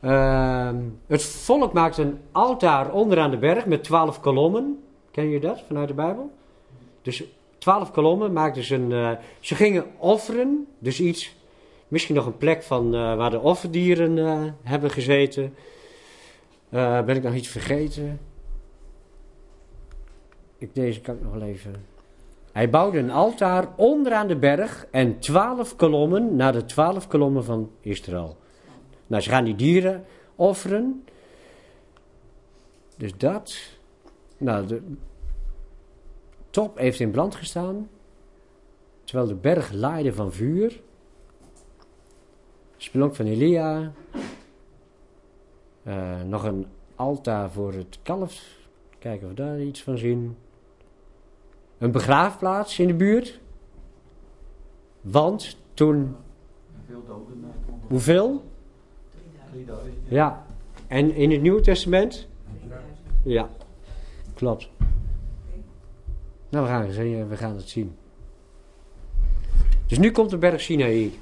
Ehm, 0.00 0.76
het 1.06 1.22
volk 1.24 1.72
maakte 1.72 2.02
een 2.02 2.18
altaar 2.32 2.92
onderaan 2.92 3.30
de 3.30 3.36
berg 3.36 3.66
met 3.66 3.84
twaalf 3.84 4.20
kolommen. 4.20 4.82
Ken 5.10 5.28
je 5.28 5.40
dat 5.40 5.62
vanuit 5.66 5.88
de 5.88 5.94
Bijbel? 5.94 6.30
Dus 7.02 7.24
twaalf 7.58 7.90
kolommen 7.90 8.32
maakten 8.32 8.64
ze 8.64 8.74
een... 8.74 8.92
eh, 8.92 9.10
ze 9.40 9.54
gingen 9.54 9.84
offeren, 9.98 10.66
dus 10.78 11.00
iets... 11.00 11.34
Misschien 11.88 12.14
nog 12.14 12.26
een 12.26 12.36
plek 12.36 12.62
van 12.62 12.94
eh, 12.94 13.16
waar 13.16 13.30
de 13.30 13.40
offerdieren 13.40 14.18
eh, 14.18 14.42
hebben 14.62 14.90
gezeten. 14.90 15.54
Eh, 16.68 17.04
ben 17.04 17.16
ik 17.16 17.22
nog 17.22 17.34
iets 17.34 17.48
vergeten? 17.48 18.20
Ik, 20.58 20.74
deze 20.74 21.00
kan 21.00 21.14
ik 21.14 21.22
nog 21.22 21.42
even... 21.42 21.74
Hij 22.52 22.70
bouwde 22.70 22.98
een 22.98 23.10
altaar 23.10 23.68
onderaan 23.76 24.26
de 24.26 24.36
berg 24.36 24.86
en 24.90 25.18
twaalf 25.18 25.76
kolommen 25.76 26.36
naar 26.36 26.52
de 26.52 26.64
twaalf 26.64 27.06
kolommen 27.06 27.44
van 27.44 27.70
Israël. 27.80 28.36
Nou, 29.06 29.22
ze 29.22 29.30
gaan 29.30 29.44
die 29.44 29.56
dieren 29.56 30.04
offeren. 30.34 31.04
Dus 32.96 33.16
dat. 33.16 33.56
Nou, 34.38 34.66
de 34.66 34.82
top 36.50 36.78
heeft 36.78 37.00
in 37.00 37.10
brand 37.10 37.34
gestaan. 37.34 37.88
Terwijl 39.04 39.28
de 39.28 39.34
berg 39.34 39.72
laaide 39.72 40.12
van 40.12 40.32
vuur. 40.32 40.80
Spelonk 42.76 43.14
van 43.14 43.26
Elia. 43.26 43.92
Eh, 45.84 46.22
nog 46.22 46.44
een 46.44 46.66
altaar 46.94 47.50
voor 47.50 47.72
het 47.72 47.98
kalf. 48.02 48.42
Kijken 48.98 49.28
of 49.28 49.28
we 49.28 49.34
daar 49.34 49.60
iets 49.60 49.82
van 49.82 49.98
zien. 49.98 50.36
Een 51.78 51.90
begraafplaats 51.90 52.78
in 52.78 52.86
de 52.86 52.94
buurt. 52.94 53.40
Want 55.00 55.56
toen, 55.74 56.16
Veel 56.86 57.02
doden. 57.06 57.44
hoeveel? 57.88 58.42
3000. 59.50 59.94
Ja. 60.08 60.46
En 60.86 61.14
in 61.14 61.30
het 61.30 61.42
Nieuwe 61.42 61.60
Testament? 61.60 62.26
Ja, 63.22 63.48
klopt. 64.34 64.68
Nou, 66.48 66.64
we 66.64 66.70
gaan, 66.70 66.82
het 66.82 66.92
zien, 66.94 67.28
we 67.28 67.36
gaan 67.36 67.56
het 67.56 67.68
zien. 67.68 67.96
Dus 69.86 69.98
nu 69.98 70.10
komt 70.10 70.30
de 70.30 70.38
berg 70.38 70.60
Sinaï. 70.60 71.12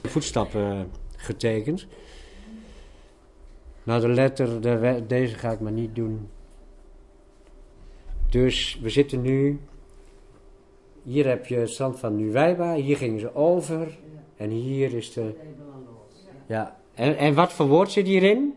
De 0.00 0.08
voetstappen 0.08 0.70
eh, 0.72 0.80
getekend. 1.16 1.86
Nou, 3.82 4.00
de 4.00 4.08
letter, 4.08 4.60
de, 4.60 5.04
deze 5.06 5.34
ga 5.34 5.50
ik 5.50 5.60
maar 5.60 5.72
niet 5.72 5.94
doen. 5.94 6.28
Dus 8.30 8.78
we 8.82 8.88
zitten 8.88 9.20
nu. 9.20 9.60
Hier 11.02 11.26
heb 11.26 11.46
je 11.46 11.56
het 11.56 11.70
strand 11.70 11.98
van 11.98 12.16
Nuwijba. 12.16 12.74
Hier 12.74 12.96
gingen 12.96 13.20
ze 13.20 13.34
over. 13.34 13.98
En 14.36 14.50
hier 14.50 14.94
is 14.94 15.12
de. 15.12 15.34
Ja. 16.46 16.80
En, 16.94 17.16
en 17.16 17.34
wat 17.34 17.52
voor 17.52 17.66
woord 17.66 17.90
zit 17.90 18.06
hierin? 18.06 18.54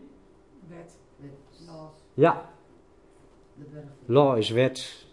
Wet. 0.68 0.98
Ja. 2.14 2.50
Law 4.06 4.38
is 4.38 4.50
wet. 4.50 5.06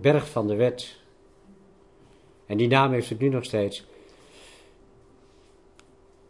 Berg 0.00 0.30
van 0.30 0.46
de 0.46 0.54
wet. 0.54 1.00
En 2.46 2.56
die 2.56 2.68
naam 2.68 2.92
heeft 2.92 3.08
het 3.08 3.18
nu 3.18 3.28
nog 3.28 3.44
steeds. 3.44 3.86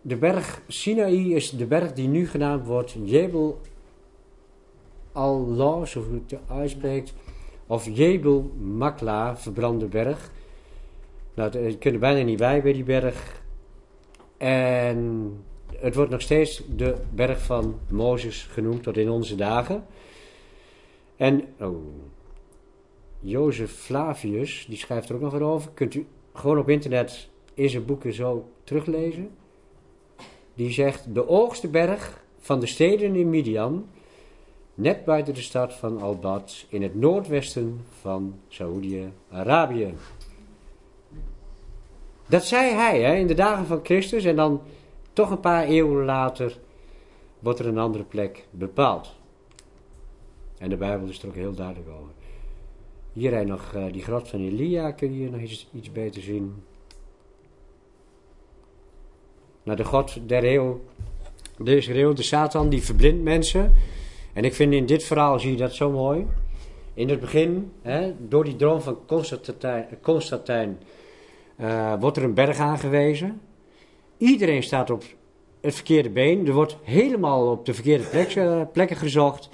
De 0.02 0.16
berg 0.16 0.62
Sinaï 0.68 1.34
is 1.34 1.50
de 1.50 1.66
berg 1.66 1.92
die 1.92 2.08
nu 2.08 2.28
genaamd 2.28 2.66
wordt 2.66 2.96
Jebel 3.04 3.60
al-Law, 5.12 5.86
zo 5.86 6.04
het 6.12 6.40
uitspreekt. 6.48 7.14
Of 7.66 7.88
Jebel 7.96 8.52
Makla, 8.58 9.36
verbrande 9.36 9.86
berg. 9.86 10.30
Nou, 11.34 11.58
je 11.58 11.78
kunt 11.78 11.94
er 11.94 12.00
bijna 12.00 12.22
niet 12.22 12.38
bij 12.38 12.62
bij 12.62 12.72
die 12.72 12.84
berg. 12.84 13.42
En 14.36 15.32
het 15.76 15.94
wordt 15.94 16.10
nog 16.10 16.20
steeds 16.20 16.62
de 16.76 16.94
berg 17.14 17.42
van 17.42 17.78
Mozes 17.88 18.42
genoemd 18.42 18.82
tot 18.82 18.96
in 18.96 19.10
onze 19.10 19.34
dagen. 19.34 19.86
En 21.16 21.44
oh, 21.60 21.76
Jozef 23.20 23.72
Flavius, 23.72 24.66
die 24.68 24.78
schrijft 24.78 25.08
er 25.08 25.14
ook 25.14 25.20
nog 25.20 25.40
over. 25.40 25.70
Kunt 25.74 25.94
u 25.94 26.06
gewoon 26.32 26.58
op 26.58 26.68
internet 26.68 27.28
in 27.54 27.68
zijn 27.68 27.84
boeken 27.84 28.12
zo 28.12 28.50
teruglezen. 28.64 29.30
Die 30.54 30.70
zegt, 30.70 31.14
de 31.14 31.20
hoogste 31.20 31.68
berg 31.68 32.24
van 32.38 32.60
de 32.60 32.66
steden 32.66 33.14
in 33.14 33.30
Midian, 33.30 33.86
net 34.74 35.04
buiten 35.04 35.34
de 35.34 35.40
stad 35.40 35.74
van 35.74 36.00
Al-Bad, 36.00 36.66
in 36.68 36.82
het 36.82 36.94
noordwesten 36.94 37.80
van 38.00 38.34
Saoedi-Arabië. 38.48 39.94
Dat 42.26 42.44
zei 42.44 42.74
hij 42.74 43.02
hè, 43.02 43.14
in 43.14 43.26
de 43.26 43.34
dagen 43.34 43.66
van 43.66 43.80
Christus 43.82 44.24
en 44.24 44.36
dan 44.36 44.60
toch 45.12 45.30
een 45.30 45.40
paar 45.40 45.64
eeuwen 45.64 46.04
later 46.04 46.58
wordt 47.38 47.58
er 47.58 47.66
een 47.66 47.78
andere 47.78 48.04
plek 48.04 48.46
bepaald. 48.50 49.14
En 50.58 50.70
de 50.70 50.76
Bijbel 50.76 51.08
is 51.08 51.22
er 51.22 51.28
ook 51.28 51.34
heel 51.34 51.54
duidelijk 51.54 51.88
over. 51.88 52.12
Hier 53.12 53.34
heb 53.34 53.46
nog 53.46 53.74
eh, 53.74 53.92
die 53.92 54.02
grot 54.02 54.28
van 54.28 54.40
Elia, 54.40 54.90
kun 54.90 55.18
je 55.18 55.30
nog 55.30 55.40
iets, 55.40 55.68
iets 55.74 55.92
beter 55.92 56.22
zien. 56.22 56.62
Nou, 59.62 59.76
de 59.76 59.84
God 59.84 60.18
der 60.26 60.44
eeuw, 60.44 60.80
deze 61.58 61.98
eeuw, 61.98 62.12
de 62.12 62.22
Satan, 62.22 62.68
die 62.68 62.82
verblindt 62.82 63.22
mensen. 63.22 63.74
En 64.32 64.44
ik 64.44 64.54
vind 64.54 64.72
in 64.72 64.86
dit 64.86 65.04
verhaal 65.04 65.38
zie 65.38 65.50
je 65.50 65.56
dat 65.56 65.74
zo 65.74 65.90
mooi. 65.90 66.26
In 66.94 67.08
het 67.08 67.20
begin, 67.20 67.72
hè, 67.82 68.12
door 68.18 68.44
die 68.44 68.56
droom 68.56 68.80
van 68.80 68.98
Constantijn, 69.06 69.86
Constantijn 70.00 70.78
eh, 71.56 71.94
wordt 72.00 72.16
er 72.16 72.22
een 72.22 72.34
berg 72.34 72.58
aangewezen. 72.58 73.40
Iedereen 74.16 74.62
staat 74.62 74.90
op 74.90 75.04
het 75.60 75.74
verkeerde 75.74 76.10
been. 76.10 76.46
Er 76.46 76.52
wordt 76.52 76.76
helemaal 76.82 77.50
op 77.50 77.66
de 77.66 77.74
verkeerde 77.74 78.04
plek, 78.04 78.34
eh, 78.34 78.60
plekken 78.72 78.96
gezocht. 78.96 79.48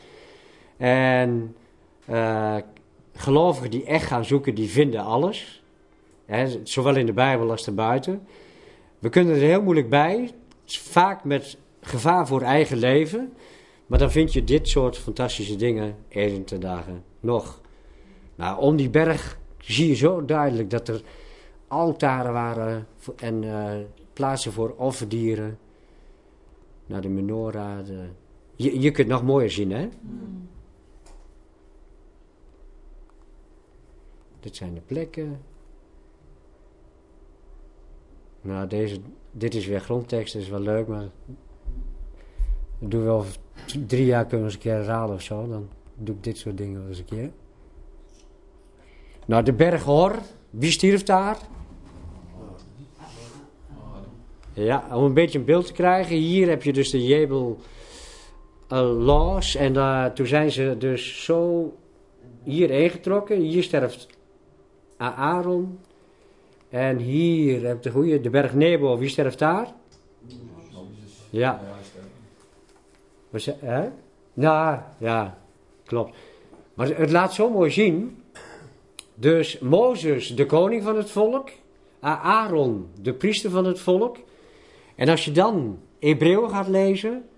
En 0.77 1.57
eh, 2.05 2.57
gelovigen 3.15 3.71
die 3.71 3.85
echt 3.85 4.07
gaan 4.07 4.25
zoeken, 4.25 4.55
die 4.55 4.69
vinden 4.69 5.05
alles. 5.05 5.63
Hè, 6.27 6.61
zowel 6.63 6.97
in 6.97 7.07
de 7.07 7.13
Bijbel 7.13 7.51
als 7.51 7.65
daarbuiten. 7.65 8.27
We 8.99 9.09
kunnen 9.09 9.35
er 9.35 9.41
heel 9.41 9.63
moeilijk 9.63 9.89
bij. 9.89 10.31
Vaak 10.65 11.25
met 11.25 11.59
gevaar 11.81 12.27
voor 12.27 12.43
eigen 12.43 12.77
leven. 12.77 13.33
Maar 13.87 13.99
dan 13.99 14.11
vind 14.11 14.33
je 14.33 14.45
dit 14.45 14.69
soort 14.69 14.99
fantastische 14.99 15.57
dingen 15.57 15.97
heden 16.09 16.45
ten 16.45 16.61
dagen 16.61 17.05
nog. 17.21 17.61
Nou, 18.35 18.61
om 18.61 18.77
die 18.77 18.91
berg 18.91 19.39
zie 19.59 19.89
je 19.89 19.95
zo 19.95 20.25
duidelijk 20.25 20.71
dat 20.71 20.89
er 20.89 21.03
altaren 21.69 22.33
waren 22.33 22.87
en 23.17 23.45
eh, 23.45 23.77
plaatsen 24.13 24.53
voor 24.53 24.75
offerdieren. 24.77 25.59
Naar 26.87 27.01
de 27.01 27.09
menorah. 27.09 27.87
De... 27.87 28.05
Je, 28.57 28.81
je 28.81 28.91
kunt 28.91 29.09
nog 29.09 29.23
mooier 29.23 29.51
zien, 29.51 29.71
hè? 29.71 29.89
Dit 34.41 34.57
zijn 34.57 34.75
de 34.75 34.81
plekken. 34.81 35.41
Nou, 38.41 38.67
deze, 38.67 38.99
dit 39.31 39.55
is 39.55 39.67
weer 39.67 39.81
grondtekst, 39.81 40.33
dat 40.33 40.43
is 40.43 40.49
wel 40.49 40.61
leuk, 40.61 40.87
maar. 40.87 41.09
Dat 42.79 42.91
doen 42.91 43.05
we 43.05 43.11
over 43.11 43.37
drie 43.87 44.05
jaar 44.05 44.27
kunnen 44.27 44.39
we 44.39 44.45
eens 44.45 44.55
een 44.55 44.61
keer 44.61 44.73
herhalen 44.73 45.15
of 45.15 45.23
zo. 45.23 45.49
Dan 45.49 45.69
doe 45.95 46.15
ik 46.15 46.25
dit 46.25 46.39
soort 46.39 46.57
dingen 46.57 46.81
wel 46.81 46.89
eens 46.89 46.99
een 46.99 47.05
keer. 47.05 47.31
Nou, 49.27 49.43
de 49.43 49.53
berg 49.53 49.85
Hor, 49.85 50.19
wie 50.51 50.71
stierf 50.71 51.03
daar? 51.03 51.39
Ja, 54.53 54.87
om 54.93 55.05
een 55.05 55.15
beetje 55.15 55.39
een 55.39 55.45
beeld 55.45 55.67
te 55.67 55.73
krijgen. 55.73 56.17
Hier 56.17 56.49
heb 56.49 56.63
je 56.63 56.73
dus 56.73 56.91
de 56.91 57.05
Jebel 57.05 57.59
eh, 58.69 58.99
Laws. 58.99 59.55
En 59.55 59.73
daar 59.73 60.15
toen 60.15 60.27
zijn 60.27 60.51
ze 60.51 60.75
dus 60.79 61.25
zo 61.25 61.73
hierheen 62.43 62.91
getrokken. 62.91 63.41
Hier 63.41 63.63
sterft 63.63 64.09
Aaron. 64.97 65.79
En 66.69 66.99
hier 66.99 67.67
heb 67.67 67.77
je 67.77 67.89
de 67.89 67.95
goeie, 67.95 68.21
de 68.21 68.31
berg 68.31 68.55
Nebo. 68.55 68.99
Wie 68.99 69.09
sterft 69.09 69.39
daar? 69.39 69.73
Ja. 71.31 71.61
Was, 73.31 73.51
hè? 73.61 73.89
Nou, 74.35 74.79
ja, 74.99 75.39
klopt. 75.85 76.17
Maar 76.75 76.87
het 76.87 77.11
laat 77.11 77.35
zo 77.35 77.51
mooi 77.51 77.71
zien. 77.71 78.23
Dus 79.15 79.59
Mozes, 79.59 80.37
de 80.37 80.47
koning 80.47 80.83
van 80.83 80.97
het 80.97 81.11
volk, 81.11 81.51
Aaron, 82.01 82.89
de 83.01 83.13
priester 83.13 83.51
van 83.51 83.65
het 83.65 83.81
volk. 83.81 84.17
En 84.95 85.09
als 85.09 85.25
je 85.25 85.33
dan 85.33 85.79
Hebreeën 86.01 86.51
gaat 86.51 86.69
lezen, 86.69 87.29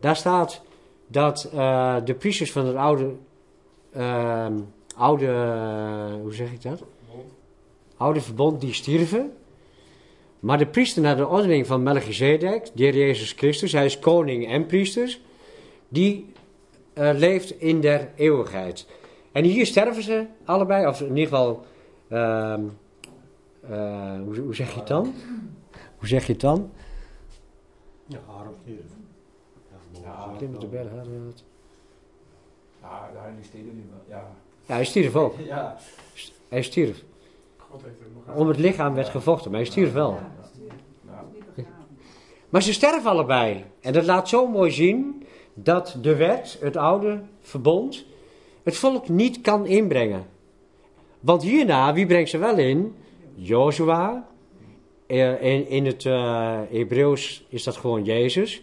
daar 0.00 0.16
staat 0.16 0.62
dat 1.06 1.50
eh, 1.54 1.96
de 2.04 2.14
priesters 2.14 2.52
van 2.52 2.66
het 2.66 2.76
oude, 2.76 3.14
ehm, 3.92 4.58
oude, 4.96 5.26
hoe 6.22 6.34
zeg 6.34 6.52
ik 6.52 6.62
dat? 6.62 6.82
Oude 8.00 8.20
verbond, 8.20 8.60
die 8.60 8.72
stierven. 8.72 9.32
Maar 10.38 10.58
de 10.58 10.66
priester 10.66 11.02
naar 11.02 11.16
de 11.16 11.26
ordening 11.26 11.66
van 11.66 11.82
Melchizedek, 11.82 12.70
de 12.74 12.82
Heer 12.82 12.96
Jezus 12.96 13.32
Christus, 13.32 13.72
hij 13.72 13.84
is 13.84 13.98
koning 13.98 14.48
en 14.48 14.66
priester, 14.66 15.18
die 15.88 16.32
eh, 16.92 17.10
leeft 17.14 17.60
in 17.60 17.80
der 17.80 18.12
eeuwigheid. 18.16 18.86
En 19.32 19.44
hier 19.44 19.66
sterven 19.66 20.02
ze 20.02 20.26
allebei, 20.44 20.86
of 20.86 21.00
in 21.00 21.16
ieder 21.16 21.22
geval, 21.22 21.64
ehm, 22.08 22.64
eh, 23.60 24.20
hoe, 24.24 24.38
hoe 24.38 24.54
zeg 24.54 24.72
je 24.72 24.78
het 24.78 24.88
dan? 24.88 25.14
Hoe 25.98 26.08
zeg 26.08 26.26
je 26.26 26.32
het 26.32 26.40
dan? 26.40 26.70
Ja, 28.06 28.18
Aaron 28.28 28.54
stierf. 28.62 28.86
Ja, 30.02 30.32
op 30.54 30.60
de 30.60 30.66
berg, 30.66 30.88
Ja, 32.82 33.10
daar 33.14 33.32
is 33.40 33.46
steden 33.46 33.74
nu 33.74 33.84
wel. 33.90 34.18
Ja. 34.18 34.32
Ja, 34.66 34.74
hij 34.74 34.84
stierf 34.84 35.16
ook. 35.16 35.34
Ja. 35.46 35.78
Hij 36.48 36.62
stierf. 36.62 37.02
Om 38.34 38.48
het 38.48 38.58
lichaam 38.58 38.94
werd 38.94 39.08
gevochten, 39.08 39.50
maar 39.50 39.60
hij 39.60 39.68
stierf 39.68 39.92
wel. 39.92 40.18
Maar 42.48 42.62
ze 42.62 42.72
sterven 42.72 43.10
allebei. 43.10 43.64
En 43.80 43.92
dat 43.92 44.04
laat 44.04 44.28
zo 44.28 44.46
mooi 44.46 44.70
zien 44.70 45.26
dat 45.54 45.98
de 46.02 46.16
wet, 46.16 46.58
het 46.60 46.76
oude 46.76 47.22
verbond, 47.40 48.04
het 48.62 48.76
volk 48.76 49.08
niet 49.08 49.40
kan 49.40 49.66
inbrengen. 49.66 50.26
Want 51.20 51.42
hierna, 51.42 51.92
wie 51.92 52.06
brengt 52.06 52.30
ze 52.30 52.38
wel 52.38 52.58
in? 52.58 52.94
Jozua. 53.34 54.28
Eh, 55.06 55.42
In, 55.42 55.68
in 55.68 55.86
het 55.86 56.06
eh 56.06 56.60
Hebreeuws 56.70 57.44
is 57.48 57.64
dat 57.64 57.76
gewoon 57.76 58.04
Jezus. 58.04 58.62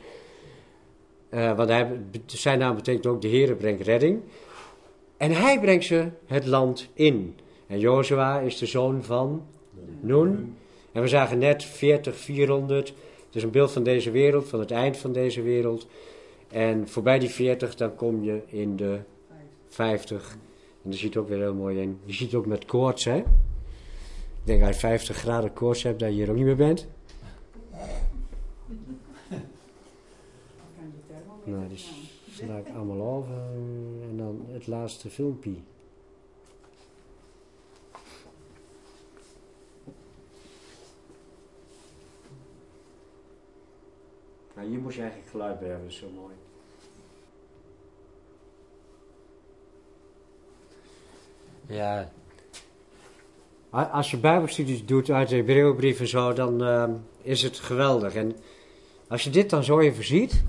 Eh, 1.29 1.55
want 1.55 1.69
hij, 1.69 1.99
zijn 2.25 2.59
naam 2.59 2.75
betekent 2.75 3.05
ook 3.05 3.21
de 3.21 3.27
Heere 3.27 3.55
brengt 3.55 3.81
redding. 3.81 4.21
En 5.17 5.31
hij 5.31 5.59
brengt 5.59 5.85
ze 5.85 6.09
het 6.25 6.45
land 6.45 6.89
in. 6.93 7.35
En 7.67 7.79
Jozua 7.79 8.39
is 8.39 8.57
de 8.57 8.65
zoon 8.65 9.03
van 9.03 9.45
Nun. 9.99 10.55
En 10.91 11.01
we 11.01 11.07
zagen 11.07 11.37
net 11.37 11.63
40, 11.63 12.15
400. 12.15 12.87
Het 13.25 13.35
is 13.35 13.43
een 13.43 13.51
beeld 13.51 13.71
van 13.71 13.83
deze 13.83 14.11
wereld, 14.11 14.47
van 14.47 14.59
het 14.59 14.71
eind 14.71 14.97
van 14.97 15.11
deze 15.11 15.41
wereld. 15.41 15.87
En 16.47 16.87
voorbij 16.87 17.19
die 17.19 17.29
40, 17.29 17.75
dan 17.75 17.95
kom 17.95 18.23
je 18.23 18.41
in 18.45 18.75
de 18.75 18.99
50. 19.67 20.31
En 20.83 20.89
daar 20.89 20.93
ziet 20.93 21.13
het 21.13 21.23
ook 21.23 21.29
weer 21.29 21.39
heel 21.39 21.53
mooi 21.53 21.81
in. 21.81 21.99
Je 22.05 22.13
ziet 22.13 22.31
het 22.31 22.39
ook 22.39 22.45
met 22.45 22.65
koorts, 22.65 23.03
hè. 23.03 23.17
Ik 23.17 23.25
denk 24.43 24.61
als 24.61 24.69
je 24.69 24.79
50 24.79 25.17
graden 25.17 25.53
koorts 25.53 25.83
hebt, 25.83 25.99
dat 25.99 26.09
je 26.09 26.15
hier 26.15 26.29
ook 26.29 26.35
niet 26.35 26.45
meer 26.45 26.55
bent. 26.55 26.87
Nou, 31.43 31.67
die 31.67 31.77
sla 32.31 32.57
ik 32.57 32.67
allemaal 32.75 33.01
over. 33.01 33.35
En 34.09 34.17
dan 34.17 34.45
het 34.51 34.67
laatste 34.67 35.09
filmpje. 35.09 35.55
Nou, 44.57 44.69
hier 44.69 44.79
moest 44.79 44.95
je 44.95 45.01
eigenlijk 45.01 45.31
geluid 45.31 45.59
bij 45.59 45.67
hebben, 45.67 45.85
dat 45.85 45.93
is 45.93 45.99
zo 45.99 46.09
mooi. 46.15 46.33
Ja. 51.67 52.11
Als 53.69 54.11
je 54.11 54.17
bijbelstudies 54.17 54.85
doet 54.85 55.09
uit 55.09 55.29
de 55.29 55.35
Hebreeënbrief 55.35 55.99
en 55.99 56.07
zo, 56.07 56.33
dan 56.33 56.63
ehm, 56.63 56.91
is 57.21 57.41
het 57.41 57.59
geweldig. 57.59 58.15
En 58.15 58.35
als 59.07 59.23
je 59.23 59.29
dit 59.29 59.49
dan 59.49 59.63
zo 59.63 59.79
even 59.79 60.03
ziet, 60.03 60.43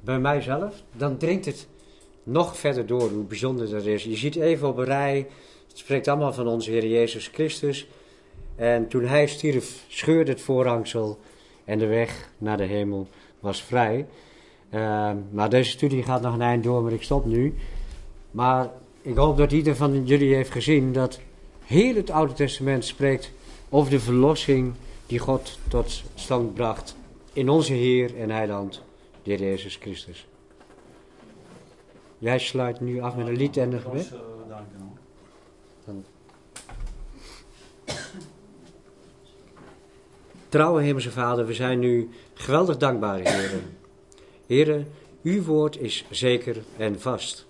bij 0.00 0.18
mijzelf, 0.18 0.82
dan 0.92 1.16
dringt 1.16 1.44
het 1.44 1.68
nog 2.22 2.56
verder 2.56 2.86
door 2.86 3.10
hoe 3.10 3.24
bijzonder 3.24 3.70
dat 3.70 3.84
is. 3.84 4.04
Je 4.04 4.16
ziet 4.16 4.36
even 4.36 4.68
op 4.68 4.76
een 4.76 4.84
rij, 4.84 5.26
het 5.68 5.78
spreekt 5.78 6.08
allemaal 6.08 6.32
van 6.32 6.46
onze 6.46 6.70
Heer 6.70 6.86
Jezus 6.86 7.28
Christus. 7.28 7.88
En 8.56 8.88
toen 8.88 9.04
hij 9.04 9.26
stierf, 9.26 9.84
scheurde 9.88 10.30
het 10.30 10.40
voorhangsel 10.40 11.18
en 11.64 11.78
de 11.78 11.86
weg 11.86 12.30
naar 12.38 12.56
de 12.56 12.64
hemel 12.64 13.08
was 13.44 13.62
vrij. 13.62 14.06
Ehm, 14.70 15.16
maar 15.30 15.50
deze 15.50 15.70
studie 15.70 16.02
gaat 16.02 16.22
nog 16.22 16.34
een 16.34 16.42
eind 16.42 16.64
door, 16.64 16.82
maar 16.82 16.92
ik 16.92 17.02
stop 17.02 17.24
nu. 17.24 17.54
Maar 18.30 18.70
ik 19.02 19.16
hoop 19.16 19.36
dat 19.36 19.52
ieder 19.52 19.76
van 19.76 20.04
jullie 20.04 20.34
heeft 20.34 20.50
gezien 20.50 20.92
dat 20.92 21.20
heel 21.64 21.94
het 21.94 22.10
Oude 22.10 22.32
Testament 22.32 22.84
spreekt 22.84 23.32
over 23.68 23.90
de 23.90 24.00
verlossing 24.00 24.74
die 25.06 25.18
God 25.18 25.58
tot 25.68 26.02
stand 26.14 26.54
bracht 26.54 26.96
in 27.32 27.48
onze 27.48 27.72
Heer 27.72 28.20
en 28.20 28.30
Heiland, 28.30 28.82
de 29.22 29.36
Jezus 29.36 29.76
Christus. 29.76 30.26
Jij 32.18 32.38
sluit 32.38 32.80
nu 32.80 33.00
af 33.00 33.16
met 33.16 33.26
een 33.26 33.36
lied 33.36 33.56
en 33.56 33.72
een 33.72 33.80
gebed. 33.80 34.12
eh, 34.12 34.18
danken 34.48 34.78
hoor. 34.78 34.98
Trouwe 40.54 40.82
Hemelse 40.82 41.10
Vader, 41.10 41.46
we 41.46 41.54
zijn 41.54 41.82
u 41.82 42.08
geweldig 42.34 42.76
dankbaar, 42.76 43.18
heren. 43.18 43.76
Heren, 44.46 44.86
uw 45.22 45.42
woord 45.42 45.80
is 45.80 46.04
zeker 46.10 46.56
en 46.76 47.00
vast. 47.00 47.46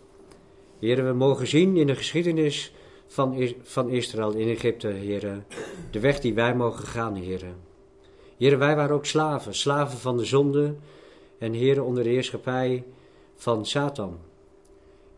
Heren, 0.78 1.06
we 1.06 1.12
mogen 1.12 1.46
zien 1.46 1.76
in 1.76 1.86
de 1.86 1.94
geschiedenis 1.94 2.72
van, 3.06 3.54
van 3.62 3.88
Israël 3.88 4.32
in 4.32 4.48
Egypte, 4.48 4.88
heren, 4.88 5.46
de 5.90 6.00
weg 6.00 6.20
die 6.20 6.34
wij 6.34 6.54
mogen 6.54 6.86
gaan, 6.86 7.14
heren. 7.14 7.56
Heren, 8.36 8.58
wij 8.58 8.76
waren 8.76 8.94
ook 8.94 9.06
slaven, 9.06 9.54
slaven 9.54 9.98
van 9.98 10.16
de 10.16 10.24
zonde 10.24 10.74
en 11.38 11.52
heren 11.52 11.84
onder 11.84 12.02
de 12.02 12.10
heerschappij 12.10 12.84
van 13.34 13.66
Satan. 13.66 14.18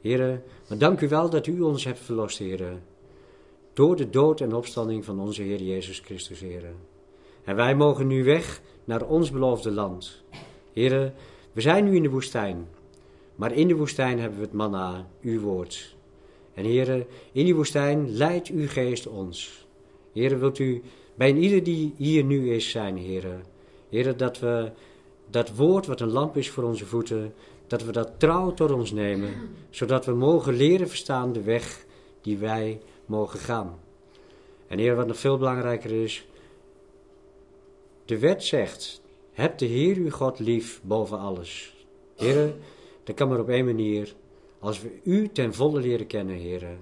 Heren, 0.00 0.42
maar 0.68 0.78
dank 0.78 1.00
u 1.00 1.08
wel 1.08 1.30
dat 1.30 1.46
u 1.46 1.60
ons 1.60 1.84
hebt 1.84 2.00
verlost, 2.00 2.38
heren, 2.38 2.82
door 3.72 3.96
de 3.96 4.10
dood 4.10 4.40
en 4.40 4.54
opstanding 4.54 5.04
van 5.04 5.20
onze 5.20 5.42
Heer 5.42 5.62
Jezus 5.62 5.98
Christus, 5.98 6.40
heren. 6.40 6.85
En 7.46 7.56
wij 7.56 7.76
mogen 7.76 8.06
nu 8.06 8.24
weg 8.24 8.60
naar 8.84 9.06
ons 9.06 9.30
beloofde 9.30 9.70
land. 9.70 10.22
Heren, 10.72 11.14
we 11.52 11.60
zijn 11.60 11.84
nu 11.84 11.96
in 11.96 12.02
de 12.02 12.10
woestijn. 12.10 12.68
Maar 13.34 13.52
in 13.52 13.68
de 13.68 13.74
woestijn 13.74 14.18
hebben 14.18 14.38
we 14.38 14.44
het 14.44 14.54
manna, 14.54 15.06
uw 15.22 15.40
woord. 15.40 15.96
En 16.54 16.64
heren, 16.64 17.06
in 17.32 17.44
die 17.44 17.54
woestijn 17.54 18.10
leidt 18.10 18.48
uw 18.48 18.68
geest 18.68 19.06
ons. 19.06 19.66
Heren, 20.12 20.38
wilt 20.38 20.58
u 20.58 20.82
bij 21.14 21.34
ieder 21.34 21.62
die 21.62 21.94
hier 21.96 22.24
nu 22.24 22.54
is 22.54 22.70
zijn, 22.70 22.96
heren. 22.96 23.42
Heren, 23.88 24.16
dat 24.16 24.38
we 24.38 24.70
dat 25.30 25.54
woord 25.54 25.86
wat 25.86 26.00
een 26.00 26.12
lamp 26.12 26.36
is 26.36 26.50
voor 26.50 26.64
onze 26.64 26.86
voeten, 26.86 27.34
dat 27.66 27.84
we 27.84 27.92
dat 27.92 28.10
trouw 28.16 28.54
tot 28.54 28.70
ons 28.70 28.92
nemen, 28.92 29.30
zodat 29.70 30.06
we 30.06 30.12
mogen 30.12 30.54
leren 30.54 30.88
verstaan 30.88 31.32
de 31.32 31.42
weg 31.42 31.84
die 32.20 32.38
wij 32.38 32.80
mogen 33.04 33.38
gaan. 33.38 33.78
En 34.66 34.78
heren, 34.78 34.96
wat 34.96 35.06
nog 35.06 35.18
veel 35.18 35.38
belangrijker 35.38 35.90
is, 36.02 36.26
de 38.06 38.18
wet 38.18 38.44
zegt, 38.44 39.02
heb 39.32 39.58
de 39.58 39.66
Heer 39.66 39.96
uw 39.96 40.10
God 40.10 40.38
lief 40.38 40.80
boven 40.82 41.18
alles. 41.18 41.74
Heren, 42.16 42.54
dat 43.04 43.14
kan 43.14 43.28
maar 43.28 43.40
op 43.40 43.48
één 43.48 43.64
manier, 43.64 44.14
als 44.58 44.82
we 44.82 45.00
u 45.02 45.28
ten 45.28 45.54
volle 45.54 45.80
leren 45.80 46.06
kennen, 46.06 46.36
heren. 46.36 46.78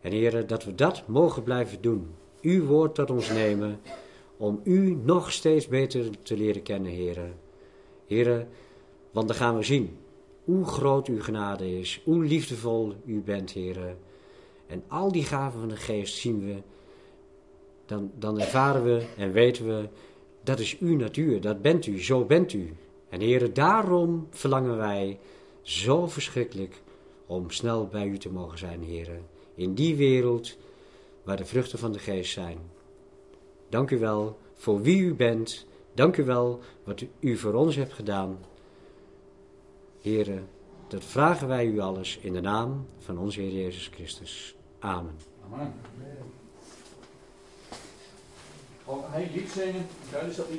En 0.00 0.12
heren, 0.12 0.46
dat 0.46 0.64
we 0.64 0.74
dat 0.74 1.08
mogen 1.08 1.42
blijven 1.42 1.80
doen. 1.80 2.14
Uw 2.40 2.64
woord 2.64 2.94
tot 2.94 3.10
ons 3.10 3.28
nemen, 3.30 3.80
om 4.36 4.60
u 4.64 4.98
nog 5.04 5.32
steeds 5.32 5.68
beter 5.68 6.22
te 6.22 6.36
leren 6.36 6.62
kennen, 6.62 6.92
heren. 6.92 7.34
Heren, 8.06 8.48
want 9.10 9.28
dan 9.28 9.36
gaan 9.36 9.56
we 9.56 9.62
zien 9.62 9.96
hoe 10.44 10.64
groot 10.64 11.08
uw 11.08 11.22
genade 11.22 11.78
is, 11.78 12.00
hoe 12.04 12.24
liefdevol 12.24 12.94
u 13.04 13.20
bent, 13.20 13.50
heren. 13.50 13.98
En 14.66 14.82
al 14.88 15.12
die 15.12 15.24
gaven 15.24 15.60
van 15.60 15.68
de 15.68 15.76
geest 15.76 16.16
zien 16.16 16.46
we, 16.46 16.56
dan, 17.86 18.10
dan 18.18 18.40
ervaren 18.40 18.84
we 18.84 19.06
en 19.16 19.32
weten 19.32 19.66
we 19.66 19.88
dat 20.42 20.58
is 20.58 20.78
uw 20.78 20.96
natuur, 20.96 21.40
dat 21.40 21.62
bent 21.62 21.86
u, 21.86 22.02
zo 22.02 22.24
bent 22.24 22.52
u. 22.52 22.76
En 23.08 23.20
heren, 23.20 23.54
daarom 23.54 24.26
verlangen 24.30 24.76
wij 24.76 25.18
zo 25.62 26.06
verschrikkelijk 26.06 26.82
om 27.26 27.50
snel 27.50 27.86
bij 27.86 28.06
u 28.06 28.18
te 28.18 28.32
mogen 28.32 28.58
zijn, 28.58 28.82
heren. 28.82 29.26
In 29.54 29.74
die 29.74 29.96
wereld 29.96 30.56
waar 31.22 31.36
de 31.36 31.44
vruchten 31.44 31.78
van 31.78 31.92
de 31.92 31.98
geest 31.98 32.32
zijn. 32.32 32.58
Dank 33.68 33.90
u 33.90 33.98
wel 33.98 34.38
voor 34.54 34.82
wie 34.82 35.00
u 35.00 35.14
bent. 35.14 35.66
Dank 35.94 36.16
u 36.16 36.24
wel 36.24 36.60
wat 36.84 37.04
u 37.20 37.36
voor 37.36 37.54
ons 37.54 37.76
hebt 37.76 37.92
gedaan. 37.92 38.38
Heren, 40.00 40.48
dat 40.88 41.04
vragen 41.04 41.48
wij 41.48 41.66
u 41.66 41.78
alles 41.78 42.18
in 42.18 42.32
de 42.32 42.40
naam 42.40 42.86
van 42.98 43.18
onze 43.18 43.40
Heer 43.40 43.52
Jezus 43.52 43.90
Christus. 43.94 44.56
Amen. 44.78 45.14
Amen. 45.52 45.72
Gewoon 48.92 49.14
een 49.14 49.30
lied 49.34 49.50
zingen, 49.50 49.86
lied 50.10 50.44